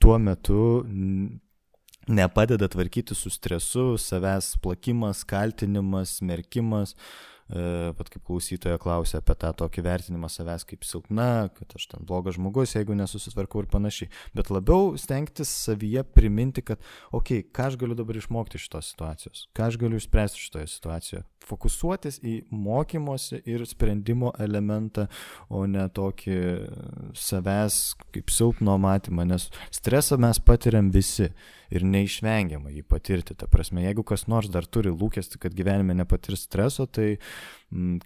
tuo 0.00 0.16
metu 0.22 0.62
nepadeda 2.08 2.68
tvarkyti 2.68 3.14
su 3.14 3.30
stresu, 3.30 3.98
savęs 3.98 4.56
plakimas, 4.62 5.24
kaltinimas, 5.24 6.16
smerkimas, 6.18 6.94
pat 7.48 8.10
kaip 8.12 8.24
klausytoja 8.28 8.78
klausia 8.80 9.22
apie 9.22 9.36
tą 9.40 9.54
tokį 9.62 9.84
vertinimą 9.86 10.28
savęs 10.32 10.66
kaip 10.68 10.84
silpna, 10.84 11.48
kad 11.56 11.72
aš 11.78 11.88
ten 11.94 12.04
blogas 12.08 12.36
žmogus, 12.36 12.74
jeigu 12.76 12.96
nesusitvarkau 12.98 13.64
ir 13.64 13.70
panašiai. 13.72 14.10
Bet 14.36 14.52
labiau 14.52 14.92
stengtis 15.00 15.50
savyje 15.64 16.04
priminti, 16.12 16.64
kad, 16.64 16.82
okei, 17.10 17.40
okay, 17.40 17.48
ką 17.54 17.70
aš 17.70 17.80
galiu 17.80 17.96
dabar 17.98 18.20
išmokti 18.20 18.60
iš 18.60 18.68
tos 18.72 18.92
situacijos, 18.92 19.46
ką 19.56 19.70
aš 19.70 19.80
galiu 19.80 20.00
išspręsti 20.00 20.44
šitoje 20.44 20.68
situacijoje. 20.74 21.24
Fokusuotis 21.48 22.18
į 22.20 22.34
mokymosi 22.52 23.38
ir 23.48 23.62
sprendimo 23.68 24.34
elementą, 24.42 25.06
o 25.48 25.62
ne 25.70 25.86
tokį 25.88 26.40
savęs 27.16 27.78
kaip 28.12 28.32
silpno 28.34 28.76
matymą, 28.82 29.24
nes 29.28 29.48
stresą 29.72 30.18
mes 30.20 30.42
patiriam 30.44 30.90
visi 30.92 31.30
ir 31.72 31.84
neišvengiamai 31.84 32.74
jį 32.76 32.84
patirti. 32.88 33.36
Ta 33.38 33.48
prasme, 33.50 33.82
jeigu 33.84 34.04
kas 34.06 34.26
nors 34.28 34.50
dar 34.52 34.66
turi 34.66 34.92
lūkesti, 34.92 35.40
kad 35.40 35.56
gyvenime 35.56 35.96
nepatirs 35.96 36.46
streso, 36.48 36.86
tai 36.86 37.14
mm, 37.14 37.37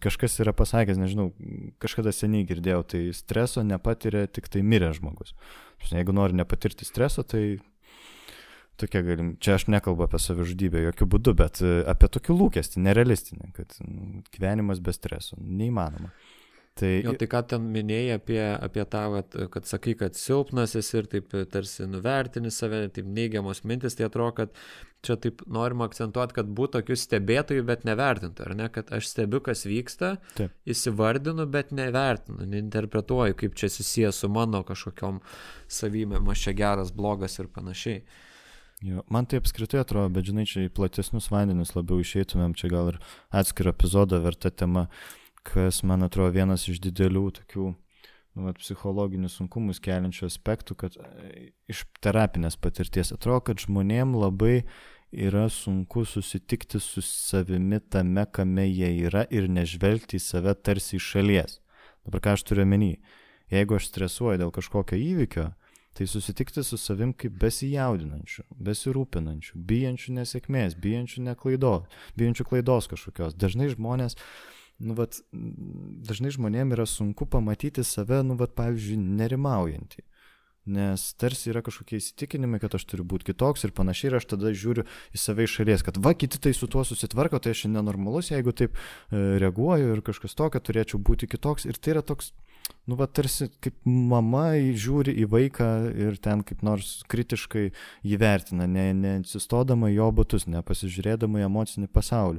kažkas 0.03 0.39
yra 0.43 0.55
pasakęs, 0.57 0.99
nežinau, 0.99 1.31
kažkada 1.83 2.13
seniai 2.15 2.47
girdėjau, 2.49 2.83
tai 2.95 3.03
streso 3.17 3.63
nepatiria 3.67 4.27
tik 4.27 4.51
tai 4.53 4.65
miręs 4.67 4.99
žmogus. 4.99 5.37
Jeigu 5.91 6.15
nori 6.15 6.37
nepatirti 6.39 6.87
streso, 6.87 7.25
tai 7.27 7.61
tokia 8.81 9.03
galim, 9.07 9.35
čia 9.43 9.57
aš 9.59 9.69
nekalbu 9.71 10.07
apie 10.07 10.21
savižudybę 10.23 10.83
jokių 10.89 11.09
būdų, 11.15 11.35
bet 11.39 11.61
e, 11.63 11.73
apie 11.91 12.09
tokį 12.17 12.37
lūkestį, 12.39 12.83
nerealistinį, 12.87 13.51
kad 13.57 13.77
mm, 13.85 14.23
gyvenimas 14.35 14.83
be 14.83 14.95
streso 14.97 15.39
neįmanoma. 15.39 16.13
Tai, 16.75 16.89
jo, 17.05 17.13
tai 17.21 17.27
ką 17.29 17.43
ten 17.51 17.65
minėjai 17.69 18.15
apie, 18.17 18.41
apie 18.41 18.85
tą, 18.89 19.03
vat, 19.13 19.35
kad 19.53 19.67
sakai, 19.69 19.93
kad 20.01 20.17
silpnas 20.17 20.73
esi 20.79 20.97
ir 21.03 21.09
taip 21.13 21.35
tarsi 21.53 21.85
nuvertini 21.85 22.49
save, 22.55 22.87
taip 22.97 23.11
neigiamos 23.13 23.61
mintis, 23.69 23.99
tai 23.99 24.07
atrodo, 24.09 24.33
kad 24.39 24.57
čia 25.05 25.19
taip 25.21 25.45
norima 25.53 25.85
akcentuoti, 25.91 26.39
kad 26.39 26.49
būtų 26.49 26.79
tokių 26.79 26.99
stebėtojų, 27.03 27.67
bet 27.69 27.85
nevertintų, 27.85 28.47
ar 28.47 28.57
ne, 28.57 28.71
kad 28.73 28.89
aš 28.97 29.11
stebiu, 29.11 29.43
kas 29.45 29.67
vyksta, 29.69 30.15
taip. 30.39 30.57
įsivardinu, 30.65 31.45
bet 31.53 31.77
nevertinu, 31.77 32.49
neinterpretuoju, 32.57 33.37
kaip 33.45 33.61
čia 33.61 33.69
susijęs 33.69 34.25
su 34.25 34.33
mano 34.33 34.65
kažkokiam 34.65 35.21
savybėm, 35.69 36.33
aš 36.33 36.49
čia 36.49 36.59
geras, 36.65 36.97
blogas 36.97 37.37
ir 37.37 37.53
panašiai. 37.53 38.01
Jo, 38.83 39.05
man 39.13 39.29
tai 39.29 39.39
apskritai 39.39 39.85
atrodo, 39.85 40.09
bet 40.17 40.25
žinai, 40.27 40.49
čia 40.49 40.65
į 40.65 40.73
platesnius 40.75 41.29
vandenius 41.31 41.77
labiau 41.77 42.01
išeitumėm, 42.03 42.57
čia 42.59 42.73
gal 42.73 42.97
ir 42.97 43.05
atskirą 43.31 43.77
epizodą 43.77 44.19
verta 44.25 44.51
tema. 44.51 44.89
Uh, 44.89 45.22
kas, 45.47 45.83
man 45.83 46.07
atrodo, 46.07 46.33
vienas 46.35 46.69
iš 46.71 46.81
didelių 46.83 47.27
tokių 47.41 47.69
nu, 48.35 48.47
vat, 48.47 48.59
psichologinius 48.63 49.37
sunkumus 49.41 49.81
keliančių 49.83 50.27
aspektų, 50.29 50.77
kad 50.79 50.97
e, 50.97 51.53
iš 51.73 51.85
terapinės 52.05 52.57
patirties 52.61 53.13
atrodo, 53.15 53.43
kad 53.51 53.63
žmonėm 53.63 54.17
labai 54.17 54.63
yra 55.13 55.49
sunku 55.53 56.07
susitikti 56.09 56.81
su 56.81 57.03
savimi 57.05 57.81
tame, 57.93 58.25
kame 58.33 58.65
jie 58.71 58.95
yra 59.05 59.27
ir 59.31 59.51
nežvelgti 59.53 60.17
į 60.17 60.25
save 60.25 60.55
tarsi 60.65 60.97
iš 60.97 61.11
šalies. 61.17 61.59
Dabar 62.07 62.25
ką 62.25 62.37
aš 62.39 62.47
turiu 62.49 62.65
menį? 62.69 62.95
Jeigu 63.53 63.77
aš 63.77 63.91
stresuoju 63.91 64.41
dėl 64.41 64.55
kažkokio 64.55 64.97
įvykio, 64.97 65.51
tai 65.93 66.07
susitikti 66.09 66.65
su 66.65 66.79
savim 66.81 67.13
kaip 67.13 67.35
besijaudinančiu, 67.37 68.47
besirūpinančiu, 68.57 69.59
bijančiu 69.61 70.15
nesėkmės, 70.17 70.79
bijančiu 70.81 71.27
neklaidos, 71.27 71.85
bijančiu 72.17 72.47
klaidos 72.49 72.89
kažkokios. 72.89 73.37
Dažnai 73.37 73.69
žmonės, 73.75 74.17
nu, 74.83 74.97
vat, 74.99 75.21
dažnai 75.33 76.33
žmonėm 76.35 76.75
yra 76.77 76.87
sunku 76.89 77.27
pamatyti 77.31 77.85
save, 77.87 78.23
nu, 78.27 78.37
vat, 78.41 78.55
pavyzdžiui, 78.59 78.99
nerimaujantį. 79.21 80.05
Nes 80.73 81.09
tarsi 81.19 81.49
yra 81.51 81.59
kažkokie 81.67 81.99
įsitikinimai, 81.99 82.61
kad 82.63 82.77
aš 82.79 82.85
turiu 82.87 83.03
būti 83.09 83.33
kitoks 83.33 83.65
ir 83.67 83.73
panašiai, 83.75 84.13
ir 84.13 84.19
aš 84.21 84.29
tada 84.31 84.53
žiūriu 84.55 84.85
į 85.11 85.19
save 85.19 85.49
iš 85.49 85.57
šalies, 85.59 85.83
kad 85.83 85.99
va, 85.99 86.13
kiti 86.15 86.39
tai 86.39 86.53
su 86.55 86.69
tuo 86.71 86.85
susitvarko, 86.87 87.41
tai 87.43 87.57
aš 87.57 87.65
nenormalus, 87.67 88.31
jeigu 88.31 88.55
taip 88.55 88.79
e, 88.79 89.41
reaguoju 89.43 89.97
ir 89.97 90.05
kažkas 90.07 90.39
tokio, 90.39 90.63
turėčiau 90.63 91.03
būti 91.03 91.27
kitoks. 91.33 91.67
Ir 91.67 91.81
tai 91.83 91.97
yra 91.97 92.05
toks, 92.07 92.31
nu, 92.87 92.95
va, 93.01 93.09
tarsi 93.11 93.49
kaip 93.59 93.75
mama 93.83 94.53
žiūri 94.55 95.17
į 95.25 95.27
vaiką 95.35 95.73
ir 95.99 96.21
ten 96.23 96.47
kaip 96.47 96.63
nors 96.63 97.01
kritiškai 97.11 97.65
jį 98.07 98.21
vertina, 98.23 98.71
neatsistodama 98.71 99.91
ne 99.91 99.97
jo 99.97 100.13
batus, 100.15 100.47
nepasižiūrėdama 100.47 101.43
į 101.43 101.49
emocinį 101.51 101.91
pasaulį. 101.91 102.39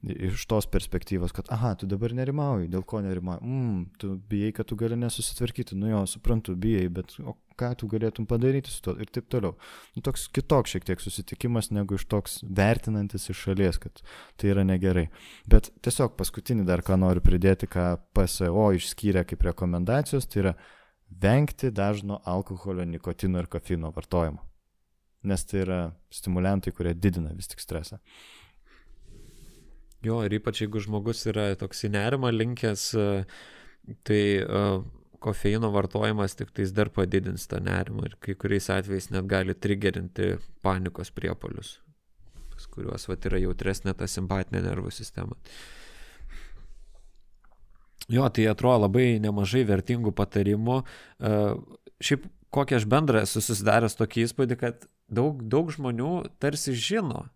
Iš 0.00 0.46
tos 0.48 0.64
perspektyvos, 0.72 1.32
kad, 1.36 1.50
aha, 1.52 1.74
tu 1.76 1.84
dabar 1.84 2.14
nerimauji, 2.16 2.70
dėl 2.72 2.86
ko 2.88 3.02
nerimauji, 3.04 3.44
mm, 3.44 3.80
tu 4.00 4.14
bijai, 4.30 4.54
kad 4.56 4.70
tu 4.70 4.78
gali 4.80 4.96
nesusitvarkyti, 4.96 5.76
nu 5.76 5.90
jo, 5.90 6.00
suprantu, 6.08 6.54
bijai, 6.56 6.86
bet 6.88 7.12
o 7.20 7.34
ką 7.60 7.74
tu 7.76 7.88
galėtum 7.90 8.24
padaryti 8.28 8.72
su 8.72 8.80
to 8.86 8.94
ir 8.96 9.10
taip 9.12 9.28
toliau. 9.32 9.58
Nu, 9.92 10.00
toks 10.06 10.24
kitoks 10.32 10.72
šiek 10.72 10.88
tiek 10.88 11.04
susitikimas 11.04 11.68
negu 11.76 11.98
iš 12.00 12.06
toks 12.08 12.38
vertinantis 12.48 13.28
iš 13.28 13.44
šalies, 13.44 13.80
kad 13.82 14.00
tai 14.40 14.54
yra 14.54 14.64
negerai. 14.64 15.10
Bet 15.50 15.68
tiesiog 15.84 16.16
paskutinį 16.16 16.64
dar 16.70 16.80
ką 16.86 16.96
noriu 17.00 17.20
pridėti, 17.24 17.68
ką 17.68 17.92
PSO 18.16 18.70
išskyrė 18.80 19.26
kaip 19.28 19.44
rekomendacijos, 19.50 20.30
tai 20.32 20.46
yra 20.46 20.56
vengti 21.10 21.68
dažno 21.74 22.22
alkoholio, 22.24 22.88
nikotino 22.88 23.42
ir 23.42 23.52
kofeino 23.52 23.92
vartojimo. 23.92 24.40
Nes 25.28 25.44
tai 25.44 25.64
yra 25.66 25.80
stimulantai, 26.08 26.72
kurie 26.72 26.94
didina 26.96 27.34
vis 27.36 27.50
tik 27.52 27.60
stresą. 27.60 28.00
Jo, 30.04 30.22
ir 30.24 30.38
ypač 30.38 30.62
jeigu 30.62 30.80
žmogus 30.80 31.26
yra 31.28 31.50
toks 31.60 31.84
į 31.84 31.92
nerimą 31.92 32.30
linkęs, 32.32 32.86
tai 34.08 34.22
kofeino 35.20 35.68
vartojimas 35.74 36.36
tik 36.38 36.54
tais 36.56 36.72
dar 36.72 36.88
padidins 36.94 37.44
tą 37.50 37.60
nerimą 37.60 38.06
ir 38.08 38.16
kai 38.24 38.34
kuriais 38.40 38.70
atvejais 38.72 39.10
net 39.12 39.28
gali 39.28 39.52
trigerinti 39.52 40.38
panikos 40.64 41.12
priepolius, 41.12 41.74
kuriuos 42.72 43.04
vat, 43.10 43.28
yra 43.28 43.42
jautresnė 43.42 43.92
ta 43.96 44.08
simpatinė 44.08 44.64
nervų 44.64 44.92
sistema. 44.94 45.36
Jo, 48.10 48.24
tai 48.32 48.48
atrodo 48.50 48.86
labai 48.86 49.20
nemažai 49.22 49.62
vertingų 49.68 50.12
patarimų. 50.16 50.80
Šiaip 52.00 52.24
kokią 52.50 52.80
aš 52.80 52.86
bendrą 52.90 53.22
esu 53.26 53.42
susidaręs 53.44 53.94
tokį 54.00 54.24
įspūdį, 54.26 54.56
kad 54.58 54.88
daug, 55.12 55.44
daug 55.46 55.70
žmonių 55.70 56.14
tarsi 56.42 56.74
žino, 56.74 57.28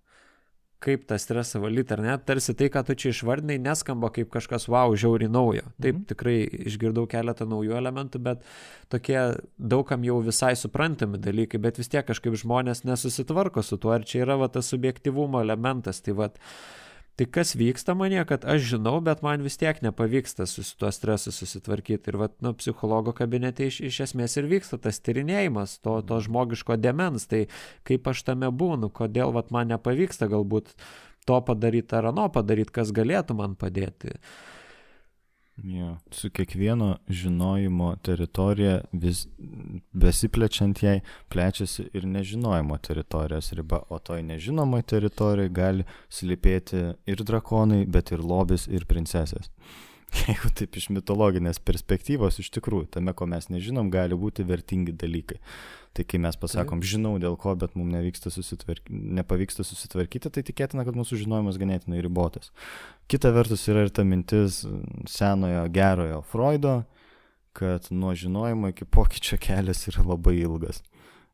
kaip 0.85 1.07
tą 1.09 1.19
stresą 1.21 1.61
valyti, 1.63 1.95
ar 1.97 2.03
ne, 2.05 2.15
tarsi 2.29 2.55
tai, 2.59 2.69
ką 2.73 2.85
tu 2.87 2.97
čia 3.01 3.13
išvardinai, 3.15 3.57
neskamba 3.65 4.11
kaip 4.15 4.31
kažkas 4.35 4.69
wow, 4.73 4.95
žiauri 4.99 5.31
naujo. 5.33 5.65
Taip, 5.79 5.97
mhm. 5.97 6.05
tikrai 6.13 6.37
išgirdau 6.71 7.07
keletą 7.11 7.49
naujų 7.51 7.77
elementų, 7.81 8.21
bet 8.25 8.45
tokie 8.93 9.19
daugam 9.59 10.05
jau 10.07 10.21
visai 10.25 10.55
suprantami 10.61 11.21
dalykai, 11.23 11.61
bet 11.63 11.81
vis 11.81 11.91
tiek 11.93 12.07
kažkaip 12.07 12.37
žmonės 12.45 12.85
nesusitvarko 12.89 13.65
su 13.65 13.81
tuo, 13.81 13.95
ar 13.97 14.07
čia 14.09 14.25
yra 14.27 14.39
va 14.45 14.51
tas 14.53 14.69
subjektivumo 14.73 15.43
elementas. 15.45 16.03
Tai 16.05 16.19
va, 16.21 16.31
Tai 17.15 17.27
kas 17.31 17.55
vyksta 17.55 17.95
manie, 17.95 18.19
kad 18.27 18.43
aš 18.43 18.65
žinau, 18.73 18.97
bet 19.05 19.21
man 19.23 19.43
vis 19.47 19.55
tiek 19.61 19.79
nepavyksta 19.87 20.49
su 20.51 20.65
tuo 20.79 20.91
stresu 20.91 21.31
susitvarkyti. 21.31 22.11
Ir, 22.11 22.19
vat, 22.19 22.35
nu, 22.43 22.51
psichologo 22.59 23.15
kabinete 23.15 23.69
iš, 23.71 23.79
iš 23.87 24.01
esmės 24.09 24.35
ir 24.41 24.49
vyksta 24.51 24.81
tas 24.83 24.99
tyrinėjimas 24.99 25.77
to, 25.85 26.01
to 26.03 26.19
žmogiško 26.27 26.75
demens. 26.83 27.29
Tai 27.31 27.45
kaip 27.87 28.11
aš 28.11 28.25
tame 28.27 28.51
būnu, 28.51 28.91
kodėl, 28.91 29.31
vat, 29.37 29.55
man 29.55 29.71
nepavyksta 29.71 30.27
galbūt 30.33 30.75
to 31.25 31.39
padaryti 31.47 31.95
ar 31.95 32.11
ano 32.11 32.27
padaryti, 32.35 32.75
kas 32.81 32.91
galėtų 32.97 33.39
man 33.39 33.55
padėti. 33.55 34.19
Jo. 35.57 35.97
Su 36.11 36.31
kiekvieno 36.31 36.99
žinojimo 37.09 37.97
teritorija 38.03 38.81
vis 38.93 39.27
besiplečiant 39.93 40.83
jai 40.83 41.01
plečiasi 41.29 41.89
ir 41.93 42.07
nežinojimo 42.07 42.79
teritorijos 42.79 43.53
riba, 43.53 43.83
o 43.89 43.99
toj 43.99 44.23
nežinomoj 44.23 44.83
teritorijai 44.83 45.49
gali 45.49 45.87
slypėti 46.11 46.83
ir 47.07 47.23
drakonai, 47.23 47.85
bet 47.87 48.11
ir 48.11 48.25
lobis 48.25 48.67
ir 48.67 48.87
princesės. 48.91 49.51
Jeigu 50.29 50.51
taip 50.55 50.77
iš 50.79 50.91
mitologinės 50.95 51.59
perspektyvos, 51.65 52.39
iš 52.43 52.51
tikrųjų, 52.55 52.89
tame, 52.97 53.15
ko 53.17 53.27
mes 53.31 53.49
nežinom, 53.51 53.91
gali 53.93 54.17
būti 54.19 54.47
vertingi 54.47 54.95
dalykai. 54.97 55.41
Tai 55.95 56.03
kai 56.11 56.19
mes 56.19 56.37
pasakom, 56.39 56.81
žinau 56.83 57.13
dėl 57.23 57.37
ko, 57.39 57.53
bet 57.59 57.77
mums 57.79 58.19
susitvarky, 58.35 58.91
nepavyksta 58.91 59.63
susitvarkyti, 59.67 60.31
tai 60.31 60.43
tikėtina, 60.47 60.83
kad 60.87 60.97
mūsų 60.99 61.21
žinojimas 61.23 61.59
ganėtinai 61.61 62.03
ribotas. 62.03 62.51
Kita 63.11 63.31
vertus 63.35 63.69
yra 63.71 63.87
ir 63.87 63.93
ta 63.95 64.03
mintis 64.03 64.65
senojo 65.11 65.69
gerojo 65.71 66.25
Freudo, 66.31 66.81
kad 67.55 67.87
nuo 67.95 68.15
žinojimo 68.19 68.73
iki 68.73 68.89
pokyčio 68.91 69.39
kelias 69.39 69.87
yra 69.93 70.03
labai 70.15 70.41
ilgas. 70.43 70.83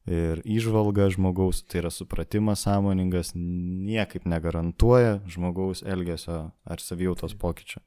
Ir 0.09 0.41
išvalga 0.49 1.11
žmogaus, 1.13 1.63
tai 1.69 1.83
yra 1.83 1.91
supratimas 1.93 2.65
sąmoningas, 2.67 3.33
niekaip 3.37 4.25
negarantuoja 4.29 5.21
žmogaus 5.29 5.85
elgesio 5.85 6.51
ar 6.65 6.85
savijautos 6.85 7.37
pokyčio. 7.41 7.81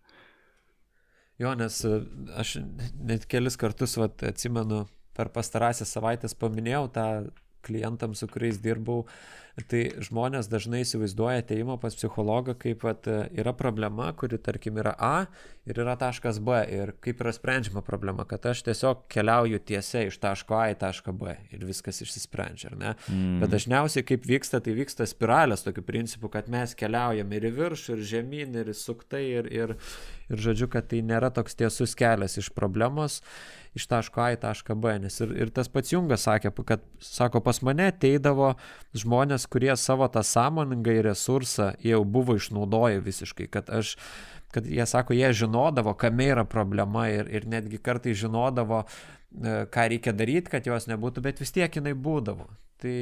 Jo, 1.41 1.53
nes 1.57 1.79
aš 2.37 2.57
net 3.01 3.25
kelis 3.29 3.57
kartus 3.59 3.97
vat, 3.97 4.21
atsimenu, 4.27 4.83
per 5.17 5.29
pastarąsias 5.33 5.93
savaitės 5.93 6.37
paminėjau 6.37 6.85
tą 6.93 7.07
klientam, 7.63 8.15
su 8.15 8.27
kuriais 8.27 8.59
dirbau, 8.59 9.05
tai 9.69 9.83
žmonės 10.01 10.47
dažnai 10.49 10.81
įsivaizduoja 10.81 11.43
ateimą 11.43 11.75
pas 11.81 11.93
psichologą 11.93 12.55
kaip 12.57 12.83
at, 12.89 13.07
yra 13.37 13.53
problema, 13.53 14.07
kuri 14.17 14.39
tarkim 14.41 14.79
yra 14.81 14.95
A 14.97 15.27
ir 15.69 15.77
yra 15.83 15.93
taškas 15.99 16.39
B 16.43 16.57
ir 16.73 16.95
kaip 17.03 17.21
yra 17.21 17.31
sprendžiama 17.35 17.83
problema, 17.85 18.25
kad 18.29 18.45
aš 18.49 18.63
tiesiog 18.65 19.05
keliauju 19.13 19.61
tiesiai 19.69 20.09
iš 20.09 20.17
taško 20.23 20.57
A 20.57 20.63
į 20.73 20.79
tašką 20.81 21.13
B 21.19 21.35
ir 21.53 21.67
viskas 21.69 22.01
išsisprendžia, 22.03 22.73
ar 22.73 22.79
ne? 22.81 22.95
Mm. 23.13 23.37
Bet 23.43 23.53
dažniausiai 23.53 24.07
kaip 24.09 24.25
vyksta, 24.27 24.59
tai 24.63 24.73
vyksta 24.79 25.07
spiralės 25.09 25.65
tokiu 25.67 25.85
principu, 25.85 26.33
kad 26.33 26.49
mes 26.51 26.73
keliaujam 26.79 27.37
ir 27.37 27.47
į 27.51 27.53
viršų, 27.59 27.99
ir 27.99 28.05
žemyn, 28.09 28.57
ir 28.63 28.73
suktai, 28.77 29.23
ir, 29.37 29.51
ir, 29.53 29.77
ir 30.33 30.41
žodžiu, 30.43 30.69
kad 30.71 30.89
tai 30.91 31.03
nėra 31.05 31.31
toks 31.33 31.55
tiesus 31.59 31.95
kelias 31.97 32.39
iš 32.41 32.51
problemos 32.53 33.21
iš 33.73 33.87
taško 33.89 34.21
A 34.21 34.27
į 34.35 34.39
tašką 34.43 34.75
B. 34.77 34.93
Nes 35.01 35.17
ir, 35.23 35.33
ir 35.45 35.51
tas 35.53 35.69
pats 35.71 35.93
Jungas 35.93 36.27
sakė, 36.27 36.51
kad, 36.67 36.83
sako, 37.01 37.41
pas 37.45 37.61
mane 37.65 37.89
ateidavo 37.91 38.53
žmonės, 38.97 39.47
kurie 39.51 39.73
savo 39.79 40.07
tą 40.13 40.23
sąmoningai 40.27 40.99
resursą 41.05 41.73
jau 41.83 42.03
buvo 42.05 42.37
išnaudoję 42.39 43.01
visiškai, 43.05 43.49
kad 43.53 43.73
aš 43.73 43.97
kad 44.53 44.67
jie 44.69 44.85
sako, 44.85 45.15
jie 45.17 45.31
žinodavo, 45.33 45.95
kame 45.97 46.27
yra 46.29 46.43
problema 46.45 47.07
ir, 47.09 47.25
ir 47.33 47.47
netgi 47.49 47.79
kartai 47.81 48.11
žinodavo, 48.13 48.83
e, 48.85 49.53
ką 49.73 49.85
reikia 49.89 50.13
daryti, 50.13 50.51
kad 50.53 50.69
jos 50.69 50.85
nebūtų, 50.91 51.23
bet 51.25 51.41
vis 51.41 51.55
tiek 51.55 51.73
jinai 51.73 51.95
būdavo. 51.97 52.45
Tai 52.83 52.93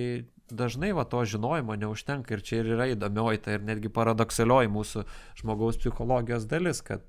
dažnai 0.47 0.93
va 0.95 1.03
to 1.11 1.25
žinojimo 1.27 1.75
neužtenka 1.75 2.37
ir 2.37 2.43
čia 2.47 2.61
ir 2.61 2.71
yra 2.77 2.87
įdomioji, 2.93 3.43
tai 3.43 3.57
ir 3.57 3.67
netgi 3.67 3.91
paradoksalioji 3.91 4.71
mūsų 4.71 5.03
žmogaus 5.41 5.79
psichologijos 5.83 6.47
dalis, 6.47 6.79
kad 6.87 7.03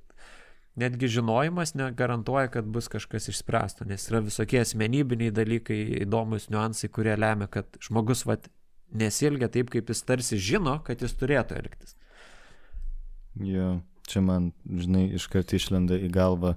netgi 0.76 1.08
žinojimas 1.08 1.74
negarantuoja, 1.74 2.48
kad 2.48 2.64
bus 2.64 2.88
kažkas 2.88 3.28
išspręsta, 3.28 3.86
nes 3.88 4.06
yra 4.10 4.22
visokie 4.24 4.62
asmenybiniai 4.62 5.34
dalykai, 5.34 5.78
įdomus 6.06 6.48
niuansai, 6.52 6.90
kurie 6.92 7.16
lemia, 7.18 7.48
kad 7.52 7.76
žmogus 7.82 8.24
vat, 8.28 8.48
nesilgia 8.92 9.50
taip, 9.52 9.72
kaip 9.72 9.88
jis 9.92 10.04
tarsi 10.08 10.40
žino, 10.40 10.78
kad 10.86 11.02
jis 11.04 11.14
turėtų 11.20 11.58
elgtis. 11.60 11.96
Jo, 13.40 13.74
čia 14.08 14.24
man, 14.24 14.52
žinai, 14.68 15.06
iškart 15.16 15.52
išlenda 15.56 15.96
į 15.96 16.10
galvą 16.12 16.54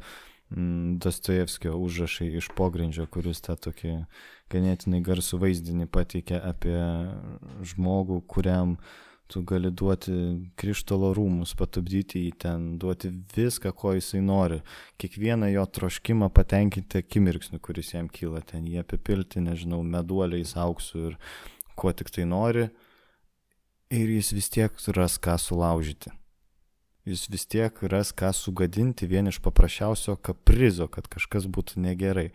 mm, 0.51 0.97
Dostojevskio 1.03 1.75
užrašai 1.79 2.33
iš 2.39 2.51
pogrindžio, 2.55 3.07
kuris 3.11 3.43
tą 3.43 3.55
tokį 3.67 3.97
ganėtinai 4.51 4.99
garsų 5.03 5.39
vaizdinį 5.43 5.87
pateikė 5.91 6.39
apie 6.43 6.75
žmogų, 7.71 8.19
kuriam 8.31 8.75
uh, 8.75 9.04
tu 9.27 9.41
gali 9.41 9.71
duoti 9.71 10.13
krištolo 10.59 11.11
rūmus, 11.17 11.55
patupdyti 11.57 12.21
jį 12.27 12.33
ten, 12.41 12.65
duoti 12.81 13.09
viską, 13.35 13.71
ko 13.73 13.95
jisai 13.95 14.21
nori, 14.21 14.59
kiekvieną 15.01 15.49
jo 15.53 15.65
troškimą 15.77 16.29
patenkinti 16.35 17.01
akimirksniu, 17.01 17.59
kuris 17.63 17.93
jam 17.95 18.09
kyla, 18.11 18.43
ten 18.45 18.67
jį 18.69 18.83
apipilti, 18.83 19.41
nežinau, 19.41 19.81
meduoliais, 19.81 20.53
auksu 20.61 21.09
ir 21.09 21.17
kuo 21.75 21.93
tik 21.93 22.13
tai 22.13 22.27
nori, 22.29 22.69
ir 23.89 24.13
jis 24.13 24.31
vis 24.37 24.51
tiek 24.53 24.85
ras 24.97 25.17
ką 25.17 25.39
sulaužyti. 25.41 26.13
jis 27.05 27.27
vis 27.29 27.45
tiek 27.45 27.83
ras 27.83 28.09
ką 28.13 28.31
sugadinti 28.33 29.05
vien 29.05 29.27
iš 29.27 29.37
paprasčiausio 29.39 30.15
kaprizo, 30.17 30.87
kad 30.87 31.07
kažkas 31.07 31.45
būtų 31.45 31.81
negerai. 31.81 32.31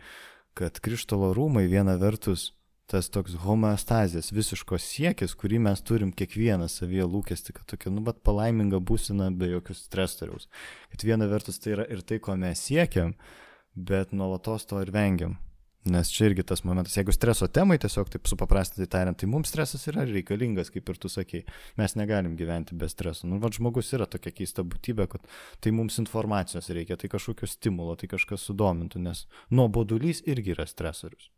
Kad 0.55 0.79
krištolo 0.79 1.33
rūmai 1.35 1.67
viena 1.67 1.97
vertus 1.99 2.53
tas 2.91 3.11
toks 3.13 3.37
homeostazės 3.45 4.33
visiškos 4.35 4.83
siekis, 4.83 5.37
kurį 5.39 5.61
mes 5.67 5.83
turim 5.87 6.11
kiekvieną 6.17 6.67
savyje 6.71 7.07
lūkesti, 7.07 7.55
kad 7.55 7.69
tokia, 7.71 7.93
nu, 7.95 8.03
bet 8.07 8.23
palaiminga 8.27 8.81
būsina 8.83 9.31
be 9.31 9.53
jokių 9.53 9.77
stresoriaus. 9.79 10.49
Kad 10.91 11.07
viena 11.07 11.29
vertus 11.31 11.63
tai 11.63 11.77
yra 11.77 11.87
ir 11.87 12.03
tai, 12.03 12.19
ko 12.23 12.35
mes 12.41 12.65
siekiam, 12.67 13.15
bet 13.75 14.13
nuolatos 14.17 14.67
to 14.67 14.83
ir 14.83 14.91
vengiam. 14.95 15.39
Nes 15.89 16.11
čia 16.13 16.27
irgi 16.29 16.45
tas 16.45 16.61
momentas, 16.69 16.93
jeigu 16.99 17.13
streso 17.17 17.47
temai 17.49 17.79
tiesiog 17.81 18.11
taip 18.13 18.29
supaprastinti 18.29 18.85
tariant, 18.93 19.17
tai 19.17 19.31
mums 19.33 19.49
stresas 19.49 19.87
yra 19.89 20.05
reikalingas, 20.05 20.69
kaip 20.75 20.93
ir 20.93 21.01
tu 21.01 21.09
sakei. 21.09 21.47
Mes 21.81 21.97
negalim 21.97 22.35
gyventi 22.37 22.77
be 22.77 22.91
streso. 22.93 23.25
Nu, 23.31 23.39
vad 23.41 23.57
žmogus 23.57 23.95
yra 23.97 24.05
tokia 24.11 24.35
keista 24.43 24.67
būtybė, 24.67 25.09
kad 25.15 25.25
tai 25.65 25.73
mums 25.73 25.97
informacijos 26.03 26.69
reikia, 26.69 27.01
tai 27.01 27.09
kažkokio 27.09 27.49
stimulo, 27.49 27.97
tai 27.97 28.13
kažkas 28.13 28.45
sudomintų, 28.51 29.01
nes 29.09 29.25
nuobodulys 29.49 30.21
irgi 30.29 30.53
yra 30.59 30.69
stresorius. 30.69 31.31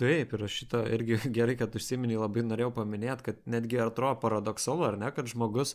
Taip, 0.00 0.30
ir 0.32 0.44
aš 0.46 0.54
šitą 0.62 0.80
irgi 0.94 1.18
gerai, 1.36 1.54
kad 1.60 1.74
užsiminiai, 1.76 2.20
labai 2.22 2.44
norėjau 2.46 2.70
paminėti, 2.78 3.26
kad 3.26 3.42
netgi 3.50 3.80
atrodo 3.84 4.16
paradoksalu, 4.22 4.86
ar 4.88 4.96
ne, 5.00 5.10
kad 5.12 5.28
žmogus 5.28 5.74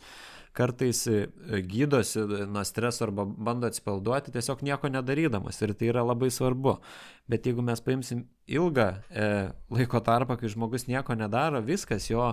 kartais 0.58 1.04
e, 1.12 1.28
gydosi 1.70 2.24
nuo 2.50 2.64
streso 2.66 3.06
arba 3.06 3.28
bando 3.30 3.70
atsipalduoti 3.70 4.34
tiesiog 4.34 4.64
nieko 4.66 4.90
nedarydamas 4.90 5.62
ir 5.62 5.76
tai 5.78 5.92
yra 5.92 6.02
labai 6.06 6.32
svarbu. 6.34 6.80
Bet 7.30 7.46
jeigu 7.46 7.62
mes 7.66 7.84
paimsim 7.86 8.26
ilgą 8.50 8.88
e, 9.12 9.30
laiko 9.78 10.02
tarpą, 10.02 10.40
kai 10.42 10.50
žmogus 10.50 10.88
nieko 10.90 11.14
nedaro, 11.20 11.62
viskas, 11.62 12.10
jo, 12.10 12.32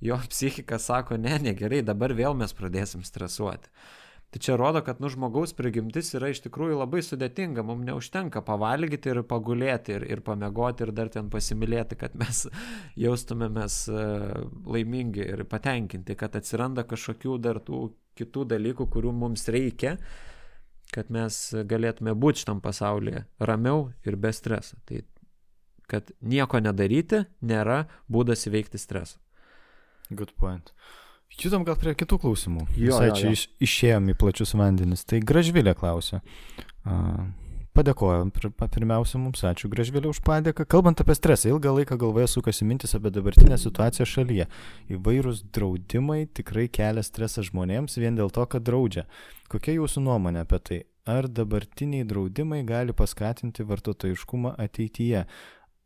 jo 0.00 0.18
psichika 0.32 0.80
sako, 0.80 1.20
ne, 1.20 1.36
negerai, 1.50 1.84
dabar 1.84 2.16
vėl 2.16 2.38
mes 2.38 2.56
pradėsim 2.56 3.04
stresuoti. 3.04 3.68
Tai 4.34 4.40
čia 4.42 4.56
rodo, 4.58 4.82
kad 4.82 4.98
nu, 5.00 5.08
žmogaus 5.08 5.54
prigimtis 5.56 6.10
yra 6.18 6.28
iš 6.32 6.42
tikrųjų 6.44 6.80
labai 6.80 7.00
sudėtinga, 7.04 7.62
mums 7.64 7.86
neužtenka 7.86 8.42
pavalgyti 8.44 9.12
ir 9.12 9.22
pagulėti 9.28 9.94
ir, 9.96 10.06
ir 10.16 10.22
pamegoti 10.26 10.84
ir 10.84 10.92
dar 10.96 11.08
ten 11.14 11.30
pasimylėti, 11.32 11.98
kad 12.00 12.16
mes 12.18 12.44
jaustumėmės 13.06 13.78
e, 13.88 14.06
laimingi 14.66 15.24
ir 15.24 15.44
patenkinti, 15.48 16.18
kad 16.18 16.36
atsiranda 16.36 16.84
kažkokių 16.88 17.38
dar 17.46 17.62
tų 17.64 17.88
kitų 18.18 18.46
dalykų, 18.50 18.88
kurių 18.92 19.12
mums 19.14 19.46
reikia, 19.52 19.94
kad 20.92 21.10
mes 21.12 21.38
galėtume 21.68 22.14
būti 22.18 22.42
šitam 22.42 22.62
pasaulyje 22.64 23.24
ramiau 23.38 23.90
ir 24.06 24.18
be 24.20 24.32
streso. 24.34 24.78
Tai 24.88 25.04
kad 25.90 26.10
nieko 26.20 26.60
nedaryti 26.62 27.24
nėra 27.46 27.84
būdas 28.10 28.46
įveikti 28.50 28.80
stresą. 28.80 29.20
Good 30.10 30.34
point. 30.38 30.72
Judam 31.36 31.66
gal 31.66 31.76
prie 31.80 31.92
kitų 31.98 32.20
klausimų. 32.22 32.68
Jo, 32.76 32.94
Visai 32.94 33.08
jo, 33.10 33.16
čia 33.18 33.26
jo. 33.26 33.32
Iš, 33.36 33.48
išėjom 33.66 34.12
į 34.12 34.14
plačius 34.20 34.54
vandenis. 34.56 35.04
Tai 35.08 35.20
Gražvilė 35.24 35.74
klausė. 35.76 36.22
Uh, 36.86 37.26
Padėkojom 37.76 38.30
pirmiausia 38.72 39.18
mums, 39.20 39.42
ačiū 39.44 39.68
Gražvėlė 39.68 40.08
už 40.08 40.22
padėką. 40.24 40.64
Kalbant 40.64 41.02
apie 41.02 41.12
stresą, 41.18 41.50
ilgą 41.50 41.74
laiką 41.76 41.98
galvoje 42.00 42.30
sukasi 42.32 42.64
mintis 42.64 42.96
apie 42.96 43.10
dabartinę 43.12 43.58
situaciją 43.60 44.06
šalyje. 44.08 44.46
Įvairūs 44.96 45.42
draudimai 45.52 46.22
tikrai 46.38 46.70
kelia 46.72 47.04
stresą 47.04 47.44
žmonėms 47.44 47.98
vien 48.00 48.16
dėl 48.16 48.32
to, 48.32 48.46
kad 48.48 48.64
draudžia. 48.64 49.04
Kokia 49.52 49.76
jūsų 49.76 50.06
nuomonė 50.06 50.46
apie 50.46 50.62
tai? 50.64 50.78
Ar 51.04 51.28
dabartiniai 51.28 52.08
draudimai 52.08 52.62
gali 52.64 52.96
paskatinti 52.96 53.68
vartotojiškumą 53.68 54.56
ateityje? 54.56 55.26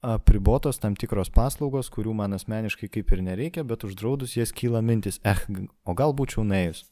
Apribotos 0.00 0.80
tam 0.80 0.96
tikros 0.96 1.30
paslaugos, 1.32 1.90
kurių 1.92 2.14
man 2.16 2.36
asmeniškai 2.36 2.88
kaip 2.92 3.12
ir 3.12 3.22
nereikia, 3.24 3.64
bet 3.68 3.84
uždraudus 3.84 4.36
jas 4.36 4.52
kyla 4.56 4.80
mintis, 4.84 5.20
eh, 5.24 5.44
o 5.84 5.94
gal 5.94 6.14
būčiau 6.16 6.44
neėjus. 6.46 6.86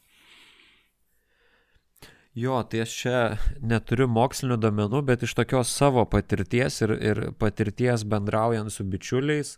Jo, 2.39 2.60
tai 2.62 2.85
aš 2.85 2.93
čia 2.94 3.18
neturiu 3.64 4.06
mokslinių 4.06 4.59
domenų, 4.62 5.02
bet 5.09 5.24
iš 5.26 5.35
tokios 5.35 5.72
savo 5.74 6.05
patirties 6.06 6.82
ir, 6.85 6.93
ir 7.02 7.20
patirties 7.32 8.05
bendraujant 8.06 8.70
su 8.70 8.85
bičiuliais, 8.85 9.56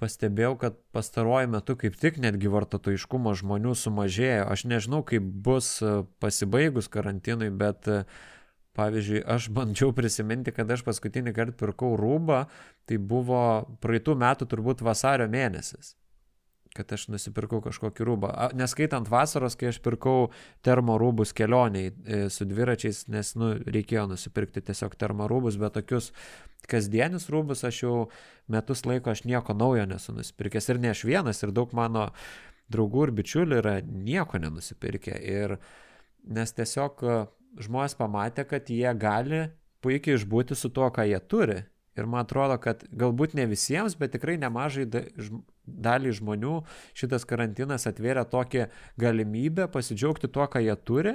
pastebėjau, 0.00 0.54
kad 0.60 0.78
pastaruoju 0.96 1.50
metu 1.52 1.76
kaip 1.76 1.98
tik 2.00 2.16
netgi 2.22 2.48
vartotojiškumo 2.52 3.34
žmonių 3.36 3.74
sumažėjo. 3.76 4.46
Aš 4.48 4.64
nežinau, 4.70 5.02
kaip 5.04 5.24
bus 5.24 5.82
pasibaigus 6.22 6.88
karantinui, 6.92 7.50
bet 7.50 7.88
uh, 7.90 8.08
Pavyzdžiui, 8.76 9.22
aš 9.24 9.48
bandžiau 9.56 9.92
prisiminti, 9.96 10.52
kad 10.52 10.70
aš 10.70 10.82
paskutinį 10.84 11.32
kartą 11.36 11.56
pirkau 11.62 11.94
rūbą, 11.96 12.42
tai 12.88 12.98
buvo 13.00 13.40
praeitų 13.80 14.16
metų 14.20 14.48
turbūt 14.50 14.82
vasario 14.84 15.28
mėnesis, 15.32 15.94
kad 16.76 16.92
aš 16.92 17.06
nusipirkau 17.08 17.62
kažkokį 17.64 18.06
rūbą. 18.08 18.32
Neskaitant 18.58 19.08
vasaros, 19.08 19.56
kai 19.56 19.70
aš 19.70 19.80
pirkau 19.84 20.28
termo 20.66 20.98
rūbus 21.00 21.32
kelioniai 21.36 21.88
e, 21.88 22.18
su 22.32 22.44
dviračiais, 22.48 23.06
nes 23.12 23.32
nu, 23.40 23.54
reikėjo 23.64 24.10
nusipirkti 24.12 24.64
tiesiog 24.68 24.98
termo 25.00 25.28
rūbus, 25.30 25.56
bet 25.62 25.78
tokius 25.78 26.10
kasdienius 26.68 27.30
rūbus 27.32 27.64
aš 27.64 27.80
jau 27.84 27.94
metus 28.52 28.84
laiko 28.84 29.14
aš 29.14 29.24
nieko 29.24 29.56
naujo 29.56 29.86
nesu 29.88 30.12
nusipirkęs 30.16 30.68
ir 30.68 30.82
ne 30.82 30.92
aš 30.92 31.06
vienas, 31.08 31.40
ir 31.42 31.54
daug 31.56 31.72
mano 31.76 32.10
draugų 32.72 33.08
ir 33.08 33.14
bičiulių 33.22 33.60
yra 33.62 33.78
nieko 33.86 34.40
nenusipirkę. 34.42 35.16
Ir 35.16 35.56
nes 36.26 36.52
tiesiog 36.52 37.04
žmonės 37.62 37.96
pamatė, 37.98 38.44
kad 38.48 38.68
jie 38.72 38.90
gali 38.98 39.46
puikiai 39.84 40.18
išbūti 40.18 40.56
su 40.58 40.70
tuo, 40.74 40.88
ką 40.92 41.06
jie 41.08 41.20
turi. 41.30 41.62
Ir 41.96 42.08
man 42.12 42.26
atrodo, 42.26 42.58
kad 42.60 42.82
galbūt 42.92 43.32
ne 43.38 43.46
visiems, 43.48 43.94
bet 43.96 44.12
tikrai 44.12 44.36
nemažai 44.40 44.84
dalį 45.64 46.12
žmonių 46.18 46.58
šitas 46.96 47.24
karantinas 47.28 47.88
atvėrė 47.88 48.26
tokią 48.28 48.66
galimybę 49.00 49.70
pasidžiaugti 49.72 50.28
tuo, 50.28 50.44
ką 50.44 50.60
jie 50.60 50.76
turi 50.76 51.14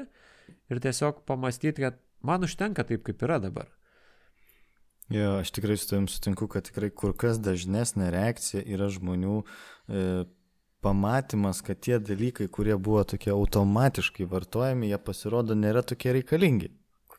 ir 0.71 0.81
tiesiog 0.81 1.21
pamastyti, 1.29 1.85
kad 1.85 2.01
man 2.25 2.47
užtenka 2.47 2.85
taip, 2.87 3.05
kaip 3.05 3.21
yra 3.27 3.37
dabar. 3.43 3.69
Jo, 5.11 5.41
aš 5.43 5.51
tikrai 5.51 5.75
su 5.77 5.89
tavim 5.89 6.07
sutinku, 6.07 6.47
kad 6.47 6.65
tikrai 6.69 6.89
kur 6.89 7.13
kas 7.19 7.37
dažnesnė 7.43 8.09
reakcija 8.15 8.63
yra 8.63 8.87
žmonių 8.89 9.41
e, 9.41 10.03
pamatymas, 10.81 11.61
kad 11.65 11.79
tie 11.79 11.99
dalykai, 12.01 12.49
kurie 12.51 12.77
buvo 12.77 13.03
tokie 13.13 13.31
automatiškai 13.33 14.27
vartojami, 14.29 14.91
jie 14.91 15.01
pasirodo 15.01 15.57
nėra 15.57 15.85
tokie 15.85 16.15
reikalingi 16.19 16.71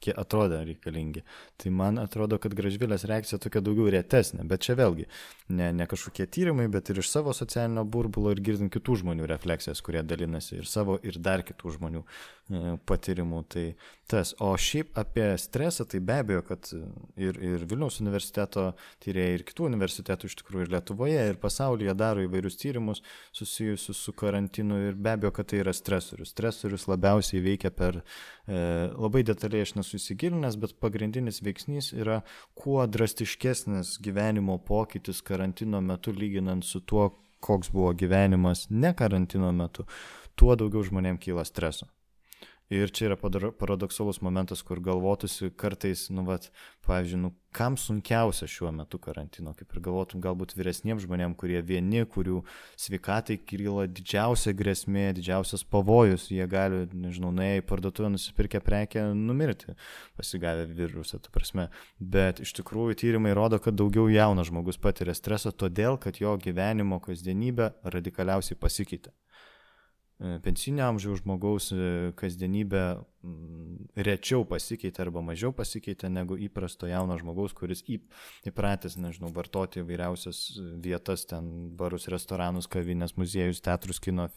kokie 0.02 0.14
atrodė 0.18 0.64
reikalingi. 0.66 1.22
Tai 1.56 1.70
man 1.70 2.00
atrodo, 2.02 2.38
kad 2.42 2.54
gražvilės 2.58 3.06
reakcija 3.06 3.38
tokia 3.42 3.62
daugiau 3.62 3.90
retesnė, 3.92 4.42
bet 4.48 4.66
čia 4.66 4.74
vėlgi 4.78 5.06
ne, 5.54 5.70
ne 5.72 5.86
kažkokie 5.86 6.26
tyrimai, 6.26 6.66
bet 6.72 6.90
ir 6.90 6.98
iš 6.98 7.10
savo 7.12 7.32
socialinio 7.32 7.84
burbulo 7.84 8.32
ir 8.34 8.42
girdint 8.42 8.72
kitų 8.74 8.98
žmonių 9.04 9.28
refleksijas, 9.30 9.82
kurie 9.84 10.02
dalinasi 10.02 10.58
ir 10.58 10.66
savo, 10.66 10.98
ir 11.02 11.18
dar 11.22 11.44
kitų 11.46 11.76
žmonių 11.78 12.02
e, 12.02 12.76
patyrimų. 12.88 13.44
Tai 13.52 13.66
tas. 14.12 14.34
O 14.44 14.52
šiaip 14.60 14.98
apie 14.98 15.26
stresą, 15.40 15.86
tai 15.88 16.00
be 16.04 16.18
abejo, 16.20 16.42
kad 16.46 16.68
ir, 17.16 17.38
ir 17.40 17.64
Vilniaus 17.68 17.98
universiteto 18.02 18.68
tyrėjai, 19.04 19.38
ir 19.38 19.44
kitų 19.48 19.66
universitetų 19.70 20.28
iš 20.28 20.36
tikrųjų 20.42 20.66
ir 20.66 20.72
Lietuvoje, 20.74 21.22
ir 21.30 21.38
pasaulyje 21.40 21.94
daro 21.98 22.24
įvairius 22.26 22.58
tyrimus 22.60 23.02
susijusius 23.34 24.02
su 24.04 24.14
karantinu 24.16 24.80
ir 24.88 24.98
be 24.98 25.14
abejo, 25.16 25.32
kad 25.38 25.48
tai 25.52 25.62
yra 25.62 25.74
stresorius. 25.76 26.34
Stresorius 26.34 26.86
labiausiai 26.90 27.40
veikia 27.44 27.72
per 27.74 28.02
e, 28.02 28.58
labai 28.92 29.24
detaliai 29.28 29.64
aš 29.66 29.76
nesu 29.78 29.96
susigilinęs, 29.96 30.60
bet 30.60 30.76
pagrindinis 30.82 31.40
veiksnys 31.44 31.92
yra 31.96 32.20
kuo 32.58 32.84
drastiškesnis 32.86 33.96
gyvenimo 34.04 34.58
pokytis 34.68 35.24
karantino 35.24 35.80
metu 35.80 36.12
lyginant 36.12 36.68
su 36.68 36.84
tuo, 36.84 37.08
koks 37.42 37.72
buvo 37.74 37.90
gyvenimas 37.98 38.68
ne 38.70 38.92
karantino 38.94 39.50
metu, 39.56 39.88
tuo 40.38 40.54
daugiau 40.58 40.84
žmonėms 40.86 41.24
kyla 41.24 41.48
streso. 41.48 41.88
Ir 42.72 42.88
čia 42.88 43.10
yra 43.10 43.16
paradoksalus 43.20 44.22
momentas, 44.24 44.62
kur 44.64 44.78
galvotųsi 44.80 45.50
kartais, 45.60 46.06
nu, 46.08 46.22
vat, 46.24 46.46
pavyzdžiui, 46.86 47.18
nu, 47.20 47.30
kam 47.52 47.74
sunkiausia 47.76 48.46
šiuo 48.48 48.70
metu 48.72 48.96
karantino, 49.02 49.52
kaip 49.58 49.74
ir 49.74 49.82
galvotum 49.84 50.22
galbūt 50.24 50.54
vyresniems 50.56 51.04
žmonėms, 51.04 51.36
kurie 51.36 51.60
vieni, 51.68 52.06
kurių 52.08 52.38
sveikatai 52.80 53.36
kyla 53.44 53.84
didžiausia 53.92 54.54
grėsmė, 54.56 55.10
didžiausias 55.18 55.66
pavojus, 55.68 56.30
jie 56.32 56.46
gali, 56.48 56.86
nežinau, 56.96 57.34
nuėję 57.36 57.60
į 57.60 57.66
parduotuvę, 57.68 58.08
nusipirkę 58.14 58.62
prekę, 58.64 59.04
numirti, 59.20 59.76
pasigavę 60.16 60.64
virusą, 60.72 61.20
tu 61.20 61.34
prasme. 61.34 61.68
Bet 62.00 62.40
iš 62.40 62.54
tikrųjų 62.56 62.96
tyrimai 63.04 63.36
rodo, 63.36 63.60
kad 63.60 63.76
daugiau 63.76 64.08
jaunas 64.08 64.48
žmogus 64.48 64.80
patiria 64.80 65.12
stresą, 65.18 65.52
todėl 65.52 66.00
kad 66.00 66.24
jo 66.24 66.38
gyvenimo 66.40 67.02
kasdienybė 67.04 67.74
radikaliausiai 67.84 68.56
pasikeitė. 68.56 69.12
E, 70.22 70.38
pensinio 70.44 70.84
amžiaus 70.86 71.18
žmogaus 71.24 71.72
e, 71.74 72.12
kasdienybė 72.18 72.82
rečiau 74.06 74.44
pasikeitė 74.46 75.02
arba 75.04 75.22
mažiau 75.24 75.50
pasikeitė 75.54 76.10
negu 76.10 76.36
įprasto 76.46 76.86
jauno 76.90 77.16
žmogaus, 77.18 77.54
kuris 77.58 77.82
įpratęs, 77.90 78.96
nežinau, 79.02 79.32
vartoti 79.34 79.82
įvairiausias 79.82 80.40
vietas, 80.82 81.26
ten 81.30 81.48
barus, 81.78 82.08
restoranus, 82.12 82.70
kavinės, 82.70 83.16
muziejus, 83.18 83.62
teatrus, 83.64 84.02
kino, 84.02 84.28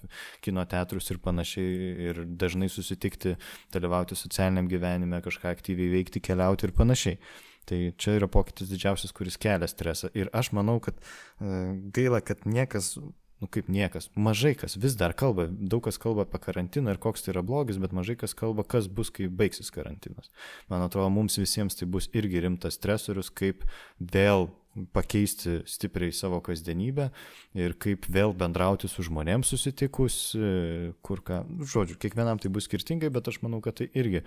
kino 0.45 0.66
teatrus 0.70 1.10
ir 1.14 1.22
panašiai, 1.22 1.90
ir 2.10 2.24
dažnai 2.26 2.70
susitikti, 2.70 3.36
dalyvauti 3.74 4.18
socialiniam 4.18 4.70
gyvenime, 4.72 5.22
kažką 5.26 5.53
aktyviai 5.53 5.94
veikti, 5.99 6.24
keliauti 6.26 6.70
ir 6.70 6.74
panašiai. 6.78 7.20
Tai 7.66 7.78
čia 7.98 8.20
yra 8.20 8.30
pokytis 8.30 8.70
didžiausias, 8.70 9.14
kuris 9.18 9.40
kelia 9.41 9.66
stresą. 9.70 10.12
Ir 10.14 10.30
aš 10.38 10.52
manau, 10.53 10.78
kad 10.78 10.99
e, 11.02 11.53
gaila, 11.94 12.22
kad 12.22 12.45
niekas 12.45 12.94
nu 13.44 13.49
kaip 13.52 13.68
niekas, 13.72 14.07
mažai 14.16 14.53
kas 14.56 14.78
vis 14.80 14.95
dar 14.99 15.14
kalba, 15.18 15.48
daug 15.52 15.84
kas 15.84 15.99
kalba 16.02 16.24
apie 16.24 16.40
karantiną 16.44 16.95
ir 16.95 16.99
koks 17.03 17.26
tai 17.26 17.34
yra 17.34 17.44
blogis, 17.45 17.80
bet 17.82 17.95
mažai 17.95 18.16
kas 18.20 18.36
kalba, 18.38 18.64
kas 18.64 18.88
bus, 18.88 19.12
kai 19.12 19.28
baigsis 19.28 19.74
karantinas. 19.76 20.32
Man 20.72 20.86
atrodo, 20.86 21.10
mums 21.12 21.40
visiems 21.41 21.76
tai 21.76 21.90
bus 21.91 22.07
irgi 22.16 22.45
rimtas 22.45 22.80
stresorius, 22.80 23.34
kaip 23.36 23.68
vėl 23.99 24.48
pakeisti 24.91 25.62
stipriai 25.68 26.12
savo 26.12 26.41
kasdienybę 26.44 27.10
ir 27.56 27.76
kaip 27.80 28.07
vėl 28.12 28.34
bendrauti 28.36 28.90
su 28.91 29.06
žmonėms 29.07 29.52
susitikus, 29.53 30.18
kur 31.06 31.24
ką, 31.24 31.41
žodžiu, 31.64 31.95
kiekvienam 32.02 32.41
tai 32.44 32.52
bus 32.52 32.68
skirtingai, 32.68 33.12
bet 33.14 33.30
aš 33.32 33.40
manau, 33.45 33.62
kad 33.64 33.80
tai 33.80 33.88
irgi 33.95 34.26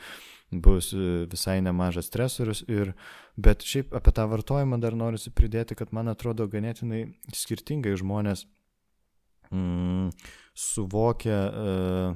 bus 0.53 0.95
visai 1.29 1.59
nemažas 1.65 2.09
stresorius. 2.09 2.65
Ir, 2.69 2.95
bet 3.37 3.65
šiaip 3.65 3.93
apie 3.97 4.15
tą 4.17 4.25
vartojimą 4.33 4.81
dar 4.81 4.97
noriu 4.97 5.21
pridėti, 5.37 5.77
kad 5.77 5.93
man 5.93 6.09
atrodo 6.09 6.49
ganėtinai 6.49 7.05
skirtingai 7.37 7.97
žmonės 8.01 8.47
mm, 9.55 10.11
suvokia, 10.55 11.39
e, 11.49 12.15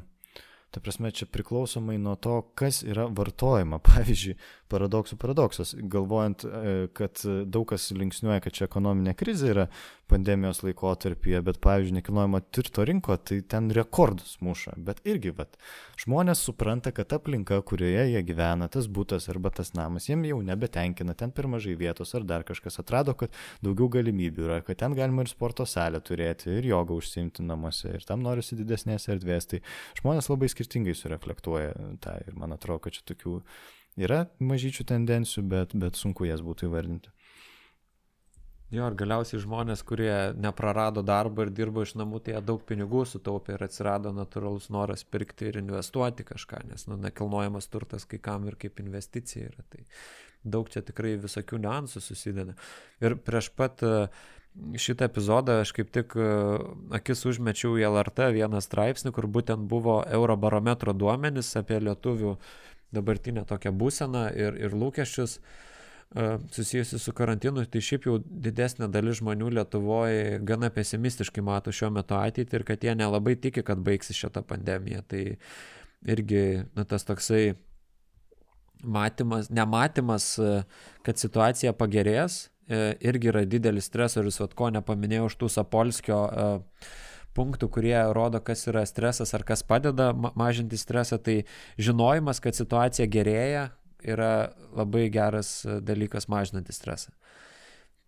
ta 0.73 0.81
prasme, 0.81 1.13
čia 1.13 1.29
priklausomai 1.29 1.99
nuo 2.01 2.17
to, 2.17 2.41
kas 2.59 2.83
yra 2.83 3.07
vartojama. 3.11 3.81
Pavyzdžiui, 3.89 4.39
paradoksų 4.73 5.19
paradoksas, 5.21 5.75
galvojant, 5.93 6.47
e, 6.49 6.77
kad 6.97 7.23
daug 7.53 7.69
kas 7.73 7.91
linksniuoja, 7.95 8.41
kad 8.45 8.57
čia 8.57 8.69
ekonominė 8.71 9.15
krizė 9.19 9.53
yra 9.53 9.69
pandemijos 10.13 10.61
laikotarpyje, 10.65 11.41
bet 11.47 11.59
pavyzdžiui, 11.65 11.97
nekilnojamo 11.99 12.41
turto 12.53 12.85
rinko, 12.89 13.17
tai 13.17 13.41
ten 13.49 13.71
rekordus 13.73 14.35
muša. 14.45 14.75
Bet 14.85 15.01
irgi, 15.09 15.33
bet 15.37 15.57
žmonės 16.03 16.43
supranta, 16.45 16.93
kad 16.95 17.15
aplinka, 17.17 17.61
kurioje 17.69 18.05
jie 18.11 18.23
gyvena, 18.29 18.69
tas 18.73 18.89
būtas 18.93 19.29
arba 19.33 19.53
tas 19.55 19.73
namas, 19.79 20.09
jiem 20.11 20.27
jau 20.29 20.41
nebetenkina, 20.45 21.17
ten 21.19 21.33
per 21.33 21.49
mažai 21.53 21.77
vietos 21.81 22.13
ar 22.19 22.27
dar 22.29 22.47
kažkas 22.49 22.81
atrado, 22.83 23.17
kad 23.19 23.33
daugiau 23.65 23.89
galimybių 23.97 24.49
yra, 24.49 24.61
kad 24.67 24.83
ten 24.85 24.97
galima 24.99 25.25
ir 25.25 25.33
sporto 25.33 25.67
salę 25.69 26.03
turėti, 26.05 26.51
ir 26.59 26.69
jogą 26.73 26.99
užsimti 27.01 27.47
namuose, 27.47 27.95
ir 27.97 28.09
tam 28.09 28.25
norisi 28.27 28.59
didesnės 28.59 29.09
erdvės. 29.13 29.49
Tai 29.49 29.63
žmonės 30.03 30.29
labai 30.33 30.51
skirtingai 30.53 30.97
sureflektuoja 30.99 31.73
tą 32.05 32.19
ir 32.27 32.37
man 32.37 32.53
atrodo, 32.59 32.85
kad 32.85 32.99
čia 32.99 33.07
tokių 33.15 33.41
Yra 34.01 34.27
mažyčių 34.41 34.87
tendencijų, 34.89 35.45
bet, 35.53 35.75
bet 35.77 35.99
sunku 36.01 36.25
jas 36.25 36.41
būtų 36.45 36.71
įvardinti. 36.71 37.13
Jo, 38.73 38.87
ir 38.89 38.95
galiausiai 38.97 39.37
žmonės, 39.43 39.83
kurie 39.85 40.33
neprarado 40.41 41.03
darbą 41.05 41.45
ir 41.45 41.51
dirbo 41.53 41.83
iš 41.85 41.93
namų, 42.01 42.23
tai 42.25 42.33
jie 42.33 42.41
daug 42.49 42.63
pinigų 42.65 43.03
sutaupė 43.11 43.59
ir 43.59 43.65
atsirado 43.67 44.15
natūralus 44.17 44.71
noras 44.73 45.05
pirkti 45.05 45.51
ir 45.51 45.59
investuoti 45.61 46.25
kažką, 46.25 46.63
nes 46.71 46.87
nu, 46.89 46.97
nekilnojamas 47.03 47.69
turtas 47.69 48.09
kai 48.09 48.17
kam 48.17 48.47
ir 48.49 48.57
kaip 48.57 48.81
investicija 48.81 49.51
yra. 49.51 49.67
Tai 49.69 49.85
daug 50.57 50.73
čia 50.73 50.81
tikrai 50.89 51.19
visokių 51.21 51.61
niuansų 51.61 52.01
susideda. 52.01 52.57
Ir 53.05 53.19
prieš 53.21 53.51
pat 53.61 53.85
e, 53.85 54.09
šitą 54.81 55.11
epizodą 55.11 55.61
aš 55.67 55.75
kaip 55.77 55.93
tik 55.93 56.17
e, 56.17 56.33
akis 56.97 57.27
užmečiau 57.29 57.77
į 57.77 57.85
LRT 57.93 58.33
vieną 58.39 58.65
straipsnį, 58.65 59.13
kur 59.13 59.29
būtent 59.29 59.69
buvo 59.69 60.01
Eurobarometro 60.09 60.97
duomenys 60.97 61.53
apie 61.61 61.77
lietuvių 61.85 62.39
dabartinę 62.93 63.47
tokią 63.49 63.73
būseną 63.79 64.29
ir, 64.37 64.59
ir 64.61 64.75
lūkesčius 64.77 65.39
uh, 65.39 65.53
susijusi 66.51 66.99
su 66.99 67.13
karantinu, 67.13 67.65
tai 67.65 67.81
šiaip 67.81 68.07
jau 68.07 68.19
didesnė 68.21 68.89
dalis 68.93 69.21
žmonių 69.23 69.49
Lietuvoje 69.57 70.41
gana 70.45 70.69
pesimistiškai 70.71 71.45
mato 71.45 71.73
šiuo 71.73 71.91
metu 71.95 72.19
ateitį 72.19 72.59
ir 72.59 72.65
kad 72.69 72.85
jie 72.85 72.95
nelabai 72.99 73.35
tiki, 73.41 73.65
kad 73.65 73.81
baigsis 73.81 74.19
šitą 74.21 74.43
pandemiją. 74.45 75.03
Tai 75.09 75.23
irgi 76.13 76.45
na, 76.77 76.85
tas 76.85 77.07
toksai 77.09 77.55
matymas, 78.83 79.49
nematymas, 79.51 80.35
kad 81.07 81.23
situacija 81.23 81.73
pagerės, 81.79 82.51
e, 82.69 82.93
irgi 83.01 83.33
yra 83.33 83.47
didelis 83.49 83.89
stresorius, 83.89 84.41
vat 84.43 84.57
ko 84.59 84.69
nepaminėjau 84.75 85.31
už 85.31 85.39
tų 85.41 85.51
Sapolskio 85.57 86.21
uh, 86.27 86.85
punktų, 87.37 87.69
kurie 87.73 87.97
rodo, 88.17 88.41
kas 88.45 88.67
yra 88.71 88.85
stresas 88.89 89.35
ar 89.35 89.45
kas 89.49 89.65
padeda 89.67 90.13
mažinti 90.15 90.79
stresą, 90.81 91.19
tai 91.19 91.43
žinojimas, 91.81 92.43
kad 92.45 92.59
situacija 92.59 93.09
gerėja, 93.11 93.71
yra 94.03 94.53
labai 94.75 95.09
geras 95.15 95.63
e, 95.65 95.81
dalykas 95.81 96.29
mažinanti 96.29 96.75
stresą. 96.75 97.13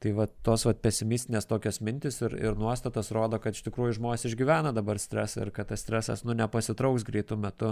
Tai 0.02 0.10
va, 0.12 0.26
tos 0.44 0.66
va, 0.66 0.74
pesimistinės 0.76 1.46
tokios 1.48 1.78
mintis 1.80 2.18
ir, 2.20 2.34
ir 2.36 2.58
nuostatos 2.60 3.08
rodo, 3.14 3.38
kad 3.40 3.56
iš 3.56 3.62
tikrųjų 3.64 3.94
žmonės 4.00 4.26
išgyvena 4.28 4.74
dabar 4.76 4.98
stresą 5.00 5.46
ir 5.46 5.52
kad 5.54 5.70
tas 5.70 5.80
stresas 5.80 6.26
nu, 6.26 6.34
nepasitrauks 6.36 7.06
greitų 7.08 7.38
metų, 7.40 7.70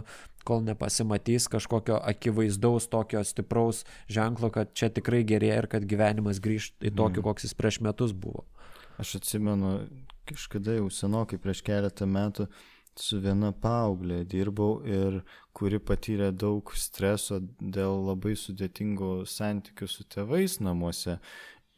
kol 0.48 0.62
nepasimatys 0.64 1.50
kažkokio 1.52 1.98
akivaizdaus 1.98 2.88
tokio 2.92 3.20
stipraus 3.26 3.82
ženklo, 4.08 4.52
kad 4.54 4.72
čia 4.72 4.88
tikrai 4.94 5.26
gerėja 5.28 5.60
ir 5.64 5.68
kad 5.74 5.84
gyvenimas 5.88 6.40
grįžtų 6.40 6.88
į 6.88 6.94
tokį, 6.94 7.20
mm. 7.20 7.26
koks 7.26 7.48
jis 7.48 7.58
prieš 7.58 7.82
metus 7.84 8.16
buvo. 8.16 8.46
Aš 9.02 9.18
atsimenu, 9.20 9.74
kažkada 10.28 10.78
jau 10.78 10.90
senokai 10.92 11.38
prieš 11.42 11.62
keletą 11.66 12.06
metų 12.08 12.48
su 12.98 13.18
viena 13.24 13.52
paauglė 13.56 14.22
dirbau 14.28 14.82
ir 14.84 15.22
kuri 15.56 15.80
patyrė 15.80 16.30
daug 16.32 16.72
streso 16.76 17.40
dėl 17.60 18.04
labai 18.08 18.34
sudėtingų 18.36 19.12
santykių 19.28 19.88
su 19.88 20.04
tėvais 20.04 20.58
namuose. 20.60 21.18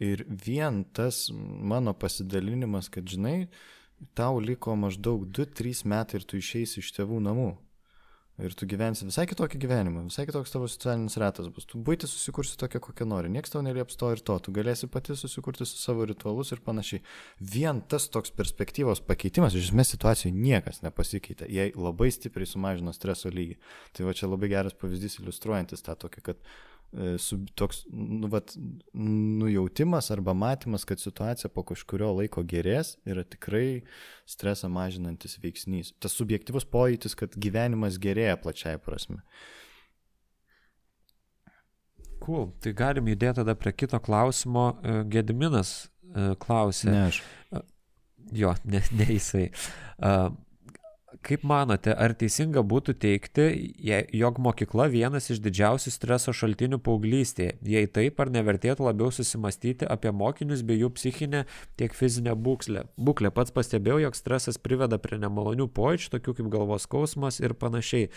Ir 0.02 0.24
vien 0.26 0.82
tas 0.92 1.28
mano 1.32 1.94
pasidalinimas, 1.94 2.90
kad 2.90 3.06
žinai, 3.06 3.48
tau 4.18 4.40
liko 4.42 4.74
maždaug 4.76 5.28
2-3 5.30 5.84
metai 5.86 6.18
ir 6.18 6.26
tu 6.26 6.40
išeisi 6.42 6.82
iš 6.82 6.90
tėvų 6.98 7.20
namų. 7.28 7.52
Ir 8.42 8.50
tu 8.58 8.66
gyvensi 8.66 9.06
visai 9.06 9.28
kitokį 9.30 9.60
gyvenimą, 9.62 10.00
visai 10.08 10.24
kitoks 10.26 10.50
tavo 10.50 10.66
socialinis 10.66 11.14
ratas 11.22 11.46
bus. 11.54 11.68
Tu 11.70 11.78
būti 11.86 12.08
susikursi 12.10 12.56
tokia, 12.58 12.80
kokią 12.82 13.06
nori. 13.06 13.30
Niekas 13.30 13.52
tau 13.52 13.62
nelieps 13.62 13.94
to 14.00 14.08
ir 14.10 14.22
to. 14.26 14.34
Tu 14.42 14.54
galėsi 14.56 14.88
pati 14.90 15.14
susikurti 15.14 15.62
su 15.62 15.78
savo 15.78 16.02
ritualus 16.10 16.50
ir 16.50 16.58
panašiai. 16.66 17.04
Vien 17.54 17.78
tas 17.86 18.08
toks 18.10 18.34
perspektyvos 18.34 19.04
pakeitimas, 19.06 19.54
iš 19.54 19.68
esmės 19.70 19.94
situacijoje 19.94 20.34
niekas 20.34 20.82
nepasikeitė. 20.82 21.46
Jie 21.46 21.68
labai 21.78 22.10
stipriai 22.10 22.50
sumažino 22.50 22.96
streso 22.96 23.30
lygį. 23.30 23.54
Tai 23.94 24.08
va 24.10 24.18
čia 24.18 24.26
labai 24.26 24.50
geras 24.50 24.74
pavyzdys 24.82 25.20
iliustruojantis 25.22 25.86
tą 25.86 25.94
tokį, 26.02 26.26
kad 26.32 26.42
su, 27.18 27.38
toks 27.58 27.82
nu, 27.90 28.28
vat, 28.30 28.54
nujautimas 28.94 30.10
arba 30.14 30.34
matymas, 30.34 30.84
kad 30.86 31.00
situacija 31.02 31.50
po 31.50 31.64
kažkurio 31.66 32.12
laiko 32.20 32.44
gerės, 32.46 32.94
yra 33.08 33.24
tikrai 33.26 33.82
stresą 34.30 34.70
mažinantis 34.72 35.38
veiksnys. 35.42 35.94
Tas 35.98 36.14
subjektivus 36.14 36.66
pojūtis, 36.70 37.16
kad 37.18 37.34
gyvenimas 37.34 37.98
gerėja 38.02 38.38
plačiai 38.40 38.78
prasme. 38.82 39.22
Cool. 42.24 42.48
Tai 42.62 42.72
galim 42.76 43.10
judėti 43.10 43.42
tada 43.42 43.56
prie 43.58 43.74
kito 43.76 43.98
klausimo. 44.00 44.70
E, 44.80 45.02
Gediminas 45.12 45.74
e, 45.84 46.32
klausė. 46.40 46.88
Ne 46.90 47.02
aš. 47.10 47.20
Jo, 48.32 48.54
ne, 48.64 48.80
ne 48.96 49.08
jisai. 49.10 49.48
Kaip 51.24 51.44
manote, 51.48 51.88
ar 51.96 52.12
teisinga 52.20 52.60
būtų 52.68 52.92
teikti, 53.00 53.44
jog 54.12 54.36
mokykla 54.44 54.90
vienas 54.92 55.30
iš 55.32 55.38
didžiausių 55.40 55.92
streso 55.94 56.34
šaltinių 56.36 56.76
paauglystėje? 56.84 57.54
Jei 57.64 57.88
taip, 57.88 58.20
ar 58.20 58.28
nevertėtų 58.34 58.84
labiau 58.84 59.08
susimastyti 59.14 59.88
apie 59.88 60.12
mokinius 60.12 60.60
bei 60.68 60.76
jų 60.82 60.90
psichinę 60.98 61.46
tiek 61.80 61.96
fizinę 61.96 62.34
būklę? 62.36 62.84
Būklę 63.00 63.32
pats 63.32 63.54
pastebėjau, 63.56 64.02
jog 64.04 64.18
stresas 64.18 64.60
priveda 64.60 65.00
prie 65.00 65.16
nemalonių 65.22 65.70
pojūčių, 65.72 66.12
tokių 66.18 66.36
kaip 66.42 66.52
galvos 66.52 66.84
skausmas 66.84 67.40
ir 67.40 67.56
panašiai. 67.56 68.10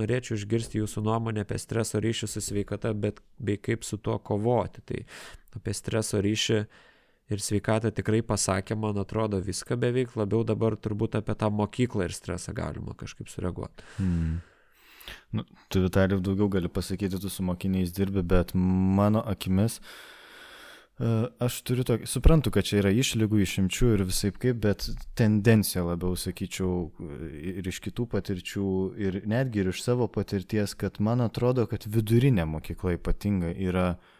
Norėčiau 0.00 0.38
išgirsti 0.40 0.80
jūsų 0.80 1.04
nuomonę 1.04 1.44
apie 1.44 1.60
streso 1.60 2.00
ryšį 2.00 2.32
su 2.32 2.40
sveikata, 2.48 2.94
bet 2.96 3.20
bei 3.36 3.60
kaip 3.60 3.84
su 3.84 4.00
tuo 4.00 4.16
kovoti. 4.16 4.80
Tai 4.88 5.04
apie 5.60 5.76
streso 5.76 6.24
ryšį 6.24 6.64
ir 7.32 7.42
sveikatą 7.42 7.92
tikrai 7.94 8.22
pasakė, 8.26 8.76
man 8.78 8.98
atrodo, 9.00 9.40
viską 9.44 9.78
beveik, 9.80 10.16
labiau 10.18 10.44
dabar 10.46 10.76
turbūt 10.76 11.18
apie 11.20 11.36
tą 11.40 11.50
mokyklą 11.54 12.08
ir 12.08 12.16
stresą 12.16 12.54
galima 12.56 12.96
kažkaip 12.98 13.30
sureaguoti. 13.32 13.86
Hmm. 13.98 14.42
Nu, 15.36 15.44
tu 15.68 15.82
Vitalijau 15.84 16.22
daugiau 16.24 16.48
gali 16.48 16.68
pasakyti, 16.72 17.20
tu 17.20 17.28
su 17.28 17.44
mokiniais 17.44 17.92
dirbi, 17.92 18.22
bet 18.24 18.54
mano 18.54 19.20
akimis 19.28 19.80
uh, 19.80 21.26
aš 21.44 21.58
turiu 21.68 21.84
tokį, 21.84 22.08
suprantu, 22.08 22.52
kad 22.54 22.68
čia 22.68 22.78
yra 22.80 22.92
išlygų, 22.94 23.42
išimčių 23.44 23.90
ir 23.96 24.04
visai 24.08 24.30
kaip, 24.32 24.62
bet 24.64 24.88
tendencija 25.18 25.84
labiau, 25.84 26.16
sakyčiau, 26.16 26.88
ir 27.52 27.68
iš 27.68 27.82
kitų 27.84 28.08
patirčių, 28.16 28.66
ir 29.00 29.20
netgi 29.28 29.64
ir 29.64 29.72
iš 29.74 29.84
savo 29.84 30.08
patirties, 30.12 30.76
kad 30.78 31.00
man 31.04 31.24
atrodo, 31.24 31.66
kad 31.68 31.84
vidurinė 31.84 32.46
mokykla 32.48 32.96
ypatingai 33.00 33.56
yra 33.68 33.90
uh, 33.96 34.13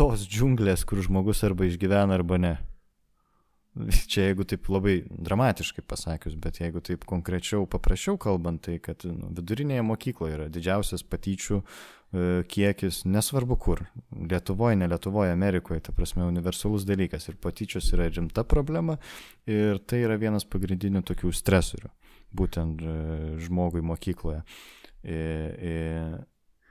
tos 0.00 0.24
džiunglės, 0.24 0.86
kur 0.88 1.02
žmogus 1.04 1.44
arba 1.44 1.68
išgyvena, 1.68 2.16
arba 2.16 2.40
ne. 2.40 2.56
Čia 4.10 4.30
jeigu 4.30 4.46
taip 4.48 4.66
labai 4.72 4.96
dramatiškai 5.06 5.84
pasakius, 5.86 6.34
bet 6.40 6.58
jeigu 6.58 6.80
taip 6.82 7.04
konkrečiau, 7.08 7.68
paprasčiau 7.70 8.16
kalbant, 8.20 8.64
tai 8.66 8.80
kad 8.82 9.04
nu, 9.06 9.28
vidurinėje 9.36 9.84
mokykloje 9.86 10.34
yra 10.38 10.48
didžiausias 10.50 11.04
patyčių 11.06 11.60
e, 11.60 12.24
kiekis, 12.50 13.04
nesvarbu 13.06 13.58
kur. 13.60 13.84
Lietuvoje, 14.16 14.80
ne 14.80 14.88
Lietuvoje, 14.90 15.36
Amerikoje, 15.36 15.84
ta 15.86 15.94
prasme, 15.94 16.26
universalus 16.26 16.88
dalykas. 16.88 17.28
Ir 17.30 17.38
patyčios 17.38 17.92
yra 17.94 18.08
rimta 18.10 18.42
problema 18.42 18.98
ir 19.46 19.78
tai 19.86 20.02
yra 20.08 20.18
vienas 20.18 20.48
pagrindinių 20.48 21.04
tokių 21.12 21.30
stresorių, 21.36 21.92
būtent 22.40 22.82
e, 22.82 22.98
žmogui 23.46 23.84
mokykloje. 23.86 24.42
E, 25.00 25.14
e, 25.14 25.76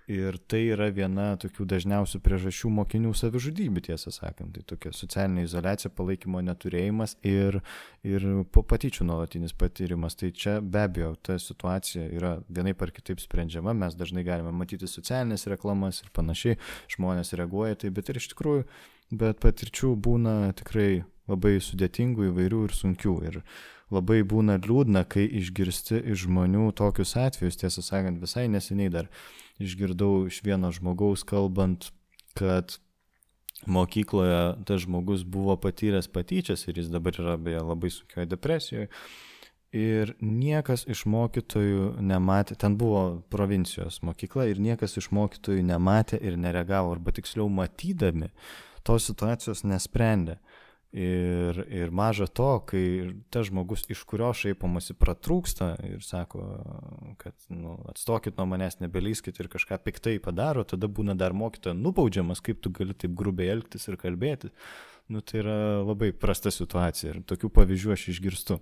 Ir 0.09 0.39
tai 0.49 0.63
yra 0.73 0.87
viena 0.89 1.35
tokių 1.37 1.67
dažniausių 1.69 2.17
priežasčių 2.25 2.71
mokinių 2.73 3.11
savižudybių, 3.13 3.83
tiesą 3.91 4.09
sakant. 4.09 4.55
Tai 4.55 4.63
tokia 4.71 4.89
socialinė 4.97 5.43
izolacija, 5.45 5.91
palaikymo 5.93 6.41
neturėjimas 6.47 7.13
ir, 7.29 7.59
ir 8.01 8.25
patyčių 8.49 9.05
nuolatinis 9.05 9.53
patyrimas. 9.53 10.17
Tai 10.17 10.31
čia 10.33 10.55
be 10.65 10.81
abejo 10.87 11.11
ta 11.21 11.37
situacija 11.37 12.07
yra 12.09 12.39
vienai 12.49 12.73
par 12.73 12.89
kitaip 12.95 13.21
sprendžiama. 13.21 13.75
Mes 13.77 13.93
dažnai 13.99 14.25
galime 14.25 14.49
matyti 14.49 14.89
socialinės 14.89 15.45
reklamas 15.53 16.01
ir 16.01 16.09
panašiai, 16.17 16.57
žmonės 16.89 17.35
reaguoja 17.37 17.77
tai, 17.83 17.91
bet 17.93 18.09
ir 18.09 18.17
iš 18.17 18.31
tikrųjų, 18.33 18.63
bet 19.13 19.37
patirčių 19.45 19.93
būna 19.93 20.55
tikrai 20.57 21.03
labai 21.29 21.59
sudėtingų, 21.61 22.31
įvairių 22.31 22.63
ir 22.65 22.73
sunkių. 22.73 23.13
Ir 23.29 23.43
labai 23.93 24.23
būna 24.25 24.57
liūdna, 24.61 25.05
kai 25.05 25.27
išgirsti 25.39 26.01
iš 26.13 26.25
žmonių 26.25 26.71
tokius 26.77 27.13
atvejus, 27.17 27.61
tiesą 27.61 27.85
sakant, 27.85 28.17
visai 28.21 28.47
neseniai 28.49 28.89
dar 28.93 29.13
išgirdau 29.59 30.27
iš 30.29 30.41
vieno 30.45 30.71
žmogaus 30.75 31.25
kalbant, 31.27 31.91
kad 32.37 32.77
mokykloje 33.67 34.63
tas 34.65 34.85
žmogus 34.85 35.23
buvo 35.23 35.57
patyręs 35.59 36.07
patyčias 36.07 36.67
ir 36.67 36.79
jis 36.79 36.91
dabar 36.91 37.15
yra 37.19 37.35
beje 37.37 37.63
labai 37.63 37.91
sunkioje 37.91 38.29
depresijoje. 38.31 38.87
Ir 39.75 40.15
niekas 40.21 40.87
iš 40.89 41.03
mokytojų 41.05 41.99
nematė, 42.01 42.55
ten 42.57 42.73
buvo 42.79 43.21
provincijos 43.29 43.99
mokykla 44.01 44.47
ir 44.49 44.57
niekas 44.57 44.97
iš 44.97 45.11
mokytojų 45.13 45.61
nematė 45.67 46.17
ir 46.25 46.39
nereagavo, 46.41 46.95
arba 46.95 47.13
tiksliau 47.13 47.45
matydami, 47.53 48.31
tos 48.81 49.05
situacijos 49.11 49.61
nesprendė. 49.69 50.39
Ir, 50.89 51.59
ir 51.69 51.91
maža 51.93 52.25
to, 52.25 52.47
kai 52.65 52.81
tas 53.29 53.45
žmogus, 53.45 53.83
iš 53.93 53.99
kurio 54.09 54.31
šaipomasi, 54.33 54.95
pratrūksta 54.97 55.67
ir 55.85 55.99
sako, 56.01 56.41
kad 57.21 57.35
nu, 57.53 57.75
atstokit 57.91 58.39
nuo 58.39 58.47
manęs, 58.49 58.79
nebelyskit 58.81 59.37
ir 59.37 59.51
kažką 59.53 59.77
piktai 59.85 60.15
padaro, 60.17 60.63
tada 60.65 60.89
būna 60.89 61.13
dar 61.13 61.35
mokytoja 61.37 61.77
nubaudžiamas, 61.77 62.41
kaip 62.41 62.63
tu 62.65 62.73
gali 62.73 62.97
taip 62.97 63.13
grubiai 63.13 63.51
elgtis 63.53 63.85
ir 63.85 63.99
kalbėti. 64.01 64.49
Nu, 65.13 65.21
tai 65.21 65.43
yra 65.43 65.59
labai 65.83 66.09
prasta 66.09 66.49
situacija 66.53 67.13
ir 67.13 67.21
tokių 67.29 67.51
pavyzdžių 67.53 67.93
aš 67.93 68.07
išgirstu 68.15 68.57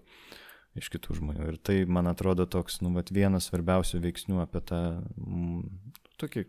iš 0.76 0.92
kitų 0.92 1.16
žmonių. 1.22 1.48
Ir 1.54 1.62
tai, 1.64 1.78
man 1.88 2.12
atrodo, 2.12 2.44
toks, 2.44 2.82
nu, 2.84 2.92
vat, 2.96 3.08
vienas 3.16 3.48
svarbiausių 3.48 4.04
veiksnių 4.04 4.44
apie 4.44 4.62
tą 4.68 4.82
m, 5.16 5.64
tokį 6.20 6.44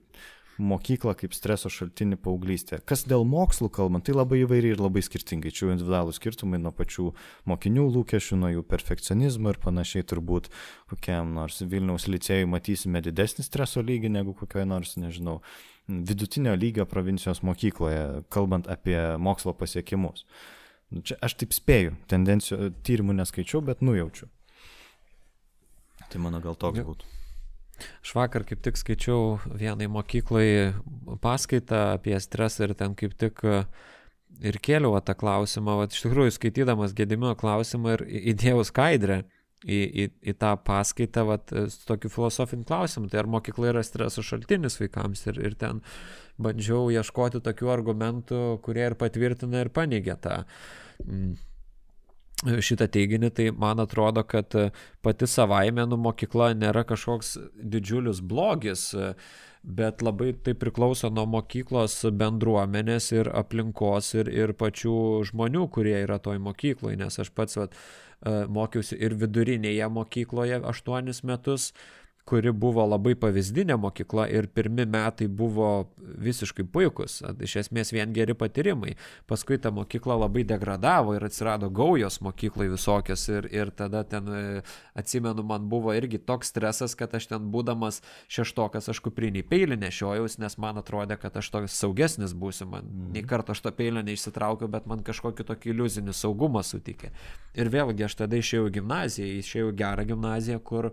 mokyklą 0.59 1.15
kaip 1.19 1.35
streso 1.37 1.71
šaltinį 1.73 2.19
paauglystėje. 2.25 2.83
Kas 2.89 3.05
dėl 3.09 3.25
mokslų 3.29 3.71
kalbant, 3.75 4.05
tai 4.07 4.15
labai 4.17 4.43
įvairiai 4.43 4.75
ir 4.75 4.83
labai 4.83 5.03
skirtingai. 5.07 5.53
Čia 5.55 5.71
individualų 5.73 6.15
skirtumai 6.17 6.61
nuo 6.63 6.73
pačių 6.75 7.09
mokinių 7.49 7.87
lūkesčių, 7.95 8.39
nuo 8.43 8.53
jų 8.53 8.65
perfekcionizmo 8.69 9.55
ir 9.55 9.61
panašiai 9.63 10.07
turbūt 10.09 10.51
kokiam 10.91 11.35
nors 11.37 11.63
Vilniaus 11.63 12.09
licėjui 12.11 12.51
matysime 12.51 13.03
didesnį 13.05 13.47
streso 13.47 13.85
lygį 13.85 14.13
negu 14.19 14.35
kokioje 14.39 14.67
nors, 14.69 14.97
nežinau, 15.01 15.39
vidutinio 15.89 16.55
lygio 16.59 16.87
provincijos 16.89 17.43
mokykloje, 17.47 18.25
kalbant 18.35 18.69
apie 18.71 18.99
mokslo 19.23 19.55
pasiekimus. 19.57 20.27
Nu, 20.89 21.05
čia 21.05 21.19
aš 21.25 21.37
taip 21.43 21.53
spėju, 21.53 21.95
tendencijų 22.09 22.73
tyrimų 22.87 23.19
neskaičiau, 23.21 23.61
bet 23.65 23.85
nujaučiu. 23.85 24.31
Tai 26.09 26.25
mano 26.25 26.41
gal 26.41 26.57
toks 26.57 26.81
būtų. 26.81 27.18
Aš 28.03 28.15
vakar 28.17 28.45
kaip 28.49 28.63
tik 28.65 28.79
skaičiau 28.81 29.39
vienai 29.47 29.89
mokyklai 29.93 30.75
paskaitą 31.23 31.95
apie 31.97 32.19
stresą 32.21 32.69
ir 32.69 32.75
ten 32.79 32.97
kaip 32.99 33.17
tik 33.19 33.43
e, 33.47 33.63
ir 34.51 34.61
kėliau 34.63 34.99
tą 35.05 35.17
klausimą, 35.19 35.79
va, 35.81 35.89
iš 35.91 36.05
tikrųjų 36.07 36.37
skaitydamas 36.37 36.95
gedimino 36.99 37.35
klausimą 37.39 37.97
ir 37.97 38.07
įdėjau 38.35 38.65
skaidrę 38.69 39.23
į, 39.65 39.79
į, 39.79 40.07
į 40.31 40.37
tą 40.39 40.53
paskaitą, 40.67 41.27
va, 41.29 41.41
su 41.73 41.83
tokiu 41.89 42.13
filosofiniu 42.15 42.67
klausimu, 42.69 43.11
tai 43.11 43.23
ar 43.25 43.31
mokykla 43.31 43.73
yra 43.73 43.83
streso 43.87 44.23
šaltinis 44.27 44.79
vaikams 44.81 45.27
ir, 45.31 45.43
ir 45.51 45.59
ten 45.59 45.83
bandžiau 46.39 46.93
ieškoti 46.95 47.43
tokių 47.43 47.75
argumentų, 47.75 48.43
kurie 48.63 48.87
ir 48.87 48.99
patvirtina 48.99 49.65
ir 49.65 49.75
paneigia 49.75 50.19
tą. 50.23 50.43
Mm 51.05 51.37
šitą 52.47 52.87
teiginį, 52.95 53.31
tai 53.35 53.51
man 53.51 53.81
atrodo, 53.83 54.23
kad 54.23 54.55
pati 55.03 55.27
savaime 55.27 55.87
nu 55.91 55.99
mokykla 55.99 56.53
nėra 56.55 56.85
kažkoks 56.87 57.37
didžiulis 57.59 58.21
blogis, 58.23 58.93
bet 59.63 60.03
labai 60.03 60.33
tai 60.47 60.55
priklauso 60.55 61.11
nuo 61.11 61.27
mokyklos 61.27 62.05
bendruomenės 62.15 63.11
ir 63.13 63.31
aplinkos 63.35 64.15
ir, 64.15 64.31
ir 64.31 64.55
pačių 64.55 65.25
žmonių, 65.33 65.67
kurie 65.75 65.97
yra 66.05 66.21
toj 66.23 66.39
mokykloje, 66.45 67.01
nes 67.01 67.19
aš 67.19 67.33
pats 67.35 67.59
vat, 67.59 67.75
mokiausi 68.25 68.99
ir 68.99 69.15
vidurinėje 69.19 69.91
mokykloje 69.95 70.63
aštuonis 70.67 71.25
metus, 71.27 71.73
kuri 72.29 72.53
buvo 72.53 72.85
labai 72.85 73.15
pavyzdinė 73.17 73.79
mokykla 73.81 74.27
ir 74.29 74.51
pirmi 74.53 74.85
metai 74.89 75.29
buvo 75.33 75.89
visiškai 75.97 76.67
puikus, 76.73 77.23
iš 77.45 77.55
esmės 77.63 77.93
vien 77.95 78.13
geri 78.13 78.35
patyrimai. 78.37 78.97
Paskui 79.31 79.57
ta 79.63 79.73
mokykla 79.73 80.19
labai 80.25 80.45
degradavo 80.49 81.15
ir 81.17 81.25
atsirado 81.25 81.71
gaujos 81.73 82.21
mokyklai 82.25 82.69
visokios 82.73 83.25
ir, 83.33 83.49
ir 83.55 83.73
tada 83.77 84.03
ten, 84.05 84.29
e, 84.29 84.63
atsimenu, 84.99 85.45
man 85.47 85.71
buvo 85.73 85.95
irgi 85.97 86.21
toks 86.21 86.53
stresas, 86.53 86.97
kad 86.99 87.15
aš 87.17 87.31
ten 87.33 87.49
būdamas 87.55 88.03
šeštokas 88.29 88.91
aš 88.93 89.01
kuprinį 89.07 89.45
peilį 89.49 89.81
nešiojaus, 89.87 90.37
nes 90.43 90.59
man 90.61 90.83
atrodė, 90.83 91.17
kad 91.21 91.37
aš 91.41 91.49
toks 91.55 91.79
saugesnis 91.81 92.37
būsiu, 92.37 92.69
man 92.69 92.85
mm. 92.85 93.09
nei 93.17 93.25
kartą 93.25 93.57
aš 93.57 93.65
to 93.65 93.73
peilio 93.79 94.05
neišsitraukiau, 94.05 94.69
bet 94.73 94.89
man 94.91 95.05
kažkokį 95.07 95.49
tokį 95.49 95.73
iliuzinį 95.73 96.17
saugumą 96.17 96.65
sutikė. 96.67 97.15
Ir 97.57 97.73
vėlgi 97.73 98.05
aš 98.05 98.21
tada 98.21 98.37
išėjau 98.37 98.69
į 98.69 98.77
gimnaziją, 98.79 99.33
išėjau 99.41 99.73
į 99.73 99.79
gerą 99.81 100.09
gimnaziją, 100.13 100.61
kur 100.61 100.93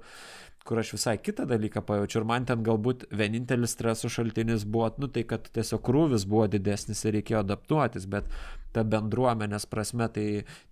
kur 0.66 0.80
aš 0.82 0.96
visai 0.96 1.16
kitą 1.22 1.46
dalyką 1.46 1.84
pajaučiu 1.86 2.20
ir 2.22 2.26
man 2.26 2.46
ten 2.50 2.64
galbūt 2.66 3.06
vienintelis 3.14 3.76
streso 3.76 4.10
šaltinis 4.10 4.66
buvo, 4.66 4.90
nu 4.98 5.10
tai 5.14 5.22
kad 5.30 5.46
tiesiog 5.54 5.84
krūvis 5.86 6.26
buvo 6.30 6.48
didesnis 6.50 7.04
ir 7.06 7.14
reikėjo 7.20 7.44
adaptuotis, 7.44 8.08
bet 8.10 8.32
ta 8.74 8.84
bendruomenės 8.84 9.68
prasme, 9.70 10.10
tai 10.12 10.26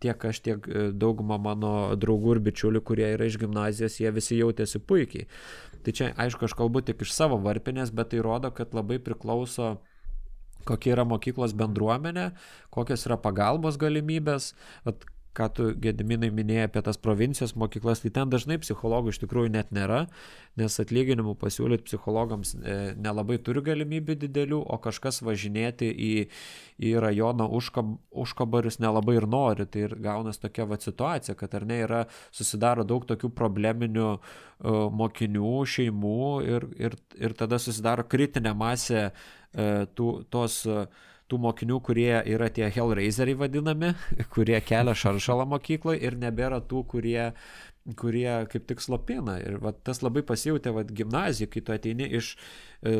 tiek 0.03 0.25
aš, 0.29 0.41
tiek 0.47 0.67
e, 0.67 0.87
dauguma 0.91 1.37
mano 1.37 1.93
draugų 1.99 2.37
ir 2.37 2.43
bičiulių, 2.49 2.81
kurie 2.83 3.07
yra 3.13 3.29
iš 3.29 3.37
gimnazijos, 3.43 4.01
jie 4.01 4.11
visi 4.15 4.41
jautėsi 4.41 4.81
puikiai. 4.81 5.29
Tai 5.85 5.93
čia, 5.95 6.09
aišku, 6.25 6.49
aš 6.49 6.57
kalbu 6.57 6.81
tik 6.83 7.05
iš 7.05 7.13
savo 7.13 7.37
varpinės, 7.45 7.93
bet 7.95 8.11
tai 8.11 8.23
rodo, 8.25 8.51
kad 8.55 8.73
labai 8.75 8.99
priklauso 9.03 9.75
kokia 10.67 10.95
yra 10.95 11.05
mokyklos 11.07 11.53
bendruomenė, 11.59 12.29
kokios 12.73 13.05
yra 13.07 13.17
pagalbos 13.21 13.77
galimybės. 13.79 14.53
At 14.87 15.05
ką 15.37 15.47
tu 15.53 15.67
Gediminai 15.81 16.29
minėjai 16.33 16.67
apie 16.67 16.83
tas 16.85 16.99
provincijos 17.01 17.55
mokyklas, 17.59 18.03
tai 18.03 18.11
ten 18.13 18.31
dažnai 18.31 18.59
psichologų 18.61 19.13
iš 19.13 19.19
tikrųjų 19.23 19.51
net 19.53 19.71
nėra, 19.73 20.03
nes 20.59 20.77
atlyginimų 20.81 21.33
pasiūlyti 21.41 21.87
psichologams 21.87 22.53
e, 22.55 22.75
nelabai 23.01 23.39
turi 23.41 23.63
galimybių 23.65 24.17
didelių, 24.23 24.59
o 24.61 24.77
kažkas 24.83 25.23
važinėti 25.25 25.89
į, 25.89 26.11
į 26.85 26.93
rajono 27.01 27.47
užkab, 27.57 27.95
užkabarius 28.23 28.77
nelabai 28.83 29.17
ir 29.17 29.27
nori. 29.29 29.65
Tai 29.65 29.87
ir 29.87 29.95
gaunas 30.03 30.41
tokia 30.41 30.67
va 30.69 30.77
situacija, 30.81 31.37
kad 31.39 31.55
ar 31.57 31.65
ne 31.69 31.79
yra 31.87 32.03
susidaro 32.31 32.85
daug 32.85 33.07
tokių 33.09 33.31
probleminių 33.33 34.09
uh, 34.13 34.19
mokinių, 34.93 35.55
šeimų 35.73 36.27
ir, 36.45 36.67
ir, 36.77 36.99
ir 37.17 37.37
tada 37.39 37.57
susidaro 37.61 38.05
kritinė 38.05 38.53
masė 38.57 39.07
uh, 39.09 39.89
tų, 39.97 40.11
tos 40.33 40.61
uh, 40.69 40.85
tų 41.33 41.41
mokinių, 41.41 41.81
kurie 41.81 42.21
yra 42.29 42.49
tie 42.53 42.69
Hellraiseriai 42.69 43.39
vadinami, 43.39 43.93
kurie 44.33 44.59
kelia 44.61 44.93
šaršalą 44.93 45.49
mokykloje 45.57 46.03
ir 46.05 46.19
nebėra 46.21 46.61
tų, 46.61 46.85
kurie 46.93 47.31
kurie 47.99 48.45
kaip 48.47 48.63
tik 48.69 48.79
slopina. 48.79 49.35
Ir 49.43 49.57
va, 49.59 49.73
tas 49.75 49.99
labai 50.05 50.23
pasijūtė 50.23 50.71
va, 50.71 50.85
gimnazijai, 50.87 51.49
kai 51.51 51.63
tu 51.67 51.73
ateini 51.75 52.07
iš 52.15 52.29
e, 52.31 52.37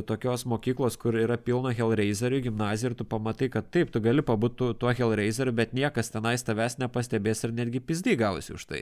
tokios 0.07 0.45
mokyklos, 0.47 0.95
kur 0.99 1.17
yra 1.19 1.35
pilna 1.35 1.73
Hellraiserių 1.75 2.39
gimnazija 2.45 2.91
ir 2.91 2.95
tu 2.99 3.07
pamatai, 3.09 3.49
kad 3.51 3.67
taip, 3.73 3.91
tu 3.91 3.99
gali 4.03 4.23
pabūti 4.23 4.69
tuo 4.79 4.93
Hellraiseriu, 4.95 5.51
bet 5.55 5.73
niekas 5.75 6.13
tenais 6.13 6.45
tavęs 6.47 6.77
nepastebės 6.79 7.43
ir 7.43 7.55
netgi 7.57 7.81
pizdy 7.83 8.15
gausi 8.19 8.55
už 8.55 8.65
tai. 8.69 8.81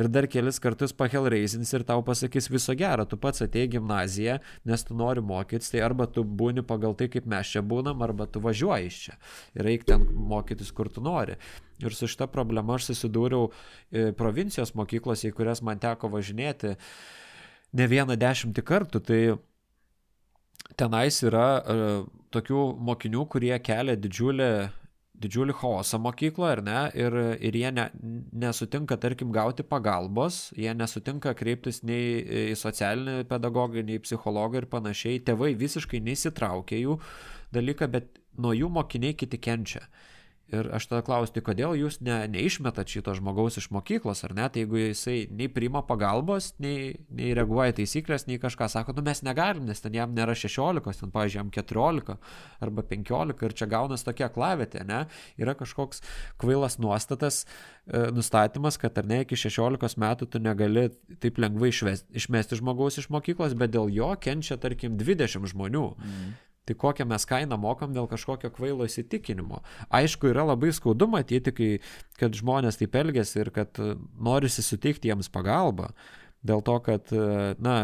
Ir 0.00 0.08
dar 0.08 0.28
kelis 0.30 0.60
kartus 0.64 0.96
pa 0.96 1.10
Hellraisins 1.12 1.74
ir 1.76 1.84
tau 1.84 2.00
pasakys 2.06 2.48
viso 2.52 2.72
gero, 2.78 3.04
tu 3.04 3.20
pats 3.20 3.44
atei 3.44 3.68
gimnaziją, 3.68 4.38
nes 4.64 4.86
tu 4.88 4.96
nori 4.96 5.20
mokytis, 5.24 5.74
tai 5.74 5.84
arba 5.84 6.08
tu 6.08 6.24
būni 6.24 6.64
pagal 6.64 6.96
tai, 6.96 7.10
kaip 7.12 7.28
mes 7.28 7.52
čia 7.52 7.60
būnam, 7.60 8.00
arba 8.04 8.24
tu 8.24 8.40
važiuoji 8.44 8.88
iš 8.88 9.00
čia 9.04 9.18
ir 9.54 9.68
eik 9.74 9.84
ten 9.88 10.04
mokytis, 10.14 10.72
kur 10.74 10.88
tu 10.88 11.04
nori. 11.04 11.36
Ir 11.82 11.94
su 11.94 12.08
šita 12.10 12.28
problema 12.30 12.78
aš 12.78 12.92
susidūriau 12.92 13.48
e, 13.50 14.12
provincijos 14.16 14.74
mokyklose, 14.78 15.28
į 15.28 15.36
kurias 15.36 15.62
man 15.64 15.80
teko 15.82 16.08
važinėti 16.12 16.76
ne 17.74 17.88
vieną 17.90 18.16
dešimtį 18.20 18.62
kartų. 18.64 19.02
Tai 19.02 19.20
tenais 20.80 21.20
yra 21.26 21.48
uh, 21.60 22.06
tokių 22.34 22.62
mokinių, 22.82 23.26
kurie 23.30 23.54
kelia 23.62 23.94
didžiulį, 23.98 24.48
didžiulį 25.24 25.54
chaosą 25.60 26.00
mokykloje, 26.02 26.56
ar 26.56 26.62
ne? 26.66 26.78
Ir, 26.98 27.16
ir 27.38 27.58
jie 27.60 27.70
ne, 27.74 27.86
nesutinka, 28.44 28.98
tarkim, 29.00 29.30
gauti 29.34 29.66
pagalbos, 29.66 30.48
jie 30.58 30.74
nesutinka 30.76 31.34
kreiptis 31.38 31.82
nei 31.86 32.18
į 32.50 32.58
socialinį 32.58 33.28
pedagogą, 33.30 33.84
nei 33.86 34.00
į 34.00 34.04
psichologą 34.06 34.62
ir 34.62 34.70
panašiai. 34.72 35.22
Tėvai 35.26 35.54
visiškai 35.60 36.02
neįsitraukia 36.04 36.82
jų 36.82 36.98
dalyką, 37.54 37.90
bet 37.94 38.18
nuo 38.40 38.54
jų 38.56 38.72
mokiniai 38.74 39.14
kiti 39.18 39.38
kenčia. 39.38 39.86
Ir 40.54 40.68
aš 40.76 40.86
tada 40.90 41.02
klausiu, 41.06 41.34
tai 41.34 41.42
kodėl 41.46 41.74
jūs 41.78 41.98
ne, 42.04 42.16
neišmetat 42.30 42.90
šito 42.90 43.14
žmogaus 43.18 43.58
iš 43.60 43.70
mokyklos, 43.74 44.22
ar 44.26 44.34
ne? 44.36 44.46
Tai 44.52 44.62
jeigu 44.62 44.78
jisai 44.80 45.16
nei 45.34 45.48
priima 45.52 45.82
pagalbos, 45.86 46.52
nei, 46.62 46.94
nei 47.14 47.32
reaguoja 47.36 47.74
taisyklės, 47.78 48.26
nei 48.28 48.38
kažką 48.42 48.68
sako, 48.72 48.94
nu 48.96 49.04
mes 49.06 49.24
negalim, 49.26 49.66
nes 49.68 49.82
ten 49.82 49.96
jam 49.96 50.14
nėra 50.16 50.36
16, 50.38 51.00
ten, 51.00 51.12
pavyzdžiui, 51.14 51.40
jam 51.42 51.52
14 51.54 52.14
arba 52.64 52.86
15 52.94 53.44
ir 53.48 53.56
čia 53.58 53.68
gaunas 53.70 54.06
tokia 54.06 54.30
klavėtė, 54.32 54.84
ne? 54.88 55.04
Yra 55.40 55.56
kažkoks 55.58 56.04
kvailas 56.40 56.78
nuostatas, 56.82 57.44
e, 57.88 58.06
nustatymas, 58.14 58.78
kad 58.80 58.96
ar 59.00 59.10
ne 59.10 59.22
iki 59.24 59.38
16 59.40 59.98
metų 60.00 60.30
tu 60.30 60.42
negali 60.42 60.88
taip 61.22 61.42
lengvai 61.42 61.72
išvesti, 61.74 62.12
išmesti 62.22 62.62
žmogaus 62.62 63.00
iš 63.02 63.10
mokyklos, 63.14 63.56
bet 63.58 63.74
dėl 63.74 63.92
jo 63.92 64.14
kenčia, 64.20 64.60
tarkim, 64.60 64.98
20 65.00 65.50
žmonių. 65.54 65.86
Mm. 65.98 66.34
Tai 66.64 66.76
kokią 66.80 67.04
mes 67.08 67.26
kainą 67.28 67.58
mokam 67.60 67.92
dėl 67.92 68.08
kažkokio 68.08 68.48
kvailo 68.54 68.86
įsitikinimo. 68.88 69.60
Aišku, 69.92 70.30
yra 70.32 70.46
labai 70.48 70.72
skaudu 70.72 71.08
matyti, 71.12 71.52
kai, 71.52 71.70
kad 72.20 72.36
žmonės 72.36 72.80
taip 72.80 72.96
elgesi 72.96 73.42
ir 73.42 73.52
kad 73.54 73.80
e, 73.82 73.94
norisi 74.16 74.64
suteikti 74.64 75.12
jiems 75.12 75.28
pagalbą. 75.34 75.90
Dėl 76.44 76.64
to, 76.64 76.78
kad, 76.86 77.12
e, 77.12 77.52
na, 77.60 77.76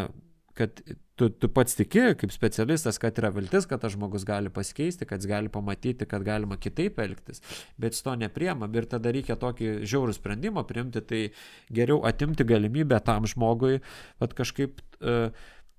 kad 0.57 0.81
tu, 1.21 1.29
tu 1.29 1.51
pats 1.53 1.77
tiki 1.77 2.03
kaip 2.17 2.33
specialistas, 2.33 2.97
kad 3.01 3.19
yra 3.21 3.29
viltis, 3.35 3.67
kad 3.69 3.83
tas 3.83 3.93
žmogus 3.93 4.25
gali 4.29 4.53
pasikeisti, 4.53 5.05
kad 5.09 5.21
jis 5.21 5.29
gali 5.29 5.53
pamatyti, 5.53 6.09
kad 6.09 6.25
galima 6.25 6.57
kitaip 6.61 7.01
elgtis, 7.05 7.45
bet 7.81 7.97
jis 7.97 8.07
to 8.07 8.17
nepriema 8.23 8.71
ir 8.73 8.89
tada 8.89 9.13
reikia 9.13 9.37
tokį 9.41 9.83
žiaurų 9.85 10.17
sprendimą 10.17 10.65
priimti, 10.69 11.05
tai 11.05 11.23
geriau 11.69 12.01
atimti 12.09 12.47
galimybę 12.49 13.03
tam 13.05 13.29
žmogui, 13.29 13.83
kad 14.23 14.37
kažkaip 14.39 14.81
uh, 14.81 15.29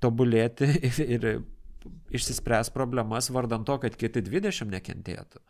tobulėti 0.03 0.69
ir, 0.91 1.01
ir 1.17 1.27
išsispręs 2.13 2.71
problemas 2.75 3.29
vardant 3.33 3.65
to, 3.67 3.77
kad 3.81 3.97
kiti 3.99 4.23
20 4.25 4.71
nekentėtų. 4.73 5.41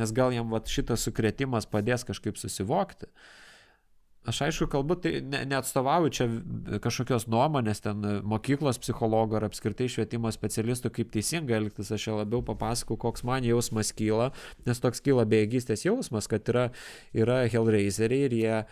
Nes 0.00 0.10
gal 0.14 0.34
jam 0.34 0.50
vat, 0.50 0.70
šitas 0.70 1.06
sukretimas 1.06 1.68
padės 1.70 2.06
kažkaip 2.06 2.38
susivokti. 2.40 3.08
Aš 4.24 4.40
aišku, 4.46 4.66
kalbu, 4.72 4.96
tai 5.04 5.18
ne, 5.20 5.42
neatstovauju 5.50 6.12
čia 6.16 6.26
kažkokios 6.84 7.26
nuomonės 7.28 7.82
ten 7.84 8.00
mokyklos 8.24 8.78
psichologo 8.80 9.36
ar 9.36 9.44
apskritai 9.50 9.84
švietimo 9.92 10.30
specialistų, 10.32 10.92
kaip 10.96 11.10
teisingai 11.12 11.58
elgtis, 11.58 11.90
aš 11.92 12.06
čia 12.06 12.14
labiau 12.16 12.40
papasakau, 12.46 12.96
koks 13.00 13.26
man 13.28 13.44
jausmas 13.44 13.92
kyla, 13.96 14.30
nes 14.64 14.80
toks 14.80 15.04
kyla 15.04 15.26
bejėgystės 15.28 15.84
jausmas, 15.84 16.30
kad 16.32 16.48
yra, 16.48 16.70
yra 17.12 17.42
Hellraiseriai 17.52 18.30
ir 18.30 18.38
jie, 18.38 18.62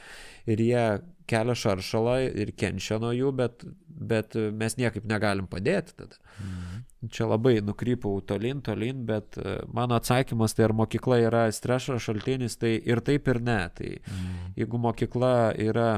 ir 0.57 0.65
jie 0.65 0.87
kelia 1.29 1.59
šaršalą 1.65 2.17
ir 2.33 2.55
kenčia 2.57 2.97
nuo 3.03 3.13
jų, 3.13 3.35
bet, 3.37 3.67
bet 4.13 4.39
mes 4.57 4.81
niekaip 4.81 5.05
negalim 5.09 5.51
padėti 5.53 6.01
tada. 6.01 6.17
Mhm. 6.39 6.81
Čia 7.11 7.27
labai 7.27 7.57
nukrypau 7.67 8.21
tolin, 8.23 8.61
tolin, 8.63 9.03
bet 9.07 9.35
e, 9.41 9.57
mano 9.75 9.97
atsakymas 9.99 10.55
tai 10.55 10.69
ar 10.69 10.75
mokykla 10.79 11.19
yra 11.25 11.43
streso 11.51 11.99
šaltinis, 11.99 12.55
tai 12.61 12.77
ir 12.79 13.03
taip 13.03 13.27
ir 13.33 13.41
ne. 13.43 13.61
Tai 13.75 13.91
mhm. 13.99 14.53
jeigu 14.61 14.79
mokykla 14.79 15.35
yra 15.59 15.91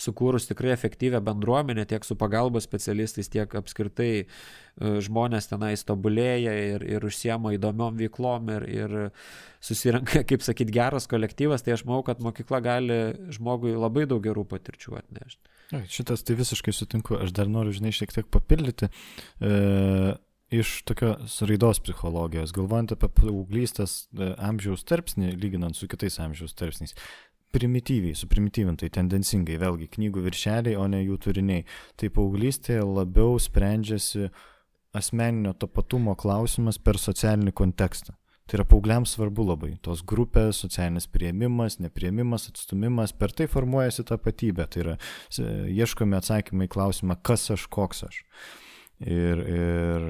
sukūrus 0.00 0.48
tikrai 0.48 0.72
efektyvę 0.74 1.20
bendruomenę 1.22 1.84
tiek 1.86 2.04
su 2.06 2.16
pagalbos 2.18 2.66
specialistais, 2.66 3.30
tiek 3.30 3.50
apskritai 3.58 4.12
e, 4.22 4.26
žmonės 5.06 5.50
tenais 5.50 5.86
tobulėja 5.86 6.54
ir, 6.74 6.86
ir 6.96 7.06
užsiema 7.06 7.54
įdomiom 7.54 7.98
veiklom 7.98 8.50
ir, 8.56 8.68
ir 8.70 8.96
susirenka, 9.62 10.24
kaip 10.30 10.46
sakyt, 10.46 10.72
geras 10.74 11.06
kolektyvas, 11.10 11.62
tai 11.66 11.76
aš 11.76 11.86
manau, 11.88 12.02
kad 12.06 12.22
mokykla 12.24 12.62
gali 12.64 13.00
žmogui 13.34 13.76
labai 13.78 14.08
daug 14.10 14.22
gerų 14.24 14.46
patirčių 14.50 14.98
atnešti. 15.02 15.53
Šitas 15.72 16.22
tai 16.26 16.36
visiškai 16.38 16.74
sutinku, 16.76 17.16
aš 17.24 17.32
dar 17.34 17.48
noriu, 17.50 17.72
žinai, 17.74 17.94
šiek 17.94 18.12
tiek 18.14 18.28
papildyti. 18.32 18.90
E 19.40 20.14
iš 20.54 20.82
tokios 20.86 21.40
raidos 21.48 21.80
psichologijos, 21.82 22.52
galvojant 22.54 22.92
apie 22.94 23.08
paauglystės 23.16 24.04
e, 24.12 24.28
amžiaus 24.44 24.84
tarpsnį, 24.86 25.32
lyginant 25.40 25.74
su 25.74 25.88
kitais 25.90 26.20
amžiaus 26.22 26.54
tarpsniais 26.54 26.94
primityviai, 27.54 28.16
suprimityvintai, 28.18 28.90
tendencingai, 28.94 29.58
vėlgi 29.62 29.88
knygų 29.94 30.24
viršeliai, 30.26 30.74
o 30.78 30.88
ne 30.90 31.04
jų 31.04 31.20
turiniai. 31.26 31.64
Tai 31.98 32.10
paauglystėje 32.16 32.82
labiau 32.86 33.38
sprendžiasi 33.40 34.28
asmeninio 34.94 35.54
tapatumo 35.58 36.16
klausimas 36.18 36.80
per 36.82 36.98
socialinį 37.02 37.54
kontekstą. 37.54 38.16
Tai 38.44 38.58
yra 38.58 38.66
paaugliams 38.68 39.14
svarbu 39.16 39.46
labai. 39.48 39.70
Tos 39.84 40.02
grupės, 40.04 40.58
socialinis 40.60 41.06
prieimimas, 41.08 41.78
neprieimimas, 41.80 42.50
atstumimas, 42.50 43.14
per 43.16 43.32
tai 43.32 43.46
formuojasi 43.48 44.04
tapatybė. 44.10 44.66
Tai 44.68 44.82
yra 44.82 44.96
ieškomi 45.72 46.18
atsakymai 46.18 46.68
į 46.68 46.74
klausimą, 46.74 47.16
kas 47.24 47.48
aš, 47.54 47.64
koks 47.72 48.04
aš. 48.10 48.20
Ir, 49.00 49.40
ir 49.40 50.04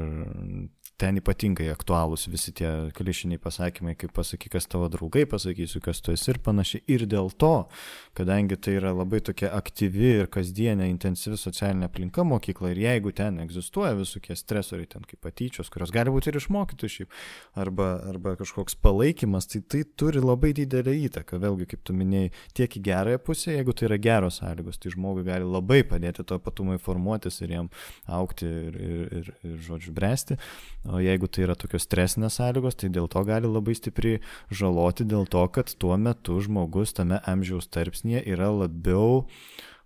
ten 1.00 1.18
ypatingai 1.18 1.66
aktualūs 1.72 2.28
visi 2.30 2.52
tie 2.54 2.70
klišiniai 2.94 3.40
pasakymai, 3.42 3.96
kaip 3.98 4.14
pasaky, 4.14 4.50
kas 4.52 4.68
tavo 4.70 4.86
draugai, 4.92 5.24
pasakysiu, 5.30 5.82
kas 5.84 6.00
tu 6.04 6.14
esi 6.14 6.30
ir 6.32 6.38
panašiai. 6.44 6.84
Ir 6.94 7.06
dėl 7.10 7.32
to, 7.40 7.66
kadangi 8.14 8.58
tai 8.60 8.76
yra 8.78 8.92
labai 8.94 9.20
tokia 9.24 9.50
aktyvi 9.56 10.12
ir 10.20 10.30
kasdienė, 10.32 10.86
intensyvi 10.92 11.38
socialinė 11.40 11.88
aplinka 11.88 12.24
mokykla 12.26 12.70
ir 12.72 12.82
jeigu 12.84 13.14
ten 13.16 13.40
egzistuoja 13.42 13.96
visokie 13.98 14.36
stresoriai, 14.38 14.88
ten 14.94 15.06
kaip 15.08 15.22
patyčios, 15.24 15.70
kurios 15.72 15.92
gali 15.94 16.14
būti 16.14 16.30
ir 16.30 16.38
išmokyti 16.38 16.92
šiaip, 16.96 17.18
arba, 17.58 17.90
arba 18.12 18.36
kažkoks 18.38 18.78
palaikymas, 18.84 19.50
tai 19.50 19.64
tai 19.66 19.82
turi 19.98 20.22
labai 20.22 20.52
didelę 20.56 20.94
įtaką. 21.08 21.40
Vėlgi, 21.42 21.68
kaip 21.74 21.82
tu 21.86 21.96
minėjai, 21.96 22.30
tiek 22.54 22.78
į 22.78 22.84
gerąją 22.86 23.22
pusę, 23.26 23.50
jeigu 23.56 23.74
tai 23.74 23.88
yra 23.90 23.98
geros 23.98 24.38
sąlygos, 24.40 24.78
tai 24.78 24.94
žmogui 24.94 25.26
gali 25.26 25.48
labai 25.48 25.82
padėti 25.88 26.26
to 26.26 26.38
patumai 26.42 26.78
formuotis 26.82 27.40
ir 27.42 27.56
jam 27.56 27.70
aukti 28.06 28.46
ir, 28.46 28.78
ir, 28.78 29.04
ir, 29.20 29.32
ir 29.50 29.60
žodžiu, 29.66 29.94
bręsti. 29.96 30.38
O 30.84 31.00
jeigu 31.00 31.28
tai 31.32 31.46
yra 31.46 31.56
tokios 31.56 31.86
stresinės 31.86 32.36
sąlygos, 32.40 32.76
tai 32.80 32.90
dėl 32.92 33.08
to 33.12 33.22
gali 33.24 33.48
labai 33.48 33.76
stipriai 33.76 34.20
žaloti 34.52 35.06
dėl 35.08 35.24
to, 35.30 35.44
kad 35.54 35.72
tuo 35.80 35.96
metu 35.96 36.36
žmogus 36.44 36.92
tame 36.96 37.22
amžiaus 37.30 37.70
tarpsnėje 37.72 38.24
yra 38.34 38.50
labiau 38.52 39.24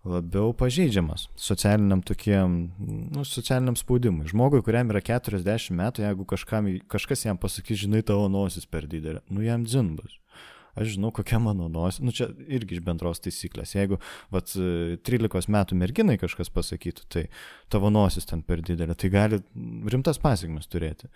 labiau 0.09 0.53
pažeidžiamas 0.57 1.27
socialiniam 1.37 2.01
tokiem, 2.07 2.59
nu, 3.13 3.25
socialiniam 3.27 3.77
spaudimui. 3.77 4.29
Žmogui, 4.31 4.63
kuriam 4.65 4.91
yra 4.95 5.03
40 5.05 5.75
metų, 5.77 6.05
jeigu 6.07 6.27
kažkam, 6.29 6.71
kažkas 6.91 7.27
jam 7.27 7.39
pasakys, 7.41 7.83
žinai, 7.83 8.05
tavo 8.07 8.31
nosis 8.33 8.67
per 8.67 8.87
didelė, 8.91 9.21
nu 9.29 9.45
jam 9.45 9.67
dzin 9.69 9.97
bus 9.99 10.17
aš 10.79 10.95
žinau, 10.97 11.13
kokia 11.15 11.41
mano 11.43 11.69
nosis, 11.73 12.03
nu 12.05 12.15
čia 12.15 12.31
irgi 12.47 12.79
iš 12.79 12.85
bendros 12.87 13.23
taisyklės. 13.25 13.75
Jeigu, 13.77 14.01
vat, 14.35 14.53
13 15.09 15.51
metų 15.55 15.79
merginai 15.79 16.19
kažkas 16.21 16.53
pasakytų, 16.55 17.09
tai 17.13 17.27
tavo 17.73 17.91
nosis 17.95 18.29
ten 18.29 18.45
per 18.47 18.63
didelė, 18.65 18.97
tai 18.99 19.13
gali 19.13 19.43
rimtas 19.91 20.21
pasiekmes 20.23 20.71
turėti. 20.71 21.11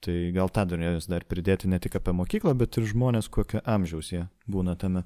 Tai 0.00 0.16
gal 0.32 0.48
tą 0.48 0.64
norėjus 0.64 1.10
dar 1.12 1.26
pridėti 1.28 1.68
ne 1.68 1.78
tik 1.82 1.98
apie 1.98 2.14
mokyklą, 2.16 2.54
bet 2.56 2.78
ir 2.80 2.88
žmonės, 2.88 3.28
kokio 3.32 3.60
amžiaus 3.68 4.14
jie 4.14 4.24
būna 4.48 4.76
tame. 4.80 5.04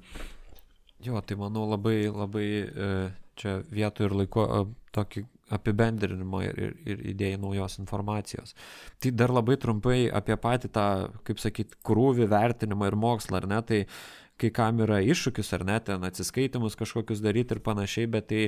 Jo, 1.03 1.19
tai 1.19 1.35
manau 1.35 1.65
labai, 1.67 2.05
labai 2.07 2.47
e, 2.63 2.91
čia 3.35 3.57
vietų 3.67 4.07
ir 4.07 4.15
laiko 4.21 4.45
e, 4.47 4.61
tokį 4.95 5.25
apibendrinimo 5.53 6.41
ir, 6.41 6.57
ir, 6.57 6.75
ir 6.89 7.01
idėjai 7.13 7.39
naujos 7.41 7.77
informacijos. 7.81 8.55
Tai 9.01 9.11
dar 9.13 9.33
labai 9.33 9.57
trumpai 9.61 10.05
apie 10.09 10.37
patį 10.41 10.71
tą, 10.73 10.85
kaip 11.27 11.41
sakyt, 11.41 11.75
krūvį 11.85 12.29
vertinimą 12.31 12.89
ir 12.89 12.97
mokslą, 12.97 13.43
ar 13.43 13.49
ne, 13.51 13.61
tai 13.65 13.81
kai 14.41 14.49
kam 14.51 14.81
yra 14.83 14.99
iššūkis 15.05 15.53
ar 15.55 15.63
net 15.67 15.85
ten 15.89 16.03
atsiskaitimus 16.03 16.75
kažkokius 16.79 17.21
daryti 17.23 17.55
ir 17.55 17.61
panašiai, 17.63 18.09
bet 18.11 18.27
tai 18.31 18.41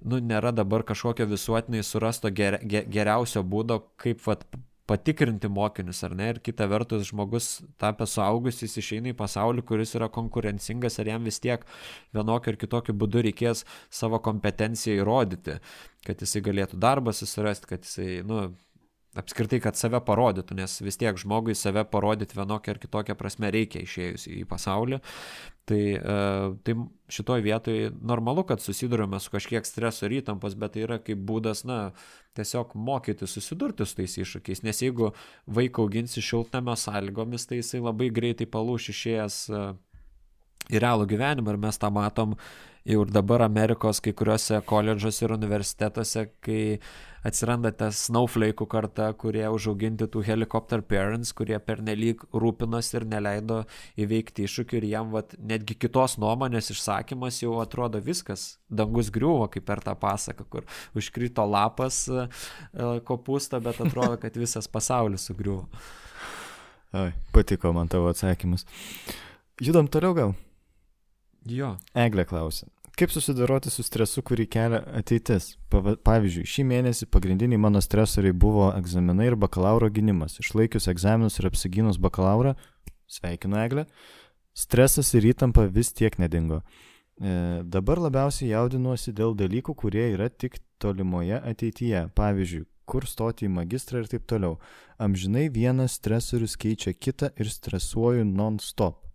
nu, 0.00 0.20
nėra 0.22 0.54
dabar 0.56 0.86
kažkokio 0.86 1.26
visuotinai 1.28 1.82
surasto 1.84 2.30
ger, 2.32 2.60
ger, 2.64 2.86
geriausio 2.88 3.42
būdo, 3.44 3.82
kaip 4.00 4.22
vat, 4.24 4.46
patikrinti 4.86 5.48
mokinius, 5.50 6.02
ar 6.06 6.14
ne? 6.18 6.28
Ir 6.34 6.40
kita 6.44 6.68
vertus, 6.70 7.08
žmogus 7.10 7.48
tapęs 7.82 8.14
suaugusis 8.16 8.76
išeina 8.80 9.12
į 9.12 9.16
pasaulį, 9.18 9.64
kuris 9.66 9.96
yra 9.98 10.08
konkurencingas, 10.12 11.00
ar 11.02 11.10
jam 11.10 11.26
vis 11.26 11.40
tiek 11.42 11.64
vienokiu 12.16 12.54
ar 12.54 12.60
kitokiu 12.60 12.94
būdu 12.98 13.24
reikės 13.26 13.64
savo 13.90 14.20
kompetenciją 14.22 15.00
įrodyti, 15.02 15.58
kad 16.06 16.22
jisai 16.22 16.44
galėtų 16.46 16.78
darbą 16.82 17.14
susirasti, 17.16 17.70
kad 17.74 17.86
jisai, 17.86 18.20
nu, 18.26 18.46
apskritai, 19.20 19.60
kad 19.64 19.78
save 19.78 20.00
parodytų, 20.04 20.56
nes 20.58 20.78
vis 20.84 20.98
tiek 21.00 21.16
žmogui 21.20 21.56
save 21.56 21.84
parodyti 21.90 22.38
vienokią 22.38 22.74
ar 22.74 22.80
kitokią 22.82 23.16
prasme 23.18 23.50
reikia 23.54 23.82
išėjus 23.84 24.26
į 24.32 24.44
pasaulį. 24.50 25.00
Tai, 25.66 25.80
e, 25.98 26.18
tai 26.62 26.76
šitoj 27.10 27.42
vietoj 27.42 27.80
normalu, 28.06 28.44
kad 28.46 28.62
susidurime 28.62 29.18
su 29.20 29.32
kažkiek 29.32 29.66
streso 29.66 30.06
ir 30.06 30.20
įtampos, 30.20 30.54
bet 30.58 30.76
tai 30.76 30.84
yra 30.86 31.00
kaip 31.02 31.24
būdas, 31.26 31.64
na, 31.66 31.80
tiesiog 32.38 32.76
mokyti 32.78 33.26
susidurti 33.26 33.86
su 33.86 33.98
tais 33.98 34.14
iššūkiais, 34.20 34.62
nes 34.66 34.82
jeigu 34.84 35.10
vaiką 35.48 35.86
auginsi 35.86 36.22
šiltnamio 36.22 36.76
sąlygomis, 36.78 37.48
tai 37.48 37.62
jisai 37.62 37.82
labai 37.82 38.12
greitai 38.14 38.46
palūš 38.46 38.90
išėjęs 38.92 39.40
e, 39.50 39.66
į 40.76 40.82
realų 40.82 41.10
gyvenimą 41.10 41.54
ir 41.54 41.62
mes 41.66 41.78
tą 41.82 41.90
matom 41.94 42.36
jau 42.86 43.02
ir 43.02 43.10
dabar 43.10 43.42
Amerikos 43.46 44.00
kai 44.02 44.14
kuriuose 44.16 44.60
koledžuose 44.66 45.24
ir 45.26 45.34
universitetuose, 45.34 46.28
kai 46.44 46.60
atsiranda 47.26 47.72
ta 47.74 47.88
snowflake'ų 47.90 48.66
karta, 48.70 49.08
kurie 49.18 49.44
užauginti 49.50 50.06
tų 50.12 50.22
helicopter 50.28 50.82
parents, 50.86 51.32
kurie 51.36 51.58
pernelyg 51.58 52.22
rūpinosi 52.30 53.00
ir 53.00 53.06
neleido 53.10 53.58
įveikti 53.98 54.46
iššūkių 54.46 54.78
ir 54.78 54.88
jam 54.92 55.10
vat, 55.14 55.34
netgi 55.38 55.74
kitos 55.86 56.16
nuomonės 56.22 56.70
išsakymas 56.76 57.42
jau 57.42 57.56
atrodo 57.62 57.98
viskas, 58.04 58.60
dangus 58.70 59.10
griuvo 59.14 59.50
kaip 59.50 59.66
per 59.66 59.82
tą 59.82 59.96
pasaką, 59.98 60.46
kur 60.52 60.66
užkrito 60.98 61.46
lapas 61.50 62.04
e, 62.06 62.28
kopūsta, 63.06 63.62
bet 63.64 63.82
atrodo, 63.82 64.20
kad 64.22 64.38
visas 64.38 64.70
pasaulis 64.70 65.26
sugriuvo. 65.26 65.66
Ai, 66.96 67.10
patiko 67.34 67.74
man 67.74 67.90
tavo 67.90 68.12
atsakymas. 68.12 68.64
Judam 69.60 69.90
toliau 69.90 70.14
gal. 70.14 70.36
Jo. 71.46 71.76
Eglė 71.94 72.26
klausia. 72.26 72.66
Kaip 72.96 73.10
susidoroti 73.12 73.68
su 73.68 73.82
stresu, 73.84 74.22
kurį 74.24 74.46
kelia 74.48 74.78
ateitis? 74.96 75.50
Pavyzdžiui, 75.68 76.46
šį 76.48 76.62
mėnesį 76.64 77.08
pagrindiniai 77.12 77.60
mano 77.60 77.82
stresoriai 77.84 78.32
buvo 78.32 78.70
egzaminai 78.72 79.26
ir 79.28 79.36
bakalauro 79.36 79.90
gynimas. 79.92 80.38
Išlaikius 80.40 80.88
egzaminus 80.88 81.36
ir 81.36 81.50
apsigynus 81.50 81.98
bakalaurą, 82.00 82.54
sveikinu 83.04 83.60
Eglę, 83.60 83.84
stresas 84.56 85.12
ir 85.12 85.28
įtampa 85.28 85.66
vis 85.68 85.92
tiek 85.92 86.16
nedingo. 86.16 86.62
E, 87.20 87.36
dabar 87.68 88.00
labiausiai 88.00 88.54
jaudinuosi 88.54 89.12
dėl 89.12 89.36
dalykų, 89.36 89.76
kurie 89.76 90.08
yra 90.14 90.30
tik 90.32 90.56
tolimoje 90.80 91.36
ateityje. 91.36 92.06
Pavyzdžiui, 92.16 92.64
kur 92.88 93.04
stoti 93.04 93.44
į 93.44 93.52
magistrą 93.60 94.00
ir 94.00 94.08
taip 94.08 94.24
toliau. 94.24 94.56
Amžinai 94.96 95.50
vienas 95.52 96.00
stresorius 96.00 96.56
keičia 96.56 96.96
kitą 96.96 97.28
ir 97.36 97.52
stresuoju 97.52 98.24
non-stop. 98.24 99.05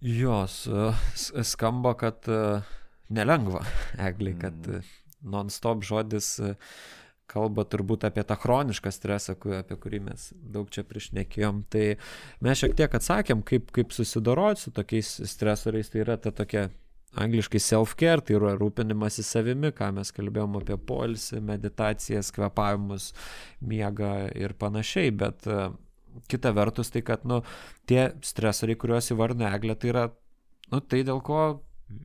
Jos 0.00 0.64
skamba, 1.44 1.94
kad 2.00 2.28
e, 2.28 2.40
nelengva, 3.12 3.60
egliai, 4.08 4.38
kad 4.40 4.66
Mm. 4.66 4.80
e, 4.80 4.82
non-stop 5.20 5.84
žodis 5.84 6.38
e, 6.40 6.54
kalba 7.30 7.64
turbūt 7.68 8.06
apie 8.08 8.24
tą 8.26 8.34
chronišką 8.40 8.90
stresą, 8.90 9.36
apie 9.58 9.76
kurį 9.78 10.00
mes 10.08 10.30
daug 10.34 10.70
čia 10.72 10.82
priešnekėjom. 10.88 11.64
Tai 11.70 11.84
mes 12.42 12.58
šiek 12.58 12.74
tiek 12.78 12.94
atsakėm, 12.96 13.44
kaip, 13.46 13.70
kaip 13.76 13.92
susidoroti 13.94 14.64
su 14.64 14.72
tokiais 14.74 15.20
stresoriais. 15.30 15.92
Tai 15.92 16.00
yra 16.02 16.16
ta 16.18 16.32
tokia 16.34 16.70
angliškai 17.20 17.60
self-care, 17.62 18.24
tai 18.24 18.38
yra 18.38 18.56
rūpinimasis 18.58 19.30
savimi, 19.30 19.70
ką 19.74 19.92
mes 19.94 20.10
kalbėjom 20.14 20.58
apie 20.60 20.78
poilsį, 20.90 21.42
meditacijas, 21.46 22.32
kvepavimus, 22.34 23.12
miegą 23.62 24.30
ir 24.38 24.56
panašiai. 24.58 25.14
Bet 25.14 25.46
e, 25.46 25.70
kita 26.30 26.52
vertus, 26.56 26.92
tai 26.94 27.02
kad, 27.06 27.24
nu, 27.28 27.42
tie 27.90 28.10
stresoriai, 28.26 28.78
kuriuos 28.80 29.12
įvardino 29.14 29.50
Eglė, 29.50 29.76
tai 29.78 29.92
yra, 29.94 30.06
nu, 30.72 30.80
tai 30.80 31.02
dėl 31.06 31.22
ko 31.24 31.42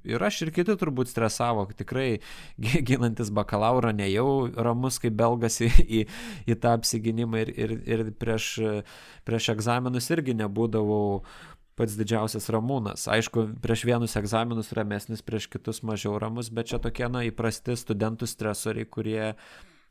ir 0.06 0.24
aš 0.24 0.42
ir 0.46 0.52
kiti 0.56 0.76
turbūt 0.80 1.10
stresavo, 1.12 1.66
tikrai 1.78 2.20
gi- 2.62 2.82
ginantis 2.86 3.32
bakalauro 3.34 3.92
nejau 3.96 4.48
ramus 4.56 5.00
kaip 5.02 5.18
belgas 5.18 5.60
į, 5.64 5.70
į, 6.00 6.06
į 6.50 6.58
tą 6.62 6.76
apsigynimą 6.80 7.44
ir, 7.46 7.52
ir, 7.56 7.76
ir 7.86 8.06
prieš, 8.20 8.56
prieš 9.28 9.52
egzaminus 9.56 10.10
irgi 10.14 10.38
nebūdavau 10.42 11.22
pats 11.76 11.98
didžiausias 12.00 12.48
ramūnas. 12.56 13.04
Aišku, 13.12 13.50
prieš 13.64 13.84
vienus 13.88 14.16
egzaminus 14.16 14.72
ramesnis, 14.78 15.24
prieš 15.26 15.50
kitus 15.52 15.82
mažiau 15.84 16.16
ramus, 16.22 16.50
bet 16.50 16.72
čia 16.72 16.80
tokie, 16.80 17.10
na, 17.12 17.26
įprasti 17.28 17.76
studentų 17.76 18.30
stresoriai, 18.32 18.88
kurie 18.88 19.34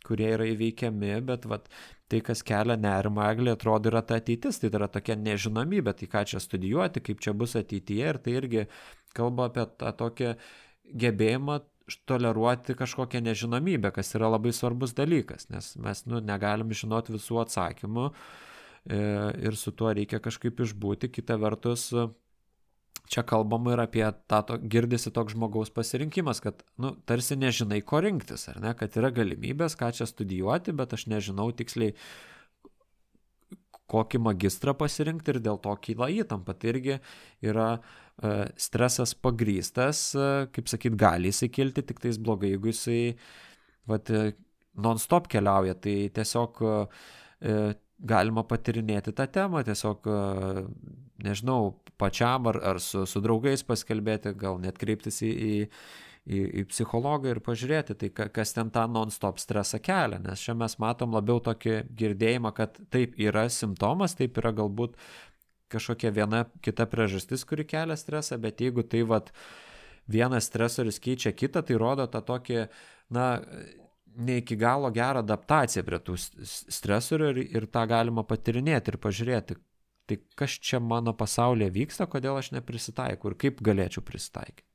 kurie 0.06 0.30
yra 0.36 0.46
įveikiami, 0.52 1.12
bet 1.28 1.46
vat, 1.50 1.68
tai, 2.12 2.20
kas 2.24 2.44
kelia 2.46 2.76
nerimą 2.80 3.28
eglė, 3.32 3.54
atrodo 3.56 3.90
yra 3.92 4.04
ta 4.06 4.18
ateitis, 4.20 4.60
tai 4.62 4.70
yra 4.72 4.88
tokia 4.92 5.16
nežinomybė, 5.20 5.96
tai 5.98 6.08
ką 6.12 6.24
čia 6.30 6.42
studijuoti, 6.42 7.02
kaip 7.04 7.22
čia 7.24 7.34
bus 7.36 7.56
ateityje 7.60 8.10
ir 8.12 8.20
tai 8.24 8.36
irgi 8.40 8.66
kalba 9.16 9.48
apie 9.50 9.66
tą 9.80 9.94
tokią 9.98 10.34
gebėjimą 11.04 11.60
toleruoti 12.08 12.76
kažkokią 12.78 13.20
nežinomybę, 13.24 13.92
kas 13.92 14.14
yra 14.16 14.30
labai 14.32 14.54
svarbus 14.56 14.94
dalykas, 14.96 15.48
nes 15.52 15.74
mes 15.76 16.04
nu, 16.08 16.20
negalim 16.24 16.72
žinoti 16.72 17.12
visų 17.12 17.42
atsakymų 17.42 18.06
e, 18.08 19.00
ir 19.44 19.58
su 19.60 19.72
tuo 19.76 19.92
reikia 19.96 20.20
kažkaip 20.24 20.62
išbūti. 20.64 21.12
Kita 21.12 21.36
vertus, 21.40 21.90
čia 23.10 23.24
kalbama 23.26 23.74
ir 23.74 23.82
apie 23.84 24.04
tą, 24.30 24.40
to, 24.48 24.58
girdisi 24.70 25.12
toks 25.14 25.34
žmogaus 25.36 25.72
pasirinkimas, 25.74 26.40
kad, 26.44 26.62
nu, 26.80 26.94
tarsi 27.08 27.36
nežinai, 27.38 27.82
ko 27.84 28.00
rinktis, 28.04 28.48
ar 28.52 28.60
ne, 28.62 28.72
kad 28.78 28.96
yra 29.00 29.12
galimybės, 29.14 29.76
ką 29.80 29.90
čia 29.96 30.08
studijuoti, 30.08 30.74
bet 30.76 30.96
aš 30.96 31.06
nežinau 31.12 31.50
tiksliai, 31.56 31.94
kokį 33.92 34.20
magistrą 34.24 34.72
pasirinkti 34.78 35.34
ir 35.34 35.42
dėl 35.44 35.60
to 35.62 35.74
kyla 35.84 36.08
įtampa. 36.14 36.54
Tai 36.56 36.70
irgi 36.72 36.96
yra 37.44 37.68
e, 37.76 38.32
stresas 38.60 39.12
pagrystas, 39.14 40.06
e, 40.16 40.30
kaip 40.54 40.72
sakyt, 40.72 40.96
gali 40.98 41.30
jisai 41.30 41.50
kilti, 41.52 41.84
tik 41.84 42.00
tais 42.02 42.18
blogai, 42.18 42.54
jeigu 42.54 42.72
jisai, 42.72 43.02
vat, 43.90 44.08
e, 44.08 44.32
non-stop 44.80 45.28
keliauja, 45.30 45.76
tai 45.78 45.96
tiesiog 46.16 46.62
e, 46.64 47.58
galima 48.04 48.44
patirinėti 48.48 49.14
tą 49.16 49.28
temą, 49.36 49.62
tiesiog, 49.66 50.08
e, 50.08 50.64
nežinau, 51.22 51.74
pačiam 52.00 52.48
ar, 52.50 52.58
ar 52.74 52.80
su, 52.82 53.04
su 53.06 53.22
draugais 53.22 53.62
paskelbėti, 53.66 54.34
gal 54.38 54.58
net 54.62 54.78
kreiptis 54.80 55.20
į, 55.22 55.30
į, 55.30 55.58
į, 56.26 56.40
į 56.62 56.64
psichologą 56.70 57.34
ir 57.34 57.42
pažiūrėti, 57.44 57.96
tai 58.00 58.10
ka- 58.14 58.30
kas 58.34 58.54
ten 58.56 58.72
tą 58.74 58.86
non-stop 58.90 59.38
stresą 59.42 59.80
kelia, 59.84 60.18
nes 60.22 60.42
čia 60.42 60.56
mes 60.58 60.78
matom 60.82 61.14
labiau 61.14 61.42
tokį 61.44 61.84
girdėjimą, 61.94 62.54
kad 62.56 62.80
taip 62.94 63.14
yra 63.20 63.46
simptomas, 63.52 64.16
taip 64.18 64.40
yra 64.42 64.54
galbūt 64.56 64.98
kažkokia 65.74 66.12
viena 66.14 66.44
kita 66.62 66.86
priežastis, 66.90 67.46
kuri 67.46 67.66
kelia 67.66 67.96
stresą, 67.98 68.38
bet 68.42 68.60
jeigu 68.62 68.84
tai 68.86 69.02
vat 69.08 69.30
vienas 70.10 70.50
stresorius 70.50 71.00
keičia 71.02 71.32
kitą, 71.32 71.62
tai 71.64 71.78
rodo 71.80 72.06
tą 72.10 72.20
tokį, 72.26 72.66
na, 73.14 73.28
ne 74.14 74.38
iki 74.42 74.56
galo 74.56 74.90
gerą 74.94 75.22
adaptaciją 75.24 75.84
prie 75.86 76.00
tų 76.04 76.18
stresorių 76.20 77.30
ir, 77.32 77.40
ir 77.56 77.66
tą 77.72 77.86
galima 77.90 78.24
patirinėti 78.26 78.92
ir 78.92 79.00
pažiūrėti, 79.02 79.56
tai 80.08 80.20
kas 80.38 80.58
čia 80.60 80.80
mano 80.82 81.14
pasaulyje 81.16 81.70
vyksta, 81.74 82.06
kodėl 82.10 82.38
aš 82.40 82.52
neprisitaikau 82.56 83.32
ir 83.32 83.38
kaip 83.40 83.60
galėčiau 83.64 84.04
prisitaikyti. 84.04 84.66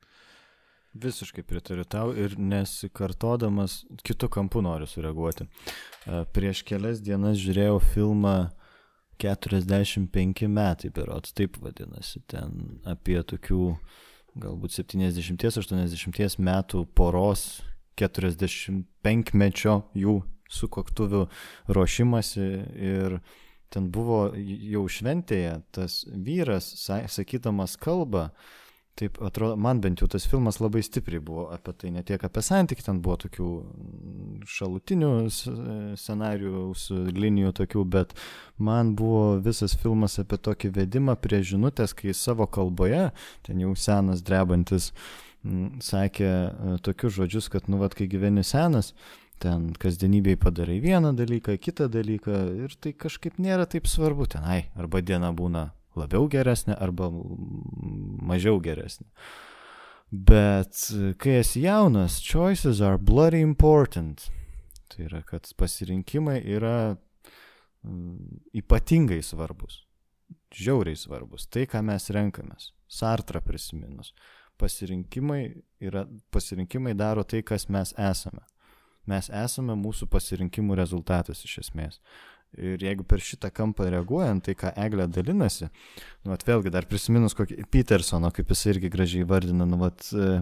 Visiškai 0.99 1.43
pritariu 1.45 1.85
tau 1.85 2.09
ir 2.17 2.33
nesikartodamas 2.41 3.83
kitų 4.01 4.29
kampų 4.33 4.63
noriu 4.65 4.87
sureaguoti. 4.89 5.45
E, 5.45 6.23
Prieš 6.33 6.63
kelias 6.65 7.03
dienas 7.05 7.37
žiūrėjau 7.37 7.77
filmą 7.91 8.37
45 9.21 10.47
metai, 10.49 10.89
berots 10.95 11.35
taip 11.37 11.59
vadinasi, 11.61 12.23
ten 12.31 12.79
apie 12.89 13.19
tokių 13.21 13.75
galbūt 14.39 14.79
70-80 14.79 16.39
metų 16.39 16.85
poros 16.97 17.61
45 17.99 19.33
mečio 19.37 19.75
jų 19.93 20.21
sukoktuvių 20.49 21.25
ruošimasi 21.69 22.47
ir 22.89 23.19
ten 23.73 23.91
buvo 23.93 24.29
jau 24.35 24.85
šventėje 24.89 25.59
tas 25.75 26.01
vyras, 26.09 26.65
sa- 26.85 27.05
sakydamas 27.07 27.77
kalbą, 27.81 28.29
Taip 28.99 29.15
atrodo, 29.23 29.55
man 29.55 29.79
bent 29.79 30.01
jau 30.01 30.09
tas 30.11 30.25
filmas 30.27 30.57
labai 30.59 30.81
stipriai 30.83 31.21
buvo 31.23 31.45
apie 31.55 31.71
tai, 31.79 31.89
ne 31.95 32.01
tiek 32.03 32.19
apie 32.27 32.41
santykį, 32.43 32.83
ten 32.83 32.97
buvo 32.99 33.15
tokių 33.21 33.45
mm, 33.61 34.41
šalutinių 34.51 35.11
s- 35.31 35.45
scenarijų, 36.01 36.63
su 36.75 36.97
linijų 37.15 37.53
tokių, 37.61 37.85
bet 37.95 38.11
man 38.59 38.91
buvo 38.99 39.37
visas 39.45 39.77
filmas 39.79 40.19
apie 40.19 40.35
tokį 40.49 40.73
vedimą 40.81 41.15
prie 41.15 41.39
žinutės, 41.47 41.95
kai 41.95 42.11
savo 42.11 42.43
kalboje, 42.51 43.05
ten 43.47 43.63
jau 43.63 43.71
senas 43.79 44.19
drebantis, 44.27 44.89
mm, 45.47 45.79
sakė 45.79 46.27
e, 46.27 46.75
tokius 46.83 47.15
žodžius, 47.21 47.47
kad, 47.55 47.71
nu, 47.71 47.79
vad, 47.79 47.95
kai 47.95 48.09
gyveni 48.11 48.43
senas, 48.43 48.91
ten 49.43 49.69
kasdienybėj 49.79 50.37
padarai 50.43 50.79
vieną 50.83 51.13
dalyką, 51.17 51.57
kitą 51.61 51.89
dalyką 51.91 52.39
ir 52.65 52.75
tai 52.81 52.93
kažkaip 52.93 53.39
nėra 53.41 53.67
taip 53.69 53.87
svarbu 53.87 54.27
tenai, 54.31 54.65
arba 54.75 55.01
diena 55.01 55.31
būna 55.35 55.69
labiau 55.99 56.27
geresnė 56.31 56.77
arba 56.79 57.09
mažiau 57.11 58.59
geresnė. 58.63 59.07
Bet 60.09 60.89
e, 60.95 61.13
kai 61.21 61.39
esi 61.43 61.63
jaunas, 61.67 62.17
choices 62.23 62.81
are 62.81 62.97
bloody 62.97 63.43
important. 63.45 64.29
Tai 64.89 65.05
yra, 65.05 65.21
kad 65.21 65.45
pasirinkimai 65.57 66.39
yra 66.49 66.97
ypatingai 68.57 69.21
svarbus, 69.23 69.83
žiauriai 70.51 70.97
svarbus. 70.97 71.45
Tai, 71.47 71.67
ką 71.69 71.83
mes 71.85 72.09
renkamės. 72.15 72.71
Sartra 72.89 73.41
prisiminus. 73.45 74.13
Pasirinkimai, 74.59 75.43
yra, 75.85 76.03
pasirinkimai 76.33 76.95
daro 76.97 77.23
tai, 77.23 77.43
kas 77.45 77.69
mes 77.71 77.93
esame. 77.95 78.43
Mes 79.07 79.29
esame 79.31 79.77
mūsų 79.79 80.09
pasirinkimų 80.11 80.75
rezultatas 80.79 81.45
iš 81.45 81.59
esmės. 81.63 81.99
Ir 82.57 82.81
jeigu 82.81 83.05
per 83.05 83.21
šitą 83.21 83.51
kampą 83.53 83.85
reaguojant, 83.93 84.41
tai 84.47 84.55
ką 84.57 84.71
Eglė 84.81 85.05
dalinasi, 85.13 85.69
nu, 86.25 86.33
at 86.33 86.45
vėlgi 86.47 86.71
dar 86.73 86.87
prisiminus 86.89 87.37
kokį 87.37 87.67
Petersono, 87.69 88.31
kaip 88.33 88.49
jis 88.49 88.65
irgi 88.71 88.89
gražiai 88.89 89.27
vardina, 89.29 89.67
nu, 89.69 89.77
vat, 89.83 90.07
e, 90.17 90.41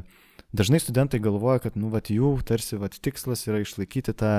dažnai 0.56 0.80
studentai 0.80 1.20
galvoja, 1.20 1.66
kad, 1.66 1.76
nu, 1.76 1.92
vat, 1.92 2.08
jų 2.08 2.38
tarsi, 2.48 2.80
vat, 2.80 2.96
tikslas 3.04 3.44
yra 3.50 3.60
išlaikyti 3.60 4.16
tą 4.16 4.32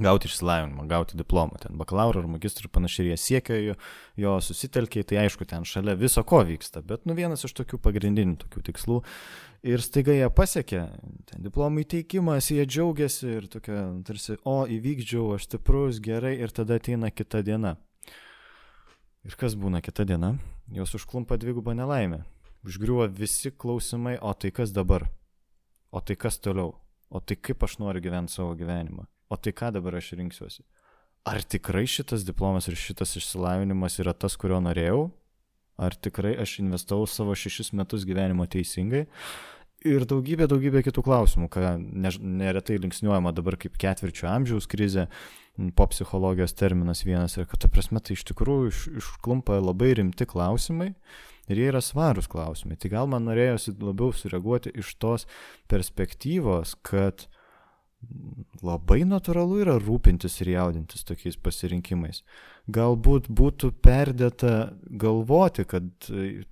gauti 0.00 0.28
išsilavinimą, 0.28 0.86
gauti 0.88 1.18
diplomą, 1.18 1.58
ten 1.60 1.76
bakalauro 1.78 2.22
ar 2.22 2.28
magistrų 2.30 2.68
ir 2.68 2.72
panašiai, 2.72 3.10
jie 3.10 3.18
siekia 3.20 3.58
jo, 3.60 3.74
jo 4.20 4.36
susitelkiai, 4.44 5.04
tai 5.04 5.20
aišku, 5.24 5.44
ten 5.48 5.66
šalia 5.68 5.96
viso 5.98 6.24
ko 6.24 6.40
vyksta, 6.46 6.82
bet 6.86 7.04
nu 7.08 7.16
vienas 7.18 7.44
iš 7.44 7.54
tokių 7.58 7.80
pagrindinių 7.84 8.38
tokių 8.44 8.64
tikslų. 8.70 9.00
Ir 9.68 9.84
staiga 9.84 10.14
jie 10.16 10.30
pasiekė, 10.32 10.86
ten 11.28 11.44
diplomų 11.44 11.84
įteikimas, 11.84 12.48
jie 12.48 12.64
džiaugiasi 12.64 13.28
ir 13.34 13.48
tokia, 13.52 13.82
tarsi, 14.08 14.38
o 14.48 14.62
įvykdžiau, 14.64 15.34
aš 15.36 15.50
stiprus, 15.50 16.00
gerai, 16.00 16.38
ir 16.40 16.54
tada 16.56 16.80
ateina 16.80 17.12
kita 17.12 17.44
diena. 17.44 17.76
Ir 19.28 19.36
kas 19.36 19.58
būna 19.60 19.82
kita 19.84 20.08
diena? 20.08 20.38
Jos 20.72 20.96
užklumpa 20.96 21.36
dvigubą 21.36 21.76
nelaimę. 21.76 22.22
Užgriuva 22.64 23.08
visi 23.12 23.52
klausimai, 23.52 24.16
o 24.16 24.32
tai 24.32 24.48
kas 24.52 24.72
dabar? 24.72 25.10
O 25.92 26.00
tai 26.00 26.16
kas 26.16 26.40
toliau? 26.40 26.78
O 27.10 27.20
tai 27.20 27.36
kaip 27.36 27.64
aš 27.66 27.80
noriu 27.82 28.00
gyventi 28.00 28.32
savo 28.32 28.54
gyvenimą? 28.56 29.04
O 29.30 29.38
tai 29.38 29.54
ką 29.54 29.70
dabar 29.72 29.96
aš 30.00 30.12
rinksiuosi? 30.18 30.64
ar 31.24 31.42
tikrai 31.44 31.84
šitas 31.88 32.24
diplomas 32.24 32.68
ir 32.68 32.78
šitas 32.78 33.16
išsilavinimas 33.20 33.98
yra 34.02 34.14
tas, 34.16 34.36
kurio 34.40 34.60
norėjau, 34.64 35.08
ar 35.80 35.96
tikrai 35.96 36.34
aš 36.40 36.58
investavau 36.64 37.08
savo 37.08 37.36
šešis 37.36 37.74
metus 37.76 38.06
gyvenimo 38.08 38.46
teisingai. 38.50 39.06
Ir 39.88 40.04
daugybė, 40.04 40.44
daugybė 40.44 40.82
kitų 40.84 41.02
klausimų, 41.06 41.46
ką 41.52 41.70
neretai 41.80 42.76
linksniuojama 42.82 43.32
dabar 43.32 43.56
kaip 43.60 43.78
ketvirčio 43.80 44.26
amžiaus 44.28 44.68
krizė, 44.68 45.06
po 45.76 45.86
psichologijos 45.88 46.52
terminas 46.56 47.00
vienas 47.04 47.38
ir 47.38 47.48
kad, 47.48 47.62
ta 47.64 47.70
prasme, 47.72 48.00
tai 48.04 48.16
iš 48.16 48.26
tikrųjų 48.28 48.68
iš, 48.68 48.82
išklumpa 49.00 49.56
labai 49.60 49.94
rimti 49.96 50.28
klausimai 50.28 50.90
ir 51.48 51.60
jie 51.62 51.70
yra 51.72 51.80
svarūs 51.84 52.28
klausimai. 52.30 52.76
Tai 52.80 52.92
gal 52.92 53.08
man 53.12 53.24
norėjosi 53.28 53.74
labiau 53.80 54.12
sureaguoti 54.16 54.72
iš 54.80 54.92
tos 55.00 55.26
perspektyvos, 55.72 56.76
kad 56.84 57.26
labai 58.64 59.02
natūralu 59.08 59.60
yra 59.64 59.76
rūpintis 59.80 60.40
ir 60.42 60.54
jaudintis 60.54 61.04
tokiais 61.08 61.38
pasirinkimais. 61.40 62.22
Galbūt 62.70 63.30
būtų 63.32 63.72
perdėta 63.84 64.72
galvoti, 64.84 65.64
kad 65.68 65.88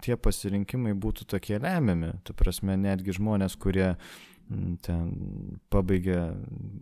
tie 0.05 0.17
pasirinkimai 0.17 0.95
būtų 0.99 1.29
tokie 1.35 1.59
lemiami. 1.61 2.15
Tu 2.25 2.37
prasme, 2.37 2.77
netgi 2.81 3.17
žmonės, 3.19 3.59
kurie 3.61 3.95
ten 4.81 5.11
pabaigia, 5.69 6.31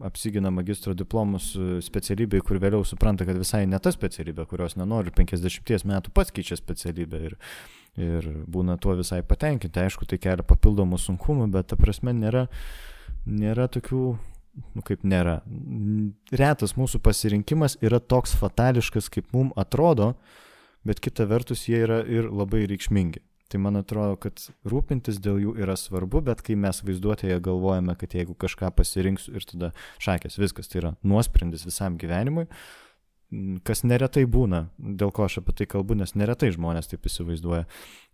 apsigina 0.06 0.52
magistro 0.54 0.94
diplomus 0.94 1.48
specialybėj, 1.82 2.44
kur 2.46 2.60
vėliau 2.62 2.86
supranta, 2.86 3.26
kad 3.26 3.38
visai 3.40 3.64
ne 3.66 3.80
ta 3.82 3.90
specialybė, 3.90 4.46
kurios 4.46 4.76
nenori, 4.78 5.10
50 5.10 5.88
metų 5.90 6.14
pats 6.14 6.30
keičia 6.34 6.58
specialybę 6.60 7.22
ir, 7.26 7.34
ir 7.98 8.30
būna 8.46 8.78
tuo 8.78 8.94
visai 9.00 9.18
patenkinti. 9.26 9.82
Aišku, 9.82 10.06
tai 10.06 10.20
kelia 10.22 10.46
papildomų 10.46 11.00
sunkumų, 11.02 11.50
bet 11.58 11.72
ta 11.72 11.80
prasme 11.80 12.14
nėra, 12.14 12.46
nėra 13.26 13.66
tokių, 13.66 14.04
nu 14.76 14.84
kaip 14.86 15.04
nėra. 15.06 15.40
Retas 16.32 16.76
mūsų 16.78 17.00
pasirinkimas 17.04 17.78
yra 17.84 18.00
toks 18.00 18.36
fatališkas, 18.40 19.10
kaip 19.12 19.28
mums 19.36 19.56
atrodo, 19.60 20.14
bet 20.86 21.00
kita 21.02 21.26
vertus 21.28 21.66
jie 21.68 21.82
yra 21.84 22.02
ir 22.02 22.30
labai 22.30 22.66
reikšmingi. 22.70 23.22
Tai 23.46 23.60
man 23.62 23.78
atrodo, 23.78 24.16
kad 24.18 24.42
rūpintis 24.66 25.20
dėl 25.22 25.38
jų 25.38 25.52
yra 25.62 25.76
svarbu, 25.78 26.24
bet 26.26 26.42
kai 26.42 26.56
mes 26.58 26.80
vaizduotėje 26.82 27.38
galvojame, 27.46 27.94
kad 27.98 28.16
jeigu 28.18 28.34
kažką 28.34 28.72
pasirinksiu 28.74 29.36
ir 29.38 29.46
tada 29.46 29.70
šakės, 30.02 30.40
viskas, 30.42 30.66
tai 30.72 30.80
yra 30.80 30.92
nuosprendis 31.06 31.62
visam 31.68 31.94
gyvenimui, 32.00 32.48
kas 33.66 33.84
neretai 33.86 34.24
būna, 34.26 34.66
dėl 34.78 35.14
ko 35.14 35.28
aš 35.28 35.40
apie 35.42 35.54
tai 35.60 35.68
kalbu, 35.70 35.94
nes 35.98 36.16
neretai 36.18 36.50
žmonės 36.54 36.90
taip 36.90 37.06
įsivaizduoja, 37.06 37.68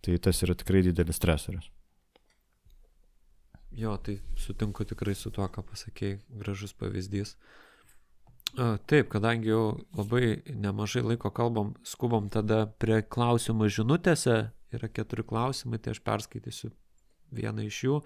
tai 0.05 0.19
tas 0.21 0.45
yra 0.45 0.57
tikrai 0.57 0.85
didelis 0.85 1.17
stresorius. 1.17 1.71
Jo, 3.77 3.97
tai 3.97 4.19
sutinku 4.37 4.85
tikrai 4.85 5.15
su 5.17 5.31
tuo, 5.33 5.47
ką 5.49 5.63
pasakėjai, 5.65 6.19
gražus 6.41 6.75
pavyzdys. 6.77 7.35
Taip, 8.53 9.07
kadangi 9.09 9.49
jau 9.49 9.63
labai 9.97 10.43
nemažai 10.45 11.01
laiko 11.01 11.31
kalbam, 11.33 11.73
skubam 11.81 12.27
tada 12.29 12.67
prie 12.77 12.99
klausimų 13.01 13.71
žinutėse 13.73 14.35
yra 14.73 14.89
keturi 14.93 15.25
klausimai, 15.25 15.79
tai 15.81 15.95
aš 15.95 16.03
perskaitysiu 16.05 16.69
vieną 17.33 17.65
iš 17.65 17.79
jų. 17.87 17.97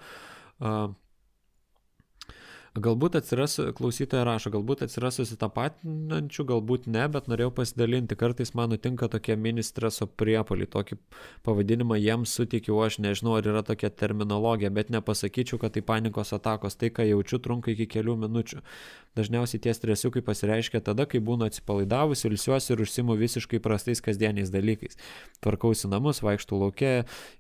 Uh, 0.58 0.96
Galbūt 2.78 3.16
atsiras, 3.18 3.56
klausytoja 3.74 4.22
rašo, 4.28 4.52
galbūt 4.54 4.84
atsiras 4.86 5.16
susitapatinančių, 5.18 6.44
galbūt 6.52 6.86
ne, 6.94 7.08
bet 7.10 7.26
norėjau 7.32 7.50
pasidalinti. 7.58 8.18
Kartais 8.20 8.54
man 8.58 8.70
nutinka 8.70 9.08
tokie 9.10 9.34
mini 9.40 9.64
streso 9.66 10.06
priepoliai, 10.06 10.70
tokį 10.70 11.00
pavadinimą 11.48 11.98
jiems 11.98 12.36
suteikiau, 12.38 12.78
aš 12.86 13.00
nežinau, 13.02 13.34
ar 13.40 13.50
yra 13.50 13.64
tokia 13.66 13.90
terminologija, 13.90 14.70
bet 14.74 14.92
nepasakyčiau, 14.94 15.58
kad 15.64 15.74
tai 15.74 15.82
panikos 15.82 16.36
atakos. 16.38 16.78
Tai, 16.78 16.92
ką 16.94 17.08
jaučiu, 17.08 17.40
trunka 17.42 17.74
iki 17.74 17.88
kelių 17.96 18.14
minučių. 18.28 18.62
Dažniausiai 19.18 19.64
tie 19.64 19.74
stresiukai 19.74 20.22
pasireiškia 20.22 20.84
tada, 20.86 21.08
kai 21.10 21.18
būnu 21.24 21.48
atsipalaidavus, 21.48 22.22
ilsiuosi 22.30 22.76
ir 22.76 22.84
užsimu 22.86 23.18
visiškai 23.18 23.58
prastais 23.64 24.04
kasdieniais 24.06 24.54
dalykais. 24.54 25.00
Tvarkausi 25.42 25.90
namus, 25.90 26.22
vaikštų 26.22 26.62
laukia 26.62 26.92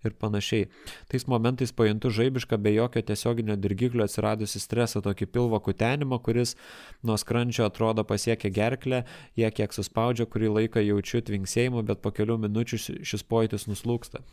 ir 0.02 0.18
panašiai. 0.18 0.72
Tais 1.12 1.28
momentais 1.30 1.76
pajuntu 1.78 2.10
žaibišką 2.10 2.58
be 2.58 2.74
jokio 2.74 3.06
tiesioginio 3.06 3.60
dirgiklio 3.62 4.08
atsiradusi 4.08 4.64
stresą, 4.64 5.04
tokį 5.06 5.27
pilvo 5.32 5.60
kutenimą, 5.64 6.20
kuris 6.24 6.56
nuo 7.04 7.18
skrandžio 7.20 7.68
atrodo 7.68 8.06
pasiekia 8.08 8.52
gerklę, 8.54 9.04
jie 9.40 9.52
kiek 9.52 9.76
suspaudžia, 9.76 10.26
kurį 10.30 10.54
laiką 10.62 10.84
jaučiu 10.86 11.22
tvinksėjimą, 11.28 11.86
bet 11.88 12.02
po 12.02 12.14
kelių 12.16 12.40
minučių 12.48 12.82
šis 13.06 13.28
pojūtis 13.28 13.70
nuslūksta. 13.70 14.24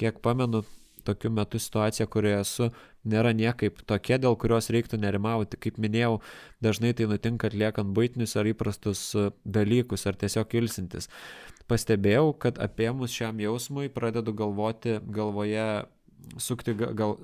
Kiek 0.00 0.22
pamenu, 0.24 0.64
tokiu 1.04 1.30
metu 1.30 1.58
situacija, 1.60 2.06
kurioje 2.10 2.40
esu, 2.40 2.68
nėra 3.04 3.34
niekaip 3.36 3.82
tokia, 3.88 4.18
dėl 4.20 4.36
kurios 4.40 4.70
reiktų 4.72 4.98
nerimauti. 5.02 5.60
Kaip 5.60 5.78
minėjau, 5.82 6.18
dažnai 6.64 6.94
tai 6.96 7.08
nutinka 7.10 7.50
atliekant 7.50 7.92
būtinius 7.96 8.36
ar 8.40 8.48
įprastus 8.50 9.04
e, 9.18 9.28
dalykus, 9.44 10.06
ar 10.08 10.18
tiesiog 10.20 10.56
ilsintis. 10.60 11.10
Pastebėjau, 11.70 12.32
kad 12.40 12.60
apie 12.60 12.90
mus 12.96 13.12
šiam 13.14 13.40
jausmui 13.40 13.90
pradedu 13.92 14.34
galvoti 14.36 14.98
galvoje 15.04 15.84
sukti, 16.40 16.74
gal, 16.74 17.16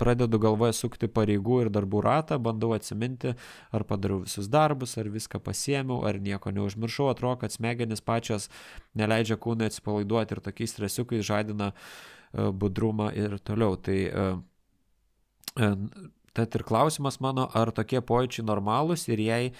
pradedu 0.00 0.40
galvoje 0.42 0.76
sukti 0.76 1.08
pareigų 1.08 1.60
ir 1.64 1.72
darbų 1.74 2.02
ratą, 2.04 2.38
bandau 2.42 2.72
atsiminti, 2.76 3.34
ar 3.72 3.84
padariau 3.88 4.22
visus 4.24 4.48
darbus, 4.52 4.96
ar 5.00 5.10
viską 5.12 5.42
pasiemiau, 5.42 6.02
ar 6.08 6.20
nieko 6.20 6.54
neužmiršau, 6.54 7.10
atrodo, 7.12 7.40
kad 7.44 7.54
smegenis 7.54 8.04
pačios 8.04 8.48
neleidžia 8.98 9.38
kūnui 9.40 9.68
atsipalaiduoti 9.70 10.36
ir 10.36 10.42
tokiais 10.44 10.74
stresiukais 10.76 11.26
žadina 11.26 11.72
E, 12.32 12.48
budrumą 12.52 13.10
ir 13.12 13.36
toliau. 13.44 13.76
Tai 13.76 13.98
e, 13.98 14.24
e, 15.60 15.68
tad 16.32 16.56
ir 16.56 16.64
klausimas 16.64 17.20
mano, 17.20 17.48
ar 17.52 17.72
tokie 17.76 18.00
pojūčiai 18.00 18.46
normalūs 18.48 19.08
ir 19.12 19.20
jei 19.20 19.52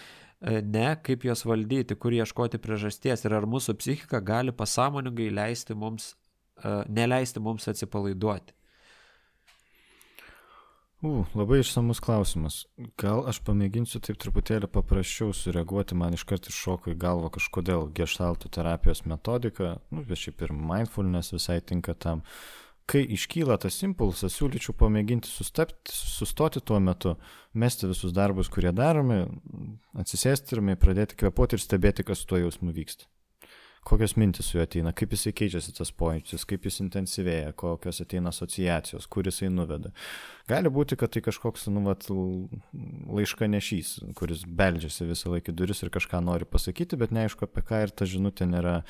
ne, 0.42 0.88
kaip 1.06 1.22
juos 1.22 1.44
valdyti, 1.46 1.94
kur 1.94 2.16
ieškoti 2.16 2.58
priežasties 2.58 3.22
ir 3.22 3.36
ar 3.36 3.44
mūsų 3.46 3.76
psichika 3.78 4.18
gali 4.24 4.50
pasąmoningai 4.50 5.28
leisti 5.30 5.76
mums, 5.78 6.16
neleisti 6.90 7.38
mums 7.38 7.68
atsipalaiduoti. 7.70 8.56
U, 11.02 11.24
labai 11.34 11.58
išsamus 11.58 11.98
klausimas. 11.98 12.60
Gal 13.00 13.24
aš 13.26 13.40
pamėginsiu 13.42 13.98
taip 14.06 14.20
truputėlį 14.22 14.68
paprasčiau 14.70 15.32
sureaguoti, 15.34 15.96
man 15.98 16.14
iškart 16.14 16.46
iššoko 16.46 16.92
į 16.92 16.98
galvą 17.02 17.32
kažkodėl 17.34 17.88
gestaltų 17.96 18.52
terapijos 18.54 19.02
metodika, 19.10 19.72
nu, 19.90 20.04
bet 20.06 20.20
šiaip 20.22 20.44
ir 20.46 20.54
mindfulness 20.54 21.34
visai 21.34 21.58
tinka 21.58 21.96
tam. 21.98 22.22
Kai 22.86 23.02
iškyla 23.16 23.56
tas 23.62 23.80
impulsas, 23.82 24.36
siūlyčiau 24.38 24.76
pamėginti 24.78 25.30
sustapti, 25.30 25.90
sustoti 25.90 26.62
tuo 26.62 26.78
metu, 26.82 27.16
mesti 27.54 27.90
visus 27.90 28.14
darbus, 28.14 28.50
kurie 28.52 28.70
daromi, 28.70 29.24
atsisėsti 29.98 30.54
ir 30.54 30.76
pradėti 30.78 31.18
kvepuoti 31.18 31.58
ir 31.58 31.66
stebėti, 31.66 32.06
kas 32.06 32.22
su 32.22 32.30
tuo 32.30 32.42
jausmu 32.44 32.70
vyksta. 32.78 33.10
Kokios 33.82 34.14
mintis 34.14 34.46
su 34.46 34.58
juo 34.58 34.62
ateina, 34.62 34.92
kaip 34.94 35.16
jisai 35.16 35.32
keičiasi 35.34 35.72
tas 35.74 35.90
pojūtis, 35.98 36.44
kaip 36.46 36.68
jis 36.68 36.78
intensyvėja, 36.84 37.50
kokios 37.58 37.98
ateina 38.04 38.30
asociacijos, 38.30 39.08
kur 39.10 39.26
jisai 39.26 39.50
nuveda. 39.50 39.90
Gali 40.50 40.70
būti, 40.70 40.94
kad 41.00 41.10
tai 41.14 41.24
kažkoks, 41.26 41.66
nu, 41.74 41.82
vat, 41.88 42.06
laiška 43.10 43.50
nešys, 43.50 43.96
kuris 44.18 44.46
beldžiasi 44.46 45.08
visą 45.10 45.34
laikį 45.34 45.56
duris 45.58 45.82
ir 45.82 45.90
kažką 45.94 46.22
nori 46.22 46.46
pasakyti, 46.46 47.00
bet 47.00 47.10
neaišku 47.16 47.48
apie 47.48 47.66
ką 47.66 47.82
ir 47.88 47.94
ta 47.96 48.06
žinutė 48.06 48.46
nėra 48.50 48.82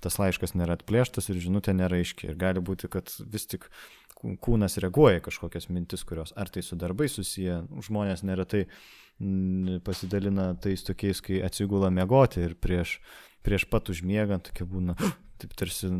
tas 0.00 0.16
laiškas 0.16 0.54
nėra 0.56 0.78
atplėštas 0.78 1.28
ir 1.28 1.40
žinutė 1.44 1.74
nėra 1.76 2.00
aiški. 2.00 2.30
Ir 2.30 2.38
gali 2.40 2.62
būti, 2.64 2.88
kad 2.92 3.12
vis 3.20 3.46
tik 3.50 3.68
kūnas 4.20 4.76
reaguoja 4.82 5.22
kažkokias 5.24 5.70
mintis, 5.72 6.04
kurios 6.08 6.34
ar 6.36 6.50
tai 6.52 6.62
su 6.64 6.76
darbai 6.80 7.08
susiję, 7.08 7.62
žmonės 7.86 8.24
neretai 8.26 8.66
pasidalina 9.84 10.54
tais 10.60 10.84
tokiais, 10.84 11.20
kai 11.24 11.42
atsigula 11.44 11.90
miegoti 11.92 12.44
ir 12.44 12.56
prieš, 12.56 12.98
prieš 13.46 13.66
pat 13.70 13.92
užmiegant 13.92 14.48
tokia 14.50 14.68
būna, 14.68 14.96
taip 15.40 15.56
tarsi 15.58 15.90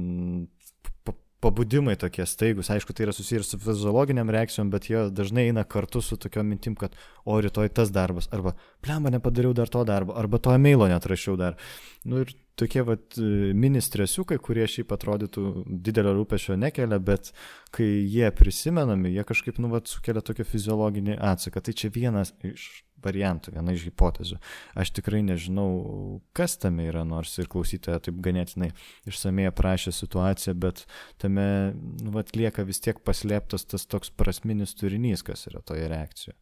pabudimai 1.40 1.96
tokie 1.96 2.26
staigus, 2.28 2.68
aišku, 2.72 2.92
tai 2.92 3.06
yra 3.06 3.14
susijęs 3.16 3.54
su 3.54 3.58
fiziologiniam 3.60 4.30
reakcijom, 4.32 4.70
bet 4.72 4.90
jie 4.90 5.06
dažnai 5.14 5.46
eina 5.48 5.64
kartu 5.64 6.02
su 6.04 6.18
tokiom 6.20 6.50
mintim, 6.52 6.76
kad 6.76 6.96
o 7.24 7.38
rytoj 7.40 7.70
tas 7.76 7.92
darbas, 7.94 8.28
arba 8.34 8.52
plemba 8.84 9.12
nepadariau 9.14 9.54
dar 9.56 9.72
to 9.72 9.84
darbo, 9.88 10.16
arba 10.20 10.38
to 10.38 10.52
e-mailo 10.52 10.88
netrašiau 10.90 11.38
dar. 11.40 11.56
Nu 12.04 12.20
ir 12.24 12.34
tokie 12.60 12.84
vat 12.84 13.16
mini 13.56 13.80
stresiukai, 13.80 14.36
kurie 14.42 14.66
šiaip 14.68 14.92
atrodytų 14.92 15.64
didelio 15.88 16.12
rūpešio 16.18 16.58
nekelia, 16.60 17.00
bet 17.00 17.32
kai 17.72 17.88
jie 17.88 18.28
prisimenami, 18.36 19.14
jie 19.16 19.24
kažkaip 19.24 19.62
nu 19.64 19.72
vat 19.72 19.88
sukelia 19.88 20.20
tokį 20.24 20.44
fiziologinį 20.44 21.16
atsaką. 21.32 21.64
Tai 21.64 21.76
čia 21.76 21.92
vienas 21.94 22.34
iš 22.44 22.68
variantų, 23.04 23.54
viena 23.56 23.74
iš 23.76 23.86
hipotezių. 23.88 24.38
Aš 24.80 24.92
tikrai 24.98 25.22
nežinau, 25.26 26.20
kas 26.36 26.56
tame 26.60 26.88
yra, 26.90 27.04
nors 27.08 27.36
ir 27.40 27.50
klausytoja 27.50 28.00
taip 28.06 28.20
ganėtinai 28.24 28.72
išsamei 29.10 29.48
aprašė 29.50 29.94
situaciją, 29.96 30.56
bet 30.60 30.84
tame 31.22 31.46
nu, 31.76 32.12
vat, 32.16 32.34
lieka 32.36 32.66
vis 32.68 32.82
tiek 32.84 33.00
paslėptas 33.06 33.66
tas 33.70 33.86
toks 33.90 34.12
prasminis 34.12 34.76
turinys, 34.78 35.24
kas 35.26 35.48
yra 35.50 35.64
toje 35.66 35.88
reakcijoje. 35.90 36.38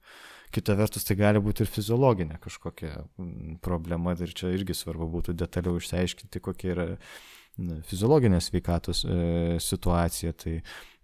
Kita 0.54 0.72
vertus, 0.78 1.04
tai 1.04 1.18
gali 1.18 1.40
būti 1.44 1.64
ir 1.64 1.68
fiziologinė 1.68 2.38
kažkokia 2.40 2.94
mm, 2.96 3.58
problema 3.64 4.14
ir 4.16 4.32
čia 4.32 4.54
irgi 4.56 4.76
svarbu 4.76 5.10
būtų 5.18 5.34
detaliau 5.36 5.76
išsiaiškinti, 5.76 6.40
kokia 6.40 6.70
yra 6.72 6.86
fiziologinė 7.88 8.40
sveikatos 8.42 9.04
e, 9.04 9.58
situacija. 9.60 10.32
Tai, 10.38 10.54
mm, 10.58 10.97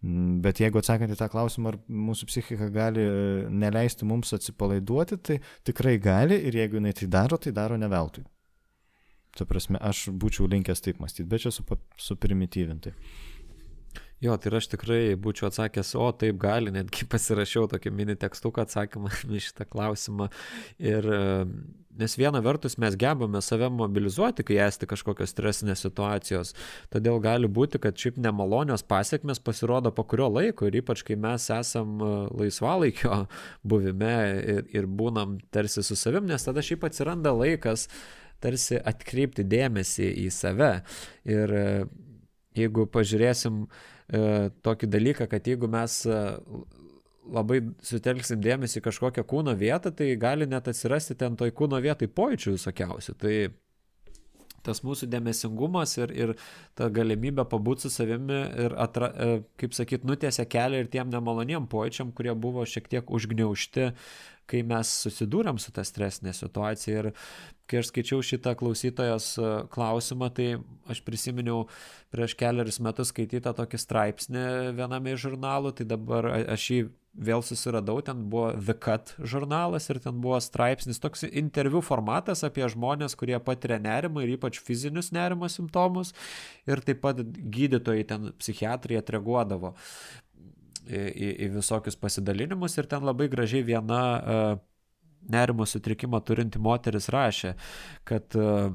bet 0.45 0.61
jeigu 0.61 0.81
atsakant 0.81 1.13
į 1.13 1.19
tą 1.19 1.29
klausimą, 1.33 1.73
ar 1.73 1.79
mūsų 1.89 2.29
psichika 2.29 2.69
gali 2.73 3.03
e, 3.05 3.19
neleisti 3.51 4.07
mums 4.09 4.35
atsipalaiduoti, 4.37 5.19
tai 5.25 5.39
tikrai 5.65 5.97
gali 6.03 6.39
ir 6.49 6.59
jeigu 6.61 6.81
jinai 6.81 6.95
tai 6.97 7.09
daro, 7.11 7.39
tai 7.41 7.55
daro 7.57 7.79
ne 7.81 7.89
veltui. 7.91 8.25
Ta 9.35 9.47
prasme, 9.51 9.81
aš 9.83 10.09
būčiau 10.15 10.47
linkęs 10.51 10.85
taip 10.85 11.01
mąstyti, 11.03 11.27
bet 11.31 11.47
čia 11.47 11.55
su, 11.55 11.65
suprimityvinti. 11.99 12.93
Jo, 14.23 14.37
tai 14.41 14.53
aš 14.57 14.71
tikrai 14.73 15.17
būčiau 15.21 15.49
atsakęs, 15.51 15.95
o 16.01 16.07
taip 16.17 16.39
gali, 16.43 16.73
netgi 16.75 17.09
pasirašiau 17.13 17.69
tokį 17.73 17.95
mini 17.95 18.19
tekstuką 18.21 18.65
atsakymą 18.65 19.13
į 19.37 19.43
šitą 19.49 19.67
klausimą. 19.71 20.29
Ir 20.83 21.09
nes 21.99 22.17
viena 22.19 22.41
vertus 22.45 22.77
mes 22.81 22.97
gebame 22.99 23.41
save 23.43 23.69
mobilizuoti, 23.73 24.45
kai 24.47 24.59
esti 24.67 24.89
kažkokios 24.91 25.33
stresinės 25.35 25.85
situacijos. 25.87 26.55
Todėl 26.93 27.21
gali 27.25 27.51
būti, 27.51 27.81
kad 27.83 27.99
šiaip 28.01 28.19
nemalonios 28.23 28.85
pasiekmes 28.89 29.43
pasirodo 29.45 29.93
po 29.95 30.07
kurio 30.09 30.29
laiko 30.33 30.69
ir 30.69 30.81
ypač 30.83 31.05
kai 31.07 31.17
mes 31.21 31.49
esam 31.55 31.97
e, 32.01 32.11
laisvalaikio 32.43 33.25
buvime 33.75 34.15
ir, 34.57 34.69
ir 34.75 34.91
būnam 34.91 35.39
tarsi 35.55 35.85
su 35.87 35.97
savim, 35.99 36.29
nes 36.31 36.47
tada 36.47 36.65
šiaip 36.65 36.87
atsiranda 36.91 37.35
laikas 37.35 37.89
tarsi 38.45 38.77
atkreipti 38.77 39.47
dėmesį 39.49 40.11
į 40.27 40.31
save. 40.35 40.77
Ir 41.25 41.59
e, 41.59 41.67
jeigu 42.55 42.87
pažiūrėsim, 42.91 43.65
E, 44.13 44.51
tokį 44.65 44.89
dalyką, 44.93 45.27
kad 45.33 45.47
jeigu 45.49 45.69
mes 45.71 46.03
e, 46.05 46.17
labai 47.33 47.61
sutelksim 47.85 48.41
dėmesį 48.45 48.81
į 48.81 48.87
kažkokią 48.89 49.25
kūno 49.29 49.55
vietą, 49.59 49.93
tai 49.95 50.15
gali 50.21 50.49
net 50.51 50.69
atsirasti 50.71 51.17
ten 51.19 51.39
toj 51.41 51.55
kūno 51.57 51.81
vietai 51.85 52.09
pojūčių 52.11 52.57
visokiausių. 52.57 53.15
Tai 53.21 53.37
tas 54.65 54.81
mūsų 54.81 55.11
dėmesingumas 55.13 55.93
ir, 55.99 56.13
ir 56.17 56.31
ta 56.79 56.89
galimybė 56.93 57.45
pabūti 57.51 57.85
su 57.85 57.91
savimi 57.93 58.39
ir, 58.65 58.77
atra, 58.81 59.11
e, 59.13 59.41
kaip 59.61 59.77
sakyt, 59.77 60.07
nutėse 60.09 60.47
kelią 60.49 60.81
ir 60.81 60.89
tiem 60.93 61.11
nemaloniem 61.13 61.69
pojūčiam, 61.69 62.15
kurie 62.17 62.33
buvo 62.33 62.65
šiek 62.69 62.89
tiek 62.89 63.13
užgniaušti 63.13 63.91
kai 64.51 64.63
mes 64.67 64.91
susidūrėm 65.05 65.59
su 65.61 65.73
ta 65.75 65.85
stresinė 65.87 66.35
situacija. 66.37 67.03
Ir 67.03 67.11
kai 67.71 67.81
aš 67.81 67.91
skaičiau 67.91 68.25
šitą 68.25 68.55
klausytojos 68.61 69.31
e, 69.39 69.53
klausimą, 69.73 70.29
tai 70.37 70.49
aš 70.91 71.01
prisiminiau 71.07 71.65
prieš 72.15 72.37
keliarius 72.41 72.81
metus 72.85 73.13
skaitytą 73.13 73.55
tokį 73.57 73.81
straipsnį 73.81 74.45
viename 74.77 75.15
iš 75.15 75.29
žurnalų, 75.29 75.75
tai 75.79 75.89
dabar 75.89 76.29
aš 76.43 76.69
jį 76.71 76.83
vėl 77.15 77.45
susiradau, 77.47 78.01
ten 78.03 78.25
buvo 78.31 78.51
The 78.59 78.75
Cut 78.75 79.15
žurnalas 79.23 79.87
ir 79.91 80.01
ten 80.03 80.19
buvo 80.23 80.41
straipsnis, 80.43 80.99
toks 81.03 81.23
interviu 81.31 81.83
formatas 81.85 82.43
apie 82.47 82.67
žmonės, 82.71 83.15
kurie 83.19 83.39
patiria 83.43 83.79
nerimą 83.83 84.25
ir 84.25 84.35
ypač 84.35 84.59
fizinius 84.63 85.13
nerimo 85.15 85.49
simptomus 85.51 86.13
ir 86.67 86.83
taip 86.83 87.01
pat 87.05 87.23
gydytojai 87.23 88.07
ten 88.11 88.33
psichiatrai 88.41 88.99
atreaguodavo 88.99 89.75
į, 90.91 91.31
į 91.47 91.51
visokius 91.55 91.97
pasidalinimus 92.01 92.77
ir 92.79 92.91
ten 92.91 93.07
labai 93.07 93.31
gražiai 93.33 93.65
viena 93.67 94.03
uh, 94.19 94.63
nerimo 95.31 95.67
sutrikimą 95.69 96.21
turinti 96.25 96.61
moteris 96.63 97.09
rašė, 97.13 97.55
kad 98.09 98.37
uh, 98.39 98.75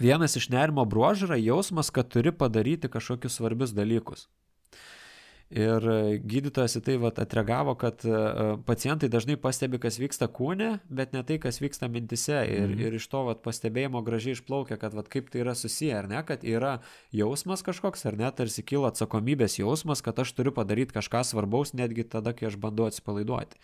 vienas 0.00 0.36
iš 0.38 0.50
nerimo 0.52 0.84
bruožų 0.88 1.30
yra 1.30 1.40
jausmas, 1.40 1.90
kad 1.94 2.10
turi 2.12 2.32
padaryti 2.32 2.90
kažkokius 2.92 3.40
svarbius 3.40 3.74
dalykus. 3.76 4.28
Ir 5.50 5.82
gydytojas 6.30 6.76
į 6.78 6.80
tai 6.86 6.94
vat, 7.02 7.16
atreagavo, 7.18 7.72
kad 7.74 8.04
e, 8.06 8.18
pacientai 8.68 9.08
dažnai 9.10 9.34
pastebi, 9.34 9.80
kas 9.82 9.96
vyksta 9.98 10.28
kūne, 10.30 10.76
bet 10.86 11.10
ne 11.10 11.24
tai, 11.26 11.40
kas 11.42 11.58
vyksta 11.58 11.88
mintise. 11.90 12.38
Ir, 12.46 12.68
mm. 12.68 12.84
ir 12.86 12.94
iš 13.00 13.08
to 13.10 13.24
vat, 13.26 13.40
pastebėjimo 13.42 13.98
gražiai 14.06 14.36
išplaukia, 14.38 14.78
kad 14.78 14.94
vat, 14.94 15.10
kaip 15.10 15.26
tai 15.34 15.42
yra 15.42 15.56
susiję, 15.58 15.96
ar 16.04 16.10
ne, 16.12 16.22
kad 16.28 16.46
yra 16.46 16.76
jausmas 17.10 17.66
kažkoks, 17.66 18.06
ar 18.06 18.20
ne, 18.20 18.30
tarsi 18.30 18.62
kyla 18.62 18.92
atsakomybės 18.94 19.58
jausmas, 19.58 20.04
kad 20.06 20.22
aš 20.22 20.36
turiu 20.38 20.54
padaryti 20.54 20.94
kažką 20.94 21.24
svarbaus, 21.26 21.74
netgi 21.74 22.06
tada, 22.06 22.30
kai 22.30 22.46
aš 22.52 22.54
bandau 22.62 22.86
atsipalaiduoti. 22.86 23.58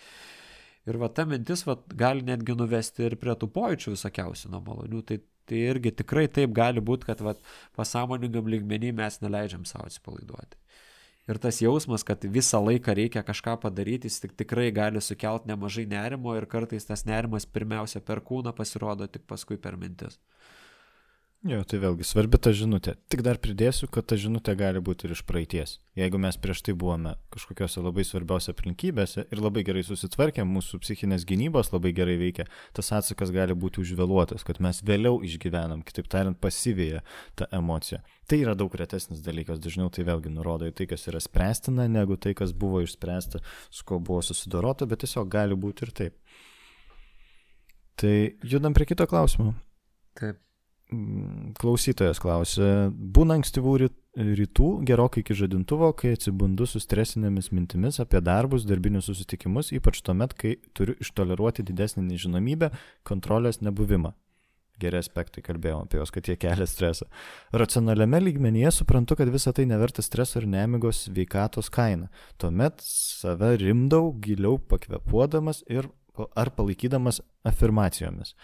Ir 0.87 0.99
va 1.03 1.09
ta 1.11 1.25
mintis 1.27 1.65
va, 1.67 1.79
gali 1.99 2.23
netgi 2.27 2.55
nuvesti 2.59 3.09
ir 3.09 3.17
prie 3.19 3.35
tų 3.35 3.49
pojūčių 3.55 3.97
visokiausių 3.97 4.53
nuo 4.53 4.61
malonių. 4.69 5.03
Tai, 5.09 5.19
tai 5.47 5.63
irgi 5.73 5.95
tikrai 6.03 6.27
taip 6.31 6.55
gali 6.55 6.83
būti, 6.83 7.09
kad 7.09 7.23
va, 7.27 7.35
pasąmoningam 7.79 8.47
lygmenį 8.53 8.93
mes 9.01 9.19
neleidžiam 9.25 9.67
savo 9.67 9.91
atsipalaiduoti 9.91 10.61
ir 11.27 11.39
tas 11.43 11.59
jausmas, 11.63 12.05
kad 12.07 12.23
visą 12.23 12.61
laiką 12.63 12.95
reikia 12.95 13.23
kažką 13.27 13.57
padaryti, 13.63 14.11
jis 14.11 14.23
tik 14.23 14.37
tikrai 14.39 14.71
gali 14.75 15.03
sukelti 15.03 15.51
nemažai 15.51 15.87
nerimo 15.91 16.37
ir 16.39 16.47
kartais 16.51 16.87
tas 16.87 17.05
nerimas 17.09 17.47
pirmiausia 17.47 18.01
per 18.01 18.23
kūną 18.23 18.55
pasirodo, 18.57 19.09
tik 19.11 19.27
paskui 19.27 19.59
per 19.59 19.77
mintis. 19.81 20.21
Jo, 21.47 21.61
tai 21.63 21.79
vėlgi 21.79 22.03
svarbi 22.03 22.41
ta 22.43 22.51
žinutė. 22.51 22.97
Tik 23.13 23.21
dar 23.23 23.39
pridėsiu, 23.39 23.87
kad 23.93 24.09
ta 24.11 24.17
žinutė 24.19 24.57
gali 24.59 24.81
būti 24.83 25.07
ir 25.07 25.13
iš 25.15 25.21
praeities. 25.29 25.77
Jeigu 25.95 26.19
mes 26.19 26.35
prieš 26.43 26.65
tai 26.67 26.73
buvome 26.75 27.13
kažkokiose 27.31 27.85
labai 27.85 28.03
svarbiose 28.09 28.51
aplinkybėse 28.51 29.27
ir 29.31 29.43
labai 29.43 29.63
gerai 29.69 29.85
susitvarkėm, 29.87 30.49
mūsų 30.57 30.81
psichinės 30.83 31.23
gynybos 31.29 31.71
labai 31.71 31.93
gerai 31.95 32.17
veikia, 32.19 32.49
tas 32.75 32.91
atsakas 32.97 33.31
gali 33.35 33.55
būti 33.55 33.79
užvėluotas, 33.85 34.43
kad 34.49 34.59
mes 34.65 34.81
vėliau 34.89 35.21
išgyvenam, 35.29 35.85
kitaip 35.87 36.09
tariant, 36.11 36.39
pasyvėja 36.43 37.05
ta 37.39 37.47
emocija. 37.55 38.01
Tai 38.27 38.41
yra 38.41 38.57
daug 38.59 38.75
retesnis 38.75 39.23
dalykas, 39.23 39.61
dažniau 39.63 39.87
tai 39.95 40.03
vėlgi 40.09 40.33
nurodo 40.35 40.67
į 40.67 40.75
tai, 40.75 40.89
kas 40.91 41.07
yra 41.07 41.21
spręstina, 41.23 41.87
negu 41.87 42.17
tai, 42.19 42.35
kas 42.35 42.57
buvo 42.57 42.81
išspręsta, 42.83 43.39
su 43.71 43.87
kuo 43.87 44.01
buvo 44.03 44.25
susidorota, 44.27 44.89
bet 44.91 45.05
tiesiog 45.05 45.31
gali 45.31 45.55
būti 45.55 45.87
ir 45.87 45.95
taip. 46.01 46.19
Tai 48.03 48.17
judam 48.43 48.75
prie 48.75 48.89
kito 48.91 49.07
klausimo. 49.07 49.55
Taip. 50.19 50.43
Mm, 50.87 51.51
klausytojas 51.59 52.21
klausė, 52.23 52.67
būna 52.95 53.41
ankstyvų 53.41 53.73
rytų, 54.15 54.69
gerokai 54.87 55.25
iki 55.25 55.35
žadintuvo, 55.35 55.89
kai 55.99 56.13
atsibundu 56.15 56.69
su 56.71 56.79
stresinėmis 56.79 57.51
mintimis 57.51 57.99
apie 58.05 58.21
darbus, 58.23 58.63
darbinius 58.69 59.09
susitikimus, 59.11 59.73
ypač 59.75 59.99
tuomet, 60.07 60.37
kai 60.39 60.55
turiu 60.79 60.95
ištoleruoti 61.03 61.67
didesnį 61.67 62.07
nežinomybę, 62.13 62.71
kontrolės 63.03 63.59
nebuvimą. 63.67 64.15
Geri 64.79 65.01
aspektai 65.01 65.43
kalbėjom 65.43 65.89
apie 65.89 65.99
juos, 65.99 66.13
kad 66.15 66.29
jie 66.29 66.37
kelia 66.39 66.69
stresą. 66.71 67.09
Racionaliame 67.57 68.21
lygmenyje 68.23 68.77
suprantu, 68.79 69.17
kad 69.19 69.33
visa 69.33 69.51
tai 69.57 69.65
neverta 69.67 70.05
streso 70.05 70.39
ir 70.39 70.47
nemigos 70.53 71.07
veikatos 71.17 71.73
kaina. 71.73 72.13
Tuomet 72.39 72.79
save 72.85 73.57
rimdau 73.65 74.13
giliau 74.23 74.61
pakvepuodamas 74.71 75.65
ir 75.67 75.89
ar 76.17 76.51
palaikydamas 76.57 77.21
afirmacijomis. 77.47 78.35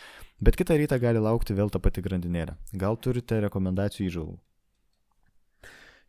Bet 0.42 0.58
kitą 0.58 0.76
rytą 0.80 0.98
gali 1.02 1.22
laukti 1.22 1.56
vėl 1.56 1.72
ta 1.72 1.80
pati 1.82 2.04
grandinėlė. 2.04 2.56
Gal 2.78 2.98
turite 3.00 3.40
rekomendacijų 3.44 4.08
įžvalgų? 4.10 4.38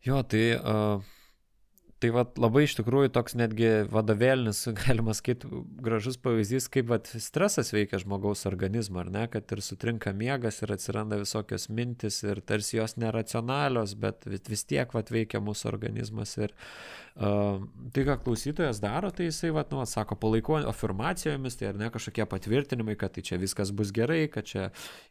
Jo, 0.04 0.18
tai, 0.28 0.42
uh, 0.58 1.04
tai 2.02 2.10
vat, 2.12 2.34
labai 2.36 2.66
iš 2.66 2.74
tikrųjų 2.76 3.12
toks 3.14 3.36
netgi 3.40 3.70
vadovėlinis, 3.88 4.66
galima 4.82 5.14
sakyti, 5.16 5.48
gražus 5.86 6.18
pavyzdys, 6.20 6.68
kaip 6.72 6.90
vat, 6.90 7.08
stresas 7.22 7.72
veikia 7.72 8.02
žmogaus 8.02 8.44
organizmą, 8.50 9.06
ar 9.06 9.12
ne, 9.14 9.24
kad 9.32 9.54
ir 9.56 9.64
sutrinka 9.64 10.12
miegas 10.12 10.60
ir 10.60 10.74
atsiranda 10.76 11.22
visokios 11.22 11.70
mintis 11.72 12.20
ir 12.26 12.42
tarsi 12.44 12.76
jos 12.76 12.98
neracionalios, 13.00 13.96
bet 13.96 14.28
vis 14.28 14.68
tiek 14.68 14.92
vat, 14.92 15.14
veikia 15.14 15.40
mūsų 15.44 15.72
organizmas 15.72 16.36
ir 16.36 16.52
uh, 16.52 17.03
Tai, 17.14 18.02
ką 18.02 18.16
klausytojas 18.24 18.80
daro, 18.82 19.12
tai 19.14 19.28
jisai, 19.28 19.52
vat, 19.54 19.70
nu, 19.70 19.84
sako, 19.86 20.16
palaiko 20.18 20.56
afirmacijomis, 20.66 21.54
tai 21.60 21.68
ar 21.68 21.76
ne 21.78 21.86
kažkokie 21.94 22.24
patvirtinimai, 22.26 22.96
kad 22.98 23.14
tai 23.14 23.22
čia 23.22 23.38
viskas 23.38 23.70
bus 23.70 23.92
gerai, 23.94 24.24
kad 24.26 24.48
čia 24.50 24.64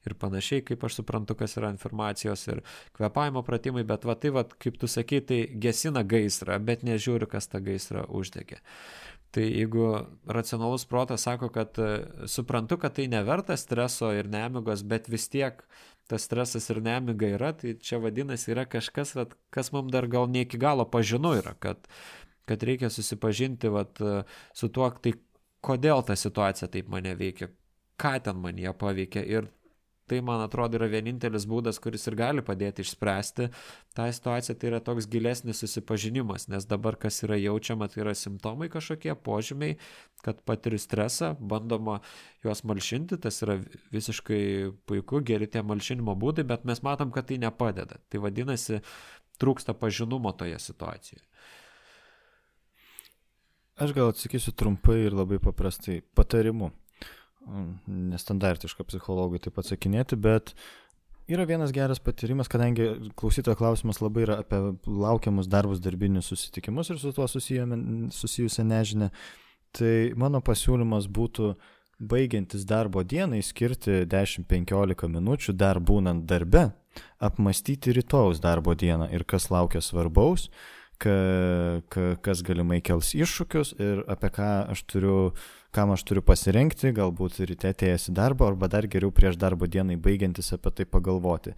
ir 0.03 0.17
panašiai, 0.19 0.65
kaip 0.67 0.83
aš 0.83 0.97
suprantu, 0.99 1.37
kas 1.39 1.55
yra 1.61 1.71
informacijos 1.71 2.43
ir 2.51 2.59
kvepavimo 2.97 3.45
pratimai, 3.47 3.85
bet 3.87 4.03
va 4.03 4.17
tai, 4.19 4.33
va, 4.35 4.43
kaip 4.43 4.81
tu 4.81 4.91
sakai, 4.91 5.21
tai 5.23 5.39
gesina 5.63 6.03
gaisrą, 6.03 6.59
bet 6.59 6.83
nežiūri, 6.83 7.29
kas 7.31 7.47
tą 7.47 7.63
gaisrą 7.63 8.03
uždegė. 8.11 8.59
Tai 9.33 9.47
jeigu 9.47 9.87
racionalus 10.29 10.83
protas 10.85 11.23
sako, 11.25 11.47
kad 11.55 11.79
suprantu, 12.29 12.77
kad 12.83 12.99
tai 12.99 13.07
neverta 13.09 13.55
streso 13.57 14.11
ir 14.13 14.27
nemigos, 14.29 14.83
bet 14.85 15.07
vis 15.09 15.25
tiek 15.31 15.63
uh, 15.63 15.92
tas 16.07 16.25
stresas 16.27 16.69
ir 16.69 16.81
nemiga 16.83 17.29
yra, 17.37 17.53
tai 17.57 17.75
čia 17.79 17.99
vadinasi 18.03 18.51
yra 18.53 18.65
kažkas, 18.69 19.15
vat, 19.17 19.35
kas 19.53 19.71
mums 19.75 19.91
dar 19.93 20.07
gal 20.11 20.27
ne 20.29 20.43
iki 20.45 20.59
galo 20.61 20.85
pažinu 20.89 21.35
yra, 21.39 21.55
kad, 21.59 21.87
kad 22.49 22.63
reikia 22.63 22.91
susipažinti 22.93 23.71
vat, 23.71 24.01
su 24.53 24.69
tuo, 24.69 24.89
tai 25.03 25.15
kodėl 25.63 26.03
ta 26.03 26.17
situacija 26.19 26.69
taip 26.71 26.89
mane 26.91 27.15
veikia, 27.19 27.49
ką 27.99 28.17
ten 28.25 28.41
man 28.43 28.59
ją 28.59 28.75
paveikia 28.77 29.23
ir 29.23 29.47
Tai, 30.13 30.19
man 30.21 30.43
atrodo, 30.45 30.77
yra 30.77 30.85
vienintelis 30.91 31.47
būdas, 31.49 31.79
kuris 31.81 32.03
ir 32.05 32.13
gali 32.13 32.43
padėti 32.45 32.83
išspręsti 32.85 33.47
tą 33.97 34.03
situaciją, 34.13 34.53
tai 34.61 34.67
yra 34.69 34.79
toks 34.85 35.07
gilesnis 35.09 35.63
susipažinimas, 35.63 36.45
nes 36.53 36.67
dabar 36.69 36.99
kas 37.01 37.17
yra 37.25 37.39
jaučiama, 37.41 37.87
tai 37.89 38.03
yra 38.03 38.13
simptomai 38.13 38.67
kažkokie, 38.69 39.15
požymiai, 39.25 39.79
kad 40.21 40.43
patiriu 40.45 40.77
stresą, 40.77 41.31
bandoma 41.41 41.95
juos 42.45 42.61
malšinti, 42.61 43.17
tas 43.25 43.41
yra 43.41 43.57
visiškai 43.95 44.43
puiku, 44.85 45.23
geri 45.25 45.49
tie 45.49 45.65
malšinimo 45.65 46.13
būdai, 46.21 46.45
bet 46.53 46.69
mes 46.69 46.85
matom, 46.85 47.09
kad 47.09 47.31
tai 47.31 47.39
nepadeda. 47.41 47.97
Tai 48.13 48.21
vadinasi, 48.27 48.83
trūksta 49.41 49.73
pažinumo 49.73 50.35
toje 50.37 50.61
situacijoje. 50.61 51.25
Aš 53.81 53.97
gal 53.97 54.13
atsakysiu 54.13 54.53
trumpai 54.53 54.99
ir 55.07 55.17
labai 55.17 55.41
paprastai 55.41 56.03
patarimu 56.13 56.69
nestandartiška 57.87 58.85
psichologui 58.87 59.41
taip 59.43 59.59
atsakinėti, 59.61 60.17
bet 60.19 60.53
yra 61.27 61.45
vienas 61.47 61.73
geras 61.75 62.01
patyrimas, 62.03 62.49
kadangi 62.51 62.89
klausytojo 63.19 63.57
klausimas 63.59 64.01
labai 64.03 64.25
yra 64.27 64.39
apie 64.43 64.59
laukiamus 64.87 65.49
darbus, 65.51 65.81
darbinius 65.83 66.31
susitikimus 66.31 66.91
ir 66.91 66.99
su 67.01 67.13
tuo 67.15 67.27
susijusią 67.27 68.67
nežinę. 68.67 69.09
Tai 69.73 69.93
mano 70.19 70.43
pasiūlymas 70.45 71.07
būtų 71.09 71.53
baigiantis 72.03 72.65
darbo 72.67 73.03
dienai 73.03 73.41
skirti 73.45 74.03
10-15 74.09 75.09
minučių 75.09 75.55
dar 75.57 75.79
būnant 75.79 76.27
darbe, 76.29 76.71
apmastyti 77.23 77.93
rytojus 77.95 78.41
darbo 78.43 78.75
dieną 78.75 79.09
ir 79.13 79.25
kas 79.25 79.49
laukia 79.53 79.81
svarbaus, 79.81 80.49
ka, 81.01 81.15
ka, 81.89 82.13
kas 82.23 82.43
galimai 82.45 82.81
kels 82.85 83.13
iššūkius 83.17 83.75
ir 83.81 84.03
apie 84.11 84.29
ką 84.35 84.51
aš 84.73 84.83
turiu, 84.89 85.17
kam 85.73 85.93
aš 85.95 86.05
turiu 86.07 86.23
pasirinkti, 86.25 86.93
galbūt 86.95 87.41
ryte 87.49 87.73
atėjęs 87.73 88.11
į 88.11 88.17
darbą 88.19 88.51
arba 88.51 88.69
dar 88.71 88.87
geriau 88.87 89.11
prieš 89.11 89.39
darbo 89.41 89.67
dienai 89.67 89.97
baigiantis 89.97 90.53
apie 90.55 90.71
tai 90.77 90.85
pagalvoti. 90.89 91.55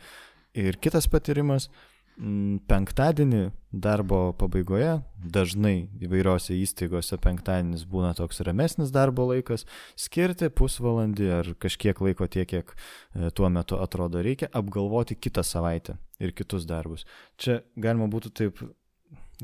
Ir 0.55 0.79
kitas 0.79 1.09
patyrimas 1.11 1.67
Mm, 2.15 2.61
penktadienį 2.71 3.49
darbo 3.75 4.29
pabaigoje, 4.39 5.01
dažnai 5.19 5.89
įvairiose 5.99 6.55
įstaigose 6.55 7.17
penktadienis 7.19 7.83
būna 7.91 8.13
toks 8.15 8.39
ramesnis 8.47 8.93
darbo 8.95 9.25
laikas, 9.33 9.65
skirti 9.99 10.47
pusvalandį 10.47 11.27
ar 11.41 11.49
kažkiek 11.59 11.99
laiko 11.99 12.29
tiek, 12.31 12.47
kiek 12.47 12.71
e, 12.71 13.33
tuo 13.35 13.49
metu 13.51 13.81
atrodo 13.83 14.23
reikia, 14.23 14.47
apgalvoti 14.55 15.19
kitą 15.19 15.43
savaitę 15.43 15.97
ir 16.23 16.31
kitus 16.31 16.63
darbus. 16.69 17.03
Čia 17.35 17.59
galima 17.75 18.07
būtų 18.07 18.31
taip 18.31 18.63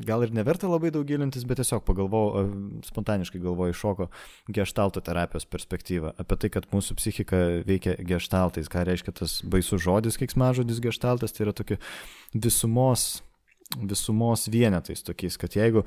gal 0.06 0.26
ir 0.26 0.34
neverta 0.36 0.69
labai 0.69 0.91
daug 0.94 1.07
gilintis, 1.07 1.45
bet 1.48 1.61
tiesiog 1.61 1.84
pagalvojau, 1.88 2.45
spontaniškai 2.88 3.41
galvoju, 3.44 3.76
iššoko 3.76 4.07
gestalto 4.57 5.03
terapijos 5.06 5.48
perspektyvą, 5.49 6.15
apie 6.22 6.40
tai, 6.41 6.52
kad 6.57 6.69
mūsų 6.73 6.98
psichika 6.99 7.41
veikia 7.68 7.98
gestaltais, 8.07 8.69
ką 8.72 8.86
reiškia 8.88 9.15
tas 9.22 9.40
baisus 9.48 9.84
žodis, 9.84 10.19
keiksmažodis 10.22 10.82
gestaltas, 10.84 11.36
tai 11.36 11.48
yra 11.48 11.56
tokia 11.57 11.80
visumos 12.34 13.22
visumos 13.77 14.48
vienetais 14.52 15.03
tokiais, 15.03 15.38
kad 15.39 15.56
jeigu 15.56 15.84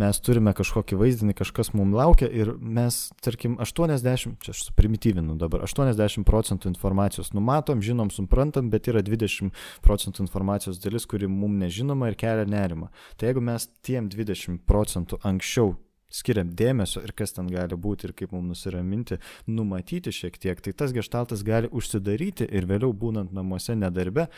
mes 0.00 0.20
turime 0.24 0.54
kažkokį 0.56 0.98
vaizdinį, 1.00 1.36
kažkas 1.38 1.72
mums 1.74 1.96
laukia 1.96 2.28
ir 2.30 2.54
mes, 2.58 3.08
tarkim, 3.24 3.56
80, 3.62 4.38
čia 4.44 4.54
aš 4.54 4.64
suprimityvinu 4.68 5.38
dabar, 5.40 5.64
80 5.66 6.26
procentų 6.28 6.70
informacijos 6.72 7.32
numatom, 7.34 7.82
žinom, 7.84 8.12
suprantam, 8.14 8.70
bet 8.72 8.90
yra 8.92 9.02
20 9.04 9.54
procentų 9.84 10.26
informacijos 10.26 10.80
dalis, 10.82 11.08
kuri 11.10 11.30
mums 11.30 11.60
nežinoma 11.64 12.10
ir 12.10 12.18
kelia 12.20 12.46
nerimą. 12.48 12.90
Tai 13.18 13.30
jeigu 13.30 13.42
mes 13.44 13.68
tiem 13.84 14.10
20 14.12 14.62
procentų 14.68 15.20
anksčiau 15.26 15.74
skiriam 16.14 16.50
dėmesio 16.54 17.02
ir 17.02 17.12
kas 17.16 17.34
ten 17.34 17.48
gali 17.50 17.76
būti 17.86 18.08
ir 18.08 18.14
kaip 18.14 18.34
mums 18.34 18.52
nusiraminti, 18.52 19.18
numatyti 19.50 20.12
šiek 20.14 20.38
tiek, 20.38 20.62
tai 20.62 20.74
tas 20.76 20.94
gestaltas 20.94 21.42
gali 21.46 21.70
užsidaryti 21.74 22.46
ir 22.46 22.68
vėliau 22.70 22.94
būnant 22.94 23.34
namuose 23.34 23.74
nedarbe, 23.78 24.28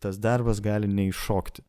tas 0.00 0.20
darbas 0.22 0.62
gali 0.64 0.88
neiššokti 0.88 1.64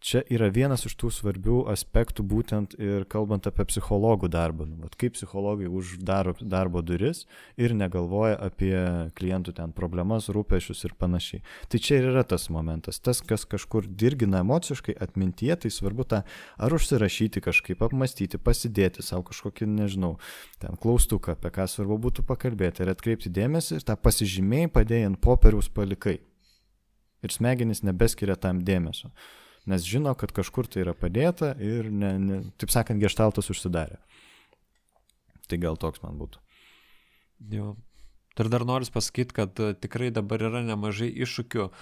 čia 0.00 0.22
yra 0.32 0.48
vienas 0.48 0.86
iš 0.88 0.94
tų 0.98 1.10
svarbių 1.12 1.56
aspektų 1.70 2.24
būtent 2.26 2.74
ir 2.80 3.04
kalbant 3.10 3.44
apie 3.46 3.66
psichologų 3.68 4.30
darbą. 4.32 4.64
Nu, 4.68 4.78
vat, 4.84 4.96
kaip 5.00 5.14
psichologai 5.14 5.68
uždaro 5.68 6.32
darbo 6.40 6.80
duris 6.82 7.26
ir 7.60 7.74
negalvoja 7.76 8.38
apie 8.40 8.72
klientų 9.18 9.54
ten 9.58 9.74
problemas, 9.76 10.30
rūpešius 10.32 10.86
ir 10.88 10.94
panašiai. 11.00 11.42
Tai 11.68 11.80
čia 11.84 12.00
ir 12.00 12.08
yra 12.14 12.24
tas 12.24 12.48
momentas. 12.52 13.00
Tas, 13.04 13.20
kas 13.20 13.44
kažkur 13.48 13.88
dirgina 13.88 14.40
emociškai 14.44 14.96
atmintyje, 15.04 15.58
tai 15.64 15.72
svarbu 15.74 16.08
tą 16.08 16.22
ar 16.56 16.76
užsirašyti 16.76 17.44
kažkaip, 17.44 17.84
apmastyti, 17.84 18.40
pasidėti 18.40 19.04
savo 19.04 19.26
kažkokį, 19.28 19.68
nežinau, 19.68 20.14
ten 20.62 20.80
klaustuką, 20.80 21.36
apie 21.36 21.52
ką 21.60 21.68
svarbu 21.68 22.00
būtų 22.08 22.24
pakalbėti 22.28 22.84
ir 22.84 22.94
atkreipti 22.94 23.32
dėmesį 23.36 23.78
ir 23.78 23.86
tą 23.86 24.00
pasižymėjai 24.00 24.72
padėjai 24.72 25.12
ant 25.12 25.20
popieriaus 25.20 25.68
palikai. 25.68 26.18
Ir 27.20 27.34
smegenys 27.34 27.82
nebeskiria 27.84 28.32
tam 28.40 28.62
dėmesio 28.64 29.10
nes 29.68 29.84
žino, 29.86 30.14
kad 30.18 30.32
kažkur 30.36 30.68
tai 30.70 30.84
yra 30.84 30.94
padėta 30.96 31.52
ir, 31.60 31.90
ne, 31.92 32.14
ne, 32.18 32.40
taip 32.60 32.72
sakant, 32.72 33.02
gestaltas 33.02 33.50
užsidarė. 33.52 34.00
Tai 35.50 35.58
gal 35.60 35.78
toks 35.80 36.02
man 36.04 36.18
būtų. 36.20 36.40
Jo. 37.52 37.74
Ir 38.40 38.48
dar 38.48 38.64
noriu 38.64 38.88
pasakyti, 38.88 39.34
kad 39.36 39.58
e, 39.60 39.74
tikrai 39.76 40.08
dabar 40.14 40.40
yra 40.46 40.62
nemažai 40.64 41.10
iššūkių 41.26 41.66
e, 41.66 41.72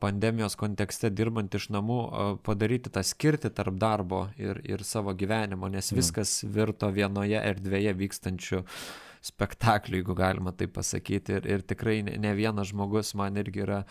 pandemijos 0.00 0.56
kontekste 0.56 1.10
dirbant 1.12 1.52
iš 1.52 1.66
namų 1.74 1.98
e, 2.00 2.22
padaryti 2.46 2.92
tą 2.94 3.02
skirtį 3.04 3.50
tarp 3.52 3.76
darbo 3.76 4.22
ir, 4.40 4.62
ir 4.64 4.86
savo 4.86 5.12
gyvenimo, 5.12 5.68
nes 5.68 5.92
viskas 5.92 6.38
virto 6.48 6.88
vienoje 6.94 7.42
erdvėje 7.50 7.92
vykstančių 8.00 8.62
uh, 8.62 8.80
spektaklių, 9.24 10.00
jeigu 10.00 10.14
galima 10.16 10.52
tai 10.56 10.68
pasakyti. 10.72 11.36
Ir, 11.38 11.48
ir 11.54 11.64
tikrai 11.68 11.98
ne, 12.06 12.16
ne 12.20 12.32
vienas 12.36 12.70
žmogus 12.72 13.12
man 13.18 13.36
irgi 13.40 13.64
yra 13.66 13.82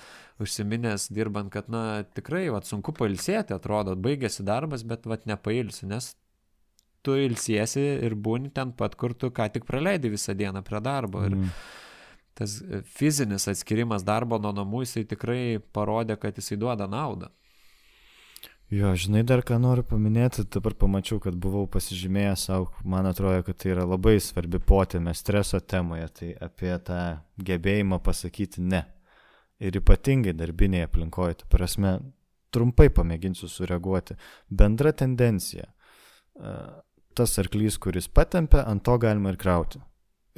užsiminęs 0.41 1.09
dirbant, 1.13 1.51
kad, 1.53 1.69
na, 1.69 2.01
tikrai, 2.17 2.47
va, 2.53 2.63
sunku 2.65 2.95
pailsėti, 2.97 3.53
atrodo, 3.53 3.95
baigėsi 3.99 4.45
darbas, 4.47 4.85
bet, 4.87 5.05
va, 5.09 5.19
nepailsi, 5.29 5.85
nes 5.89 6.13
tu 7.05 7.15
ilsiesi 7.15 7.83
ir 8.05 8.15
būni 8.15 8.51
ten 8.53 8.73
pat, 8.75 8.97
kur 8.99 9.13
tu 9.13 9.29
ką 9.35 9.47
tik 9.53 9.67
praleidai 9.69 10.11
visą 10.13 10.35
dieną 10.37 10.63
prie 10.67 10.81
darbo. 10.83 11.23
Ir 11.27 11.35
mm. 11.37 11.51
tas 12.39 12.59
fizinis 12.97 13.47
atskirimas 13.51 14.05
darbo 14.07 14.39
nuo 14.41 14.51
namų, 14.55 14.83
jisai 14.85 15.05
tikrai 15.13 15.43
parodė, 15.75 16.17
kad 16.19 16.41
jisai 16.41 16.59
duoda 16.59 16.89
naudą. 16.89 17.31
Jo, 18.69 18.91
žinai, 18.93 19.23
dar 19.25 19.41
ką 19.41 19.55
noriu 19.57 19.81
paminėti, 19.81 20.43
dabar 20.53 20.75
pamačiau, 20.77 21.17
kad 21.23 21.33
buvau 21.41 21.63
pasižymėjęs 21.73 22.43
savo, 22.51 22.67
man 22.85 23.09
atrodo, 23.09 23.41
kad 23.47 23.57
tai 23.57 23.71
yra 23.73 23.85
labai 23.89 24.19
svarbi 24.21 24.59
potėmė 24.61 25.15
streso 25.17 25.57
temoje, 25.57 26.05
tai 26.19 26.29
apie 26.37 26.75
tą 26.85 26.99
gebėjimą 27.41 27.97
pasakyti 28.05 28.61
ne. 28.61 28.83
Ir 29.57 29.81
ypatingai 29.81 30.35
darbinėje 30.37 30.85
aplinkoje, 30.85 31.39
tai 31.41 31.49
prasme, 31.49 31.95
trumpai 32.53 32.91
pamėginsiu 32.93 33.49
sureaguoti. 33.49 34.19
Bendra 34.53 34.93
tendencija. 34.93 35.65
Tas 37.17 37.37
arklys, 37.41 37.81
kuris 37.81 38.05
patempia, 38.05 38.67
ant 38.69 38.85
to 38.85 39.01
galima 39.01 39.33
ir 39.33 39.41
krauti. 39.41 39.81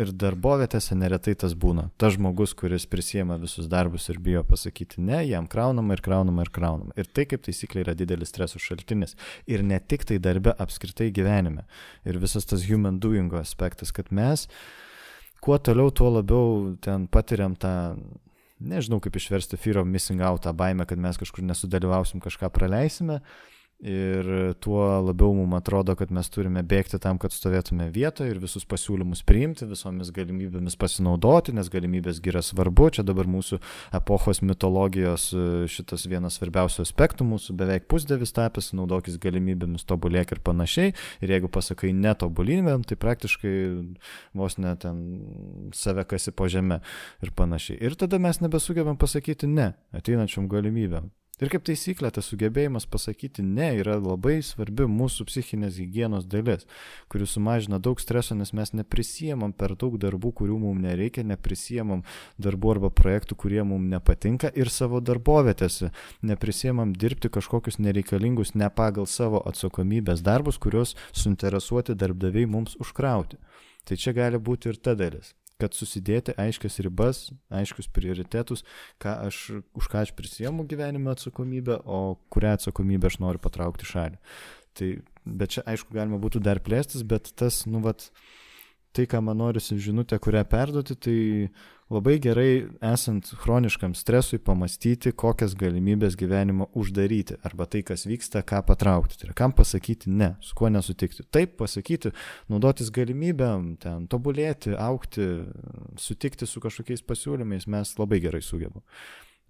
Ir 0.01 0.09
darbovietėse 0.17 0.95
neretai 0.97 1.35
tas 1.37 1.53
būna. 1.53 1.89
Tas 2.01 2.15
žmogus, 2.15 2.55
kuris 2.57 2.87
prisėmė 2.89 3.37
visus 3.41 3.67
darbus 3.69 4.07
ir 4.09 4.17
bijo 4.23 4.41
pasakyti 4.47 5.03
ne, 5.03 5.19
jam 5.29 5.45
kraunama 5.51 5.93
ir 5.93 6.01
kraunama 6.01 6.45
ir 6.45 6.49
kraunama. 6.55 6.95
Ir 6.97 7.09
tai 7.11 7.27
kaip 7.29 7.43
taisyklė 7.45 7.83
yra 7.83 7.95
didelis 7.97 8.31
streso 8.33 8.61
šaltinis. 8.61 9.13
Ir 9.45 9.61
ne 9.67 9.77
tik 9.77 10.07
tai 10.09 10.17
darbe, 10.23 10.55
apskritai 10.65 11.11
gyvenime. 11.13 11.67
Ir 12.07 12.17
visas 12.23 12.49
tas 12.49 12.65
human 12.65 12.97
doing 13.03 13.29
aspektas, 13.37 13.93
kad 13.93 14.09
mes 14.09 14.47
kuo 15.41 15.57
toliau, 15.61 15.93
tuo 15.93 16.09
labiau 16.17 16.75
ten 16.81 17.07
patiriam 17.11 17.53
tą 17.57 17.73
nežinau 18.61 19.01
kaip 19.01 19.17
išversti 19.17 19.57
fear 19.57 19.81
of 19.81 19.89
missing 19.89 20.21
out, 20.21 20.43
tą 20.45 20.53
baimę, 20.57 20.85
kad 20.89 21.01
mes 21.01 21.17
kažkur 21.17 21.45
nesudalyvausim, 21.45 22.21
kažką 22.21 22.51
praleisime, 22.53 23.21
Ir 23.81 24.27
tuo 24.61 24.83
labiau 25.01 25.33
mums 25.33 25.55
atrodo, 25.57 25.95
kad 25.97 26.11
mes 26.13 26.27
turime 26.29 26.61
bėgti 26.61 26.99
tam, 27.01 27.17
kad 27.17 27.33
stovėtume 27.33 27.87
vietoje 27.89 28.29
ir 28.29 28.37
visus 28.37 28.61
pasiūlymus 28.69 29.23
priimti, 29.25 29.65
visomis 29.65 30.11
galimybėmis 30.13 30.75
pasinaudoti, 30.77 31.55
nes 31.57 31.69
galimybės 31.73 32.19
yra 32.21 32.43
svarbu. 32.45 32.91
Čia 32.93 33.01
dabar 33.07 33.25
mūsų 33.25 33.57
epochos 33.97 34.43
mitologijos 34.45 35.31
e, 35.33 35.45
šitas 35.65 36.05
vienas 36.05 36.37
svarbiausių 36.37 36.83
aspektų, 36.85 37.25
mūsų 37.25 37.55
beveik 37.57 37.87
pusdėvis 37.89 38.35
tapęs, 38.37 38.69
naudokis 38.77 39.17
galimybėmis, 39.21 39.87
tobulėk 39.89 40.35
ir 40.35 40.43
panašiai. 40.45 40.93
Ir 41.25 41.33
jeigu 41.33 41.49
pasakai 41.49 41.89
netobulinimėm, 41.97 42.83
tai 42.85 42.99
praktiškai 43.01 43.55
vos 44.37 44.59
net 44.61 44.85
ten 44.85 45.01
save 45.73 46.05
kasi 46.05 46.29
po 46.29 46.45
žemę 46.45 46.83
ir 47.25 47.33
panašiai. 47.33 47.81
Ir 47.81 47.97
tada 47.97 48.21
mes 48.21 48.43
nebesugebam 48.45 49.01
pasakyti 49.01 49.49
ne 49.49 49.71
ateinančiom 49.97 50.45
galimybėm. 50.53 51.09
Ir 51.41 51.49
kaip 51.49 51.63
taisyklė, 51.65 52.11
tas 52.13 52.27
sugebėjimas 52.29 52.85
pasakyti 52.85 53.41
ne 53.41 53.71
yra 53.79 53.95
labai 53.97 54.43
svarbi 54.45 54.85
mūsų 54.85 55.25
psichinės 55.25 55.79
hygienos 55.81 56.27
dalis, 56.29 56.67
kuri 57.09 57.25
sumažina 57.25 57.79
daug 57.81 57.97
streso, 58.03 58.37
nes 58.37 58.53
mes 58.53 58.75
neprisijėmam 58.77 59.55
per 59.57 59.73
daug 59.73 59.97
darbų, 60.03 60.35
kurių 60.37 60.59
mums 60.61 60.85
nereikia, 60.85 61.25
neprisijėmam 61.25 62.05
darbų 62.37 62.75
arba 62.75 62.93
projektų, 62.93 63.39
kurie 63.41 63.65
mums 63.65 63.89
nepatinka 63.89 64.53
ir 64.53 64.69
savo 64.69 65.01
darbovietėse 65.01 65.89
neprisijėmam 66.21 66.93
dirbti 66.93 67.33
kažkokius 67.33 67.81
nereikalingus 67.81 68.53
ne 68.53 68.69
pagal 68.69 69.09
savo 69.09 69.41
atsakomybės 69.41 70.21
darbus, 70.21 70.61
kuriuos 70.61 70.93
suinteresuoti 71.09 71.97
darbdaviai 71.97 72.45
mums 72.45 72.77
užkrauti. 72.77 73.41
Tai 73.81 73.97
čia 73.97 74.13
gali 74.13 74.37
būti 74.37 74.69
ir 74.69 74.77
ta 74.77 74.93
dalis 74.93 75.33
kad 75.61 75.77
susidėti 75.77 76.35
aiškias 76.41 76.79
ribas, 76.85 77.23
aiškius 77.53 77.89
prioritetus, 77.93 78.65
ką 79.01 79.15
aš, 79.27 79.43
už 79.77 79.89
ką 79.91 80.03
aš 80.05 80.15
prisiemu 80.17 80.65
gyvenime 80.69 81.13
atsakomybę, 81.13 81.81
o 81.85 82.17
kurią 82.33 82.57
atsakomybę 82.57 83.11
aš 83.11 83.19
noriu 83.23 83.41
patraukti 83.43 83.89
šalį. 83.89 84.21
Tai, 84.77 84.91
bet 85.25 85.57
čia 85.57 85.65
aišku 85.67 85.93
galima 85.95 86.19
būtų 86.21 86.41
dar 86.43 86.61
plėstis, 86.63 87.03
bet 87.07 87.33
tas, 87.37 87.65
nu, 87.69 87.83
vat, 87.83 88.09
tai, 88.91 89.05
ką 89.07 89.21
man 89.23 89.39
norisi 89.39 89.77
žinutę, 89.79 90.19
kurią 90.19 90.43
perduoti, 90.49 90.95
tai 90.95 91.17
labai 91.91 92.17
gerai 92.23 92.51
esant 92.91 93.31
chroniškam 93.41 93.95
stresui 93.95 94.39
pamastyti, 94.39 95.11
kokias 95.11 95.55
galimybės 95.59 96.15
gyvenimo 96.19 96.69
uždaryti 96.77 97.39
arba 97.47 97.67
tai, 97.71 97.83
kas 97.87 98.05
vyksta, 98.07 98.43
ką 98.47 98.61
patraukti. 98.67 99.19
Tai 99.19 99.29
yra, 99.29 99.37
kam 99.37 99.55
pasakyti 99.55 100.11
ne, 100.11 100.33
su 100.43 100.55
kuo 100.57 100.71
nesutikti. 100.71 101.25
Taip 101.31 101.57
pasakyti, 101.59 102.13
naudotis 102.51 102.91
galimybėm, 102.95 103.73
ten 103.83 104.07
tobulėti, 104.11 104.75
aukti, 104.79 105.27
sutikti 105.99 106.47
su 106.47 106.63
kažkokiais 106.63 107.03
pasiūlymais 107.07 107.67
mes 107.71 107.97
labai 107.99 108.21
gerai 108.23 108.43
sugebam. 108.45 108.85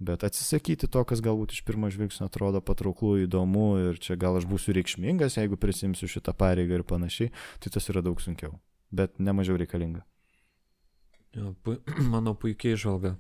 Bet 0.02 0.24
atsisakyti 0.26 0.90
to, 0.90 1.04
kas 1.06 1.22
galbūt 1.22 1.54
iš 1.54 1.62
pirmo 1.62 1.92
žvilgsnio 1.94 2.26
atrodo 2.26 2.58
patrauklų, 2.66 3.28
įdomu 3.28 3.68
ir 3.84 4.02
čia 4.02 4.18
gal 4.18 4.40
aš 4.40 4.48
būsiu 4.50 4.74
reikšmingas, 4.74 5.38
jeigu 5.38 5.62
prisimsiu 5.62 6.10
šitą 6.10 6.34
pareigą 6.34 6.80
ir 6.80 6.86
panašiai, 6.90 7.30
tai 7.62 7.70
tas 7.76 7.86
yra 7.94 8.02
daug 8.02 8.18
sunkiau, 8.24 8.56
bet 8.92 9.20
nemažiau 9.20 9.58
reikalinga. 9.60 10.06
Jo, 11.36 11.54
pu 11.64 11.78
mano 12.14 12.36
puikiai 12.36 12.80
žvalga. 12.80 13.16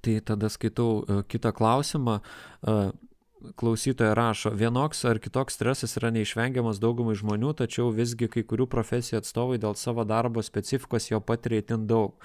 Tai 0.00 0.16
tada 0.24 0.48
skaitau 0.52 1.00
uh, 1.02 1.22
kitą 1.26 1.52
klausimą. 1.56 2.20
Uh, 2.60 2.90
klausytoja 3.56 4.14
rašo, 4.14 4.50
vienoks 4.52 5.04
ar 5.08 5.18
kitoks 5.18 5.56
stresas 5.56 5.96
yra 5.96 6.10
neišvengiamas 6.12 6.80
daugumai 6.82 7.16
žmonių, 7.16 7.54
tačiau 7.56 7.88
visgi 7.94 8.28
kai 8.28 8.42
kurių 8.44 8.66
profesijų 8.70 9.20
atstovai 9.20 9.56
dėl 9.62 9.76
savo 9.80 10.04
darbo 10.04 10.44
specifikos 10.44 11.08
jo 11.10 11.20
patiria 11.24 11.64
itin 11.64 11.86
daug. 11.88 12.18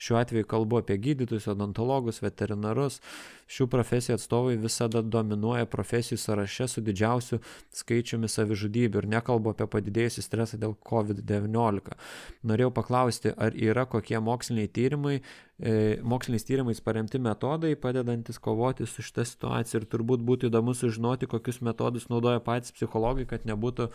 Šiuo 0.00 0.16
atveju 0.16 0.46
kalbu 0.48 0.78
apie 0.80 0.96
gydytojus, 0.96 1.44
odontologus, 1.52 2.22
veterinarus. 2.24 3.02
Šių 3.52 3.66
profesijų 3.68 4.14
atstovai 4.16 4.54
visada 4.62 5.02
dominuoja 5.04 5.66
profesijų 5.68 6.16
sąraše 6.22 6.68
su 6.72 6.80
didžiausiu 6.86 7.40
skaičiumi 7.76 8.30
savižudybių 8.32 9.02
ir 9.02 9.08
nekalbu 9.16 9.52
apie 9.52 9.66
padidėjusią 9.74 10.24
stresą 10.24 10.60
dėl 10.62 10.72
COVID-19. 10.88 11.92
Norėjau 12.48 12.72
paklausti, 12.80 13.34
ar 13.36 13.52
yra 13.52 13.84
kokie 13.84 14.16
moksliniai 14.24 14.72
tyrimai, 14.72 15.18
e, 15.20 15.76
moksliniais 16.00 16.48
tyrimais 16.48 16.80
paremti 16.80 17.20
metodai, 17.20 17.76
padedantis 17.76 18.40
kovoti 18.40 18.88
su 18.88 19.04
šitą 19.04 19.28
situaciją 19.28 19.82
ir 19.82 19.88
turbūt 19.92 20.24
būtų 20.24 20.48
įdomu 20.48 20.72
sužinoti, 20.72 21.28
kokius 21.28 21.60
metodus 21.60 22.08
naudoja 22.08 22.40
patys 22.40 22.72
psichologai, 22.72 23.28
kad 23.28 23.44
nebūtų 23.44 23.92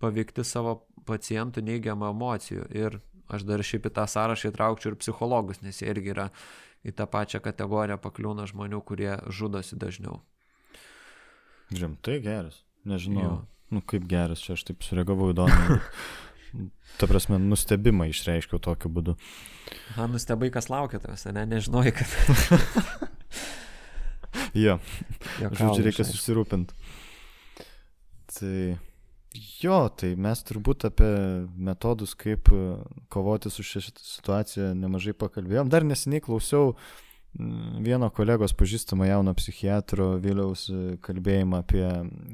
paveikti 0.00 0.46
savo 0.46 0.84
pacientų 1.10 1.66
neigiamą 1.66 2.14
emocijų. 2.14 2.70
Ir 2.70 3.00
Aš 3.30 3.46
dar 3.46 3.62
šiaip 3.64 3.86
į 3.86 3.94
tą 3.94 4.06
sąrašą 4.10 4.50
įtraukčiau 4.50 4.92
ir 4.92 4.98
psichologus, 4.98 5.62
nes 5.62 5.78
jie 5.80 5.90
irgi 5.92 6.12
yra 6.14 6.30
į 6.86 6.94
tą 6.96 7.06
pačią 7.10 7.42
kategoriją 7.44 7.98
pakliūna 8.02 8.48
žmonių, 8.50 8.80
kurie 8.86 9.12
žudosi 9.30 9.78
dažniau. 9.78 10.20
Žemtai 11.70 12.18
geras. 12.24 12.64
Nežinau, 12.88 13.22
jo. 13.22 13.34
nu 13.76 13.82
kaip 13.84 14.06
geras, 14.08 14.40
čia 14.42 14.56
aš 14.56 14.64
taip 14.70 14.82
sureagavau 14.86 15.30
įdomu. 15.34 15.78
Ta 16.98 17.06
prasme, 17.06 17.38
nustebimą 17.38 18.08
išreiškiau 18.10 18.58
tokiu 18.62 18.90
būdu. 18.90 19.14
Na, 19.94 20.08
nustebai, 20.10 20.48
kas 20.50 20.66
laukia 20.72 20.98
tavęs, 20.98 21.28
ne, 21.36 21.44
nežinojai, 21.46 21.92
kad. 21.94 22.10
jo. 24.64 24.80
Žodžiu, 25.38 25.84
reikia 25.86 26.06
susirūpinti. 26.08 26.74
Tai 28.34 28.56
Jo, 29.34 29.84
tai 29.94 30.16
mes 30.18 30.40
turbūt 30.42 30.88
apie 30.88 31.10
metodus, 31.54 32.16
kaip 32.18 32.50
e, 32.50 32.62
kovoti 33.14 33.52
su 33.52 33.62
šia 33.62 33.84
situacija 33.86 34.72
nemažai 34.74 35.14
pakalbėjom. 35.14 35.70
Dar 35.70 35.86
neseniai 35.86 36.22
klausiau 36.24 36.74
vieno 37.78 38.08
kolegos 38.10 38.56
pažįstamo 38.58 39.06
jauno 39.06 39.36
psichiatro 39.38 40.16
Viliaus 40.18 40.66
e, 40.74 40.96
kalbėjimą 41.06 41.62
apie 41.62 41.84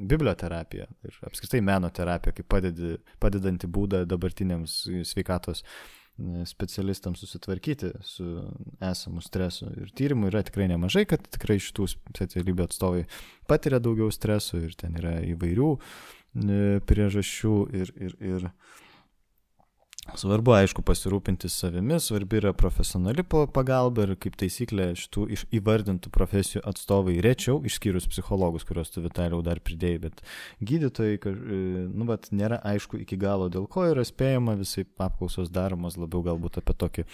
biblioterapiją 0.09 0.89
ir 1.05 1.21
apskritai 1.29 1.61
meno 1.61 1.93
terapiją 1.93 2.39
kaip 2.39 2.49
padedi, 2.57 2.97
padedanti 3.21 3.69
būdą 3.69 4.07
dabartiniams 4.09 4.81
sveikatos 5.05 5.67
specialistams 6.49 7.21
susitvarkyti 7.21 7.91
su 8.09 8.25
esamu 8.81 9.21
stresu. 9.21 9.69
Ir 9.77 9.93
tyrimų 9.93 10.31
yra 10.31 10.41
tikrai 10.49 10.65
nemažai, 10.71 11.05
kad 11.05 11.29
tikrai 11.29 11.59
šitų 11.61 11.91
specialybių 11.93 12.65
atstovai 12.65 13.03
patiria 13.45 13.83
daugiau 13.85 14.09
streso 14.09 14.57
ir 14.57 14.73
ten 14.81 14.97
yra 14.97 15.19
įvairių 15.35 15.75
uh, 15.75 15.91
priežasčių 16.87 17.55
ir, 17.77 17.93
ir, 17.97 18.17
ir 18.21 18.49
Svarbu, 20.15 20.53
aišku, 20.55 20.85
pasirūpinti 20.87 21.49
savimi, 21.51 21.97
svarbi 22.01 22.39
yra 22.39 22.53
profesionali 22.57 23.25
pagalba 23.27 24.05
ir 24.07 24.13
kaip 24.23 24.37
taisyklė 24.39 24.93
šitų 24.97 25.25
įvardintų 25.59 26.13
profesijų 26.15 26.63
atstovai 26.71 27.17
rečiau, 27.25 27.59
išskyrus 27.67 28.07
psichologus, 28.13 28.65
kuriuos 28.69 28.93
tu 28.95 29.03
Vitaliau 29.03 29.43
dar 29.45 29.59
pridėjai, 29.59 29.99
bet 30.07 30.23
gydytojai, 30.63 31.19
e, 31.19 31.59
nu, 31.91 32.07
bet 32.09 32.31
nėra 32.31 32.61
aišku 32.71 33.01
iki 33.03 33.19
galo, 33.19 33.49
dėl 33.53 33.67
ko 33.67 33.89
yra 33.91 34.05
spėjama, 34.07 34.55
visai 34.61 34.87
apklausos 35.03 35.51
daromos 35.51 35.99
labiau 35.99 36.23
galbūt 36.29 36.61
apie 36.63 36.77
tokį 36.79 37.07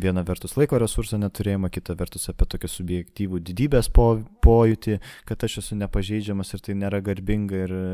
vieną 0.00 0.24
vertus 0.26 0.56
laiko 0.56 0.80
resursą 0.80 1.20
neturėjimą, 1.20 1.70
kitą 1.76 1.98
vertus 2.00 2.26
apie 2.32 2.48
tokį 2.56 2.72
subjektyvų 2.72 3.42
didybės 3.50 3.92
po, 3.92 4.08
pojūtį, 4.42 4.96
kad 5.28 5.44
aš 5.44 5.60
esu 5.62 5.78
nepažeidžiamas 5.84 6.56
ir 6.56 6.64
tai 6.64 6.78
nėra 6.80 7.02
garbinga 7.04 7.62
ir 7.68 7.76
e, 7.76 7.86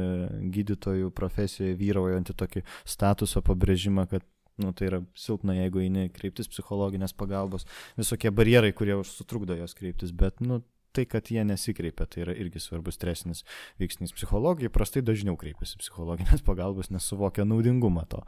gydytojų 0.55 1.12
profesijoje 1.18 1.77
vyraujantį 1.82 2.39
tokį 2.40 2.64
statuso 2.86 3.43
pabrėžimą, 3.44 4.06
kad 4.14 4.24
nu, 4.57 4.73
tai 4.73 4.89
yra 4.89 5.03
silpna, 5.19 5.55
jeigu 5.59 5.83
eini 5.85 6.07
kreiptis 6.15 6.49
psichologinės 6.49 7.12
pagalbos, 7.16 7.66
visokie 7.99 8.33
barjerai, 8.33 8.73
kurie 8.77 8.97
sutrukdo 9.05 9.57
jos 9.59 9.77
kreiptis, 9.77 10.15
bet, 10.16 10.41
nu, 10.41 10.62
tai, 10.97 11.05
kad 11.11 11.28
jie 11.28 11.45
nesikreipia, 11.45 12.07
tai 12.09 12.24
yra 12.24 12.37
irgi 12.41 12.62
svarbus 12.62 12.97
stresinis 12.97 13.45
veiksnys. 13.81 14.15
Psichologai 14.16 14.70
prastai 14.73 15.03
dažniau 15.05 15.37
kreipiasi 15.41 15.81
psichologinės 15.83 16.45
pagalbos, 16.47 16.89
nes 16.95 17.05
suvokia 17.05 17.45
naudingumą 17.45 18.07
to, 18.12 18.23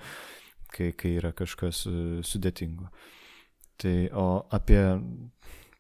kai, 0.75 0.91
kai 0.93 1.15
yra 1.17 1.33
kažkas 1.37 1.87
uh, 1.89 2.19
sudėtingo. 2.27 2.91
Tai 3.81 3.95
o 4.19 4.27
apie 4.53 4.83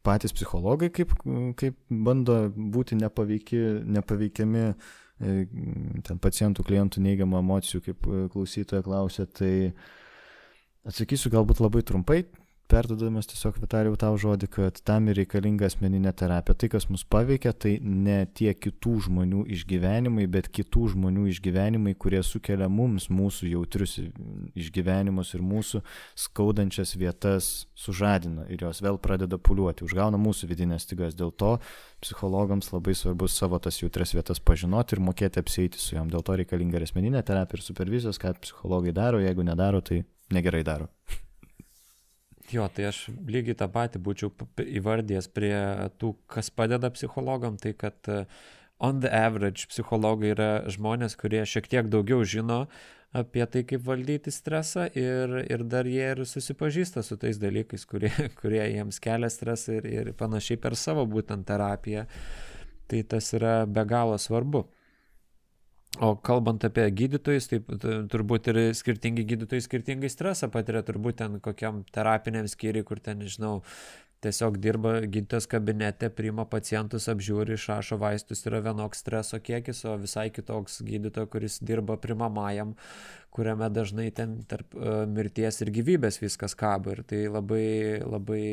patys 0.06 0.32
psichologai, 0.32 0.88
kaip, 0.94 1.12
kaip 1.58 1.76
bando 1.90 2.46
būti 2.48 2.96
nepaveiki, 2.96 3.58
nepaveikiami 3.98 4.62
e, 4.64 5.32
ten 6.06 6.20
pacientų, 6.22 6.64
klientų 6.64 7.02
neigiamų 7.04 7.40
emocijų, 7.42 7.80
kaip 7.88 8.06
e, 8.06 8.20
klausytoja 8.32 8.86
klausė, 8.86 9.26
tai 9.26 9.50
uh, 9.66 9.97
Atsakysiu 10.88 11.28
galbūt 11.34 11.58
labai 11.60 11.82
trumpai, 11.84 12.22
perdodamas 12.68 13.26
tiesiog 13.28 13.58
Vitalijau 13.62 13.96
tau 14.00 14.16
žodį, 14.20 14.46
kad 14.52 14.78
tam 14.88 15.08
ir 15.08 15.18
reikalinga 15.20 15.68
asmeninė 15.68 16.14
terapija. 16.16 16.56
Tai, 16.56 16.68
kas 16.74 16.86
mus 16.88 17.02
paveikia, 17.04 17.52
tai 17.52 17.74
ne 17.80 18.22
tie 18.36 18.54
kitų 18.56 18.94
žmonių 19.04 19.44
išgyvenimai, 19.56 20.26
bet 20.32 20.50
kitų 20.52 20.86
žmonių 20.94 21.26
išgyvenimai, 21.32 21.92
kurie 22.00 22.20
sukelia 22.24 22.70
mums 22.72 23.10
mūsų 23.12 23.50
jautrius 23.52 23.98
išgyvenimus 24.56 25.32
ir 25.36 25.44
mūsų 25.44 25.82
skaudančias 26.24 26.94
vietas 27.00 27.68
sužadina 27.76 28.44
ir 28.52 28.64
jos 28.64 28.80
vėl 28.84 29.00
pradeda 29.00 29.36
puliuoti, 29.36 29.84
užgauna 29.88 30.20
mūsų 30.20 30.48
vidinės 30.52 30.88
stygas. 30.88 31.16
Dėl 31.16 31.32
to 31.36 31.54
psichologams 32.04 32.72
labai 32.72 32.96
svarbu 32.96 33.28
savo 33.32 33.60
tas 33.60 33.80
jautrias 33.80 34.16
vietas 34.16 34.40
pažinoti 34.40 34.96
ir 34.96 35.04
mokėti 35.08 35.44
apsėti 35.44 35.80
su 35.80 35.96
jom. 35.96 36.12
Dėl 36.12 36.24
to 36.24 36.36
reikalinga 36.40 36.80
ir 36.80 36.88
asmeninė 36.88 37.24
terapija 37.24 37.60
ir 37.60 37.68
supervizijos, 37.68 38.20
ką 38.20 38.38
psichologai 38.40 38.96
daro, 38.96 39.24
jeigu 39.24 39.44
nedaro, 39.44 39.84
tai 39.84 40.04
negerai 40.34 40.64
daro. 40.66 40.88
Jo, 42.48 42.64
tai 42.72 42.86
aš 42.88 43.02
lygiai 43.28 43.56
tą 43.60 43.68
patį 43.68 44.00
būčiau 44.00 44.30
įvardėjęs 44.64 45.26
prie 45.36 45.56
tų, 46.00 46.14
kas 46.32 46.48
padeda 46.48 46.88
psichologam, 46.94 47.58
tai 47.60 47.74
kad 47.76 48.08
e, 48.08 48.22
on 48.80 49.02
the 49.04 49.10
average 49.12 49.68
psichologai 49.68 50.32
yra 50.32 50.52
žmonės, 50.72 51.16
kurie 51.20 51.42
šiek 51.44 51.68
tiek 51.68 51.90
daugiau 51.92 52.24
žino 52.24 52.62
apie 53.12 53.44
tai, 53.52 53.64
kaip 53.68 53.84
valdyti 53.84 54.32
stresą 54.32 54.86
ir, 54.96 55.34
ir 55.48 55.64
dar 55.68 55.88
jie 55.88 56.08
ir 56.14 56.24
susipažįsta 56.28 57.04
su 57.04 57.16
tais 57.20 57.40
dalykais, 57.40 57.84
kurie, 57.88 58.12
kurie 58.40 58.64
jiems 58.64 59.00
kelia 59.04 59.28
stresą 59.32 59.78
ir, 59.82 59.92
ir 59.92 60.12
panašiai 60.16 60.60
per 60.60 60.76
savo 60.76 61.04
būtent 61.08 61.44
terapiją. 61.48 62.06
Tai 62.88 63.04
tas 63.12 63.32
yra 63.36 63.54
be 63.68 63.84
galo 63.84 64.16
svarbu. 64.16 64.64
O 65.96 66.12
kalbant 66.20 66.62
apie 66.68 66.84
gydytojus, 66.94 67.48
tai 67.50 67.58
turbūt 68.12 68.50
ir 68.52 68.58
skirtingi 68.76 69.24
gydytojai 69.26 69.64
skirtingai 69.64 70.10
stresą 70.12 70.50
patiria, 70.52 70.84
turbūt 70.86 71.16
ten 71.22 71.38
kokiam 71.42 71.80
terapiniam 71.94 72.46
skyriui, 72.46 72.84
kur 72.86 73.00
ten, 73.02 73.24
nežinau, 73.24 73.62
tiesiog 74.22 74.58
dirba 74.62 74.98
gydytojas 75.06 75.48
kabinete, 75.50 76.10
priima 76.14 76.44
pacientus, 76.50 77.08
apžiūri, 77.10 77.56
išrašo 77.56 77.98
vaistus, 78.02 78.44
yra 78.46 78.60
vienoks 78.68 79.02
streso 79.02 79.40
kiekis, 79.40 79.80
o 79.88 79.96
visai 79.98 80.28
kitoks 80.34 80.82
gydytojas, 80.86 81.32
kuris 81.32 81.58
dirba 81.64 81.96
primamajam, 82.02 82.76
kuriame 83.34 83.68
dažnai 83.70 84.08
ten 84.14 84.38
tarp 84.48 84.74
uh, 84.76 85.04
mirties 85.10 85.60
ir 85.62 85.72
gyvybės 85.74 86.20
viskas 86.22 86.56
kabo. 86.58 86.94
Ir 86.94 87.04
tai 87.08 87.26
labai, 87.30 88.00
labai 88.02 88.44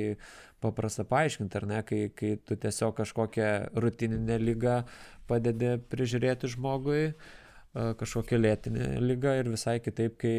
paprasta 0.64 1.06
paaiškinti, 1.08 1.60
ar 1.60 1.68
ne, 1.70 1.82
kai, 1.88 2.02
kai 2.16 2.36
tu 2.44 2.58
tiesiog 2.60 2.96
kažkokią 2.98 3.50
rutininę 3.82 4.38
lygą 4.42 4.82
padedi 5.30 5.76
prižiūrėti 5.92 6.52
žmogui, 6.56 7.02
kažkokią 7.76 8.40
lėtinę 8.40 8.90
lygą 9.04 9.34
ir 9.42 9.50
visai 9.52 9.80
kitaip, 9.84 10.16
kai 10.22 10.36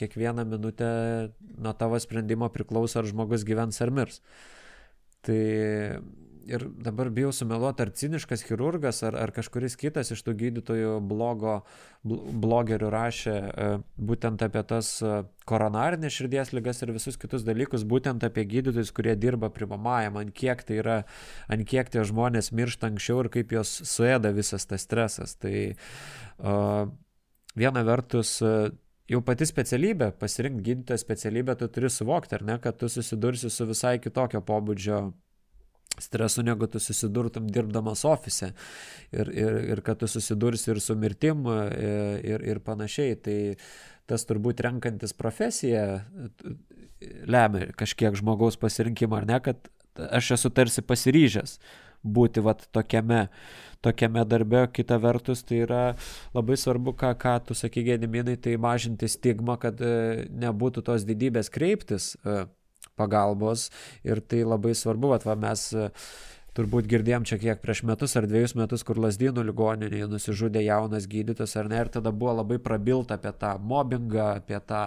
kiekvieną 0.00 0.46
minutę 0.48 0.88
nuo 1.60 1.74
tavo 1.76 2.00
sprendimo 2.00 2.48
priklauso, 2.52 3.02
ar 3.02 3.10
žmogus 3.10 3.44
gyvens 3.44 3.82
ar 3.84 3.92
mirs. 3.92 4.22
Tai 5.24 5.40
ir 6.46 6.64
dabar 6.84 7.08
bijau 7.14 7.32
sumeluoti, 7.32 7.84
ar 7.84 7.90
ciniškas 7.96 8.44
chirurgas, 8.46 9.02
ar, 9.06 9.16
ar 9.20 9.32
kažkuris 9.34 9.76
kitas 9.80 10.12
iš 10.14 10.22
tų 10.26 10.34
gydytojų 10.42 10.92
blogo, 11.08 11.56
blogerių 12.04 12.90
rašė 12.92 13.34
e, 13.34 13.68
būtent 14.10 14.44
apie 14.46 14.62
tas 14.68 14.90
e, 15.02 15.22
koronarinės 15.48 16.18
širdies 16.18 16.52
lygas 16.56 16.82
ir 16.84 16.94
visus 16.96 17.18
kitus 17.20 17.46
dalykus, 17.46 17.86
būtent 17.88 18.26
apie 18.26 18.46
gydytojus, 18.50 18.92
kurie 18.96 19.16
dirba 19.16 19.50
primamajam, 19.54 20.20
ant 20.20 20.34
kiek 20.36 20.62
tai 20.68 20.80
yra, 20.82 21.00
ant 21.48 21.66
kiek 21.68 21.90
tie 21.92 22.04
žmonės 22.06 22.52
miršta 22.52 22.92
anksčiau 22.92 23.24
ir 23.24 23.32
kaip 23.34 23.56
jos 23.56 23.74
suėda 23.88 24.34
visas 24.36 24.68
tas 24.70 24.84
stresas. 24.84 25.36
Tai 25.40 25.56
uh, 25.72 26.86
viena 27.56 27.84
vertus 27.86 28.38
jau 29.10 29.20
pati 29.24 29.46
specialybė, 29.48 30.12
pasirinkti 30.20 30.64
gydytojo 30.68 31.00
specialybę, 31.00 31.56
tu 31.60 31.68
turi 31.72 31.90
suvokti, 31.92 32.38
ar 32.38 32.44
ne, 32.48 32.58
kad 32.62 32.78
tu 32.80 32.88
susidursi 32.88 33.50
su 33.52 33.66
visai 33.68 33.98
kitokio 34.02 34.40
pobūdžio 34.44 35.00
stresu, 36.02 36.42
negu 36.46 36.66
tu 36.70 36.80
susidurtum 36.82 37.46
dirbdamas 37.50 38.04
ofise 38.08 38.52
ir, 39.12 39.30
ir, 39.30 39.58
ir 39.74 39.82
kad 39.86 40.00
tu 40.02 40.08
susidursi 40.10 40.72
ir 40.72 40.80
su 40.82 40.96
mirtim 40.98 41.46
e, 41.50 41.60
ir, 42.34 42.46
ir 42.54 42.62
panašiai. 42.64 43.18
Tai 43.24 43.38
tas 44.10 44.26
turbūt 44.28 44.60
renkantis 44.64 45.14
profesiją 45.16 45.84
lemia 47.28 47.70
kažkiek 47.78 48.16
žmogaus 48.18 48.58
pasirinkimą, 48.60 49.22
ar 49.22 49.28
ne, 49.28 49.40
kad 49.44 49.70
aš 49.94 50.34
esu 50.38 50.50
tarsi 50.54 50.84
pasiryžęs 50.84 51.58
būti 52.04 52.42
vat 52.44 52.66
tokiame, 52.76 53.28
tokiame 53.84 54.24
darbe, 54.28 54.66
kita 54.72 54.98
vertus 55.00 55.42
tai 55.46 55.62
yra 55.64 55.84
labai 56.34 56.58
svarbu, 56.60 56.92
ką, 57.00 57.14
ką 57.20 57.38
tu 57.48 57.56
sakai 57.56 57.84
gėdiminai, 57.86 58.36
tai 58.36 58.58
mažinti 58.60 59.08
stigmą, 59.08 59.56
kad 59.60 59.80
e, 59.80 60.26
nebūtų 60.28 60.84
tos 60.84 61.06
didybės 61.08 61.48
kreiptis 61.52 62.12
e, 62.20 62.44
pagalbos 62.96 63.68
ir 64.06 64.22
tai 64.22 64.44
labai 64.46 64.74
svarbu, 64.78 65.12
vat 65.14 65.26
va 65.26 65.36
mes 65.38 65.66
e, 65.74 65.90
turbūt 66.54 66.88
girdėjom 66.90 67.26
čia 67.28 67.40
kiek 67.42 67.62
prieš 67.62 67.84
metus 67.88 68.16
ar 68.18 68.28
dviejus 68.30 68.56
metus, 68.58 68.86
kur 68.86 69.00
Lasdynų 69.02 69.46
ligoninėje 69.50 70.08
nusižudė 70.10 70.64
jaunas 70.64 71.08
gydytojas, 71.10 71.56
ar 71.60 71.70
ne, 71.70 71.82
ir 71.82 71.92
tada 71.94 72.14
buvo 72.14 72.38
labai 72.40 72.60
prabilta 72.62 73.18
apie 73.18 73.34
tą 73.38 73.56
mobbingą, 73.58 74.34
apie 74.42 74.60
tą 74.62 74.84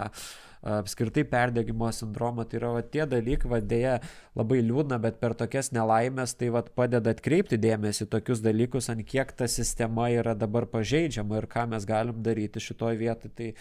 apskritai 0.68 1.24
perdegimo 1.24 1.90
sindromą, 1.94 2.46
tai 2.50 2.60
yra 2.60 2.72
va, 2.76 2.82
tie 2.82 3.06
dalykai, 3.08 3.50
va, 3.52 3.60
dėja 3.62 3.98
labai 4.38 4.60
liūdna, 4.66 4.98
bet 5.04 5.20
per 5.22 5.36
tokias 5.38 5.72
nelaimės 5.76 6.34
tai 6.40 6.50
va, 6.54 6.64
padeda 6.64 7.14
atkreipti 7.14 7.60
dėmesį 7.62 8.10
tokius 8.12 8.42
dalykus, 8.44 8.90
ant 8.92 9.06
kiek 9.08 9.32
ta 9.38 9.48
sistema 9.52 10.10
yra 10.12 10.36
dabar 10.36 10.68
pažeidžiama 10.72 11.40
ir 11.40 11.48
ką 11.52 11.68
mes 11.74 11.88
galim 11.88 12.24
daryti 12.26 12.64
šitoje 12.64 13.00
vietoje. 13.00 13.34
Tai 13.38 13.52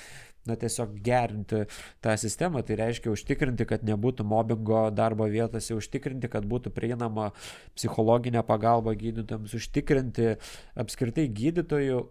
na, 0.50 0.56
tiesiog 0.60 0.96
gerinti 1.04 1.64
tą 2.04 2.16
sistemą, 2.20 2.64
tai 2.66 2.80
reiškia 2.80 3.12
užtikrinti, 3.12 3.68
kad 3.68 3.86
nebūtų 3.86 4.26
mobbingo 4.26 4.86
darbo 4.94 5.28
vietose, 5.30 5.76
užtikrinti, 5.76 6.30
kad 6.32 6.46
būtų 6.48 6.74
prieinama 6.76 7.32
psichologinė 7.76 8.44
pagalba 8.46 8.96
gydytojams, 8.98 9.56
užtikrinti 9.60 10.36
apskritai 10.78 11.28
gydytojų 11.32 12.04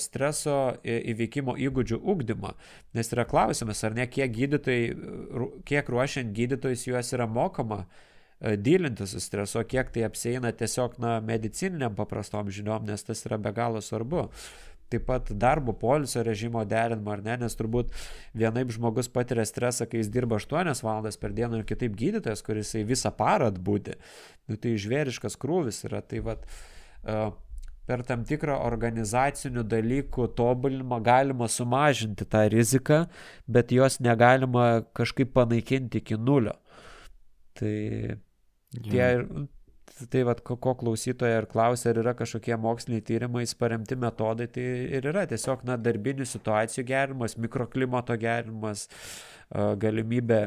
streso 0.00 0.76
įveikimo 0.84 1.56
įgūdžių 1.60 2.00
ugdymą. 2.00 2.54
Nes 2.96 3.12
yra 3.12 3.26
klausimas, 3.28 3.82
ar 3.84 3.96
ne 3.96 4.06
kiek 4.08 4.32
gydytojai, 4.32 4.94
kiek 5.68 5.90
ruošiant 5.92 6.32
gydytojus 6.36 6.86
juos 6.88 7.12
yra 7.12 7.26
mokama 7.28 7.84
e, 7.84 8.56
dylinti 8.56 9.06
su 9.06 9.20
stresu, 9.20 9.62
kiek 9.68 9.92
tai 9.92 10.06
apsieina 10.08 10.52
tiesiog 10.52 10.96
na, 11.02 11.18
medicininiam 11.20 11.94
paprastom 11.98 12.50
žiniom, 12.50 12.88
nes 12.88 13.04
tas 13.04 13.24
yra 13.28 13.38
be 13.38 13.52
galo 13.52 13.84
svarbu 13.84 14.28
taip 14.90 15.06
pat 15.08 15.30
darbo 15.30 15.74
polisio 15.78 16.24
režimo 16.26 16.64
derinimą, 16.68 17.16
ar 17.16 17.24
ne, 17.26 17.36
nes 17.44 17.56
turbūt 17.58 17.92
vienaip 18.36 18.72
žmogus 18.74 19.10
patiria 19.12 19.46
stresą, 19.48 19.86
kai 19.90 20.02
jis 20.02 20.10
dirba 20.12 20.40
8 20.40 20.82
valandas 20.86 21.20
per 21.20 21.34
dieną 21.36 21.60
ir 21.60 21.68
kitaip 21.68 21.94
gydytojas, 21.98 22.42
kuris 22.46 22.74
visą 22.88 23.12
parą 23.14 23.50
atbūti. 23.52 23.98
Nu, 24.50 24.58
tai 24.58 24.74
žvėriškas 24.80 25.38
krūvis 25.40 25.84
yra. 25.86 26.02
Tai 26.02 26.24
vat, 26.26 26.48
uh, 27.04 27.30
per 27.90 28.02
tam 28.06 28.24
tikrą 28.26 28.56
organizacinių 28.66 29.64
dalykų 29.66 30.28
tobulinimą 30.38 31.00
galima 31.06 31.48
sumažinti 31.50 32.26
tą 32.30 32.44
riziką, 32.52 33.04
bet 33.50 33.74
jos 33.74 33.98
negalima 34.02 34.84
kažkaip 34.96 35.32
panaikinti 35.34 36.02
iki 36.02 36.18
nulio. 36.18 36.54
Tai 37.58 37.74
tie, 38.76 39.06
tai 40.10 40.22
vad, 40.28 40.40
ko, 40.46 40.56
ko 40.56 40.74
klausytoja 40.80 41.42
ir 41.42 41.48
klausia, 41.50 41.90
ar 41.90 42.00
yra 42.02 42.14
kažkokie 42.16 42.56
moksliniai 42.60 43.04
tyrimai, 43.04 43.44
paremti 43.58 43.98
metodai, 44.00 44.48
tai 44.52 44.64
ir 44.98 45.10
yra 45.12 45.26
tiesiog, 45.30 45.66
na, 45.68 45.76
darbinių 45.80 46.26
situacijų 46.28 46.86
gerimas, 46.88 47.36
mikroklimato 47.40 48.16
gerimas, 48.20 48.88
galimybė 49.50 50.42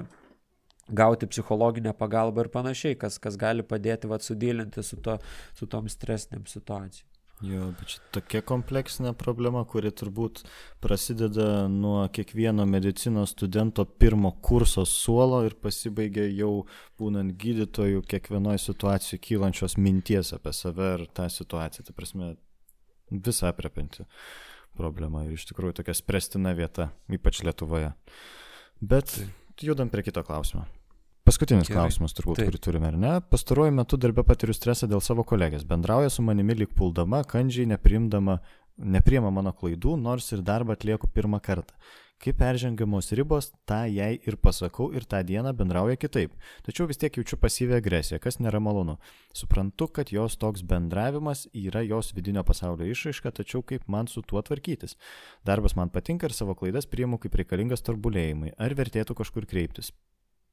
gauti 0.89 1.27
psichologinę 1.27 1.93
pagalbą 1.97 2.45
ir 2.45 2.51
panašiai, 2.53 2.97
kas, 2.99 3.19
kas 3.21 3.37
gali 3.39 3.63
padėti, 3.63 4.09
vad, 4.11 4.25
sudylinti 4.25 4.83
su, 4.83 4.99
to, 5.03 5.17
su 5.55 5.69
tom 5.69 5.89
stresiniam 5.91 6.47
situacijom. 6.49 7.12
Jo, 7.41 7.71
bet 7.75 7.89
čia 7.91 7.99
tokia 8.15 8.39
kompleksinė 8.45 9.11
problema, 9.19 9.65
kuri 9.67 9.89
turbūt 9.91 10.43
prasideda 10.83 11.65
nuo 11.67 12.05
kiekvieno 12.13 12.63
medicinos 12.69 13.33
studento 13.33 13.83
pirmo 13.85 14.31
kurso 14.45 14.85
suolo 14.87 15.41
ir 15.43 15.57
pasibaigia 15.59 16.29
jau 16.29 16.63
būnant 17.01 17.35
gydytojų 17.41 18.05
kiekvienoje 18.07 18.61
situacijoje 18.63 19.23
kylančios 19.27 19.75
minties 19.75 20.31
apie 20.37 20.53
save 20.55 20.93
ir 20.99 21.05
tą 21.11 21.27
situaciją. 21.27 21.89
Tai 21.89 21.97
prasme, 21.97 22.29
visą 23.11 23.49
aprepinti 23.51 24.07
problema 24.77 25.25
ir 25.25 25.35
iš 25.35 25.49
tikrųjų 25.51 25.81
tokia 25.81 25.97
spręstina 25.97 26.53
vieta, 26.57 26.91
ypač 27.11 27.43
Lietuvoje. 27.43 27.91
Bet 28.79 29.17
judam 29.61 29.91
prie 29.91 30.05
kito 30.05 30.23
klausimo. 30.23 30.63
Paskutinis 31.23 31.69
Gerai. 31.69 31.85
klausimas 31.85 32.11
turbūt, 32.17 32.41
Taip. 32.41 32.49
kurį 32.49 32.59
turime, 32.59 32.89
ar 32.91 32.95
ne? 32.99 33.11
Pastaruoju 33.31 33.71
metu 33.71 33.95
darbę 33.95 34.25
patiriu 34.27 34.51
stresą 34.57 34.89
dėl 34.91 34.99
savo 34.99 35.23
kolegės. 35.23 35.63
Bendrauja 35.63 36.09
su 36.11 36.21
manimi 36.21 36.57
lik 36.59 36.73
puldama, 36.75 37.21
kandžiai 37.23 37.69
neprimdama, 37.71 38.41
nepriema 38.75 39.31
mano 39.31 39.53
klaidų, 39.55 39.95
nors 39.95 40.27
ir 40.35 40.43
darbą 40.43 40.75
atlieku 40.75 41.07
pirmą 41.07 41.39
kartą. 41.39 41.79
Kai 42.23 42.33
peržengiamos 42.35 43.09
ribos, 43.15 43.49
tą 43.67 43.81
jai 43.87 44.19
ir 44.27 44.35
pasakau 44.35 44.89
ir 44.95 45.07
tą 45.07 45.23
dieną 45.23 45.55
bendrauja 45.55 45.95
kitaip. 45.99 46.35
Tačiau 46.67 46.87
vis 46.91 46.99
tiek 46.99 47.15
jaučiu 47.15 47.39
pasyvę 47.39 47.79
agresiją, 47.79 48.19
kas 48.23 48.39
nėra 48.43 48.59
malonu. 48.63 48.99
Suprantu, 49.35 49.87
kad 49.87 50.11
jos 50.11 50.35
toks 50.39 50.63
bendravimas 50.63 51.47
yra 51.55 51.83
jos 51.87 52.13
vidinio 52.15 52.43
pasaulio 52.43 52.87
išraiška, 52.91 53.31
tačiau 53.31 53.63
kaip 53.63 53.87
man 53.87 54.11
su 54.11 54.23
tuo 54.27 54.43
tvarkytis. 54.43 54.95
Darbas 55.43 55.75
man 55.79 55.91
patinka 55.91 56.27
ir 56.27 56.35
savo 56.35 56.55
klaidas 56.55 56.87
priimu 56.87 57.19
kaip 57.19 57.35
reikalingas 57.35 57.83
torbulėjimai. 57.83 58.55
Ar 58.59 58.75
vertėtų 58.75 59.19
kažkur 59.19 59.47
kreiptis? 59.47 59.91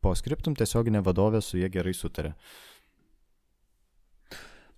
Po 0.01 0.15
skriptum 0.17 0.57
tiesioginė 0.59 1.05
vadovė 1.07 1.43
su 1.45 1.61
jie 1.61 1.71
gerai 1.73 1.95
sutarė. 1.97 2.35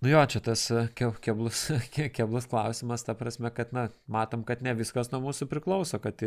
Nu 0.03 0.09
jo, 0.11 0.19
čia 0.27 0.41
tas 0.43 0.65
e, 0.67 0.81
keblus, 1.23 1.69
keblus 2.17 2.49
klausimas, 2.51 3.05
ta 3.07 3.15
prasme, 3.15 3.47
kad, 3.55 3.71
na, 3.71 3.87
matom, 4.11 4.43
kad 4.43 4.59
ne 4.65 4.73
viskas 4.75 5.13
nuo 5.13 5.21
mūsų 5.29 5.47
priklauso, 5.47 5.99
kad 6.03 6.19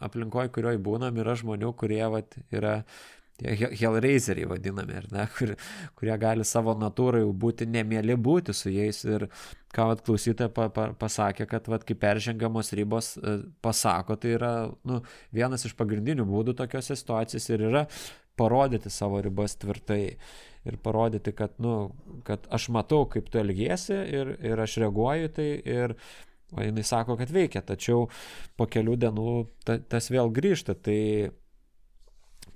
aplinkoje, 0.00 0.48
kurioje 0.54 0.80
būnam, 0.80 1.20
yra 1.20 1.34
žmonių, 1.36 1.74
kurie, 1.76 2.00
vat, 2.08 2.38
yra 2.48 2.78
tie 3.38 3.54
hellraiseriai 3.78 4.48
vadinami, 4.50 4.96
ar 5.02 5.08
ne, 5.12 5.26
kur, 5.36 5.52
kurie 5.98 6.16
gali 6.20 6.46
savo 6.48 6.74
natūrai 6.78 7.22
būti 7.44 7.68
nemėly 7.68 8.16
būti 8.16 8.54
su 8.56 8.72
jais 8.72 9.02
ir 9.04 9.28
ką 9.76 9.90
vat, 9.90 10.02
klausytoja 10.06 10.50
pa, 10.54 10.70
pa, 10.74 10.88
pasakė, 10.98 11.46
kad 11.50 11.68
vat, 11.70 11.84
kai 11.84 11.98
peržengiamos 12.00 12.72
ribos 12.78 13.12
e, 13.20 13.36
pasako, 13.64 14.16
tai 14.16 14.34
yra 14.38 14.52
nu, 14.88 15.02
vienas 15.36 15.68
iš 15.68 15.76
pagrindinių 15.78 16.26
būdų 16.28 16.56
tokiuose 16.58 16.96
situacijose 16.98 17.54
ir 17.54 17.68
yra 17.68 17.84
parodyti 18.38 18.90
savo 18.92 19.20
ribas 19.24 19.56
tvirtai 19.60 20.02
ir 20.68 20.78
parodyti, 20.82 21.32
kad, 21.36 21.54
nu, 21.62 21.90
kad 22.26 22.46
aš 22.54 22.68
matau, 22.74 23.04
kaip 23.10 23.30
tu 23.32 23.40
elgiesi 23.40 23.94
ir, 23.94 24.34
ir 24.44 24.60
aš 24.60 24.78
reaguoju 24.84 25.30
tai 25.36 25.50
ir 25.58 25.94
o 26.56 26.64
jinai 26.64 26.84
sako, 26.84 27.16
kad 27.20 27.30
veikia, 27.32 27.62
tačiau 27.64 28.06
po 28.56 28.66
kelių 28.70 28.96
dienų 29.04 29.32
ta, 29.68 29.76
tas 29.78 30.08
vėl 30.12 30.32
grįžta. 30.32 30.74
Tai 30.74 31.00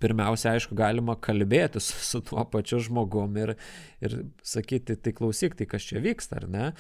pirmiausia, 0.03 0.57
aišku, 0.57 0.77
galima 0.79 1.15
kalbėti 1.23 1.81
su, 1.83 1.97
su 2.11 2.21
tuo 2.27 2.45
pačiu 2.51 2.81
žmogum 2.83 3.37
ir, 3.41 3.55
ir 4.03 4.19
sakyti, 4.47 4.97
tai 4.99 5.15
klausyk, 5.17 5.57
tai 5.59 5.69
kas 5.71 5.87
čia 5.89 6.03
vyksta, 6.03 6.41
ar 6.43 6.49
ne. 6.51 6.71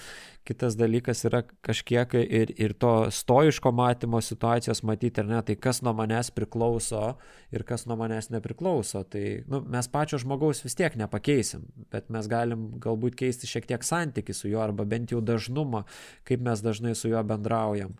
Kitas 0.48 0.74
dalykas 0.74 1.22
yra 1.28 1.44
kažkiek 1.62 2.16
ir, 2.18 2.50
ir 2.58 2.74
to 2.74 2.92
stoiško 3.14 3.70
matymo 3.78 4.18
situacijos 4.24 4.82
matyti, 4.86 5.22
ar 5.22 5.30
ne, 5.30 5.42
tai 5.46 5.56
kas 5.56 5.82
nuo 5.86 5.94
manęs 5.98 6.32
priklauso 6.34 7.14
ir 7.54 7.66
kas 7.68 7.86
nuo 7.86 7.98
manęs 8.00 8.32
nepriklauso. 8.34 9.04
Tai 9.06 9.24
nu, 9.50 9.62
mes 9.70 9.90
pačio 9.92 10.18
žmogaus 10.22 10.64
vis 10.66 10.76
tiek 10.78 10.98
nepakeisim, 10.98 11.68
bet 11.94 12.10
mes 12.10 12.26
galim 12.30 12.72
galbūt 12.82 13.18
keisti 13.22 13.50
šiek 13.50 13.70
tiek 13.70 13.86
santyki 13.86 14.34
su 14.34 14.50
juo 14.50 14.64
arba 14.64 14.86
bent 14.88 15.14
jau 15.14 15.22
dažnumą, 15.22 15.84
kaip 16.28 16.42
mes 16.42 16.64
dažnai 16.64 16.96
su 16.98 17.12
juo 17.12 17.22
bendraujam. 17.26 17.94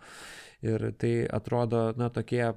Ir 0.62 0.92
tai 0.98 1.14
atrodo, 1.26 1.88
na, 1.98 2.06
tokie 2.14 2.52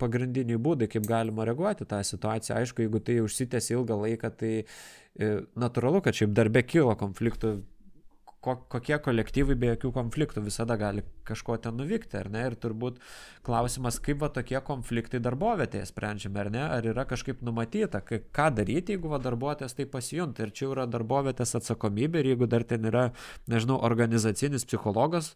pagrindiniai 0.00 0.60
būdai, 0.60 0.88
kaip 0.90 1.06
galima 1.08 1.46
reaguoti 1.46 1.86
tą 1.88 2.00
situaciją. 2.06 2.58
Aišku, 2.60 2.84
jeigu 2.84 3.00
tai 3.04 3.18
užsitęs 3.24 3.70
ilgą 3.74 3.98
laiką, 4.00 4.30
tai 4.40 4.52
e, 4.62 5.30
natūralu, 5.60 6.02
kad 6.04 6.16
šiaip 6.16 6.34
darbe 6.36 6.64
kilo 6.66 6.94
konfliktų 7.00 7.58
ko, 8.44 8.54
kokie 8.72 8.96
kolektyvai 9.02 9.56
be 9.58 9.70
jokių 9.72 9.90
konfliktų 9.94 10.42
visada 10.44 10.76
gali 10.80 11.04
kažko 11.24 11.56
ten 11.64 11.78
nuvykti, 11.80 12.18
ar 12.20 12.28
ne? 12.32 12.42
Ir 12.50 12.56
turbūt 12.60 12.98
klausimas, 13.46 13.96
kaip 14.04 14.20
va 14.20 14.28
tokie 14.32 14.58
konfliktai 14.64 15.20
darbovietėje 15.24 15.86
sprendžiami, 15.88 16.40
ar 16.42 16.50
ne? 16.52 16.62
Ar 16.76 16.88
yra 16.90 17.06
kažkaip 17.08 17.40
numatyta, 17.46 18.02
ką 18.04 18.48
daryti, 18.58 18.96
jeigu 18.96 19.12
va 19.12 19.20
darbuotojas 19.24 19.76
tai 19.78 19.86
pasijunta. 19.90 20.44
Ir 20.44 20.52
čia 20.56 20.68
yra 20.72 20.86
darbovietės 20.90 21.56
atsakomybė 21.60 22.20
ir 22.20 22.30
jeigu 22.34 22.48
dar 22.50 22.66
ten 22.68 22.84
yra, 22.90 23.06
nežinau, 23.50 23.80
organizacinis 23.88 24.66
psichologas 24.68 25.32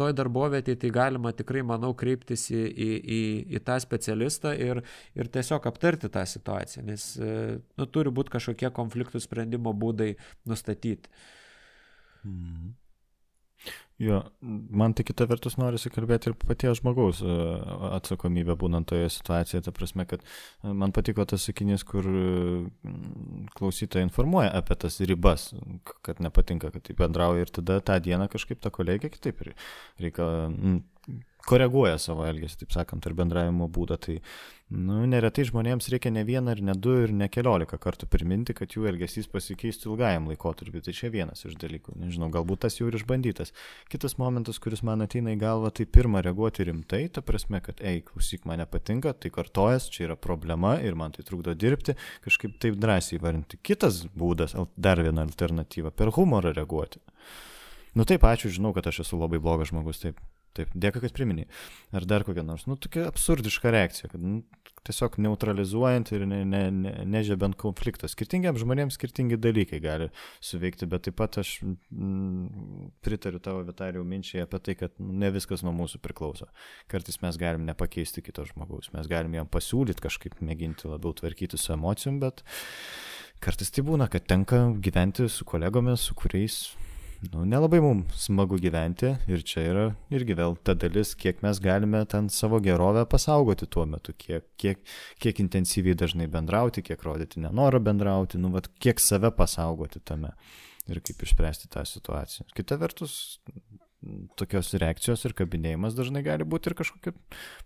toj 0.00 0.14
darbovietėje, 0.20 0.82
tai 0.84 0.92
galima 0.94 1.32
tikrai, 1.36 1.64
manau, 1.66 1.94
kreiptis 1.96 2.48
į, 2.52 2.62
į, 2.68 2.90
į, 3.00 3.20
į 3.56 3.64
tą 3.64 3.80
specialistą 3.82 4.54
ir, 4.68 4.84
ir 5.16 5.32
tiesiog 5.32 5.68
aptarti 5.70 6.12
tą 6.12 6.26
situaciją, 6.28 6.84
nes 6.86 7.10
nu, 7.20 7.88
turi 7.88 8.12
būti 8.14 8.36
kažkokie 8.36 8.72
konfliktų 8.76 9.22
sprendimo 9.24 9.72
būdai 9.76 10.14
nustatyti. 10.48 11.12
Mhm. 12.24 12.76
Jo, 14.00 14.22
man 14.72 14.94
tai 14.96 15.04
kita 15.04 15.26
vertus 15.28 15.58
norisi 15.60 15.90
kalbėti 15.92 16.30
ir 16.30 16.34
paties 16.40 16.78
žmogaus 16.78 17.18
e, 17.20 17.34
atsakomybę 17.98 18.54
būnant 18.56 18.88
toje 18.88 19.10
situacijoje. 19.12 19.66
Ta 19.66 19.74
prasme, 19.76 20.06
kad 20.08 20.24
e, 20.24 20.72
man 20.72 20.94
patiko 20.96 21.26
tas 21.28 21.44
sakinys, 21.44 21.84
kur 21.84 22.08
klausytoja 23.58 24.06
informuoja 24.06 24.54
apie 24.56 24.78
tas 24.80 24.96
ribas, 25.04 25.50
kad 26.06 26.24
nepatinka, 26.24 26.72
kad 26.72 26.86
taip 26.88 27.02
bendrauja 27.02 27.44
ir 27.44 27.52
tada 27.60 27.76
tą 27.84 27.98
dieną 28.00 28.30
kažkaip 28.32 28.64
ta 28.64 28.72
kolegė 28.72 29.12
kitaip 29.12 29.44
reikia 29.44 30.30
koreguoja 31.46 31.98
savo 32.00 32.24
elgesį, 32.28 32.62
taip 32.62 32.74
sakant, 32.74 33.06
ar 33.06 33.14
bendravimo 33.16 33.66
būdą. 33.72 33.96
Tai 34.02 34.16
nu, 34.76 35.00
neretai 35.10 35.44
žmonėms 35.48 35.88
reikia 35.92 36.12
ne 36.12 36.22
vieną, 36.26 36.54
ir 36.56 36.62
ne 36.68 36.74
du, 36.76 36.92
ir 37.04 37.14
ne 37.16 37.26
keliolika 37.32 37.78
kartų 37.80 38.08
priminti, 38.10 38.54
kad 38.56 38.74
jų 38.76 38.86
elgesys 38.90 39.28
pasikeistų 39.32 39.90
ilgajam 39.90 40.28
laikotarpiu. 40.30 40.82
Tai 40.84 40.94
čia 40.96 41.10
vienas 41.12 41.44
iš 41.48 41.56
dalykų. 41.60 41.96
Nežinau, 42.00 42.30
galbūt 42.34 42.64
tas 42.66 42.78
jau 42.78 42.88
ir 42.90 42.98
išbandytas. 43.00 43.54
Kitas 43.92 44.16
momentas, 44.20 44.60
kuris 44.62 44.84
man 44.86 45.04
ateina 45.06 45.34
į 45.34 45.40
galvą, 45.42 45.72
tai 45.74 45.88
pirmą 45.90 46.22
reaguoti 46.26 46.68
rimtai, 46.68 47.04
ta 47.12 47.24
prasme, 47.24 47.62
kad, 47.64 47.80
ei, 47.82 48.02
klausyk, 48.06 48.46
man 48.48 48.62
nepatinka, 48.62 49.14
tai 49.16 49.32
kartojas, 49.34 49.90
čia 49.92 50.10
yra 50.10 50.18
problema 50.20 50.76
ir 50.84 50.98
man 50.98 51.16
tai 51.16 51.26
trukdo 51.26 51.56
dirbti, 51.58 51.96
kažkaip 52.26 52.58
taip 52.62 52.78
drąsiai 52.80 53.18
įvardinti. 53.18 53.60
Kitas 53.64 54.04
būdas, 54.14 54.56
dar 54.76 55.02
viena 55.02 55.24
alternatyva, 55.26 55.94
per 55.94 56.12
humorą 56.14 56.54
reaguoti. 56.56 57.02
Nu 57.98 58.06
taip, 58.06 58.22
ačiū, 58.22 58.52
žinau, 58.54 58.70
kad 58.76 58.86
aš 58.86 59.02
esu 59.02 59.18
labai 59.18 59.40
blogas 59.42 59.72
žmogus, 59.72 59.98
taip. 60.04 60.20
Taip, 60.58 60.72
dėkui, 60.74 61.04
kad 61.04 61.14
priminiai. 61.14 61.46
Ar 61.94 62.06
dar 62.10 62.24
kokia 62.26 62.42
nors, 62.42 62.64
nu, 62.66 62.74
tokia 62.80 63.04
absurdiška 63.06 63.70
reakcija, 63.70 64.10
kad 64.10 64.22
nu, 64.22 64.40
tiesiog 64.86 65.18
neutralizuojant 65.20 66.10
ir 66.16 66.24
ne, 66.28 66.40
ne, 66.48 66.62
ne, 66.72 66.92
nežebent 67.08 67.56
konfliktą. 67.60 68.08
Skirtingiams 68.10 68.62
žmonėms 68.62 68.96
skirtingi 68.96 69.38
dalykai 69.40 69.80
gali 69.84 70.08
suveikti, 70.44 70.88
bet 70.90 71.04
taip 71.06 71.18
pat 71.20 71.38
aš 71.42 71.52
mm, 71.62 72.90
pritariu 73.04 73.42
tavo 73.44 73.62
Vitarijų 73.68 74.04
minčiai 74.08 74.44
apie 74.46 74.62
tai, 74.64 74.76
kad 74.80 74.96
nu, 74.98 75.12
ne 75.22 75.30
viskas 75.34 75.64
nuo 75.66 75.74
mūsų 75.76 76.00
priklauso. 76.02 76.48
Kartais 76.90 77.20
mes 77.22 77.38
galim 77.40 77.68
nepakeisti 77.68 78.24
kito 78.24 78.46
žmogaus, 78.48 78.90
mes 78.96 79.10
galim 79.10 79.36
jam 79.36 79.50
pasiūlyti 79.50 80.06
kažkaip 80.08 80.40
mėginti 80.44 80.88
labiau 80.90 81.14
tvarkyti 81.16 81.60
su 81.60 81.74
emocijom, 81.76 82.18
bet 82.24 82.42
kartais 83.44 83.70
tai 83.70 83.84
būna, 83.84 84.08
kad 84.12 84.26
tenka 84.28 84.64
gyventi 84.80 85.28
su 85.28 85.46
kolegomis, 85.48 86.08
su 86.08 86.16
kuriais 86.16 86.62
nu, 87.28 87.44
nelabai 87.44 87.80
mums 87.84 88.24
smagu 88.24 88.56
gyventi 88.60 89.12
ir 89.28 89.42
čia 89.46 89.64
yra 89.68 89.84
irgi 90.14 90.36
vėl 90.38 90.56
ta 90.64 90.74
dalis, 90.78 91.12
kiek 91.18 91.42
mes 91.44 91.60
galime 91.60 92.00
ten 92.08 92.30
savo 92.32 92.60
gerovę 92.64 93.04
pasaugoti 93.10 93.68
tuo 93.68 93.84
metu, 93.88 94.14
kiek, 94.16 94.46
kiek, 94.60 94.80
kiek 95.20 95.42
intensyviai 95.44 95.98
dažnai 95.98 96.30
bendrauti, 96.32 96.84
kiek 96.86 97.04
rodyti 97.04 97.42
nenorą 97.44 97.82
bendrauti, 97.90 98.40
nu, 98.40 98.52
vat, 98.56 98.70
kiek 98.80 99.02
save 99.02 99.32
pasaugoti 99.36 100.00
tame 100.00 100.32
ir 100.90 101.02
kaip 101.04 101.20
išspręsti 101.26 101.68
tą 101.70 101.84
situaciją. 101.86 102.48
Kita 102.56 102.78
vertus, 102.80 103.14
tokios 104.40 104.72
reakcijos 104.80 105.26
ir 105.28 105.34
kabinėjimas 105.36 105.96
dažnai 105.96 106.22
gali 106.24 106.46
būti 106.48 106.70
ir 106.70 106.76
kažkokia 106.78 107.12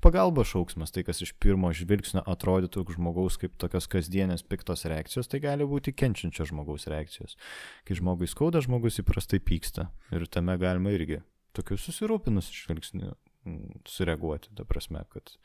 pagalba 0.02 0.42
šauksmas. 0.48 0.90
Tai, 0.94 1.04
kas 1.06 1.22
iš 1.22 1.34
pirmo 1.42 1.70
žvilgsnio 1.74 2.24
atrodytų 2.30 2.82
žmogaus 2.96 3.38
kaip 3.40 3.54
tokios 3.60 3.86
kasdienės 3.90 4.42
piktos 4.46 4.86
reakcijos, 4.90 5.30
tai 5.30 5.40
gali 5.44 5.66
būti 5.68 5.94
kenčiančio 5.94 6.48
žmogaus 6.50 6.88
reakcijos. 6.90 7.38
Kai 7.86 7.98
žmogui 8.00 8.30
skauda, 8.30 8.64
žmogus 8.64 8.98
įprastai 9.02 9.38
pyksta. 9.44 9.88
Ir 10.14 10.26
tame 10.26 10.58
galima 10.58 10.94
irgi 10.94 11.22
tokiu 11.54 11.78
susirūpinus 11.78 12.50
žvilgsniu 12.50 13.14
mm, 13.14 13.86
sureaguoti. 13.86 14.50
Ta 14.58 14.66
prasme, 14.66 15.06
kad 15.14 15.36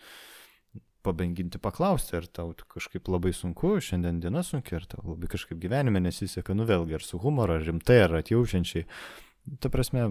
pabanginti 1.05 1.61
paklausti, 1.61 2.17
ar 2.17 2.25
tau 2.27 2.51
kažkaip 2.73 3.07
labai 3.07 3.31
sunku, 3.35 3.77
šiandien 3.83 4.19
diena 4.23 4.41
sunki, 4.43 4.75
ar 4.75 4.89
tau 4.89 5.05
labai 5.13 5.29
kažkaip 5.31 5.61
gyvenime 5.61 6.01
nesiseka, 6.03 6.57
nu 6.57 6.65
vėlgi, 6.67 6.97
ar 6.97 7.05
su 7.05 7.21
humoru, 7.21 7.55
ar 7.55 7.63
rimtai, 7.69 8.01
ar 8.03 8.17
atjaučiančiai 8.19 8.83
Ta 9.63 9.69
prasme, 9.73 10.03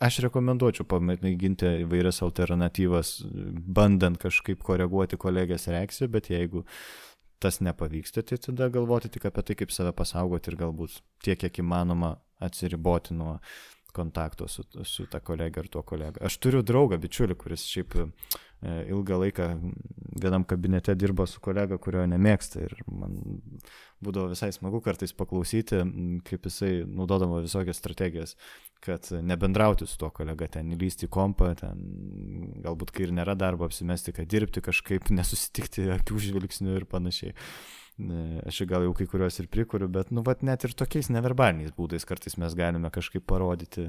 aš 0.00 0.20
rekomenduočiau 0.24 0.86
pamėginti 0.88 1.68
įvairias 1.82 2.22
alternatyvas, 2.24 3.18
bandant 3.78 4.16
kažkaip 4.22 4.62
koreguoti 4.64 5.18
kolegės 5.20 5.68
reakciją, 5.72 6.08
bet 6.12 6.30
jeigu 6.32 6.64
tas 7.42 7.60
nepavyksta, 7.60 8.24
tai 8.24 8.38
tada 8.40 8.70
galvoti 8.72 9.10
tik 9.12 9.28
apie 9.28 9.44
tai, 9.44 9.56
kaip 9.60 9.74
save 9.74 9.92
pasaugoti 9.96 10.52
ir 10.52 10.58
galbūt 10.62 11.00
tiek, 11.24 11.38
kiek 11.42 11.60
įmanoma 11.60 12.14
atsiriboti 12.42 13.16
nuo 13.16 13.36
kontakto 13.96 14.48
su, 14.48 14.64
su 14.84 15.06
ta 15.10 15.20
kolega 15.24 15.62
ar 15.62 15.70
tuo 15.72 15.82
kolega. 15.86 16.20
Aš 16.28 16.38
turiu 16.44 16.62
draugą, 16.66 16.98
bičiulį, 17.00 17.36
kuris 17.40 17.64
šiaip 17.70 17.96
e, 18.02 18.06
ilgą 18.92 19.20
laiką 19.22 19.48
vienam 20.20 20.44
kabinete 20.48 20.94
dirbo 20.98 21.26
su 21.28 21.40
kolega, 21.44 21.78
kurio 21.82 22.04
nemėgsta 22.08 22.64
ir 22.66 22.76
man 22.88 23.16
būdavo 24.04 24.30
visai 24.32 24.50
smagu 24.52 24.82
kartais 24.84 25.14
paklausyti, 25.16 25.80
kaip 26.28 26.48
jisai 26.48 26.72
naudodavo 26.84 27.40
visokias 27.44 27.80
strategijas, 27.80 28.36
kad 28.84 29.08
nebendrauti 29.24 29.88
su 29.88 29.98
tuo 30.00 30.10
kolega, 30.14 30.48
ten 30.58 30.70
įlysti 30.76 31.08
į 31.08 31.12
kompą, 31.16 31.54
ten 31.58 31.80
galbūt 32.64 32.92
kai 32.92 33.08
ir 33.08 33.16
nėra 33.16 33.36
darbo 33.38 33.68
apsimesti, 33.68 34.14
kad 34.16 34.28
dirbti 34.30 34.62
kažkaip, 34.64 35.10
nesusitikti 35.14 35.88
akių 35.96 36.22
žvilgsnių 36.28 36.76
ir 36.80 36.88
panašiai. 36.90 37.34
Aš 37.96 38.60
gal 38.68 38.84
jau 38.84 38.92
kai 38.96 39.06
kuriuos 39.08 39.38
ir 39.40 39.48
prikuriu, 39.48 39.88
bet, 39.88 40.10
nu, 40.12 40.20
vat 40.24 40.42
net 40.44 40.66
ir 40.68 40.74
tokiais 40.76 41.08
neverbaliniais 41.08 41.72
būdais 41.76 42.04
kartais 42.04 42.36
mes 42.36 42.52
galime 42.56 42.90
kažkaip 42.92 43.24
parodyti, 43.24 43.88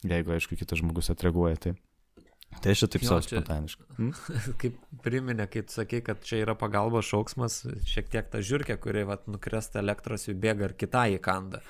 jeigu, 0.00 0.32
aišku, 0.32 0.56
kitas 0.56 0.80
žmogus 0.80 1.12
atreaguoja. 1.12 1.58
Tai, 1.60 1.72
tai 2.64 2.72
aš 2.72 2.86
taip 2.88 3.04
savo 3.04 3.20
spontaniškai. 3.26 3.84
Hmm? 3.98 4.14
Kaip 4.62 4.78
priminė, 5.04 5.44
kai 5.52 5.66
sakai, 5.68 6.00
kad 6.04 6.24
čia 6.24 6.40
yra 6.46 6.54
pagalbos 6.56 7.10
šauksmas, 7.10 7.58
šiek 7.88 8.08
tiek 8.14 8.32
ta 8.32 8.40
žiūrkė, 8.40 8.78
kuri 8.80 9.04
vat, 9.08 9.28
nukresta 9.28 9.82
elektros 9.84 10.24
įbėga 10.32 10.70
ir 10.70 10.76
kitą 10.80 11.04
įkanda. 11.18 11.60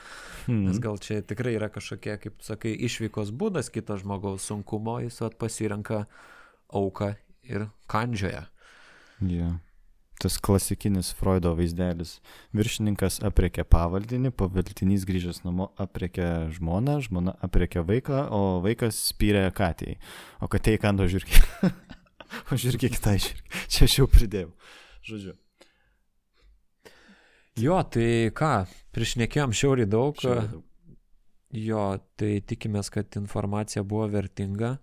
Hmm. 0.47 0.69
Nes 0.69 0.79
gal 0.83 1.03
čia 1.03 1.19
tikrai 1.27 1.57
yra 1.59 1.67
kažkokie, 1.71 2.15
kaip 2.29 2.47
sakai, 2.47 2.77
išvykos 2.87 3.35
būdas 3.35 3.75
kito 3.75 3.99
žmogaus 3.99 4.47
sunkumo, 4.47 5.01
jis 5.03 5.19
vat 5.27 5.35
pasirenka 5.43 6.05
auką 6.71 7.13
ir 7.51 7.67
kandžioje. 7.91 8.47
Yeah 9.19 9.59
tas 10.23 10.39
klasikinis 10.39 11.11
Freudo 11.19 11.53
vaizdelis. 11.59 12.17
Viršininkas 12.57 13.19
apriekia 13.27 13.65
pavaldinį, 13.69 14.31
pavaldinys 14.39 15.07
grįžęs 15.09 15.43
namo 15.47 15.71
apriekia 15.83 16.49
žmoną, 16.55 17.01
žmona 17.07 17.35
apriekia 17.43 17.83
vaiką, 17.87 18.25
o 18.31 18.43
vaikas 18.65 18.99
spyrė 19.11 19.49
katėjai. 19.57 19.99
O 20.43 20.51
katėjai 20.53 20.83
kando 20.87 21.09
žirgį. 21.11 21.43
o 22.51 22.59
žirgį 22.65 22.93
kitai 22.97 23.19
žirgį. 23.23 23.63
Čia 23.67 23.89
aš 23.89 23.99
jau 23.99 24.11
pridėjau. 24.11 24.53
Žodžiu. 25.09 25.37
Jo, 27.61 27.83
tai 27.85 28.31
ką, 28.33 28.53
priešnekėjom 28.97 29.53
šiauriai 29.57 29.91
daug. 29.91 30.17
Šiauriai 30.23 30.53
daug. 30.55 30.69
Jo, 31.53 31.85
tai 32.17 32.39
tikimės, 32.49 32.89
kad 32.89 33.13
informacija 33.21 33.83
buvo 33.85 34.07
vertinga. 34.09 34.79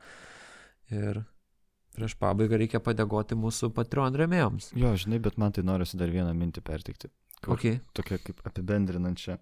Ir 0.93 1.23
prieš 1.99 2.15
pabaigą 2.19 2.59
reikia 2.61 2.81
padėkoti 2.84 3.38
mūsų 3.39 3.73
Patreon 3.76 4.17
remėjams. 4.19 4.71
Jo, 4.80 4.95
žinai, 4.99 5.19
bet 5.23 5.38
man 5.41 5.53
tai 5.55 5.65
norisi 5.67 5.99
dar 5.99 6.11
vieną 6.13 6.31
mintį 6.38 6.63
perteikti. 6.65 7.11
Okay. 7.47 7.80
Tokia 7.95 8.19
kaip 8.23 8.41
apibendrinančia. 8.47 9.38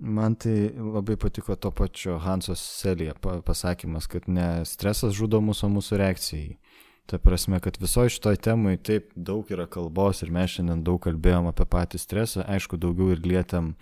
Man 0.00 0.36
tai 0.40 0.70
labai 0.72 1.18
patiko 1.20 1.56
to 1.60 1.72
pačio 1.76 2.16
Hansos 2.24 2.60
Selija 2.80 3.12
pasakymas, 3.20 4.06
kad 4.08 4.28
ne 4.32 4.64
stresas 4.64 5.12
žudo 5.16 5.42
mūsų, 5.44 5.66
o 5.68 5.74
mūsų 5.76 5.98
reakcija 6.00 6.40
į 6.40 6.46
jį. 6.46 6.54
Ta 7.10 7.18
prasme, 7.18 7.58
kad 7.60 7.76
visoje 7.80 8.12
šitoje 8.14 8.38
temoje 8.46 8.78
taip 8.86 9.08
daug 9.16 9.48
yra 9.50 9.66
kalbos 9.66 10.22
ir 10.22 10.30
mes 10.30 10.52
šiandien 10.54 10.84
daug 10.86 11.00
kalbėjom 11.02 11.48
apie 11.50 11.66
patį 11.66 11.98
stresą, 11.98 12.44
aišku, 12.46 12.78
daugiau 12.78 13.10
ir 13.16 13.24
lietėm 13.26 13.72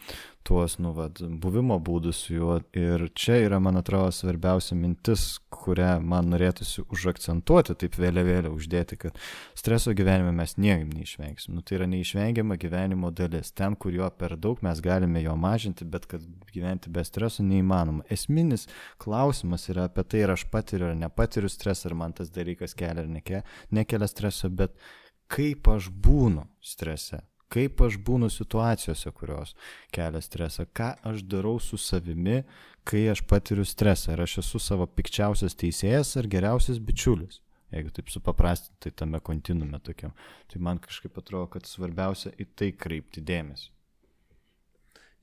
tuos, 0.49 0.79
nu, 0.81 0.95
vad, 0.97 1.19
buvimo 1.43 1.77
būdus 1.85 2.23
su 2.25 2.37
juo. 2.39 2.55
Ir 2.77 3.03
čia 3.19 3.37
yra, 3.45 3.59
man 3.61 3.77
atrodo, 3.77 4.09
svarbiausia 4.16 4.79
mintis, 4.81 5.25
kurią 5.53 5.99
man 6.01 6.31
norėtųsi 6.33 6.87
užakcentuoti, 6.95 7.77
taip 7.83 7.99
vėliavėlę 8.01 8.49
uždėti, 8.55 8.97
kad 9.03 9.20
streso 9.59 9.93
gyvenime 9.99 10.33
mes 10.39 10.57
niekaip 10.57 10.95
neišvengsim. 10.97 11.53
Nu, 11.59 11.61
tai 11.61 11.77
yra 11.81 11.91
neišvengiama 11.93 12.57
gyvenimo 12.61 13.12
dalis. 13.12 13.53
Ten, 13.53 13.77
kur 13.77 13.93
jo 13.93 14.09
per 14.16 14.39
daug, 14.41 14.65
mes 14.65 14.81
galime 14.85 15.20
jo 15.20 15.37
mažinti, 15.37 15.85
bet 15.85 16.09
kad 16.09 16.25
gyventi 16.55 16.93
be 16.97 17.05
streso 17.05 17.45
neįmanoma. 17.45 18.09
Esminis 18.09 18.65
klausimas 19.03 19.69
yra 19.69 19.91
apie 19.91 20.07
tai, 20.09 20.25
ar 20.25 20.37
aš 20.39 20.49
patiriu 20.49 20.89
ar 20.89 20.97
nepatiriu 20.97 21.53
stresą, 21.53 21.91
ar 21.91 22.01
man 22.07 22.16
tas 22.16 22.33
dalykas 22.33 22.73
kelia 22.79 23.05
ar 23.05 23.16
neke, 23.19 23.45
nekelia 23.69 24.09
streso, 24.09 24.49
bet 24.49 24.81
kaip 25.29 25.69
aš 25.77 25.93
būnu 25.93 26.49
strese 26.65 27.20
kaip 27.53 27.81
aš 27.85 27.99
būnu 28.05 28.29
situacijose, 28.33 29.12
kurios 29.16 29.55
kelia 29.95 30.23
stresą, 30.25 30.66
ką 30.69 30.95
aš 31.11 31.25
darau 31.29 31.57
su 31.62 31.79
savimi, 31.81 32.43
kai 32.89 33.07
aš 33.12 33.25
patiriu 33.29 33.66
stresą, 33.69 34.15
ar 34.15 34.25
aš 34.25 34.39
esu 34.45 34.61
savo 34.62 34.87
pikčiausias 34.87 35.57
teisėjas 35.59 36.16
ar 36.20 36.29
geriausias 36.31 36.81
bičiulis. 36.81 37.43
Jeigu 37.73 37.93
taip 37.93 38.09
supaprastinti, 38.09 38.79
tai 38.81 38.95
tame 38.97 39.20
kontinume 39.20 39.81
tokiam. 39.85 40.15
Tai 40.49 40.61
man 40.65 40.79
kažkaip 40.81 41.19
atrodo, 41.20 41.51
kad 41.53 41.69
svarbiausia 41.69 42.33
į 42.41 42.47
tai 42.57 42.70
kreipti 42.73 43.20
dėmesį. 43.20 43.69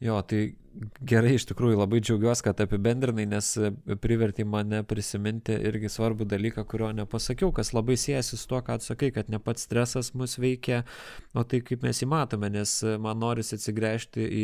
Jo, 0.04 0.20
tai 0.28 0.50
gerai, 1.08 1.38
iš 1.38 1.46
tikrųjų 1.48 1.78
labai 1.80 2.02
džiaugiuosi, 2.04 2.44
kad 2.44 2.60
apibendrinai, 2.66 3.24
nes 3.32 3.48
privertė 4.04 4.44
mane 4.44 4.82
prisiminti 4.84 5.56
irgi 5.70 5.88
svarbų 5.94 6.28
dalyką, 6.28 6.66
kurio 6.68 6.90
nepasakiau, 6.98 7.54
kas 7.56 7.72
labai 7.72 7.96
siejasi 8.00 8.36
su 8.36 8.50
tuo, 8.52 8.60
ką 8.66 8.76
atsakai, 8.76 9.14
kad 9.16 9.32
ne 9.32 9.40
pats 9.40 9.64
stresas 9.70 10.12
mus 10.20 10.36
veikia, 10.42 10.82
o 11.32 11.46
tai 11.48 11.62
kaip 11.64 11.86
mes 11.88 12.02
jį 12.04 12.10
matome, 12.12 12.50
nes 12.52 12.74
man 13.00 13.24
norisi 13.24 13.56
atsigręžti 13.56 14.28
į 14.28 14.44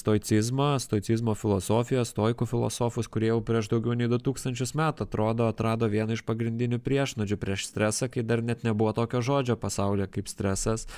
stoicizmą, 0.00 0.72
stoicizmo 0.82 1.36
filosofiją, 1.38 2.02
stoikų 2.08 2.50
filosofus, 2.50 3.06
kurie 3.06 3.30
jau 3.30 3.38
prieš 3.46 3.70
daugiau 3.70 3.94
nei 3.94 4.10
2000 4.10 4.74
metų 4.82 5.06
atrodo 5.06 5.46
atrado 5.46 5.86
vieną 5.92 6.18
iš 6.18 6.26
pagrindinių 6.26 6.82
priešnodžių 6.82 7.38
prieš 7.38 7.70
stresą, 7.70 8.10
kai 8.10 8.26
dar 8.26 8.42
net 8.42 8.66
nebuvo 8.66 8.96
tokio 8.98 9.22
žodžio 9.22 9.54
pasaulyje 9.62 10.10
kaip 10.18 10.32
stresas 10.32 10.90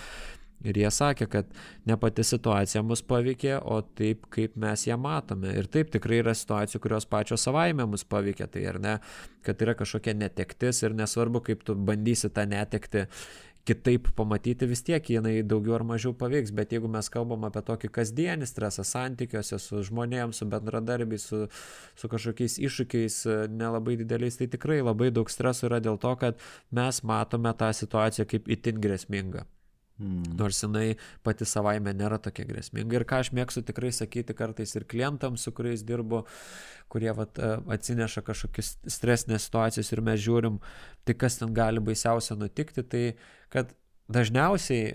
Ir 0.67 0.79
jie 0.81 0.89
sakė, 0.91 1.29
kad 1.31 1.51
ne 1.87 1.95
pati 2.01 2.25
situacija 2.27 2.83
mus 2.83 3.05
paveikė, 3.07 3.59
o 3.63 3.79
taip, 3.99 4.27
kaip 4.35 4.57
mes 4.59 4.87
ją 4.89 4.97
matome. 4.99 5.53
Ir 5.55 5.69
taip 5.71 5.93
tikrai 5.95 6.19
yra 6.25 6.35
situacijų, 6.35 6.81
kurios 6.83 7.07
pačios 7.07 7.47
savaime 7.47 7.87
mus 7.87 8.03
paveikė, 8.03 8.49
tai 8.51 8.65
ar 8.73 8.81
ne, 8.83 8.97
kad 9.47 9.63
yra 9.63 9.77
kažkokia 9.79 10.17
netektis 10.19 10.83
ir 10.83 10.97
nesvarbu, 10.99 11.45
kaip 11.47 11.63
tu 11.67 11.79
bandysi 11.79 12.33
tą 12.35 12.49
netekti 12.51 13.07
kitaip 13.69 14.09
pamatyti, 14.17 14.67
vis 14.69 14.81
tiek 14.87 15.11
jinai 15.13 15.43
daugiau 15.47 15.77
ar 15.77 15.85
mažiau 15.87 16.15
paveiks, 16.17 16.53
bet 16.57 16.73
jeigu 16.73 16.89
mes 16.91 17.11
kalbam 17.13 17.45
apie 17.49 17.61
tokį 17.69 17.91
kasdienį 17.99 18.49
stresą 18.49 18.85
santykiuose 18.87 19.59
su 19.61 19.83
žmonėms, 19.91 20.41
su 20.41 20.49
bendradarbiais, 20.49 21.27
su, 21.29 21.43
su 21.99 22.11
kažkokiais 22.15 22.57
iššūkiais 22.65 23.21
nelabai 23.53 23.99
dideliais, 24.01 24.41
tai 24.41 24.49
tikrai 24.55 24.81
labai 24.81 25.13
daug 25.13 25.29
streso 25.33 25.69
yra 25.69 25.83
dėl 25.85 26.01
to, 26.01 26.15
kad 26.23 26.41
mes 26.81 27.05
matome 27.05 27.53
tą 27.61 27.71
situaciją 27.83 28.29
kaip 28.33 28.49
itin 28.57 28.81
grėsmingą. 28.85 29.45
Mm. 29.99 30.37
Nors 30.39 30.61
jinai 30.62 30.93
pati 31.27 31.47
savaime 31.49 31.91
nėra 31.97 32.20
tokia 32.23 32.45
grėsminga. 32.47 33.01
Ir 33.01 33.05
ką 33.09 33.19
aš 33.25 33.33
mėgstu 33.35 33.65
tikrai 33.66 33.91
sakyti 33.95 34.37
kartais 34.39 34.77
ir 34.79 34.87
klientams, 34.87 35.43
su 35.43 35.51
kuriais 35.55 35.83
dirbu, 35.87 36.23
kurie 36.93 37.11
vat, 37.19 37.41
e, 37.43 37.57
atsineša 37.75 38.23
kažkokias 38.29 38.77
stresinės 38.87 39.49
situacijas 39.49 39.91
ir 39.91 40.05
mes 40.07 40.23
žiūrim, 40.23 40.61
tai 41.03 41.19
kas 41.19 41.41
ten 41.41 41.51
gali 41.57 41.83
baisiausia 41.83 42.39
nutikti, 42.39 42.87
tai 42.87 43.03
kad 43.51 43.75
dažniausiai 44.07 44.95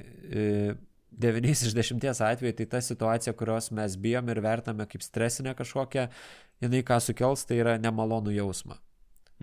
9 1.20 1.52
e, 1.52 1.52
iš 1.52 1.76
10 1.76 2.08
atvejų 2.30 2.56
tai 2.62 2.70
ta 2.72 2.82
situacija, 2.82 3.36
kurios 3.36 3.74
mes 3.76 4.00
bijom 4.00 4.32
ir 4.32 4.42
vertame 4.46 4.88
kaip 4.88 5.04
stresinę 5.04 5.52
kažkokią, 5.60 6.08
jinai 6.64 6.84
ką 6.88 7.04
sukels, 7.04 7.44
tai 7.50 7.60
yra 7.60 7.76
nemalonų 7.76 8.40
jausmą. 8.40 8.80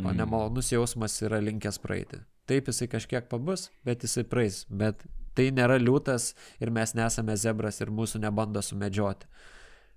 O 0.01 0.09
mm. 0.09 0.17
nemalonus 0.17 0.73
jausmas 0.73 1.21
yra 1.21 1.45
linkęs 1.45 1.83
praeiti. 1.83 2.25
Taip 2.49 2.73
jisai 2.73 2.89
kažkiek 2.91 3.29
pabus, 3.29 3.69
bet 3.85 4.07
jisai 4.07 4.25
praeis. 4.25 4.65
Bet 4.71 5.05
tai 5.35 5.51
nėra 5.55 5.79
liūtas 5.81 6.33
ir 6.63 6.73
mes 6.75 6.95
nesame 6.99 7.37
zebras 7.41 7.81
ir 7.81 7.93
mūsų 7.95 8.23
nebando 8.25 8.63
sumedžioti. 8.65 9.29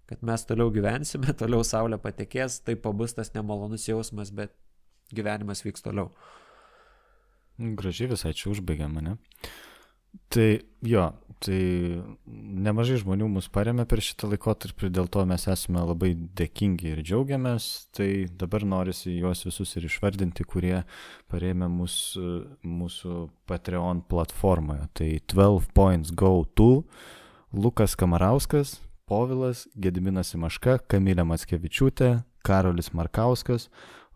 Kad 0.09 0.23
mes 0.25 0.45
toliau 0.45 0.71
gyvensime, 0.73 1.33
toliau 1.41 1.63
saulė 1.67 1.99
patekės, 2.01 2.61
tai 2.65 2.75
pabus 2.79 3.15
tas 3.17 3.33
nemalonus 3.35 3.87
jausmas, 3.89 4.33
bet 4.35 4.55
gyvenimas 5.13 5.63
vyks 5.65 5.85
toliau. 5.85 6.11
Gražiai 7.57 8.09
visai 8.11 8.33
čia 8.33 8.49
užbaigė 8.53 8.89
mane. 8.89 9.17
Tai 10.33 10.47
jo, 10.85 11.07
tai 11.43 11.57
nemažai 12.65 12.99
žmonių 13.01 13.27
mus 13.35 13.49
paremė 13.53 13.85
per 13.89 14.01
šitą 14.03 14.29
laikotarpį 14.31 14.89
dėl 14.93 15.09
to 15.11 15.23
mes 15.27 15.45
esame 15.51 15.83
labai 15.83 16.13
dėkingi 16.15 16.93
ir 16.93 17.01
džiaugiamės. 17.03 17.67
Tai 17.95 18.07
dabar 18.39 18.65
norisi 18.67 19.17
juos 19.17 19.43
visus 19.47 19.75
ir 19.77 19.87
išvardinti, 19.89 20.45
kurie 20.47 20.83
paremė 21.31 21.69
mus, 21.71 21.97
mūsų 22.63 23.27
Patreon 23.49 24.03
platformoje. 24.09 24.87
Tai 24.97 25.09
12 25.35 25.73
points 25.75 26.15
go 26.15 26.33
to, 26.55 26.71
Lukas 27.53 27.97
Kamarauskas, 27.99 28.79
Povilas, 29.05 29.67
Gediminas 29.77 30.33
Imaška, 30.33 30.79
Kamilė 30.89 31.27
Matskevičiūtė, 31.27 32.15
Karolis 32.43 32.93
Markauskas, 32.97 33.67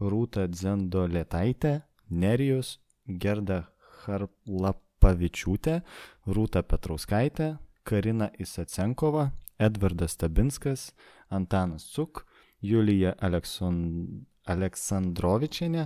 Rūta 0.02 0.48
Dzendo 0.50 1.06
Lietaitė, 1.12 1.82
Nerijus, 2.10 2.78
Gerda 3.08 3.66
Harlap 4.06 4.87
Pavičiūtė, 5.08 5.82
Rūta 6.28 6.64
Petrauskaitė, 6.68 7.54
Karina 7.88 8.28
Isacenkova, 8.44 9.30
Edvardas 9.58 10.18
Stabinskas, 10.18 10.92
Antanas 11.32 11.88
Cuk, 11.94 12.26
Julija 12.62 13.16
Alekson... 13.24 14.26
Aleksandrovičianė, 14.48 15.82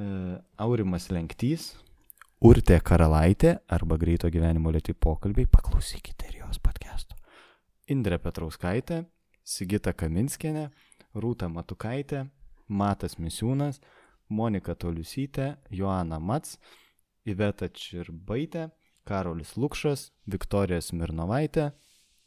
e, 0.00 0.04
Aurimas 0.64 1.10
Lenktys, 1.12 1.74
Urtė 2.42 2.78
Karalaitė 2.82 3.52
arba 3.70 3.94
Greito 4.00 4.26
gyvenimo 4.32 4.72
lėti 4.74 4.94
pokalbiai, 4.98 5.46
paklausykite 5.46 6.30
ir 6.30 6.38
jos 6.40 6.58
podcast'o. 6.58 7.14
Indrė 7.92 8.16
Petrauskaitė, 8.18 9.04
Sigita 9.44 9.92
Kaminskienė, 9.92 10.64
Rūta 11.14 11.46
Matukaitė, 11.52 12.24
Matas 12.66 13.14
Misiūnas, 13.20 13.78
Monika 14.32 14.74
Toliusytė, 14.74 15.52
Joana 15.70 16.18
Mats, 16.18 16.56
Iveta 17.26 17.68
Čirbaitė, 17.68 18.70
Karolis 19.06 19.56
Lukšas, 19.56 20.10
Viktorija 20.26 20.80
Smirnovaitė, 20.82 21.70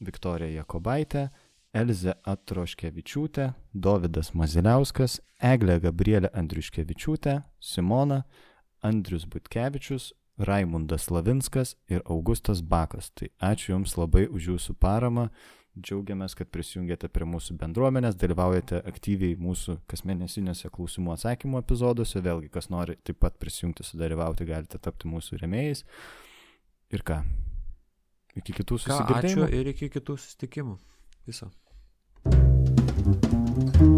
Viktorija 0.03 0.61
Jakobaitė, 0.61 1.29
Elze 1.75 2.13
Atroškevičiūtė, 2.23 3.49
Davidas 3.73 4.31
Maziliauskas, 4.33 5.19
Eglė 5.43 5.81
Gabrielė 5.83 6.31
Andriuškevičiūtė, 6.31 7.41
Simona, 7.59 8.23
Andrius 8.83 9.25
Butkevičius, 9.27 10.13
Raimundas 10.37 11.09
Lavinskas 11.11 11.75
ir 11.87 12.01
Augustas 12.05 12.61
Bakas. 12.61 13.09
Tai 13.15 13.29
ačiū 13.39 13.73
Jums 13.75 13.95
labai 13.99 14.27
už 14.27 14.51
Jūsų 14.53 14.75
paramą. 14.79 15.29
Džiaugiamės, 15.75 16.37
kad 16.39 16.47
prisijungiate 16.53 17.09
prie 17.11 17.27
mūsų 17.27 17.57
bendruomenės, 17.59 18.15
dalyvaujate 18.19 18.79
aktyviai 18.87 19.35
mūsų 19.39 19.81
kasmėnesiniuose 19.91 20.71
klausimų 20.71 21.15
atsakymų 21.17 21.59
epizoduose. 21.63 22.21
Vėlgi, 22.23 22.51
kas 22.53 22.69
nori 22.71 22.95
taip 23.03 23.19
pat 23.25 23.35
prisijungti, 23.41 23.83
sudalyvauti, 23.83 24.47
galite 24.47 24.79
tapti 24.79 25.11
mūsų 25.11 25.41
remėjais. 25.43 25.83
Ir 26.95 27.03
ką? 27.03 27.19
Iki 28.39 28.55
kitų 28.61 28.79
susitikimų. 28.85 29.49
Ačiū 29.49 29.59
ir 29.59 29.73
iki 29.73 29.91
kitų 29.91 30.15
susitikimų. 30.19 30.79
Viso. 31.27 31.51
thank 32.25 33.81
you 33.81 33.94